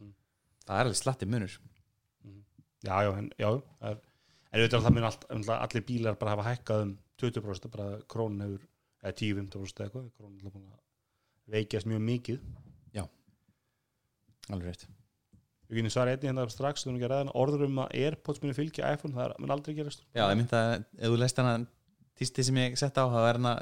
Mm. 0.00 0.14
Það 0.66 0.78
er 0.78 0.88
alveg 0.88 0.98
slatti 0.98 1.28
munur. 1.28 1.58
Já 2.82 2.96
já, 3.06 3.10
en, 3.14 3.28
já 3.38 3.48
er, 3.52 3.98
en 4.50 4.60
auðvitað 4.60 4.78
að 4.78 4.86
það 4.86 4.94
mun 4.96 5.04
allt, 5.06 5.26
allir 5.54 5.84
bílar 5.86 6.16
bara 6.18 6.32
hafa 6.34 6.48
hækkað 6.48 6.86
um 6.86 6.96
20% 7.22 7.70
bara 7.76 8.00
krónin 8.10 8.42
hefur 8.42 8.64
eða 9.02 9.12
10-15% 9.20 9.84
eða 9.84 9.86
eitthvað 9.86 10.08
krónin 10.16 10.48
er 10.48 10.54
búin 10.56 10.66
að 10.72 10.80
veikjast 11.52 11.90
mjög 11.90 12.02
mikið. 12.08 12.40
Alveg 14.50 14.72
rétt. 14.72 14.88
Við 15.70 15.78
kynum 15.78 15.92
svara 15.94 16.12
einnig 16.12 16.28
hérna 16.28 16.48
strax 16.50 16.84
orður 16.84 17.68
um 17.68 17.78
að 17.84 17.94
Airpods 18.02 18.42
muni 18.42 18.56
fylgja 18.56 18.90
iPhone 18.92 19.14
það 19.16 19.36
mun 19.40 19.54
aldrei 19.54 19.76
gerast. 19.76 20.02
Já, 20.12 20.26
ég 20.26 20.36
myndi 20.40 20.58
að 20.58 20.74
ef 20.82 21.12
þú 21.12 21.20
leist 21.20 21.38
hana 21.40 21.54
týsti 22.18 22.44
sem 22.44 22.58
ég 22.60 22.76
sett 22.80 22.98
á, 22.98 23.04
það 23.06 23.28
er 23.28 23.38
hana 23.40 23.54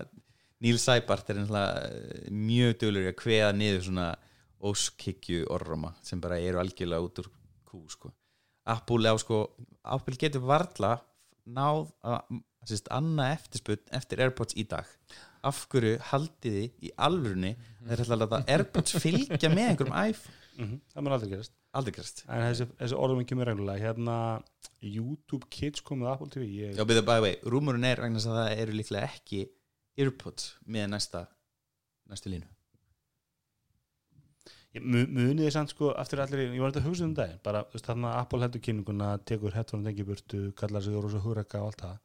Neil 0.61 0.81
Seibart 0.81 1.31
er 1.31 1.39
náttúrulega 1.39 2.33
mjög 2.35 2.75
dölur 2.83 3.07
að 3.09 3.19
kveða 3.21 3.53
niður 3.57 3.85
svona 3.87 4.09
óskikju 4.61 5.47
orroma 5.55 5.95
sem 6.05 6.21
bara 6.21 6.39
eru 6.41 6.61
algjörlega 6.61 7.07
út 7.07 7.23
úr 7.23 7.31
kú 7.69 7.85
sko. 7.91 8.13
Apple 8.69 9.09
á 9.09 9.17
sko 9.21 9.43
Apple 9.83 10.19
getur 10.21 10.45
varla 10.45 10.99
náð 11.49 11.89
að 12.05 12.41
sérst, 12.69 12.91
annað 12.93 13.37
eftirspunn 13.39 13.95
eftir 13.97 14.21
Airpods 14.21 14.57
í 14.61 14.67
dag. 14.69 14.89
Af 15.47 15.65
hverju 15.73 15.97
haldið 16.11 16.59
þið 16.59 16.85
í 16.85 16.93
alvörunni 17.01 17.55
að 17.89 18.37
Airpods 18.43 18.99
fylgja 19.01 19.49
með 19.49 19.73
einhverjum 19.73 19.97
iPhone? 19.97 20.37
Mm 20.61 20.77
það 20.93 21.05
mun 21.07 21.15
aldrei 21.17 21.31
gerast. 21.31 21.57
Aldrei 21.71 21.95
græst 21.95 22.25
en 22.27 22.43
þessi, 22.43 22.67
þessi 22.83 22.97
orðum 22.99 23.25
kemur 23.25 23.49
reglulega. 23.49 23.81
Hérna 23.81 24.17
YouTube 24.85 25.49
Kids 25.49 25.81
komið 25.87 26.13
Apple 26.13 26.29
TV 26.35 26.49
ég, 26.59 26.77
Já, 26.77 26.85
byrðu 26.85 27.07
bæði 27.07 27.25
vei, 27.25 27.35
rúmurinn 27.55 27.87
er 27.89 28.03
vegna 28.03 28.21
að 28.21 28.41
það 28.41 28.55
eru 28.59 28.77
líklega 28.77 29.09
ekki 29.09 29.45
Airpods 30.01 30.55
með 30.67 30.91
næsta 30.93 31.29
næstu 32.11 32.35
línu 32.35 32.60
munið 34.79 35.45
þið 35.45 35.53
samt 35.55 35.73
sko 35.75 35.91
aftur 35.99 36.23
allir, 36.23 36.53
ég 36.55 36.63
var 36.63 36.71
þetta 36.71 36.85
að 36.85 36.89
hugsa 36.91 37.07
um 37.09 37.17
dag 37.19 37.35
bara 37.43 37.65
þarna 37.75 38.15
Apple 38.21 38.45
heldur 38.45 38.63
kynninguna 38.63 39.17
tekur 39.27 39.57
headphone 39.57 39.87
tengi 39.89 40.07
burtu, 40.07 40.53
kallar 40.59 40.85
sig 40.85 40.95
rosa 40.95 41.23
húraka 41.25 41.65
og 41.65 41.73
allt 41.73 41.83
það. 41.83 41.99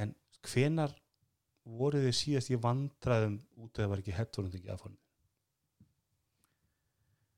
En 0.00 0.14
hvenar 0.48 0.94
voruð 1.62 2.08
þið 2.08 2.18
síðast 2.18 2.50
í 2.50 2.58
vandræðum 2.58 3.38
út 3.62 3.76
af 3.76 3.84
það 3.84 3.92
var 3.92 4.02
ekki 4.02 4.16
honum 4.16 4.98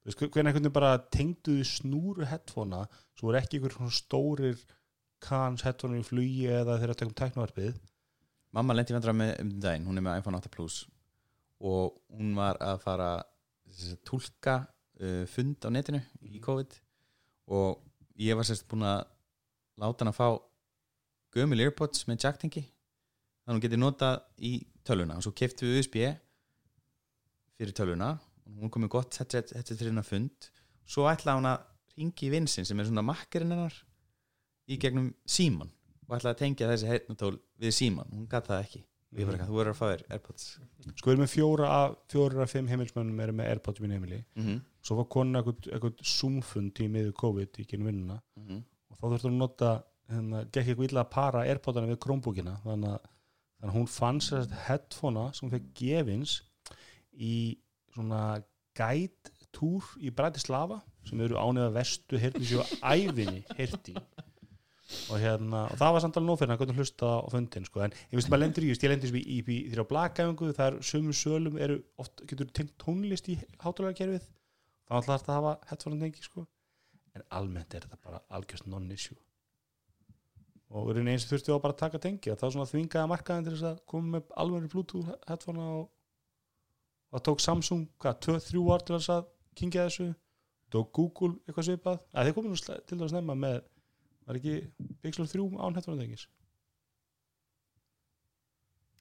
þú 0.05 0.11
veist, 0.11 0.21
hvenar 0.21 0.51
einhvern 0.51 0.65
veginn 0.65 0.77
bara 0.77 0.95
tengduðu 1.17 1.67
snúru 1.69 2.29
headphonea 2.29 2.87
svo 3.17 3.29
voru 3.29 3.41
ekki 3.41 3.61
einhver 3.61 3.93
stórir 3.93 4.65
kans 5.25 5.65
headphone 5.65 6.01
í 6.01 6.05
flugi 6.05 6.47
eða 6.53 6.79
þeirra 6.81 6.97
tekum 7.01 7.17
teknovarpið 7.17 7.81
Mamma 8.55 8.77
lendi 8.77 8.95
vandra 8.95 9.11
með 9.17 9.33
um 9.43 9.49
daginn, 9.59 9.87
hún 9.89 9.99
er 9.99 10.05
með 10.07 10.21
iPhone 10.21 10.39
8 10.39 10.51
Plus 10.53 10.83
og 11.65 11.97
hún 12.13 12.35
var 12.37 12.61
að 12.63 12.83
fara 12.85 13.09
tólka 14.07 14.61
uh, 15.01 15.25
fund 15.31 15.65
á 15.65 15.69
netinu 15.75 16.01
í 16.27 16.41
COVID 16.45 16.77
og 17.55 17.83
ég 18.21 18.39
var 18.39 18.47
sérst 18.49 18.67
búin 18.71 18.87
að 18.87 19.05
láta 19.81 20.05
hann 20.05 20.13
að 20.13 20.19
fá 20.21 20.29
gömul 21.35 21.61
Airpods 21.61 22.07
með 22.09 22.29
jacktengi 22.29 22.63
þannig 22.65 23.49
að 23.49 23.57
hún 23.57 23.65
geti 23.65 23.81
notað 23.81 24.21
í 24.39 24.53
tölvuna. 24.87 25.19
Og 25.19 25.27
svo 25.27 25.35
keftu 25.37 25.67
við 25.67 25.81
USB 25.83 25.99
fyrir 27.59 27.75
tölvuna. 27.77 28.15
Og 28.45 28.63
hún 28.63 28.73
komið 28.73 28.93
gott 28.93 29.19
headset 29.21 29.53
fyrir 29.53 29.91
hennar 29.91 30.07
fund. 30.07 30.49
Svo 30.89 31.09
ætlaði 31.09 31.41
hún 31.41 31.51
að 31.51 31.65
ringi 31.99 32.29
í 32.29 32.33
vinsinn 32.33 32.67
sem 32.67 32.81
er 32.81 32.89
svona 32.89 33.05
makkerinn 33.07 33.55
hennar 33.55 33.77
í 34.71 34.79
gegnum 34.81 35.13
síman 35.29 35.71
og 36.09 36.17
ætlaði 36.17 36.33
að 36.35 36.41
tengja 36.41 36.71
þessi 36.71 36.91
heyrnatól 36.91 37.37
við 37.61 37.77
síman 37.77 38.11
hún 38.13 38.27
gæti 38.31 38.51
það 38.51 38.65
ekki 38.65 38.83
ekki, 39.15 39.47
þú 39.49 39.57
verður 39.59 39.73
að 39.73 39.79
fá 39.79 39.85
þér 39.87 40.05
Airpods. 40.17 40.45
Sko 40.85 41.09
við 41.09 41.13
erum 41.15 41.23
með 41.25 41.33
fjóra 41.33 41.71
af, 41.79 41.97
fjóra 42.13 42.45
af 42.45 42.53
fimm 42.53 42.71
heimilsmönnum 42.71 43.21
eru 43.25 43.35
með 43.39 43.51
Airpods 43.53 43.81
í 43.81 43.85
mínu 43.85 43.99
heimili. 43.99 44.21
Mm 44.35 44.47
-hmm. 44.47 44.63
svo 44.83 44.97
var 45.01 45.09
konin 45.15 45.41
eitthvað, 45.41 46.05
zoomfund 46.15 46.81
í 46.81 46.89
miður 46.89 47.13
COVID 47.23 47.61
í 47.61 47.67
genið 47.71 47.91
vinnuna. 47.91 48.21
Og 48.91 48.97
þá 48.99 49.05
þurftur 49.09 49.31
að 49.31 49.37
nota 49.39 49.75
hérna, 50.11 50.45
gekk 50.45 50.67
eitthvað 50.69 50.89
illa 50.89 51.05
að 51.05 51.11
para 51.11 51.45
Airpodana 51.49 51.93
við 51.93 52.01
Chromebookina. 52.05 52.57
Þannig 52.65 52.91
að, 52.91 53.13
þannig 53.61 53.71
að 53.71 53.79
hún 53.79 53.93
fann 53.99 54.21
sér 54.21 54.43
þetta 54.45 54.65
headphonea 54.69 55.33
sem 55.33 55.47
hún 55.47 55.55
fekk 55.55 55.71
gefins 55.81 56.43
í 57.15 57.37
svona 57.95 58.43
guide 58.75 59.33
tour 59.55 59.87
í 60.03 60.11
Bratislava 60.11 60.81
sem 61.07 61.21
eru 61.21 61.39
ánefða 61.39 61.75
vestu 61.77 62.19
hirti 62.19 62.49
sér 62.49 62.65
á 62.65 62.95
ævinni 62.97 63.45
hirti 63.59 63.95
og 64.85 65.21
hérna, 65.21 65.65
og 65.73 65.79
það 65.81 65.93
var 65.97 66.03
samt 66.05 66.17
alveg 66.19 66.29
nóg 66.29 66.41
fyrir 66.41 66.53
hann 66.53 66.61
að 66.61 66.73
að 66.75 66.81
hlusta 66.81 67.11
á 67.17 67.29
fundin 67.33 67.67
sko, 67.69 67.83
en 67.85 67.95
ég 67.95 68.19
veist 68.19 68.31
maður 68.33 68.43
lendur 68.45 68.67
í, 68.67 68.71
just, 68.73 68.85
ég 68.85 68.93
lendur 68.93 69.17
í, 69.17 69.23
í, 69.23 69.39
í 69.41 69.71
því 69.73 69.81
á 69.81 69.91
blakæfingu, 69.91 70.51
það 70.57 70.67
er 70.71 70.77
sömu 70.91 71.15
sölum 71.17 71.57
eru 71.67 71.79
oft, 72.01 72.25
getur 72.29 72.51
tengt 72.53 72.75
tónlist 72.83 73.31
í 73.33 73.39
hátalarkerfið, 73.65 74.27
þá 74.85 74.97
ætla 74.99 75.17
þetta 75.17 75.33
að 75.33 75.39
hafa 75.41 75.55
headphone 75.71 76.01
tengi 76.03 76.27
sko, 76.27 76.45
en 77.17 77.25
almennt 77.41 77.75
er 77.75 77.87
þetta 77.87 78.01
bara 78.05 78.21
algjörst 78.37 78.69
non-issue. 78.69 79.17
Og 80.75 80.91
er 80.91 81.01
eins 81.05 81.25
og 81.25 81.33
þurfti 81.33 81.55
á 81.55 81.63
bara 81.63 81.75
að 81.77 81.83
taka 81.85 82.01
tengi 82.03 82.33
og 82.33 82.41
þá 82.41 82.47
svona 82.49 82.67
þvingaði 82.67 83.11
markaðin 83.13 83.45
til 83.47 83.53
þess 83.55 83.69
að 83.69 83.83
koma 83.89 84.17
með 84.17 84.33
alveg 84.43 84.65
bluetooth 84.73 85.13
headphone 85.29 85.67
og 85.71 85.85
það 87.15 87.25
tók 87.29 87.45
Samsung, 87.45 87.85
hvað, 88.03 88.17
2-3 88.27 88.65
ár 88.75 88.83
til 88.83 88.97
þess 88.97 89.13
að 89.15 89.29
kingja 89.55 89.85
þessu. 89.87 90.09
Tók 90.75 90.91
Google 90.97 91.37
eitthvað 91.45 91.69
svipað, 91.69 92.01
að 92.11 92.27
þeir 92.27 92.37
komið 92.41 92.65
til 92.89 92.99
að 92.99 93.15
nefna 93.15 93.37
með 93.39 93.61
var 94.27 94.39
ekki 94.41 94.55
Pixel 95.05 95.29
3 95.29 95.47
án 95.61 95.79
tengis 95.85 96.27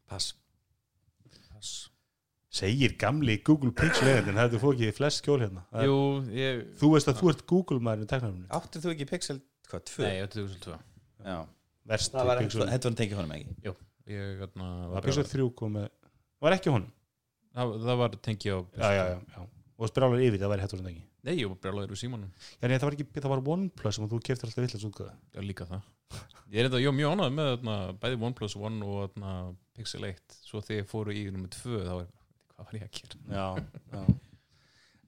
Pass. 0.09 0.33
Pass. 1.49 1.89
segir 2.53 2.93
gamli 3.01 3.39
Google 3.41 3.71
Pixel 3.73 4.09
eigandinn, 4.11 4.37
það 4.37 4.45
er 4.45 4.51
þú 4.53 4.59
fóð 4.61 4.75
ekki 4.75 4.95
flest 4.99 5.21
skjól 5.23 5.39
hérna? 5.41 5.63
Það 5.71 5.81
er- 5.81 5.87
Jú, 5.89 5.99
ég 6.37 6.59
þú 6.81 6.91
veist 6.93 7.09
að 7.09 7.19
þú 7.21 7.31
ert 7.31 7.45
Google 7.49 7.79
maður 7.79 8.03
í 8.03 8.09
teknarunni 8.11 8.47
Áttir 8.53 8.83
þú 8.83 8.91
ekki 8.93 9.07
Pixel, 9.09 9.39
hvað, 9.71 9.85
2? 9.89 10.03
Nei, 10.03 10.27
2002 10.35 10.77
Já, 11.23 11.37
verst 11.93 12.13
það 12.13 12.29
var 12.29 12.43
Pixel, 12.43 12.67
headphone 12.69 12.99
tengi 12.99 13.17
honum 13.17 13.33
ekki? 13.37 13.55
Ég 13.63 14.37
hérna, 14.43 14.67
það 14.83 14.93
var 14.93 15.07
Pixel 15.07 15.29
3 15.31 15.49
kom 15.55 15.73
með 15.79 15.89
var 16.43 16.57
ekki 16.57 16.73
honum, 16.75 16.91
það, 17.55 17.73
það 17.87 17.99
var 18.03 18.15
tengi 18.27 18.51
á 18.53 18.57
já, 18.59 18.89
já, 18.91 19.03
já, 19.07 19.17
já. 19.33 19.47
og 19.79 19.89
sprálar 19.89 20.23
yfir 20.27 20.43
það 20.43 20.53
væri 20.53 20.65
headphone 20.67 20.87
tengi 20.89 21.03
Nei, 21.23 21.37
ég 21.39 21.47
var 21.47 21.59
brjálaður 21.63 21.93
úr 21.95 21.99
símanum. 21.99 22.31
Já, 22.59 22.65
nei, 22.67 22.75
það 22.75 22.87
var 22.89 22.95
ekki, 22.97 23.05
það 23.15 23.31
var 23.31 23.41
OnePlus 23.53 23.97
sem 23.97 24.07
þú 24.11 24.17
keftir 24.27 24.49
alltaf 24.49 24.65
villast 24.65 24.87
útgöða 24.89 25.13
Já, 25.31 25.39
líka 25.45 25.67
það. 25.69 25.85
Ég 26.51 26.57
er 26.59 26.67
þetta, 26.67 26.81
ég 26.83 26.89
var 26.89 26.97
mjög 26.97 27.13
ánægð 27.13 27.37
með 27.37 27.51
þarna, 27.53 27.75
bæði 28.01 28.17
OnePlus 28.27 28.55
One 28.59 28.89
og 28.89 28.97
þarna, 29.05 29.35
Pixel 29.77 30.07
1 30.09 30.35
Svo 30.43 30.61
þegar 30.61 30.81
ég 30.81 30.89
fóru 30.91 31.15
í 31.15 31.23
nummer 31.31 31.53
2 31.55 31.79
þá 31.87 31.93
var 31.93 32.09
hvað 32.53 32.67
var 32.67 32.77
ég 32.77 32.83
að 32.89 32.99
gera? 32.99 33.21
Já, 33.37 33.47
já. 33.95 34.03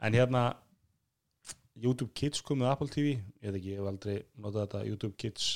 En 0.07 0.17
hérna 0.17 0.45
YouTube 1.75 2.15
Kids 2.15 2.41
komið 2.47 2.71
Apple 2.71 2.89
TV 2.95 3.11
ég 3.17 3.51
veit 3.51 3.59
ekki, 3.59 3.75
ég 3.75 3.83
hef 3.83 3.91
aldrei 3.91 4.17
notað 4.39 4.63
þetta 4.63 4.85
YouTube 4.87 5.19
Kids. 5.19 5.51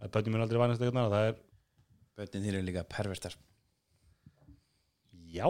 Það 0.00 0.14
bæti 0.16 0.32
mér 0.32 0.46
aldrei 0.46 0.62
vanast 0.64 0.82
eitthvað 0.82 1.12
það 1.12 1.28
er 1.28 1.38
Bötnin 2.20 2.44
þín 2.44 2.56
eru 2.58 2.66
líka 2.66 2.88
pervertar 2.88 3.36
já, 5.30 5.46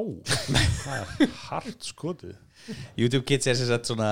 það 0.85 0.97
er 1.25 1.35
hart 1.47 1.87
skotið. 1.91 2.37
YouTube 3.01 3.25
Kids 3.29 3.49
er 3.49 3.57
sem 3.57 3.69
sagt 3.71 3.89
svona 3.89 4.11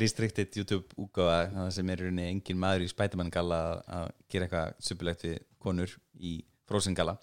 restricted 0.00 0.54
YouTube 0.56 0.88
úgáfa 1.00 1.50
það 1.52 1.72
sem 1.76 1.90
er 1.92 2.04
rauninni 2.06 2.28
engin 2.32 2.60
maður 2.62 2.86
í 2.86 2.92
Spiderman 2.92 3.32
gala 3.34 3.58
að- 3.74 3.82
að 3.98 4.06
gera 4.32 4.46
eitthvað 4.48 4.78
suppulegt 4.90 5.26
við 5.28 5.36
konur 5.60 5.92
í 6.16 6.38
Frozen 6.70 6.94
gala 6.96 7.18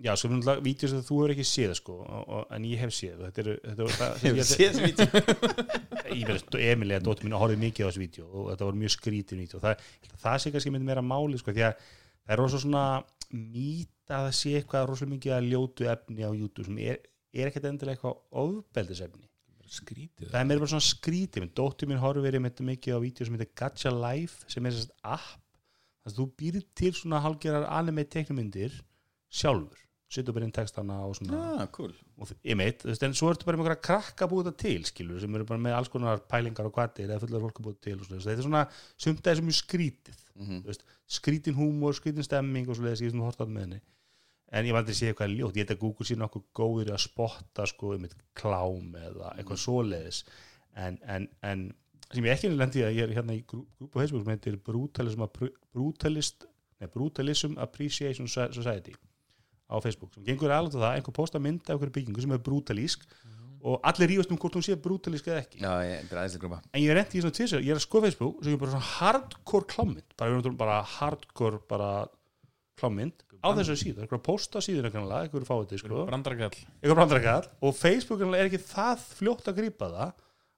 já, 0.00 0.14
svo 0.16 0.30
er 0.30 0.36
náttúrulega 0.38 0.64
vídeos 0.64 0.92
að 0.96 1.02
þú 1.08 1.16
hefur 1.20 1.32
ekki 1.34 1.44
séð 1.44 1.72
sko, 1.76 1.94
og, 2.00 2.28
og, 2.32 2.44
en 2.56 2.64
ég 2.64 2.78
hef 2.80 2.92
séð. 2.96 3.18
Þetta 3.26 3.42
er, 3.42 3.48
þetta 3.66 3.82
er, 3.84 3.96
það, 3.98 4.14
Hefur 4.22 4.46
séð 4.48 4.70
þessi 4.70 4.86
vídeo? 4.86 5.08
Ég 6.20 6.26
veist, 6.30 6.54
Emilia, 6.56 7.00
dóttir 7.04 7.26
mín, 7.28 7.34
horfði 7.36 7.58
mikið 7.60 7.84
á 7.84 7.88
þessu 7.90 8.00
vídeo 8.00 8.24
og 8.30 8.46
þetta 8.54 8.68
var 8.70 8.78
mjög 8.80 8.94
skrítin 8.94 9.42
vídeo. 9.44 9.60
Það, 9.60 9.82
það 10.22 10.38
sé 10.46 10.52
kannski 10.54 10.72
myndi 10.72 10.88
meira 10.88 11.04
máli 11.04 11.36
sko, 11.42 11.52
því 11.52 11.66
að 11.68 11.84
það 11.84 12.32
er 12.34 12.40
rosa 12.40 12.60
svona 12.64 12.84
mýta 13.30 14.16
að 14.16 14.24
það 14.30 14.34
sé 14.40 14.54
eitthvað 14.58 14.88
rosa 14.90 15.08
mikið 15.12 15.34
að 15.36 15.50
ljótu 15.52 15.88
efni 15.92 16.24
á 16.26 16.30
YouTube 16.32 16.66
sem 16.70 16.80
er, 16.86 16.98
er 17.34 17.50
ekkert 17.50 17.68
endilega 17.70 17.98
eitthvað 17.98 18.40
ofbeldisefni. 18.42 19.26
Skrítið. 19.70 20.32
Það 20.32 20.40
er 20.40 20.48
meira 20.48 20.62
bara 20.64 20.72
svona 20.72 20.86
skrítið. 20.86 21.44
Minn 21.44 21.52
dóttir 21.54 21.90
mín 21.90 22.00
horfði 22.02 22.24
verið 22.24 22.42
með 22.42 22.62
mikið 22.72 22.96
á 22.96 23.04
vídeo 23.04 23.26
sem 23.26 23.36
heitir 23.36 23.52
Gacha 23.60 23.92
Life 23.94 24.50
sem 24.50 24.66
er 24.66 24.74
þess 24.74 24.90
app. 25.06 25.36
Þess 26.00 26.16
að 26.16 26.18
þú 26.18 26.26
býrir 26.40 26.64
til 26.80 26.90
svona 26.96 27.20
halgerar 27.22 27.68
anime 27.76 28.02
teknumyndir 28.10 28.74
sjálfur. 29.30 29.78
Setur 30.10 30.34
bara 30.34 30.48
inn 30.48 30.54
textana 30.54 30.96
og 31.06 31.14
svona. 31.14 31.38
Ah, 31.38 31.68
cool. 31.70 31.92
og 32.18 32.32
ég 32.42 32.56
meit, 32.58 32.80
þú 32.82 32.88
veist, 32.90 33.04
en 33.06 33.12
svo 33.14 33.28
ertu 33.30 33.46
bara 33.46 33.60
með 33.60 33.68
einhverja 33.68 33.84
krakka 33.86 34.26
búið 34.26 34.48
þetta 34.48 34.62
til, 34.64 34.80
skilur, 34.88 35.20
sem 35.22 35.36
eru 35.38 35.46
bara 35.46 35.62
með 35.62 35.76
alls 35.76 35.92
konar 35.92 36.24
pælingar 36.32 36.66
og 36.66 36.74
kvatir 36.74 37.06
eða 37.06 37.20
fullar 37.22 37.44
fólk 37.44 37.60
að 37.60 37.68
búið 37.68 37.76
til 37.86 37.94
svona, 38.00 38.24
þetta 38.24 38.34
er 38.34 38.48
svona, 38.48 38.64
sumt 39.04 39.22
að 39.22 39.30
þessu 39.30 39.46
mjög 39.46 39.58
skrítið. 39.60 40.24
Mm 40.34 40.48
þú 40.50 40.72
veist, 40.72 40.82
skrítin 41.20 41.58
húmor, 41.60 41.94
skrítin 41.94 42.26
stemming 42.26 42.66
og 42.66 42.76
svo 42.80 42.88
leiðis, 42.88 43.04
ég 43.06 43.14
sem 43.14 43.22
hortat 43.22 43.54
með 43.54 43.68
henni 43.68 43.80
en 44.50 44.66
ég 44.66 44.74
var 44.74 44.82
aldrei 44.82 44.96
sé 44.98 45.10
eitthvað 45.12 45.34
ljótt, 45.36 45.56
ég 45.58 45.64
held 45.66 45.74
að 45.76 45.82
Google 45.84 46.06
sé 46.08 46.16
nokkuð 46.18 46.46
góður 46.58 46.92
að 46.94 47.02
spotta 47.04 47.66
sko 47.70 47.92
um 47.96 48.06
eitt 48.08 48.16
klám 48.38 48.96
eða 48.98 49.34
eitthvað 49.36 49.62
svoleiðis. 49.64 50.24
En, 50.80 50.98
en, 51.06 51.28
en 51.46 51.66
sem 52.10 52.26
ég 52.26 52.34
ekki 52.34 52.50
lendi 52.50 52.82
að 52.86 52.96
ég 52.98 53.06
er 53.06 53.14
hérna 53.20 53.36
í 53.36 53.44
grú- 53.46 53.66
grúpu 53.78 54.00
Facebook 54.02 54.24
sem 54.24 54.32
heitir 54.34 54.58
Brutalism, 54.66 55.22
Brutalist, 55.74 56.46
nei, 56.80 56.88
Brutalism 56.90 57.58
Appreciation 57.62 58.26
Society 58.30 58.96
á 59.70 59.78
Facebook 59.78 60.14
sem 60.16 60.24
gengur 60.26 60.50
alveg 60.50 60.74
það, 60.74 60.96
einhver 60.98 61.14
posta 61.14 61.38
mynd 61.42 61.62
af 61.68 61.76
einhverju 61.76 61.94
byggingu 61.94 62.24
sem 62.24 62.32
er 62.34 62.42
brutalísk 62.42 63.04
og 63.60 63.76
allir 63.86 64.08
rífast 64.10 64.30
um 64.32 64.38
hvort 64.40 64.56
hún 64.56 64.64
sé 64.66 64.74
brutalísk 64.80 65.28
eða 65.28 65.42
ekki. 65.44 65.60
Já, 65.62 65.70
ég, 65.84 66.00
er 66.00 66.06
en 66.72 66.80
ég 66.82 66.90
er 66.90 66.96
reyndi 66.98 67.18
í 67.20 67.22
svona 67.22 67.36
tvisar, 67.36 67.62
ég 67.62 67.74
er 67.74 67.78
að 67.78 67.84
skoða 67.84 68.08
Facebook 68.08 68.40
sem 68.42 68.56
er 68.56 68.62
bara 68.62 68.72
svona 68.74 68.88
hardcore 68.96 69.68
klámynd 69.70 70.16
bara, 70.18 70.52
bara 70.64 70.78
hardcore 70.96 71.60
bara 71.70 71.90
klámynd 72.80 73.24
á 73.40 73.48
þessu 73.56 73.76
síðu, 73.80 74.02
eitthvað 74.04 74.22
posta 74.26 74.60
síður 74.64 74.88
einhverjulega, 74.90 75.26
einhverju 75.28 75.48
fáið 75.48 75.68
til 75.70 75.80
sko. 75.82 76.02
Brandarkall 76.08 76.56
einhver 76.60 76.98
brandrakall 76.98 77.46
og 77.64 77.76
Facebook 77.78 78.24
er 78.26 78.48
ekki 78.50 78.60
það 78.64 79.04
fljótt 79.20 79.48
að 79.52 79.60
grípa 79.62 79.88
það 79.94 80.10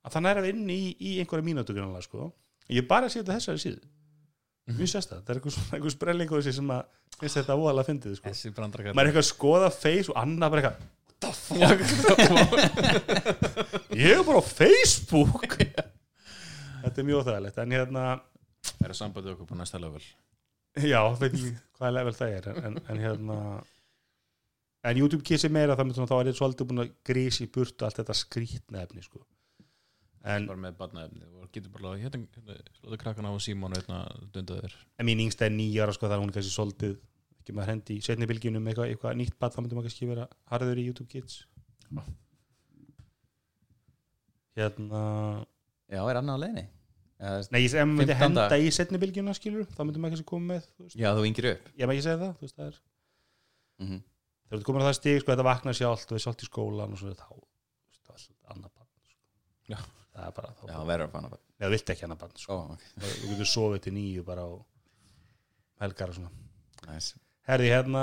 að 0.03 0.17
það 0.17 0.25
næra 0.27 0.47
inn 0.51 0.65
í, 0.73 0.81
í 0.99 1.13
einhverja 1.23 1.67
grannlega 1.69 2.07
sko. 2.09 2.31
Ég 2.73 2.83
er 2.83 2.89
bara 2.91 3.07
að 3.11 3.15
setja 3.19 3.37
þessari 3.37 3.63
síðu. 3.63 3.83
Mjög 4.73 4.91
sérst 4.91 5.11
það, 5.13 5.23
það 5.27 5.31
er 5.33 5.39
einhver, 5.39 5.55
svona- 5.57 5.75
einhver 5.77 5.95
sprelling 5.95 6.35
sem 6.49 6.71
að 6.71 6.83
finnst 7.19 7.39
þetta 7.39 7.57
óalega 7.59 7.83
að 7.83 7.89
fyndið 7.91 8.13
sko. 8.19 8.31
Maður 8.63 9.03
er 9.03 9.11
eitthvað 9.11 9.23
að 9.23 9.31
skoða 9.31 9.71
face 9.75 10.11
og 10.13 10.19
annað 10.23 10.53
bara 10.55 10.61
eitthvað 10.63 10.77
what 11.23 11.23
the 11.23 11.33
fuck? 11.39 11.79
Ég 14.03 14.17
er 14.17 14.25
bara 14.27 14.43
á 14.43 14.45
Facebook. 14.47 15.57
Þetta 16.83 16.99
er 16.99 17.07
mjög 17.07 17.23
óþægilegt. 17.23 17.59
En 17.63 17.75
hérna, 17.77 18.05
það 18.73 18.89
er 18.89 18.97
sambandið 18.99 19.35
okkur 19.37 19.51
på 19.53 19.59
næsta 19.59 19.79
level 19.83 20.03
já, 20.81 21.01
veit 21.21 21.29
ekki 21.33 21.53
hvaða 21.79 21.93
level 21.99 22.17
það 22.17 22.35
er 22.39 22.49
en, 22.63 22.81
en 22.89 23.03
hérna 23.03 23.37
en 24.89 24.99
YouTube 24.99 25.25
kissi 25.27 25.51
meira 25.53 25.77
þannig 25.79 26.01
að 26.01 26.11
þá 26.11 26.17
er 26.17 26.29
þetta 26.31 26.41
svolítið 26.41 26.71
búin 26.71 26.85
að 26.85 26.97
grísi 27.07 27.47
í 27.47 27.53
burtu 27.53 27.87
allt 27.87 28.01
þetta 28.01 28.17
skrítna 28.19 28.83
efni 28.83 29.05
sko. 29.05 29.23
En, 30.23 30.47
bara 30.47 30.63
með 30.65 30.77
barnaefni 30.79 31.25
og 31.35 31.49
getur 31.55 31.73
bara 31.75 31.97
hérna, 31.99 32.21
hérna 32.37 32.59
slóðu 32.79 32.99
krakkan 33.03 33.27
á 33.27 33.35
Simon 33.43 33.75
og 33.75 33.81
hérna 33.81 34.03
dundaður 34.35 34.77
en 35.03 35.09
mín 35.09 35.23
yngsta 35.25 35.49
er 35.49 35.55
nýjara 35.57 35.95
sko 35.97 36.11
hún 36.13 36.31
er 36.31 36.37
kannski 36.37 36.55
svolítið 36.55 36.93
ekki 37.43 37.57
maður 37.57 37.73
hendi 37.73 37.97
í 37.99 38.05
setni 38.07 38.29
bylgjunum 38.31 38.69
eitthvað, 38.71 38.93
eitthvað 38.93 39.17
nýtt 39.19 39.39
bad 39.43 39.55
þá 39.55 39.59
myndum 39.65 39.81
maður 39.81 39.89
kannski 39.91 40.11
vera 40.13 40.29
harður 40.53 40.79
í 40.79 40.85
YouTube 40.87 41.11
Kids. 41.11 41.41
Hérna 44.57 45.03
Já, 45.91 46.01
er 46.07 46.21
annað 46.21 46.39
á 46.39 46.43
leiðinni 46.45 46.65
Já, 47.23 47.35
Nei, 47.55 47.61
ég 47.63 47.71
ef 47.71 47.87
maður 47.87 47.99
myndi 48.01 48.15
15. 48.19 48.23
henda 48.25 48.59
í 48.59 48.71
setni 48.75 48.99
bylgjuna 48.99 49.35
skilur, 49.39 49.67
þá 49.71 49.83
myndum 49.85 50.03
maður 50.03 50.17
kannski 50.17 50.27
koma 50.27 50.57
með 50.57 50.65
þú 50.67 50.87
veist. 50.87 50.97
já 50.99 51.09
þú 51.15 51.27
yngir 51.29 51.49
upp 51.53 51.69
ég 51.71 51.87
maður 51.87 51.95
ekki 51.95 52.07
segja 52.09 52.21
það, 52.23 52.33
þú 52.35 52.47
veist, 52.47 52.57
það 52.57 52.67
er 52.67 52.79
mm 53.79 53.87
-hmm. 53.87 54.01
þegar 54.49 54.63
þú 54.63 54.67
komur 54.69 54.83
á 54.83 54.87
það 54.89 54.97
stig, 54.99 55.21
sko, 55.21 55.31
þetta 55.33 55.49
vaknar 55.49 55.79
sjálft 55.79 56.13
og 56.13 56.17
við 56.19 56.25
sátt 56.25 56.43
í 56.43 56.49
skólan 56.51 56.93
og 56.93 56.99
svo 56.99 57.15
þá, 57.15 57.31
þú 58.03 58.11
veist, 58.11 58.31
annað 58.51 58.71
bann 58.75 58.91
sko. 59.07 59.23
Já. 59.71 59.79
það 60.13 60.27
er 60.27 60.35
bara, 60.39 60.51
þá, 60.59 60.65
Já, 60.69 60.79
verður 60.91 61.07
að 61.07 61.13
fanna 61.15 61.29
bara 61.29 61.43
neða, 61.47 61.69
þú 61.69 61.75
vilt 61.77 61.91
ekki 61.95 62.05
annað 62.05 62.21
bann 62.23 62.37
sko. 62.37 62.53
Ó, 62.53 62.59
ok, 62.75 62.83
þú 62.99 63.27
getur 63.31 63.51
sofið 63.55 63.81
til 63.87 63.95
nýju 63.95 64.25
bara 64.25 64.43
á 64.43 64.51
helgar 65.83 66.09
og 66.11 66.15
svona 66.19 66.31
nice 66.91 67.15
herði, 67.47 67.71
hérna 67.71 68.03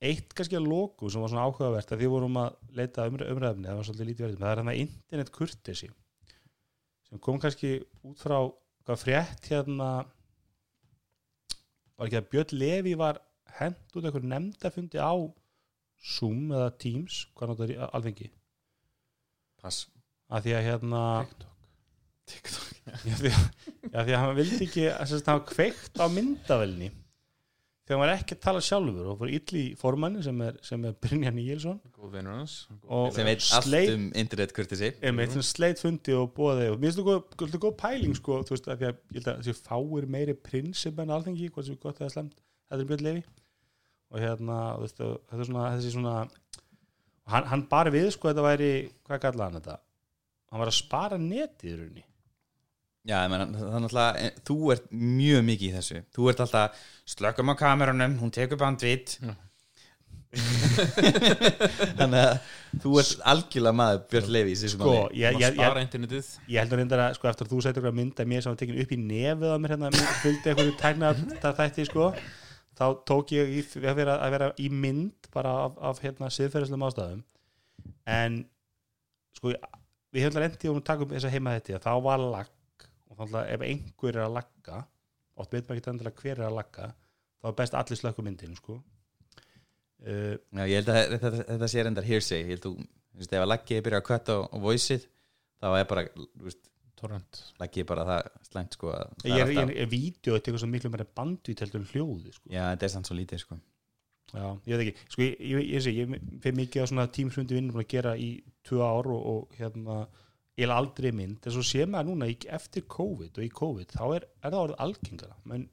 eitt 0.00 0.32
kannski 0.36 0.56
að 0.56 0.68
loku 0.68 1.10
sem 1.12 1.20
var 1.20 1.32
svona 1.32 1.48
áhugavert 1.48 1.92
að 1.92 2.00
því 2.00 2.12
vorum 2.12 2.36
að 2.40 2.54
leita 2.76 3.08
umræ, 3.08 3.26
umræðumni 3.32 3.68
það 3.68 3.76
var 3.80 3.88
svolítið 3.88 4.08
lítið 4.10 4.24
verðum, 4.26 4.44
það 4.44 4.52
er 4.52 4.60
hérna 4.60 4.76
internet 4.84 5.32
kurtesi 5.34 5.90
sem 7.10 7.18
kom 7.22 7.40
kannski 7.42 7.74
út 8.06 8.20
frá 8.22 8.38
hvað 8.86 9.00
frétt 9.02 9.48
hérna 9.50 9.90
var 11.98 12.08
ekki 12.08 12.20
að 12.20 12.28
Björn 12.32 12.56
Levi 12.62 12.94
var 13.00 13.18
hent 13.58 13.96
út 13.98 14.06
einhver 14.06 14.24
nefndafundi 14.30 15.00
á 15.02 15.12
Zoom 16.00 16.46
eða 16.56 16.70
Teams 16.80 17.24
hvað 17.36 17.52
í 17.74 17.78
alfengi 17.90 18.30
Pass. 19.60 19.82
Að 20.32 20.46
því 20.46 20.52
að 20.56 20.64
hérna 20.64 21.00
TikTok. 21.28 21.56
TikTok 22.30 22.68
já, 23.04 23.14
því, 23.20 23.32
að- 23.34 23.50
já, 23.90 23.98
því 24.06 24.14
að 24.14 24.20
hann 24.22 24.36
vildi 24.38 24.60
ekki 24.68 24.86
að 24.94 25.10
hann 25.34 25.42
kveikt 25.50 26.00
á 26.00 26.06
myndavelni 26.14 26.88
þegar 27.90 27.98
hann 27.98 28.02
var 28.04 28.12
ekki 28.14 28.36
að 28.36 28.42
tala 28.44 28.60
sjálfur 28.62 29.06
og 29.10 29.16
fór 29.18 29.30
illi 29.34 29.62
í 29.64 29.70
formanni 29.78 30.20
sem 30.22 30.42
er, 30.46 30.58
sem 30.62 30.84
er 30.86 30.92
Brynjar 31.02 31.34
Níelsson. 31.34 31.80
Góð 31.96 32.12
vinnur 32.14 32.36
hans. 32.38 32.54
Og- 32.86 33.10
sem 33.16 33.26
veit 33.26 33.42
allt 33.58 33.94
um 33.96 34.04
internet 34.22 34.54
kurtisi 34.54 34.92
einmitt 35.02 35.34
sem 35.34 35.42
sleit 35.42 35.82
fundi 35.82 36.14
og 36.14 36.30
bóði 36.36 36.68
og 36.70 36.78
mér 36.78 36.94
finnst 36.94 37.02
það 37.02 37.64
góð, 37.64 37.74
pæling 37.80 38.14
sko, 38.18 38.38
þú 38.46 38.54
veist, 38.54 38.68
að 38.70 38.78
því 38.84 38.88
að 38.88 38.94
ég 38.94 39.18
held 39.18 39.30
að 39.34 39.42
þessi 39.42 39.66
fáir 39.66 40.06
meiri 40.16 40.34
prinsip 40.38 41.02
en 41.02 41.10
alþengi, 41.16 41.50
hvað 41.50 41.66
sem 41.66 41.74
er 41.74 41.82
gott 41.82 42.00
eða 42.00 42.12
slemt 42.14 42.36
þetta 42.70 42.80
er 42.84 42.90
Björn 42.92 43.06
Levi 43.08 43.24
og 44.10 44.20
hérna, 44.22 44.60
þetta 44.86 45.10
er 45.40 45.44
svona 45.50 45.66
þessi 45.74 45.92
svona 45.96 46.14
og 47.26 47.34
hann, 47.34 47.48
hann 47.50 47.66
bar 47.70 47.90
við 47.90 48.08
sko, 48.14 48.30
þetta 48.30 48.46
væri, 48.46 48.70
hvað 49.06 49.20
kallaði 49.26 49.46
hann 49.50 49.60
þetta? 49.60 49.76
Hann 50.50 50.62
var 50.64 50.70
að 50.70 50.78
spara 50.78 51.18
netið 51.18 51.70
í 51.70 51.76
rauninni 51.78 52.04
Já, 53.08 53.16
það 53.16 53.34
er 53.34 53.44
náttúrulega 53.48 54.08
eh, 54.20 54.34
þú 54.44 54.56
ert 54.74 54.90
mjög 54.92 55.44
mikið 55.46 55.70
í 55.70 55.76
þessu. 55.78 56.00
Þú 56.12 56.26
ert 56.32 56.42
alltaf 56.44 56.82
slökkum 57.08 57.52
á 57.52 57.54
kamerunum 57.60 58.18
hún 58.20 58.34
tekur 58.34 58.60
bandvít 58.60 59.16
þannig 61.98 62.20
að 62.20 62.34
þú 62.84 62.92
ert 63.00 63.22
algjörlega 63.32 63.78
maður 63.80 64.02
Björn 64.12 64.28
Levi 64.36 64.52
sko, 64.60 64.92
ég, 65.10 65.40
ég, 65.40 65.56
ég, 65.58 66.28
ég 66.46 66.60
heldur 66.60 66.78
reyndar 66.78 67.02
að 67.08 67.16
sko 67.16 67.30
eftir 67.32 67.48
að 67.48 67.54
þú 67.54 67.62
sættir 67.64 67.80
eitthvað 67.80 67.96
mynda 67.96 68.26
mér 68.30 68.44
sem 68.44 68.52
var 68.52 68.60
tekin 68.60 68.78
upp 68.84 68.94
í 68.94 69.00
nefið 69.00 69.50
á 69.50 69.58
mér 69.58 69.74
hérna 69.74 69.90
fylgdi 70.20 70.52
eitthvað 70.52 70.70
tækna 70.84 71.10
þætti 71.58 71.88
sko 71.88 72.06
þá 72.78 72.86
tók 73.10 73.34
ég 73.34 73.50
í, 73.58 73.64
að, 73.82 73.98
vera, 73.98 74.20
að 74.22 74.36
vera 74.36 74.52
í 74.62 74.70
mynd 74.70 75.32
bara 75.34 75.56
af, 75.64 75.82
af 75.90 76.04
hérna 76.04 76.30
siðferðislega 76.30 76.92
ástæðum. 76.92 77.26
En 78.06 78.38
sko 79.34 79.56
við 80.14 80.28
hefum 80.28 80.40
reyndi 80.44 80.70
og 80.70 80.80
taka 80.86 81.04
upp 81.04 81.12
þessa 81.16 81.34
heima 81.34 81.58
þetta 81.58 81.82
þá 81.82 81.92
var 82.06 82.22
lag 82.22 82.56
og 83.10 83.18
þá 83.18 83.26
alltaf 83.26 83.52
ef 83.56 83.66
einhver 83.66 84.16
er 84.16 84.24
að 84.24 84.36
lagga 84.38 84.80
oft 85.40 85.54
veit 85.54 85.66
maður 85.66 85.80
ekki 85.80 85.92
endilega 85.94 86.22
hver 86.24 86.38
er 86.38 86.46
að 86.46 86.56
lagga 86.58 86.88
þá 87.40 87.50
er 87.50 87.58
best 87.60 87.76
að 87.76 87.84
allir 87.84 88.00
slökku 88.00 88.24
myndin 88.24 88.56
sko. 88.58 88.80
Uh, 90.00 90.36
Já, 90.56 90.64
ég 90.64 90.80
held 90.80 90.90
að 90.92 91.14
þetta, 91.14 91.30
þetta 91.50 91.68
sé 91.68 91.84
reyndar 91.84 92.06
hearsay. 92.08 92.42
Ég 92.44 92.52
held 92.54 92.66
þú, 92.66 92.74
þú 92.80 93.22
veist, 93.22 93.32
ef 93.36 93.44
að 93.44 93.50
laggið 93.50 93.82
byrja 93.86 94.00
að 94.00 94.06
kvötta 94.08 94.36
á, 94.40 94.56
voiceið 94.64 95.06
þá 95.60 95.68
er 95.76 95.88
bara, 95.90 96.04
þú 96.16 96.46
veist, 96.46 96.62
torrent. 97.00 97.40
laggið 97.60 97.88
bara 97.88 98.06
það 98.08 98.30
slæmt 98.48 98.76
sko 98.76 98.92
að 98.92 99.12
það 99.22 99.34
ég 99.34 99.42
er, 99.44 99.52
ég 99.58 99.82
er 99.84 99.90
vídeo 99.90 100.36
þetta 100.36 100.36
er 100.36 100.40
eitthvað 100.40 100.62
svo 100.62 100.70
miklu 100.74 100.92
meira 100.92 101.08
bandvít 101.20 101.64
heldur 101.64 101.82
en 101.82 101.90
hljóði 101.92 102.34
sko. 102.36 102.46
Já, 102.52 102.62
þetta 102.70 102.88
er 102.88 102.94
samt 102.94 103.10
svo 103.10 103.18
lítið 103.18 103.44
sko. 103.44 103.60
Já, 104.30 104.46
ég 104.70 104.72
veit 104.76 104.84
ekki, 104.84 105.06
sko 105.10 105.24
ég, 105.24 105.38
ég, 105.42 105.68
ég, 105.74 105.84
sé, 105.84 105.94
ég 105.96 106.12
fyrir 106.44 106.58
mikið 106.60 106.84
á 106.84 106.90
svona 106.92 107.06
tímsfundi 107.10 107.56
vinnum 107.56 107.80
að 107.80 107.88
gera 107.90 108.12
í 108.14 108.30
tvö 108.68 108.84
ár 108.84 109.08
og, 109.10 109.24
og 109.32 109.56
hérna 109.58 110.04
ég 110.60 110.68
er 110.68 110.76
aldrei 110.76 111.10
mynd, 111.16 111.40
en 111.42 111.54
svo 111.56 111.64
sé 111.66 111.86
maður 111.88 112.12
núna 112.12 112.30
í, 112.30 112.36
eftir 112.52 112.84
COVID 112.90 113.40
og 113.40 113.46
í 113.46 113.50
COVID, 113.60 113.96
þá 113.96 114.04
er, 114.18 114.26
er 114.44 114.52
það 114.52 114.62
orðið 114.62 114.82
algengara, 114.86 115.36
menn 115.48 115.68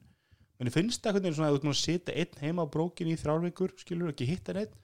menn 0.58 0.74
finnst 0.74 1.04
það 1.04 1.18
hvernig 1.18 1.36
svona 1.36 1.48
að 1.48 1.54
þú 1.54 1.58
ert 1.60 1.66
nú 1.68 1.72
að 1.72 1.80
sitja 1.80 2.14
einn 2.18 2.40
heima 2.42 2.64
á 2.66 2.72
brókin 2.74 3.10
í 3.12 3.16
þrjárvíkur, 3.20 3.74
skilur 3.78 4.10
ekki 4.10 4.26
hitta 4.26 4.56
neitt 4.56 4.74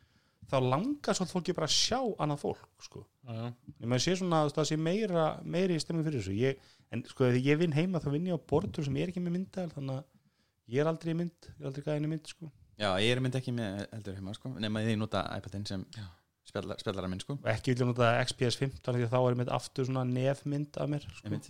þá 0.50 0.56
langar 0.62 1.16
svolítið 1.16 1.34
fólki 1.34 1.54
bara 1.56 1.68
að 1.68 1.74
sjá 1.74 1.98
annað 2.20 2.42
fólk 2.42 2.84
sko. 2.84 3.04
Já, 3.24 3.36
já. 3.38 3.46
ég 3.80 3.88
maður 3.90 4.04
sé 4.04 4.16
svona 4.20 4.42
veist, 4.44 4.58
það 4.58 4.68
sé 4.70 4.78
meira, 4.80 5.28
meiri 5.56 5.78
stemming 5.80 6.06
fyrir 6.06 6.20
þessu 6.20 6.34
ég, 6.38 6.66
en 6.92 7.04
sko 7.08 7.28
þegar 7.28 7.48
ég 7.48 7.62
vinn 7.62 7.76
heima 7.76 8.02
þá 8.02 8.10
vinn 8.12 8.28
ég 8.28 8.36
á 8.36 8.48
bortur 8.52 8.86
sem 8.86 8.98
er 9.00 9.12
ekki 9.12 9.22
með 9.24 9.38
myndaðal 9.38 9.72
þannig 9.78 10.02
að 10.02 10.74
ég 10.74 10.84
er 10.84 10.90
aldrei 10.90 11.14
í 11.14 11.16
mynd 11.22 11.48
ég 11.48 11.62
er 11.62 11.70
aldrei 11.70 11.86
gæðin 11.86 12.08
í 12.08 12.12
mynd 12.12 12.34
sko. 12.34 12.50
Já, 12.74 12.90
ég 13.00 13.14
er 13.14 13.22
mynd 13.24 13.38
ekki 13.40 13.54
með 13.56 13.80
eldur 13.96 14.18
heima 14.18 14.36
sko 14.36 14.52
nema 14.58 14.84
því 14.84 14.94
ég 14.94 15.00
nota 15.00 15.24
iPadin 15.38 15.66
sem 15.70 15.86
spjallar, 15.88 16.10
spjallara 16.48 17.10
minn 17.10 17.22
sko. 17.22 17.38
Ekki 17.50 17.72
vil 17.72 17.82
ég 17.82 17.90
nota 17.90 18.12
XPS 18.24 18.58
15 18.60 18.98
því 18.98 19.06
að 19.06 19.14
þá 19.14 19.20
er 19.20 19.38
mitt 19.40 19.52
aftur 19.54 19.88
svona 19.88 20.04
nefmynd 20.08 20.76
af 20.80 20.90
mér 20.92 21.06
sko. 21.08 21.40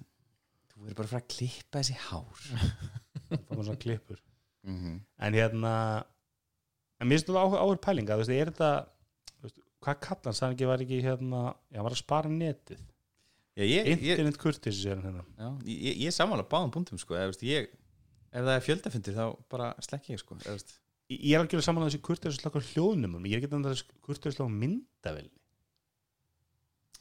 Þú 0.75 0.85
verður 0.85 1.01
bara 1.01 1.13
fara 1.13 1.23
að 1.23 1.33
klippa 1.37 1.81
þessi 1.81 1.99
hár. 2.09 2.47
Það 3.35 3.53
var 3.57 3.67
svona 3.67 3.83
klippur. 3.83 4.23
Mm 4.65 4.77
-hmm. 4.81 5.01
en 5.27 5.35
hérna 5.35 6.05
en 7.01 7.09
mér 7.09 7.19
finnst 7.19 7.29
þetta 7.29 7.43
áhuga 7.45 7.61
áhuga 7.61 7.81
pælinga 7.85 8.17
þú 8.17 8.23
veist, 8.23 8.33
er 8.33 8.51
þetta 8.51 8.71
þú 9.37 9.47
veist, 9.47 9.59
hvað 9.85 9.99
kallar 10.07 10.25
hann, 10.25 10.39
sagði 10.39 10.55
ekki 10.55 10.69
var 10.71 10.85
ekki 10.85 11.01
hérna 11.05 11.41
já, 11.69 11.81
var 11.83 11.97
að 11.97 12.01
spara 12.01 12.31
netið? 12.33 12.81
Ég, 13.55 13.67
ég, 13.71 13.87
ég, 13.87 14.13
internet 14.15 14.39
kurtis 14.41 14.81
er 14.85 14.97
hann 14.97 15.05
hérna. 15.05 15.25
Já, 15.39 15.49
ég, 15.69 16.01
ég 16.07 16.15
sammála 16.17 16.47
báðum 16.49 16.73
punktum 16.75 16.99
sko 16.99 17.15
eða, 17.15 17.27
veist, 17.27 17.45
ég, 17.47 17.69
ef 18.33 18.41
það 18.41 18.55
er 18.55 18.65
fjöldafundir 18.69 19.19
þá 19.19 19.27
bara 19.53 19.75
slekki 19.85 20.17
ég 20.17 20.23
sko 20.25 20.39
veist, 20.41 20.79
ég 21.13 21.19
ég 21.21 21.35
er 21.35 21.43
algjörlega 21.43 21.67
saman 21.67 21.85
að 21.85 21.93
þessi 21.93 22.05
kurtis 22.09 22.39
slaka 22.41 22.63
hljóðnumum 22.73 23.27
ég 23.29 23.37
er 23.37 23.43
ekki 23.43 23.53
að 23.53 23.71
þessi 23.71 23.99
kurtis 24.05 24.37
slaka 24.39 24.53
myndavelni 24.53 25.33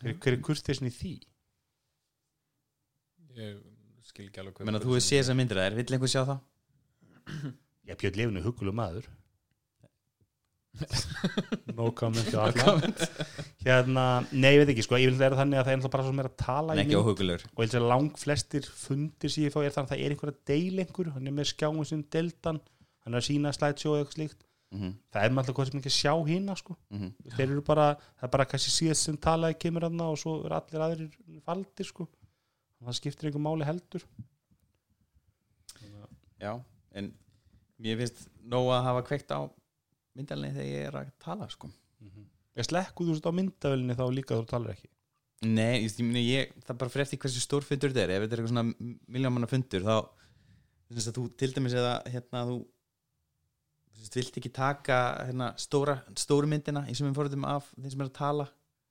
hver, 0.04 0.18
hver 0.20 0.36
er 0.36 0.42
kurtisin 0.44 0.90
í 0.90 0.94
því? 0.94 1.14
Ég 3.40 3.60
skil 4.06 4.28
ekki 4.28 4.44
alveg 4.44 4.62
Ég 4.62 4.70
meina, 4.70 4.82
þú 4.84 4.94
hefur 4.94 5.06
séð 5.08 5.22
þessar 5.24 5.38
myndir 5.40 5.60
að 5.60 5.68
þær, 5.68 5.78
vill 5.80 5.98
einhver 5.98 6.12
sjá 6.12 6.24
það? 6.28 6.40
ég 7.88 8.00
bjöð 8.00 8.20
lefinu 8.20 8.44
hugulum 8.46 8.80
maður. 8.80 9.12
No 11.74 11.92
comment 11.94 12.28
no 12.34 12.46
comment. 12.58 13.04
Hérna, 13.66 14.04
nei 14.34 14.56
ég 14.56 14.64
veit 14.64 14.72
ekki 14.74 14.86
sko, 14.86 14.98
ég 15.02 15.12
vil 15.12 15.20
það 15.20 15.28
er 15.28 15.36
þannig 15.40 15.60
að 15.60 15.68
það 15.68 15.74
er 15.74 15.78
náttúrulega 15.80 15.94
bara 15.96 16.06
svo 16.08 16.16
meira 16.18 16.32
að 16.32 16.40
tala 16.42 16.76
óhugulur 17.00 17.46
og 17.46 17.62
ég 17.62 17.70
held 17.70 17.78
að 17.80 17.86
lang 17.92 18.20
flestir 18.20 18.68
fundir 18.68 19.34
sem 19.34 19.46
ég 19.46 19.54
fá 19.54 19.60
er 19.62 19.74
þannig 19.76 19.88
að 19.88 19.94
það 19.94 20.04
er 20.04 20.16
einhver 20.16 20.32
að 20.34 20.40
deila 20.50 20.84
einhver 20.84 21.12
hann 21.16 21.30
er 21.30 21.36
með 21.38 21.50
skjáum 21.54 21.80
sem 21.88 22.02
deltan 22.14 22.60
hann 23.04 23.14
er 23.14 23.22
að 23.22 23.28
sína 23.30 23.54
slideshow 23.56 23.96
eða 23.96 24.04
eitthvað 24.04 24.18
slíkt. 24.18 24.44
Mm 24.74 24.80
-hmm. 24.82 24.94
það 25.14 25.24
er 25.24 25.32
maður 25.32 25.44
alltaf 25.44 25.56
hvað 25.56 25.70
sem 25.70 25.80
ekki 25.80 25.92
að 25.92 26.02
sjá 26.02 26.14
hína 26.28 26.56
sko. 26.58 26.76
Mm 26.90 27.10
þeir 27.36 27.50
eru 27.50 27.62
bara, 27.62 27.88
það 28.18 28.28
er 28.28 28.32
bara 28.36 28.46
kannski 28.46 28.72
síðast 28.74 29.06
sem 29.06 29.18
talaði 29.18 29.60
kemur 29.62 29.84
hann 29.86 30.02
og 30.02 30.18
svo 30.18 30.34
eru 30.46 30.56
allir 30.56 30.86
aðrir 30.86 31.42
faldir 31.46 31.86
sko. 31.86 32.08
það 32.84 32.98
skiptir 32.98 33.28
einhver 33.28 33.42
máli 33.42 33.66
heldur. 33.66 34.04
Já, 36.40 36.60
en 36.92 37.14
mér 37.80 37.98
finnst 37.98 38.28
nóg 38.44 38.72
að 38.74 38.84
hafa 38.84 39.04
kveikt 39.08 39.32
á 39.32 39.48
myndalinni 40.18 40.56
þegar 40.58 40.74
ég 40.74 40.88
er 40.88 40.98
að 41.00 41.12
tala 41.20 41.48
sko. 41.50 41.70
Ég 42.54 42.68
slekku 42.68 43.06
þú 43.06 43.16
veist 43.16 43.30
á 43.30 43.34
myndavelinni 43.34 43.96
þá 43.98 44.06
líka 44.12 44.36
þú 44.36 44.46
talar 44.50 44.76
ekki. 44.76 44.90
Nei, 45.44 45.84
ég, 45.84 46.00
ég, 46.24 46.52
það 46.64 46.74
er 46.74 46.80
bara 46.82 46.92
fyrir 46.94 47.06
eftir 47.08 47.20
hversu 47.24 47.42
stór 47.44 47.66
fundur 47.68 47.92
þetta 47.92 48.04
er. 48.04 48.12
Ef 48.16 48.26
þetta 48.26 48.36
er 48.36 48.42
eitthvað 48.42 48.54
svona 48.54 48.98
miljónmanna 49.08 49.50
fundur 49.50 49.88
þá 49.88 49.96
þú 51.18 51.24
til 51.40 51.50
dæmis 51.56 51.74
eða 51.74 51.96
hérna 52.14 52.44
þú 52.50 52.58
vilt 54.12 54.38
ekki 54.38 54.52
taka 54.54 54.98
hérna, 55.28 55.52
stóra, 55.58 55.98
stóru 56.20 56.48
myndina 56.48 56.86
í 56.90 56.96
sem 56.96 57.08
við 57.08 57.16
fórum 57.16 57.46
af 57.46 57.70
þeim 57.78 57.92
sem 57.94 58.02
er 58.02 58.10
að 58.10 58.18
tala 58.18 58.48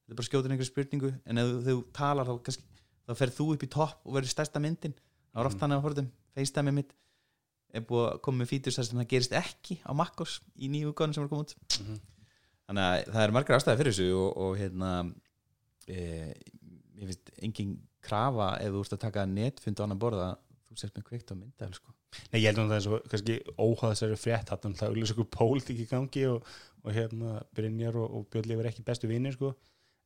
er 0.08 0.16
bara 0.18 0.26
skjótur 0.28 0.50
einhver 0.52 0.68
spurningu 0.68 1.12
en 1.26 1.38
ef 1.38 1.52
þú, 1.66 1.76
talar 1.92 2.26
þá, 2.28 2.34
kannski, 2.46 2.64
þá 3.08 3.12
ferð 3.16 3.36
þú 3.38 3.46
upp 3.54 3.62
í 3.62 3.70
topp 3.72 4.06
og 4.06 4.14
verður 4.16 4.32
stærsta 4.34 4.60
myndin 4.60 4.94
það 4.96 5.38
var 5.40 5.46
oft 5.46 5.56
Mhm. 5.56 5.62
þannig 5.62 5.78
að 5.78 5.84
fórum 5.86 6.10
FaceTime 6.36 6.72
mitt 6.72 6.92
er 7.72 7.80
búið 7.88 8.06
að 8.12 8.20
koma 8.22 8.42
með 8.42 8.48
fítur 8.52 8.72
sem 8.72 8.84
það 8.98 9.08
gerist 9.08 9.32
ekki 9.32 9.78
á 9.84 9.92
Makkos 9.96 10.40
í 10.60 10.68
nýju 10.68 10.92
útgáðinu 10.92 11.14
sem 11.14 11.22
var 11.24 11.30
komið 11.32 11.44
út 11.44 11.54
Mhm. 11.80 12.00
þannig 12.68 12.84
að 12.88 13.12
það 13.12 13.22
er 13.24 13.32
margar 13.32 13.56
ástæði 13.58 13.78
fyrir 13.78 13.92
þessu 13.92 14.08
og, 14.16 14.36
og 14.36 14.56
hérna 14.58 15.14
e, 15.88 16.34
ég 17.00 17.06
finnst 17.08 17.30
engin 17.42 17.78
krafa 18.02 18.58
ef 18.60 18.72
þú 18.72 18.80
ert 18.84 18.92
að 18.96 19.00
taka 19.06 19.26
netfund 19.26 19.80
á 19.80 19.84
annan 19.84 19.98
borða 19.98 20.36
þú 20.72 20.80
sért 20.80 20.98
með 20.98 21.06
kveikt 21.08 21.32
á 21.32 21.34
myndavel 21.36 21.76
sko. 21.76 21.94
Nei, 22.32 22.38
ég 22.40 22.48
held 22.48 22.62
að 22.62 22.72
það 22.72 22.78
er 22.78 22.84
svo 22.86 23.00
kannski 23.12 23.36
óháð 23.56 23.92
þessari 23.92 24.18
frétt 24.20 24.52
hann 24.52 24.76
það 24.78 24.88
auðvitað 24.88 25.12
svo 25.12 25.26
pólitík 25.36 25.82
í 25.84 25.88
gangi 25.90 26.24
og, 26.30 26.48
og 26.82 26.96
hérna 26.96 27.36
Brynjar 27.56 27.98
og, 28.00 28.16
og 28.18 28.26
Björn 28.32 28.50
Leifur 28.50 28.68
ekki 28.70 28.86
bestu 28.86 29.10
vinir 29.10 29.36
sko. 29.36 29.52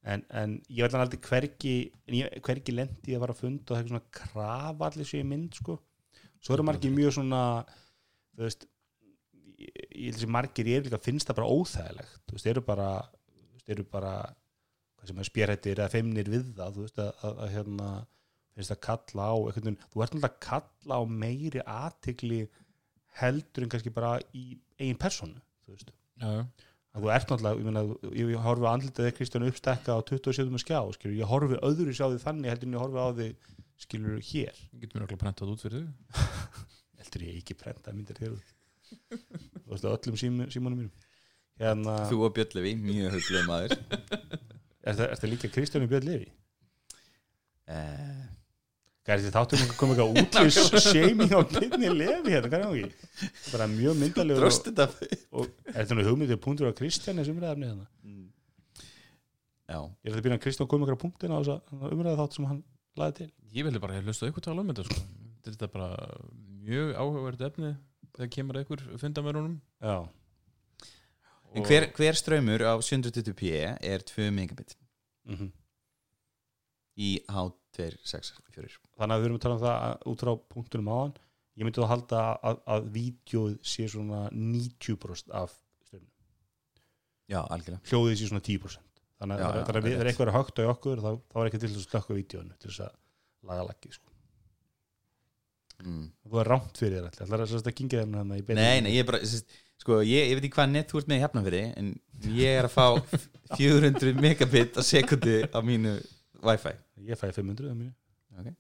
En, 0.06 0.22
en 0.30 0.54
ég 0.70 0.84
held 0.84 0.94
að 0.94 1.04
aldrei 1.06 1.22
hvergi 1.26 1.74
ég, 2.14 2.38
hvergi 2.46 2.74
lendi 2.74 3.16
að 3.16 3.24
fara 3.24 3.34
að 3.34 3.42
funda 3.42 3.64
og 3.64 3.74
það 3.74 3.82
er 3.82 3.90
svona 3.90 5.04
sér 5.10 5.24
í 5.24 5.28
mynd 5.32 5.58
sko. 5.58 5.78
Svo 6.38 6.54
eru 6.54 6.66
margir 6.66 6.94
mjög 6.94 7.16
svona 7.16 7.42
þú 8.36 8.46
veist 8.46 8.66
ég 9.56 9.86
ég 9.96 10.12
held 10.12 10.26
að 10.28 10.34
margir 10.36 10.70
ég 10.70 10.80
er 10.80 10.86
líka 10.86 11.02
finnst 11.02 11.28
það 11.28 11.40
bara 11.40 11.54
óþægilegt. 11.54 12.18
Þú 12.26 12.36
veist, 12.36 12.50
eru 12.52 12.62
bara 12.66 12.90
veist, 13.00 13.70
eru 13.72 13.86
bara 13.90 14.12
hvað 14.96 15.10
sem 15.10 15.22
er 15.22 15.28
spjærhættir 15.30 15.80
eða 15.80 15.92
feimnir 15.92 16.30
við 16.30 16.52
það 16.58 16.76
þú 16.76 16.84
veist, 16.86 17.00
að, 17.02 17.10
að, 17.22 17.40
að 17.46 17.54
hérna 17.56 17.90
finnst 18.60 18.74
að 18.74 18.80
kalla 18.86 19.26
á 19.30 19.34
veginn, 19.46 19.76
þú 19.92 20.02
ert 20.04 20.14
náttúrulega 20.16 20.32
að 20.32 20.38
kalla 20.46 20.98
á 20.98 21.02
meiri 21.24 21.62
aðtigli 21.66 22.40
heldur 23.20 23.66
en 23.66 23.72
kannski 23.72 23.92
bara 23.96 24.14
í 24.36 24.46
eigin 24.80 24.98
personu 25.00 25.38
þú 25.66 25.74
veist, 25.76 25.92
Já, 26.20 26.28
já. 26.32 26.42
að 26.96 27.04
þú 27.06 27.12
ert 27.16 27.30
náttúrulega 27.32 27.60
ég, 27.60 27.66
meina, 27.68 27.82
ég, 28.16 28.30
ég 28.34 28.44
horfi 28.46 28.68
eða 29.04 29.14
Kristján 29.16 29.46
uppstekka 29.50 29.96
á 29.96 30.00
27. 30.08 30.56
skjá, 30.64 30.80
skilur, 30.96 31.16
ég 31.20 31.30
horfi 31.32 31.60
öðru 31.60 31.92
sjá 31.96 32.06
því 32.08 32.22
þannig 32.24 32.52
heldur 32.54 32.70
en 32.70 32.76
ég 32.78 32.84
horfi 32.84 33.00
á 33.04 33.08
því 33.20 33.28
skilur 33.86 34.20
hér, 34.24 34.60
Ég 34.72 34.84
get 34.86 34.94
mér 34.96 35.04
okkur 35.04 35.20
prentað 35.20 35.50
út 35.52 35.64
fyrir 35.66 35.82
þig 35.84 36.22
heldur 37.02 37.26
ég 37.26 37.40
ekki 37.42 37.56
prenta 37.60 37.92
myndir 37.92 38.20
hér 38.22 38.36
út 38.38 38.54
þú 39.66 39.74
veist, 39.74 39.84
á 39.84 39.90
öllum 39.92 40.16
símum, 40.16 40.48
símunum 40.54 40.80
mínum 40.86 40.94
hérna, 41.60 41.98
þú 42.08 42.22
og 42.28 42.32
Björn 42.36 42.56
Levi, 42.56 42.72
mjög 42.80 43.18
huglega 43.18 43.44
maður 43.50 43.76
er 43.76 44.96
það, 44.96 45.06
er 45.10 45.20
það 45.20 45.30
líka 45.34 45.50
Kristján 45.52 45.86
Björn 45.90 46.08
Levi? 46.08 46.30
eh, 47.68 48.24
Er 49.06 49.20
þetta 49.22 49.38
þáttum 49.38 49.60
að 49.62 49.72
koma 49.78 49.94
eitthvað 49.94 50.16
útlýs 50.18 50.56
shaming 50.82 51.30
á 51.30 51.40
Björni 51.46 51.90
Levi 51.94 52.32
hérna, 52.34 52.48
hvað 52.50 52.56
er 52.58 52.64
það 52.66 52.78
ekki? 52.80 53.28
bara 53.52 53.66
mjög 53.70 53.98
myndalegur 54.00 54.40
og, 54.40 54.48
dróst 54.48 54.64
þetta 54.66 54.86
og 55.30 55.50
er 55.70 55.76
þetta 55.76 55.98
nú 55.98 56.06
hugmyndið 56.08 56.40
punktur 56.42 56.70
á 56.70 56.78
Kristján 56.80 57.20
þessu 57.20 57.34
umræðafni 57.36 57.68
þannig 57.70 57.92
Mm. 58.06 58.24
já, 59.70 59.78
Ég 60.02 60.10
er 60.10 60.16
að 60.18 60.24
byrja 60.26 60.38
að 60.38 60.42
Kristján 60.46 60.68
kom 60.72 60.82
ykkur 60.86 60.98
á 60.98 61.02
punktina 61.04 61.38
á 61.38 61.40
þessa 61.42 61.90
umræða 61.94 62.18
þátt 62.22 62.36
sem 62.38 62.48
hann 62.50 62.60
laði 62.98 63.14
til? 63.20 63.28
Ég 63.54 63.66
vildi 63.68 63.82
bara, 63.82 63.94
ég 64.00 64.06
hlusta 64.10 64.30
ykkur 64.30 64.44
tala 64.46 64.62
um 64.64 64.72
þetta 64.72 64.84
sko. 64.90 65.00
Þetta 65.46 65.68
er 65.68 65.72
bara 65.76 65.88
mjög 66.66 66.90
áhugavert 66.98 67.44
efni 67.50 67.70
þegar 68.16 68.32
kemur 68.34 68.58
ykkur 68.64 68.82
fundamörunum. 68.98 69.54
Já, 69.82 69.96
en 71.54 71.62
hver, 71.70 71.86
hver 71.94 72.18
ströymur 72.18 72.66
á 72.66 72.74
720p 72.82 73.54
er 73.78 74.02
2 74.10 74.30
megabit. 74.34 74.74
Mm 75.30 75.52
í 76.96 77.18
H264 77.76 78.80
þannig 78.96 79.14
að 79.16 79.20
við 79.22 79.28
erum 79.28 79.38
að 79.38 79.44
tala 79.46 79.56
um 79.58 79.62
það 79.62 79.76
að- 79.76 80.06
út 80.12 80.24
frá 80.24 80.32
punktunum 80.54 80.90
áðan 80.96 81.14
ég 81.56 81.64
myndi 81.64 81.80
þá 81.82 81.88
halda 81.92 82.22
að, 82.50 82.58
að 82.74 82.88
vídjóð 82.96 83.54
sé 83.64 83.86
svona 83.88 84.26
90% 84.32 85.32
af 85.36 85.54
stjórnum, 85.86 86.10
já, 87.32 87.40
algjörlega 87.40 87.80
hljóðið 87.90 88.18
sé 88.20 88.28
svona 88.30 88.44
10% 88.44 89.02
þannig 89.16 89.40
að, 89.40 89.46
að 89.46 89.56
við, 89.56 89.76
rétt. 89.76 89.86
þegar 89.96 90.10
eitthvað 90.10 90.28
er 90.28 90.36
högt 90.36 90.60
á 90.60 90.64
okkur 90.74 91.00
þá, 91.04 91.10
þá 91.32 91.38
er 91.40 91.48
ekki 91.50 91.60
til 91.62 91.70
þess 91.70 91.80
að 91.80 91.86
slökka 91.90 92.18
vídjónu 92.18 92.58
til 92.60 92.70
þess 92.70 92.82
að 92.86 92.94
laga 93.46 93.66
lagið 93.70 93.96
sko. 93.96 94.12
mm. 95.84 96.04
þú 96.26 96.40
er 96.42 96.50
rámt 96.52 96.80
fyrir 96.82 96.98
þér 96.98 97.08
alltaf, 97.10 97.30
það 97.30 97.46
er 97.46 97.54
að 97.70 97.76
kingja 97.80 98.02
þeim 98.02 98.18
hérna 98.20 98.36
í 98.40 98.44
beinni. 98.44 98.66
nei, 98.66 98.82
nei, 98.84 98.92
ég 98.96 99.04
er 99.04 99.08
bara 99.08 99.22
sest, 99.24 99.56
sko, 99.80 100.00
ég, 100.04 100.28
ég 100.28 100.36
veit 100.36 100.44
ekki 100.44 100.56
hvað 100.58 100.72
net 100.74 100.92
þú 100.92 101.00
ert 101.00 101.10
með 101.12 101.20
í 101.20 101.24
hefnafyrir 101.24 101.72
en 101.80 101.90
ég 102.36 102.60
er 102.60 102.68
að 102.68 102.76
fá 102.76 102.86
400 103.60 104.20
megabit 104.20 104.76
á 104.76 104.82
sekundi 104.84 105.38
á 105.48 105.58
mínu 105.64 105.96
wifi 106.44 106.76
ég 107.04 107.16
fæði 107.20 107.32
500 107.40 107.70
að 107.70 107.76
mínu 107.80 107.92
okay, 108.40 108.54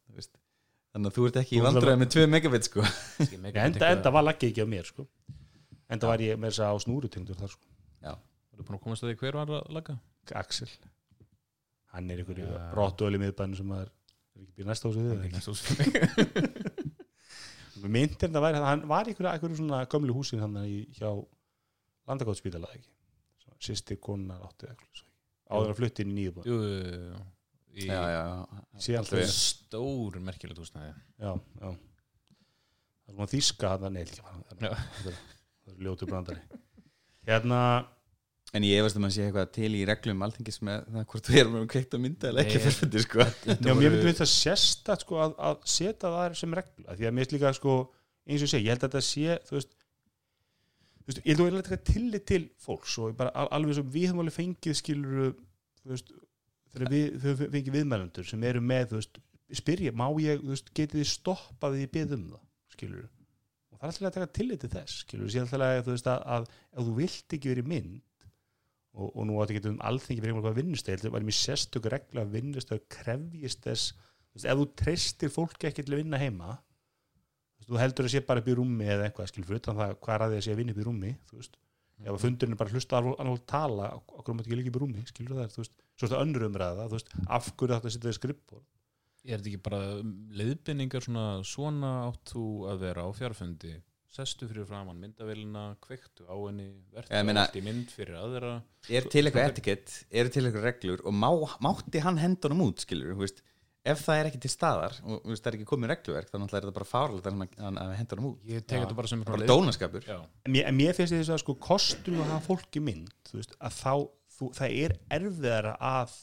þannig 0.92 1.08
að 1.10 1.14
þú 1.16 1.22
ert 1.28 1.38
ekki 1.42 1.54
í 1.58 1.60
vandræði 1.64 1.98
með 2.02 2.10
2 2.16 2.20
megabit 2.32 2.64
sko. 2.68 2.80
enda, 3.26 3.84
enda 3.92 4.08
var 4.14 4.24
lagið 4.26 4.48
ekki 4.52 4.62
á 4.64 4.66
mér 4.68 4.86
sko. 4.88 5.02
enda 5.92 6.04
var 6.10 6.20
ég 6.24 6.34
með 6.40 6.48
þess 6.52 6.62
að 6.66 6.72
á 6.72 6.74
snúrutengdur 6.86 7.38
þar 7.40 7.52
sko. 7.56 7.66
Þú 8.56 8.60
er 8.62 8.66
búin 8.68 8.78
að 8.78 8.84
komast 8.86 9.02
að 9.04 9.08
því 9.10 9.16
hver 9.20 9.34
var 9.36 9.48
að 9.52 9.62
laga 9.76 9.94
Axel 10.36 10.70
hann 11.96 12.06
er 12.12 12.18
ykkur 12.22 12.38
í 12.40 12.42
Já. 12.46 12.52
brottuöli 12.72 13.18
miðbæðinu 13.20 13.56
sem 13.60 13.70
er, 13.76 13.88
er 14.36 14.40
ekki 14.44 14.54
býr 14.58 14.66
næsta 14.70 14.90
húsið 14.90 15.02
við 15.10 15.16
Næsta 15.34 15.50
hús. 15.52 15.62
myndir 17.96 18.28
það 18.32 18.42
væri, 18.42 18.56
hann 18.64 18.82
var 18.90 19.04
ykkur, 19.12 19.26
ykkur 19.36 19.50
svona 19.58 19.78
gömlu 19.92 20.12
húsin 20.16 20.42
hann 20.42 20.56
í, 20.64 20.66
hjá 20.96 21.08
landakótspítala 22.08 22.68
ekki 22.74 22.90
sýsti 23.62 23.94
konar 24.02 24.40
áttu 24.44 24.66
áður 25.48 25.70
að 25.72 25.78
flutti 25.78 26.02
inn 26.04 26.12
í 26.12 26.14
nýjubæð. 26.18 26.44
Í 27.76 27.86
já, 27.90 27.98
já, 28.08 28.20
já. 28.24 28.60
sé 28.80 28.94
alltaf 28.96 29.20
já, 29.20 29.26
stór 29.36 30.14
já 31.60 31.66
það 31.66 33.10
er 33.10 33.12
svona 33.18 33.28
þíska 33.34 33.72
hann 33.74 33.92
neil 33.98 34.06
ekki 34.06 34.22
það 34.22 34.70
er- 34.70 35.18
er- 35.74 35.82
ljótu 35.84 36.06
brandari. 36.08 36.40
Hérna 37.26 37.58
en 38.56 38.64
ég 38.64 38.78
efast 38.80 38.96
um 38.96 39.04
að 39.04 39.12
sé 39.16 39.26
eitthvað 39.26 39.48
til 39.52 39.70
í 39.76 39.82
reglum 39.88 40.22
alþingis 40.24 40.60
með 40.64 40.84
það 40.94 41.06
hvort 41.12 41.28
við 41.30 41.40
erum 41.42 41.56
með 41.58 41.66
kveikt 41.74 41.96
að 41.98 42.02
mynda 42.06 42.30
eða 42.30 42.44
ekki 42.44 42.56
Nei. 42.56 42.64
fyrfindi 42.66 43.02
sko. 43.04 43.26
Já, 43.26 43.56
mér 43.74 43.90
myndi 43.92 44.04
þetta 44.12 44.28
sérstætt 44.32 45.04
sko, 45.04 45.18
að, 45.26 45.34
að 45.50 45.56
setja 45.76 46.12
það 46.14 46.36
sem 46.40 46.54
regla. 46.56 46.96
Því 46.96 47.08
að 47.10 47.16
mér 47.18 47.34
líka 47.36 47.52
sko, 47.58 47.74
eins 48.26 48.44
og 48.46 48.52
segi, 48.54 48.66
ég 48.70 48.72
held 48.76 48.86
að 48.86 48.94
þetta 48.94 49.04
sé 49.10 49.36
þú 49.50 49.58
veist, 49.58 49.74
þú 51.02 51.10
veist, 51.10 51.20
ég 51.26 51.42
held 51.42 51.58
að 51.60 51.66
taka 51.68 51.82
tillit 51.92 52.26
til 52.30 52.42
fólks 52.64 52.96
og 53.02 53.16
bara 53.18 53.34
al- 53.42 53.50
alveg 53.58 53.76
sem 53.80 53.90
við 53.98 54.08
höfum 54.10 54.22
alveg 54.24 54.38
fengið 54.38 54.78
skilur 54.80 55.34
þú 55.82 55.92
veist, 55.92 56.14
þegar 56.76 56.92
við, 56.92 57.06
höfum 57.24 57.52
fengið 57.54 57.76
viðmælendur 57.78 58.28
sem 58.28 58.46
eru 58.46 58.62
með, 58.62 58.88
þú 58.90 59.00
veist, 59.00 59.20
spyrja 59.60 59.92
má 59.96 60.06
ég, 60.22 60.42
þú 60.42 60.52
veist, 60.52 60.72
getið 60.76 61.02
þið 61.02 61.12
stoppað 61.12 61.76
því 61.76 61.84
ég 61.86 61.92
beð 61.94 62.16
um 62.16 62.26
það, 62.32 62.42
skilur 62.74 63.06
og 63.06 63.78
það 63.78 63.86
er 63.86 63.92
alltaf 63.92 64.08
að 64.08 64.16
taka 64.16 64.34
tillit 64.38 64.62
til 64.62 64.72
þess, 64.72 64.98
skilur 65.04 65.32
sér 65.32 65.46
alltaf 65.46 65.64
að, 65.66 65.80
þú 65.86 65.94
veist, 65.94 66.10
að, 66.12 66.26
að 66.36 66.46
ef 66.50 66.86
þú 66.88 66.94
vilt 67.00 67.36
ekki 67.36 67.52
verið 67.52 67.70
mynd 67.72 68.26
og, 68.96 69.08
og 69.10 69.26
nú 69.28 69.40
átti 69.42 69.56
ekki 69.56 69.72
um 69.72 69.82
alþengi 69.90 70.22
fyrir 70.22 70.34
einhverjum 70.34 70.60
vinnustæð, 70.60 71.02
það 71.02 71.16
var 71.16 71.26
mér 71.26 71.38
sérstök 71.38 71.90
regla 71.92 72.24
að 72.24 72.36
vinnustæð 72.36 72.82
krefjist 72.92 73.66
þess 73.66 73.92
þú 73.92 74.38
veist, 74.38 74.48
ef 74.48 74.60
þú 74.60 74.68
treystir 74.82 75.32
fólki 75.32 75.70
ekki 75.70 75.84
til 75.84 75.96
að 75.96 76.02
vinna 76.02 76.20
heima 76.22 76.56
þú 77.66 77.80
heldur 77.82 78.06
að 78.06 78.14
sé 78.14 78.22
bara 78.24 78.42
upp 78.42 78.48
í 78.50 78.56
rúmi 78.56 78.86
eða 78.86 79.08
eitthvað, 79.08 79.30
skilur, 79.32 79.48
fyrir 79.50 79.62
utan 79.62 79.78
það 79.80 79.94
hvað 80.00 80.16
er 80.16 80.24
að 80.24 80.32
því 80.32 80.40
að 80.40 80.44
sé 80.46 80.52
að 80.54 80.60
vinna 80.60 80.74
upp 80.74 80.80
í 80.80 80.86
rúmi, 80.86 81.12
þú 81.28 81.40
veist 81.40 81.56
ef 82.04 82.12
að 82.12 82.22
fundurinn 82.26 82.52
er 82.56 82.60
bara 82.60 82.70
að 82.70 82.76
hlusta 82.76 82.98
alveg 83.00 83.20
alveg 83.24 83.44
tala 83.48 83.90
okkur 83.96 84.34
um 84.34 84.40
að 84.42 84.46
ekki 84.48 84.58
líka 84.60 84.72
í 84.72 84.78
rúmi, 84.82 85.04
skilur 85.08 85.38
það? 85.40 85.52
Þú 85.54 85.62
veist, 85.62 85.74
svo 85.96 86.06
er 86.06 86.10
þetta 86.12 86.24
önnur 86.26 86.46
umræða, 86.50 86.88
þú 86.90 86.98
veist, 86.98 87.12
af 87.38 87.52
hverju 87.56 87.74
þetta 87.76 87.92
setja 87.94 88.10
þið 88.10 88.18
skrippbór 88.20 88.64
Er 89.26 89.40
þetta 89.40 89.50
ekki 89.50 89.62
bara 89.66 89.78
leiðbynningar 90.38 91.02
svona 91.02 91.22
svona 91.46 91.88
átt 92.06 92.30
þú 92.30 92.42
að 92.70 92.82
vera 92.84 93.06
á 93.06 93.10
fjárfundi 93.16 93.72
sestu 94.16 94.46
fyrir 94.48 94.64
framann 94.68 95.00
myndavélina 95.02 95.64
kveiktu 95.82 96.24
á 96.30 96.36
henni, 96.46 96.68
meina- 97.26 97.42
allt 97.42 97.58
í 97.58 97.62
mynd 97.66 97.90
fyrir 97.92 98.16
aðra. 98.16 98.52
Er 98.88 99.02
til 99.12 99.24
eitthvað 99.26 99.50
etikett, 99.50 99.96
eru 100.10 100.30
til 100.32 100.44
eitthvað 100.46 100.64
reglur 100.70 101.02
og 101.04 101.12
má, 101.12 101.28
mátti 101.60 102.00
hann 102.00 102.16
hendunum 102.22 102.62
út 102.70 102.80
skilur, 102.86 103.12
þú 103.12 103.24
veist, 103.26 103.42
ef 103.92 104.02
það 104.04 104.18
er 104.20 104.28
ekki 104.30 104.40
til 104.44 104.50
staðar 104.52 104.94
og 105.04 105.22
þú 105.24 105.30
veist, 105.32 105.42
það 105.44 105.50
er 105.52 105.56
ekki 105.58 105.68
komið 105.70 105.90
regluverk 105.92 106.30
þannig 106.32 106.46
að 106.46 106.54
það 106.56 106.66
er 106.70 106.76
bara 106.78 106.88
fárlega 106.90 107.32
að 107.32 107.40
hann 107.64 107.80
að 107.82 107.92
hendunum 108.00 108.28
út. 108.32 108.38
Ég 108.50 108.64
tek 108.66 108.82
þetta 108.82 108.96
bara 108.98 109.10
sem 109.12 109.24
bara 109.26 109.48
dónaskapur. 109.50 110.06
Já, 110.06 110.18
en 110.46 110.52
mér, 110.56 110.64
en 110.70 110.76
mér 110.78 110.96
finnst 110.98 111.14
þess 111.16 111.32
að 111.34 111.42
sko 111.44 111.54
kostur 111.66 112.18
að 112.20 112.30
hafa 112.34 112.44
fólki 112.48 112.82
mynd, 112.82 113.12
þú 113.30 113.40
veist, 113.40 113.54
að 113.60 113.72
þá 113.80 113.92
þú, 114.36 114.50
það 114.58 114.78
er 114.84 114.96
erfiðara 115.18 115.74
að 115.80 116.16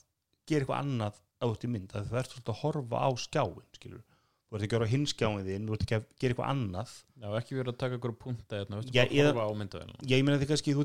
gera 0.49 0.65
eitthvað 0.65 0.81
annað 0.83 1.15
á 1.43 1.45
þetta 1.49 1.69
mynd 1.73 1.89
að 1.97 2.09
þú 2.11 2.19
ert 2.21 2.31
svolítið 2.33 2.53
að 2.53 2.61
horfa 2.63 2.97
á 3.03 3.09
skjáin, 3.23 3.69
skilur 3.79 4.03
þú 4.03 4.57
ert 4.59 4.63
ekki 4.67 4.75
að 4.75 4.77
vera 4.77 4.85
á 4.85 4.93
hinskjáin 4.93 5.45
þinn, 5.47 5.63
þú 5.65 5.73
ert 5.73 5.83
ekki 5.87 5.97
að 5.97 6.03
gera 6.21 6.31
eitthvað 6.35 6.51
annað. 6.53 6.91
Já 7.23 7.27
ekki 7.39 7.55
verið 7.57 7.71
að 7.73 7.79
taka 7.81 7.97
ykkur 7.97 8.13
punta 8.21 8.59
hérna, 8.59 8.77
veistu, 8.77 8.93
Já, 8.93 9.01
bara 9.07 9.15
eða- 9.17 9.31
horfa 9.33 9.47
á 9.49 9.51
myndavélina. 9.63 9.97
Ég 10.13 10.21
meina 10.27 10.37
því 10.37 10.47
kannski, 10.51 10.75
þú 10.77 10.83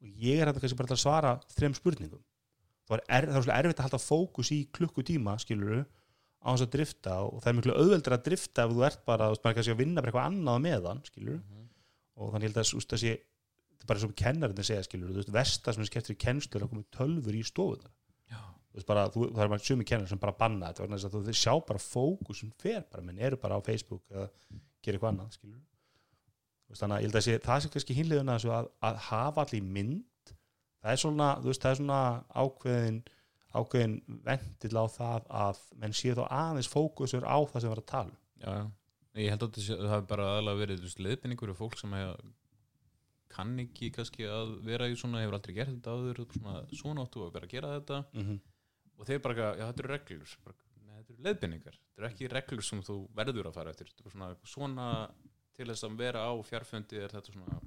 og 0.00 0.24
ég 0.24 0.40
er 0.40 0.48
kannski 0.50 0.50
15 0.50 0.50
manns 0.50 0.50
á 0.50 0.50
fundinum 0.50 0.50
og 0.50 0.50
ég 0.50 0.50
þetta 0.50 0.62
kannski 0.64 0.78
bara 0.80 0.90
til 0.90 0.96
að 0.96 1.02
svara 1.04 1.32
þrem 1.54 1.76
spurningum. 1.76 2.22
Er, 2.90 3.26
það 3.28 3.36
er 3.36 3.44
svolítið 3.44 3.56
erfitt 3.60 3.80
að 3.80 3.86
halda 3.86 4.02
fókus 4.02 4.50
í 4.50 4.60
klukkutíma 4.74 5.36
skiluru 5.38 5.82
á 6.40 6.48
þess 6.50 6.64
að 6.64 6.72
drifta 6.74 7.16
og 7.26 7.42
það 7.42 7.50
er 7.50 7.56
miklu 7.58 7.76
auðveldur 7.76 8.16
að 8.16 8.24
drifta 8.26 8.64
ef 8.64 8.72
þú 8.74 8.84
ert 8.88 9.02
bara, 9.06 9.28
að 9.76 9.82
vinna 9.82 10.02
eitthvað 10.10 10.30
annað 10.30 10.62
meðan, 10.64 11.02
skiluru 11.06 11.38
og 12.16 12.32
þannig 12.32 12.50
held 12.50 12.60
að 12.62 12.72
veist, 12.72 12.94
þessi, 12.94 13.12
þetta 13.70 13.86
er 13.86 13.90
bara 13.92 14.02
svo 14.02 14.10
kennarinn 14.22 14.62
að 14.64 14.68
segja, 14.70 14.86
skiluru, 14.88 15.14
þú 15.14 15.20
veist, 15.20 15.32
versta 15.36 15.74
sem 15.76 15.84
er 15.84 15.90
skemmtir 15.90 16.16
í 16.16 16.20
kennslu 16.24 16.58
er 16.58 16.66
að 16.66 16.72
koma 16.72 16.88
tölfur 16.96 17.36
í 17.38 17.44
þú, 19.14 19.28
það 19.34 19.44
er 19.44 19.52
bara 19.52 19.66
sumi 19.66 19.86
kennar 19.86 20.10
sem 20.10 20.20
bara 20.22 20.36
banna 20.40 20.72
þetta 20.72 20.84
að 21.06 21.14
þú 21.14 21.36
sjá 21.44 21.54
bara 21.70 21.84
fókusun 21.84 22.52
fer 22.58 22.84
bara, 22.90 23.02
menn 23.06 23.18
eru 23.18 23.38
bara 23.40 23.58
á 23.58 23.60
Facebook 23.66 24.02
eða 24.10 24.28
gera 24.80 24.98
eitthvað 24.98 25.12
annað, 25.12 25.32
skilur 25.36 25.56
veist, 25.58 25.69
þannig 26.78 26.96
að 26.96 27.00
ég 27.00 27.08
held 27.08 27.18
að 27.20 27.26
sé, 27.26 27.38
það 27.44 27.62
sé 27.62 27.70
kannski 27.74 27.96
hinliðuna 27.98 28.36
þessu 28.38 28.52
að, 28.54 28.68
að 28.86 29.00
hafa 29.08 29.44
allir 29.44 29.62
mynd 29.78 30.34
það 30.80 30.92
er 30.92 31.00
svona, 31.02 31.30
veist, 31.44 31.62
það 31.62 31.70
er 31.70 31.80
svona 31.80 32.00
ákveðin 32.42 33.00
ákveðin 33.50 33.96
vendill 34.26 34.76
á 34.78 34.84
það 34.94 35.30
að 35.44 35.62
menn 35.82 35.96
séu 35.96 36.14
þá 36.18 36.24
aðeins 36.28 36.70
fókusur 36.70 37.26
á 37.26 37.38
það 37.50 37.64
sem 37.64 37.72
var 37.72 37.82
að 37.82 37.90
tala 37.90 38.14
um. 38.14 38.20
já. 38.44 38.54
Ég 39.18 39.32
held 39.34 39.42
að 39.42 39.56
sé- 39.58 39.74
það 39.80 39.90
hafi 39.90 40.06
bara 40.12 40.28
aðalega 40.36 40.60
verið 40.60 40.84
leiðbynningur 41.02 41.50
og 41.50 41.58
fólk 41.58 41.76
sem 41.80 41.96
hef, 41.98 42.20
kann 43.30 43.56
ekki 43.62 43.90
kannski 43.94 44.28
að 44.30 44.52
vera 44.66 44.86
í 44.90 44.94
svona 44.98 45.22
hefur 45.24 45.36
aldrei 45.38 45.56
gert 45.56 45.72
þetta 45.74 45.96
áður 45.96 46.20
svona, 46.36 46.54
svona 46.70 47.04
áttu 47.06 47.24
að 47.24 47.34
vera 47.34 47.48
að 47.48 47.54
gera 47.56 47.72
þetta 47.74 47.98
mm 48.06 48.22
-hmm. 48.28 48.38
og 48.96 49.10
þeir 49.10 49.22
bara, 49.26 49.48
já 49.58 49.64
þetta 49.66 49.82
eru 49.82 49.92
reglur 49.94 50.36
bara, 50.46 50.56
þetta 50.94 51.12
eru 51.12 51.26
leiðbynningar, 51.26 51.80
þetta 51.80 52.02
eru 52.02 52.10
ekki 52.10 52.30
reglur 52.30 52.66
sem 52.70 52.82
þú 52.86 52.96
verður 53.18 53.50
að 53.50 53.58
fara 53.58 53.74
eftir 53.74 53.92
svona, 54.06 54.30
svona 54.44 54.86
til 55.60 55.68
þess 55.68 55.86
að 55.86 55.98
vera 56.00 56.24
á 56.24 56.32
fjárfundi 56.48 57.00
er 57.00 57.12
þetta 57.12 57.34
svona 57.34 57.60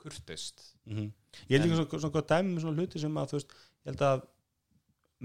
kurteist. 0.00 0.66
Ég 0.88 1.60
held 1.60 1.66
ekki 1.66 2.00
svona, 2.00 2.12
gott 2.14 2.28
dæmi 2.30 2.54
með 2.54 2.64
svona 2.64 2.80
hluti 2.80 3.00
sem 3.00 3.20
að 3.20 3.32
þú 3.32 3.38
veist, 3.38 3.54
ég 3.84 3.92
held 3.92 4.04
að 4.06 4.26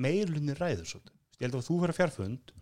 meirlunni 0.06 0.56
ræður 0.58 0.88
svolítið, 0.90 1.18
ég 1.40 1.46
held 1.48 1.58
að 1.60 1.68
þú 1.70 1.82
fyrir 1.84 1.98
fjárfund 2.00 2.56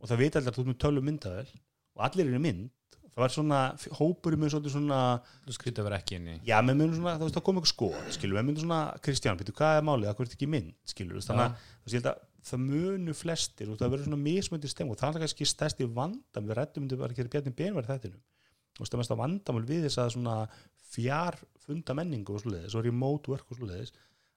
og 0.00 0.10
það 0.10 0.20
veit 0.20 0.38
allir 0.38 0.50
að 0.52 0.56
þú 0.56 0.64
ert 0.64 0.70
með 0.72 0.80
tölu 0.84 1.04
myndavel 1.04 1.46
og 1.94 2.02
allir 2.08 2.28
eru 2.28 2.42
mynd 2.44 2.72
það 3.14 3.22
var 3.22 3.32
svona, 3.32 3.60
hópur 3.96 4.36
með 4.36 4.52
svolítið 4.52 4.74
svona 4.74 5.00
þú 5.46 5.56
skrítið 5.56 5.80
að 5.80 5.88
vera 5.88 5.98
ekki 6.02 6.18
inn 6.18 6.28
í 6.28 6.36
já, 6.44 6.56
með 6.66 6.78
myndu 6.80 6.98
svona, 6.98 7.14
þú 7.16 7.28
veist, 7.28 7.38
það 7.38 7.46
kom 7.46 7.60
eitthvað 7.60 7.72
skoð 7.72 8.12
skilur, 8.18 8.36
með 8.36 8.48
myndu 8.48 8.64
svona, 8.64 8.80
Kristján, 9.06 9.40
býttu, 9.40 9.54
hvað 9.56 9.78
er 9.78 9.86
málið? 9.86 10.08
Það 10.10 10.24
er 10.24 10.36
ekki 10.36 10.50
mynd, 10.50 10.74
skilur, 10.90 11.24
þannig 11.24 11.62
að 11.94 12.10
að 12.10 12.22
það 12.44 12.60
munu 12.60 13.14
flestir 13.16 13.70
og 13.72 13.78
það 13.80 13.94
verður 13.94 14.08
svona 14.10 14.20
mismöndi 14.20 14.68
stem 14.68 14.90
og 14.92 14.98
það 15.00 15.14
er 15.16 15.22
kannski 15.24 15.46
stærsti 15.48 15.86
vandam 15.96 16.48
við 16.50 16.58
rættum 16.58 16.84
myndi 16.84 16.98
bara 17.00 17.14
að 17.14 17.22
gera 17.22 17.32
bjarni 17.32 17.54
benverð 17.56 17.88
þettinum 17.88 18.20
og 18.78 18.88
er 18.88 19.00
mest 19.00 19.14
að 19.14 19.20
vandamál 19.20 19.66
við 19.68 19.86
þess 19.86 20.00
að 20.02 20.12
svona 20.16 20.36
fjár 20.94 21.38
funda 21.64 21.96
menningu 21.96 22.34
og 22.34 22.42
svoleiðis 22.42 22.76
og 22.76 22.86
remote 22.86 23.32
work 23.32 23.50
og 23.50 23.58
svoleiðis 23.58 23.94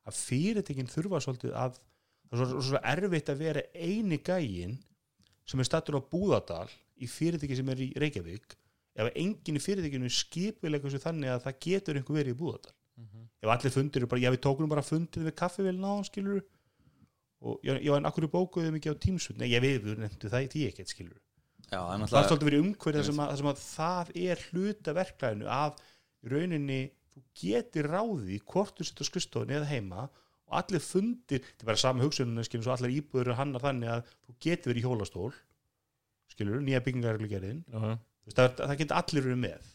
að 0.08 0.20
fyrirtekin 0.22 0.92
þurfa 0.92 1.22
svolítið 1.24 1.56
að 1.58 1.80
það 1.80 2.38
er 2.38 2.52
svo, 2.52 2.62
svo 2.70 2.82
erfitt 2.94 3.32
að 3.34 3.42
vera 3.44 3.66
eini 3.74 4.20
gægin 4.24 4.78
sem 5.48 5.62
er 5.64 5.68
stattur 5.68 6.00
á 6.00 6.02
Búðardal 6.12 6.68
í 7.00 7.10
fyrirteki 7.10 7.58
sem 7.58 7.70
er 7.74 7.84
í 7.84 7.92
Reykjavík 8.00 8.58
ef 8.98 9.12
enginn 9.14 9.60
í 9.60 9.64
fyrirtekinu 9.64 10.10
skipilega 10.12 10.88
þessu 10.88 11.04
þannig 11.04 11.34
að 11.34 11.44
það 11.46 11.60
getur 11.68 12.00
einhver 12.00 12.18
verið 12.18 12.34
í 12.34 12.40
Búðardal. 12.40 12.74
Ef 13.38 13.52
allir 13.54 13.74
fundir 13.74 14.02
eru 14.02 14.10
bara, 14.10 14.22
já 14.24 14.32
við 14.34 14.42
tókunum 14.42 14.72
bara 14.72 14.82
fundið 14.82 15.28
við 15.28 15.36
kaffivélina 15.38 15.92
á 15.94 15.94
hann 15.94 16.08
skilur 16.08 16.40
og 17.46 17.60
já, 17.62 17.94
en 17.94 18.08
akkur 18.10 18.26
bókuðum 18.34 18.80
ekki 18.80 18.90
á 18.90 18.98
tímsund 18.98 19.38
nei 19.38 19.52
ég 19.52 19.62
við, 19.62 19.92
nefndu 20.02 20.32
það 20.32 20.48
því 20.54 20.64
ekkert 20.72 20.94
skilur 20.94 21.20
já, 21.72 21.80
það 21.82 22.20
er 22.22 22.30
svolítið 22.32 22.50
verið 22.50 22.64
umhverfið 22.66 23.00
þar 23.02 23.08
sem, 23.10 23.20
að- 23.24 23.32
þar 23.34 23.42
sem 23.42 23.50
að 23.52 23.64
það 23.66 24.12
er 24.28 24.44
hluta 24.52 24.94
verklæðinu 24.98 25.50
að 25.58 25.82
í 26.28 26.32
rauninni 26.34 26.80
þú 27.14 27.24
getur 27.42 27.90
ráðið 27.94 28.32
í 28.36 28.40
hvort 28.54 28.78
þú 28.80 28.88
setur 28.92 29.10
skristofun 29.10 29.54
eða 29.58 29.70
heima 29.72 30.06
og 30.48 30.56
allir 30.62 30.80
fundir, 30.84 31.42
þetta 31.44 31.66
er 31.66 31.68
bara 31.72 31.82
sama 31.82 32.04
hugsunum 32.06 32.44
skilur, 32.48 32.64
svo 32.64 32.76
allir 32.78 32.94
íbúður 33.02 33.26
eru 33.28 33.36
hannar 33.40 33.64
þannig 33.66 33.90
að 33.98 34.12
þú 34.28 34.36
getur 34.46 34.72
verið 34.72 34.80
í 34.80 34.86
hjólastól 34.88 35.34
skilur, 36.32 36.62
nýja 36.64 36.80
byggingarreglugerðin. 36.86 37.64
Þú 37.68 38.30
veist, 38.30 38.38
það, 38.38 38.54
það 38.62 38.78
getur 38.82 38.98
allir 39.02 39.26
verið 39.28 39.42
með. 39.44 39.68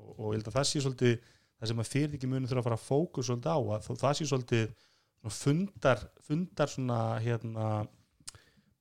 Og, 0.00 0.10
og 0.18 0.26
ég 0.34 0.38
held 0.40 0.50
að 0.50 0.56
það 0.58 0.66
sé 0.70 0.82
svolítið 0.84 1.14
það 1.56 1.70
sem 1.70 1.80
að 1.80 1.90
fyrirtæki 1.94 2.28
munum 2.28 2.48
þurfa 2.50 2.60
að 2.62 2.66
fara 2.68 2.78
að 2.80 2.86
fókus 2.90 3.28
svolítið 3.30 3.52
á 3.52 3.58
að 3.76 3.88
það 4.02 4.16
sé 4.18 4.26
svolítið 4.28 4.66
svona 5.16 5.36
fundar, 5.38 6.02
fundar 6.26 6.72
svona 6.72 6.98
hérna 7.24 7.68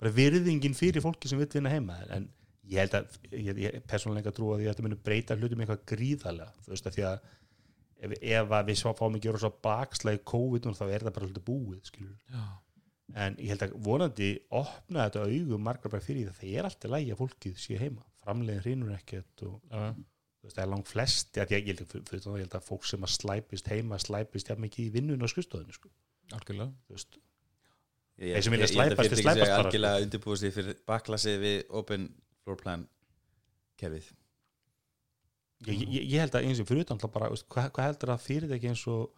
bara 0.02 0.16
virðingin 0.16 0.76
fyrir 0.78 1.04
fólki 1.06 1.32
sem 1.32 1.40
vil 1.40 1.50
vinna 1.54 1.72
heima 1.72 1.98
en 2.16 2.28
ég 2.66 2.82
held 2.82 2.98
að 3.00 3.18
ég, 3.32 3.64
ég 3.68 3.80
persónulega 3.88 4.34
trú 4.36 4.52
að 4.52 4.62
því 4.62 4.68
að 4.68 4.74
þetta 4.74 4.86
muni 4.88 5.02
breyta 5.08 5.38
hlutum 5.40 5.64
eitthvað 5.64 5.88
gríðarlega 5.94 6.66
þú 6.66 6.74
veist 6.74 6.90
að 6.90 6.98
því 6.98 7.08
að 7.12 7.18
ef, 7.96 8.16
ef 8.20 8.56
að 8.60 8.70
við 8.70 8.80
svo 8.82 8.94
fáum 8.98 9.18
að 9.18 9.26
gera 9.28 9.42
svo 9.42 9.52
bakslægi 9.66 10.24
COVID 10.34 10.70
þá 10.72 10.86
er 10.90 11.06
það 11.06 11.16
bara 11.18 11.28
svolítið 11.28 11.48
búið 11.50 11.92
en 13.14 13.38
ég 13.40 13.54
held 13.54 13.66
að 13.68 13.76
vonandi 13.86 14.30
opna 14.58 15.06
þetta 15.06 15.26
augum 15.30 15.66
margar 15.68 15.94
bara 15.94 16.04
fyrir 16.04 16.26
því 16.26 16.32
að 16.32 16.40
það 16.40 16.56
er 16.58 16.70
alltaf 16.70 16.94
lægi 16.94 17.14
að 17.14 17.22
fólkið 17.22 17.60
sé 17.62 17.78
heima. 17.80 18.06
Framleiðin 18.24 18.64
hreinur 18.64 18.96
ekkert 18.96 19.46
og 19.46 19.60
veist, 19.70 20.56
það 20.56 20.64
er 20.64 20.72
langt 20.72 20.90
flesti 20.90 21.44
að 21.44 21.54
ég, 21.56 21.70
ég, 21.70 21.84
held, 21.84 22.10
fyrir, 22.10 22.26
ég 22.26 22.48
held 22.48 22.58
að 22.58 22.66
fólk 22.72 22.90
sem 22.90 23.06
að 23.06 23.14
slæpist 23.20 23.70
heima 23.72 24.02
slæpist 24.02 24.50
jafn 24.50 24.66
mikið 24.66 24.88
í 24.88 24.96
vinnun 24.98 25.26
og 25.28 25.32
skrifstofinu 25.32 25.78
sko. 25.78 25.94
algjörlega 26.34 26.98
Ég, 28.16 28.38
held 28.40 28.64
að 28.64 29.02
fyrirtæki 29.02 29.24
sé 29.28 29.48
algjörlega 29.52 30.04
undirbúið 30.06 30.40
sig 30.40 30.54
fyrir 30.56 30.78
baklasið 30.88 31.42
við 31.42 31.74
open 31.76 32.06
floor 32.46 32.60
plan 32.62 32.86
kerfið. 33.82 34.08
Ég, 35.66 35.82
ég, 35.84 36.06
ég 36.14 36.24
held 36.24 36.38
að 36.38 36.48
eins 36.48 36.62
og 36.64 36.70
fyrir 36.70 36.86
utan 36.86 36.96
alltaf 36.96 37.12
bara, 37.12 37.30
hvað, 37.52 37.70
hvað 37.76 37.90
heldur 37.90 38.14
að 38.14 38.24
fyrirtæki 38.24 38.72
eins 38.72 38.86
og 38.92 39.12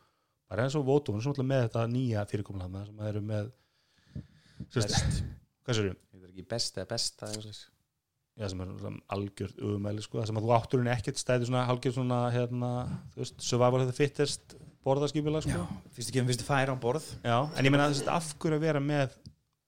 bara 0.49 0.65
eins 0.65 0.77
og 0.79 0.85
Vótun, 0.87 1.21
sem 1.21 1.33
alltaf 1.33 1.45
með 1.45 1.63
þetta 1.67 1.85
nýja 1.93 2.25
fyrirkomlega 2.31 2.85
sem 2.87 3.05
eru 3.11 3.23
með 3.29 3.51
sérst, 4.73 5.23
hvað 5.65 5.79
sér 5.79 5.89
Þetta 5.93 6.23
er 6.23 6.31
ekki 6.31 6.47
best 6.55 6.79
eða 6.79 6.89
besta 6.95 7.27
eða 7.27 7.35
eitthvað 7.35 7.43
svoleiðis. 7.45 7.65
Já, 8.37 8.45
sem 8.51 8.59
er 8.61 8.73
svona 8.77 8.99
algjört 9.15 9.61
umæli 9.65 10.03
sko, 10.05 10.19
það 10.19 10.29
sem 10.29 10.39
að 10.39 10.45
þú 10.45 10.51
áttur 10.53 10.81
henni 10.83 10.93
ekkert 10.93 11.21
stæði 11.21 11.47
svona 11.49 11.63
hálfgjörð 11.65 11.95
svona 11.97 12.19
hérna, 12.35 12.69
þú 13.15 13.23
veist, 13.23 13.39
survival 13.41 13.81
of 13.81 13.89
the 13.89 13.95
fittest 13.97 14.53
borðaskipilag 14.85 15.47
sko. 15.47 15.63
Fyrstu 15.95 16.13
kemur 16.13 16.31
fyrstu 16.31 16.45
færa 16.45 16.75
á 16.75 16.77
borð. 16.77 17.07
Já, 17.25 17.37
en 17.57 17.65
ég 17.65 17.73
meina 17.73 17.87
þess 17.89 18.05
að 18.05 18.13
af 18.13 18.29
hverju 18.37 18.59
að 18.59 18.67
vera 18.67 18.83
með 18.83 19.15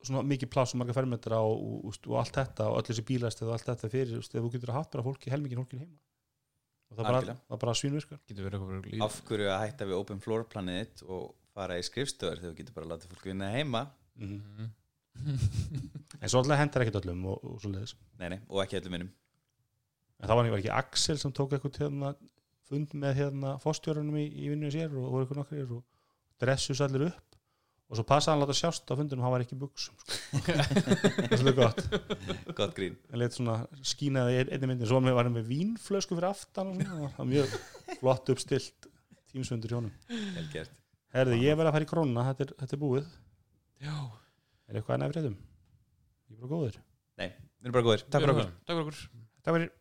svona 0.05 0.21
mikið 0.29 0.51
pláss 0.53 0.75
og 0.75 0.83
marga 0.83 0.95
fermetra 0.95 1.41
og, 1.43 1.65
og, 1.89 1.97
og, 2.05 2.13
allt 2.21 2.37
þetta 2.37 2.69
og 2.69 2.77
öll 2.79 2.87
þessi 2.91 3.05
bílastið 3.09 3.49
og 3.49 3.55
allt 3.57 3.71
þetta 3.71 3.89
fyrir, 3.91 4.13
þú 4.13 4.21
veist, 4.21 4.35
þegar 4.35 4.45
þú 4.45 4.53
getur 4.53 4.75
haft 4.77 4.93
bara 4.93 5.05
fólki 5.09 5.33
helmingin 5.33 5.59
fólkin 5.63 5.83
heima 5.83 5.97
og 6.89 6.97
það 6.97 7.09
bara, 7.09 7.35
það 7.49 7.61
bara 7.63 7.75
svínvirkar. 7.77 8.21
Getur 8.29 8.47
verið 8.47 8.61
eitthvað 8.61 8.93
líf. 8.93 9.03
Af 9.05 9.17
hverju 9.27 9.49
að 9.53 9.63
hætta 9.65 9.87
við 9.89 9.97
open 9.99 10.21
floor 10.23 10.45
planið 10.49 11.03
og 11.05 11.25
fara 11.53 11.77
í 11.77 11.85
skrifstöður 11.85 12.41
þegar 12.41 12.53
þú 12.53 12.59
getur 12.61 12.77
bara 12.77 12.87
að 12.87 12.93
láta 12.95 13.11
fólk 13.11 13.27
vinna 13.29 13.49
heima? 13.53 13.83
Mm 14.19 14.31
-hmm. 14.39 14.71
En 15.27 16.29
svo 16.31 16.41
alltaf 16.41 16.59
hendar 16.61 16.85
ekkert 16.85 17.01
öllum 17.03 17.25
og, 17.31 17.43
og 17.43 17.61
svo 17.63 17.71
leiðis 17.73 17.95
nei, 18.19 18.29
nei, 18.35 18.39
og 18.49 18.63
ekki 18.63 18.79
öllum 18.79 18.95
minnum 18.95 19.09
en 20.19 20.27
það 20.27 20.35
var, 20.39 20.51
var 20.53 20.61
ekki 20.63 20.73
Axel 20.75 21.19
sem 21.21 21.33
tók 21.35 21.55
eitthvað 21.55 21.79
hérna, 21.85 22.13
fund 22.69 22.93
með 23.01 23.17
hérna 23.23 23.55
fórstjórunum 23.63 24.17
í, 24.19 24.27
í 24.27 24.51
vinnu 24.51 24.71
sér 24.73 24.91
og, 24.93 25.05
og 25.07 25.13
voru 25.15 25.25
eitthvað 25.25 25.41
nokkrir 25.43 25.73
og 25.77 25.83
dressus 26.39 26.81
allir 26.83 27.07
upp. 27.09 27.25
Og 27.89 27.97
svo 27.97 28.03
passaði 28.05 28.35
hann 28.35 28.43
að 28.43 28.49
láta 28.51 28.57
sjást 28.59 28.91
á 28.91 28.93
fundunum 28.99 29.23
hann 29.25 29.31
var 29.33 29.41
ekki 29.41 29.55
í 29.57 29.61
buksum 29.63 29.95
sko. 29.97 30.19
það 30.45 31.23
er 31.25 31.39
svolítið 31.41 31.55
gott. 31.57 31.79
Gott 32.59 32.75
grín. 32.77 32.99
Hann 33.09 33.23
leitt 33.23 33.33
svona 33.33 33.55
skínaði 33.81 34.35
ein- 34.43 34.51
einni 34.53 34.69
myndin 34.69 34.91
svo 34.91 34.99
var 35.07 35.25
hann 35.25 35.33
með 35.33 35.47
vínflösku 35.49 36.13
fyrir 36.19 36.27
aftan 36.29 36.69
og 36.75 36.83
svona, 36.83 37.09
það 37.15 37.23
var 37.23 37.31
mjög 37.31 37.55
flott 38.03 38.29
uppstilt 38.35 38.89
tímsfundur 39.31 39.73
hjónum 39.73 39.95
Herði, 41.15 41.39
ég 41.41 41.57
verð 41.57 41.71
að 41.71 41.75
fara 41.79 41.87
í 41.87 41.89
krónuna, 41.89 42.27
þetta 42.27 42.45
er, 42.45 42.51
þetta 42.59 42.75
er 42.77 42.81
búið. 42.83 43.09
Já, 43.81 43.95
er 44.69 44.79
eitthvað 44.79 44.95
að 44.95 45.03
nefnir 45.03 45.29
ég 46.29 46.37
er 46.37 46.41
bara 46.43 46.51
góður. 46.53 46.79
Nei, 47.19 47.29
við 47.29 47.67
erum 47.67 47.75
bara 47.77 47.87
góðir, 47.89 48.05
takk 48.05 48.23
fyrir 48.23 48.35
okkur. 48.35 48.51
Takk 48.59 48.75
fyrir 48.75 48.85
okkur. 48.85 48.99
Takk 49.43 49.55
fyrir 49.57 49.71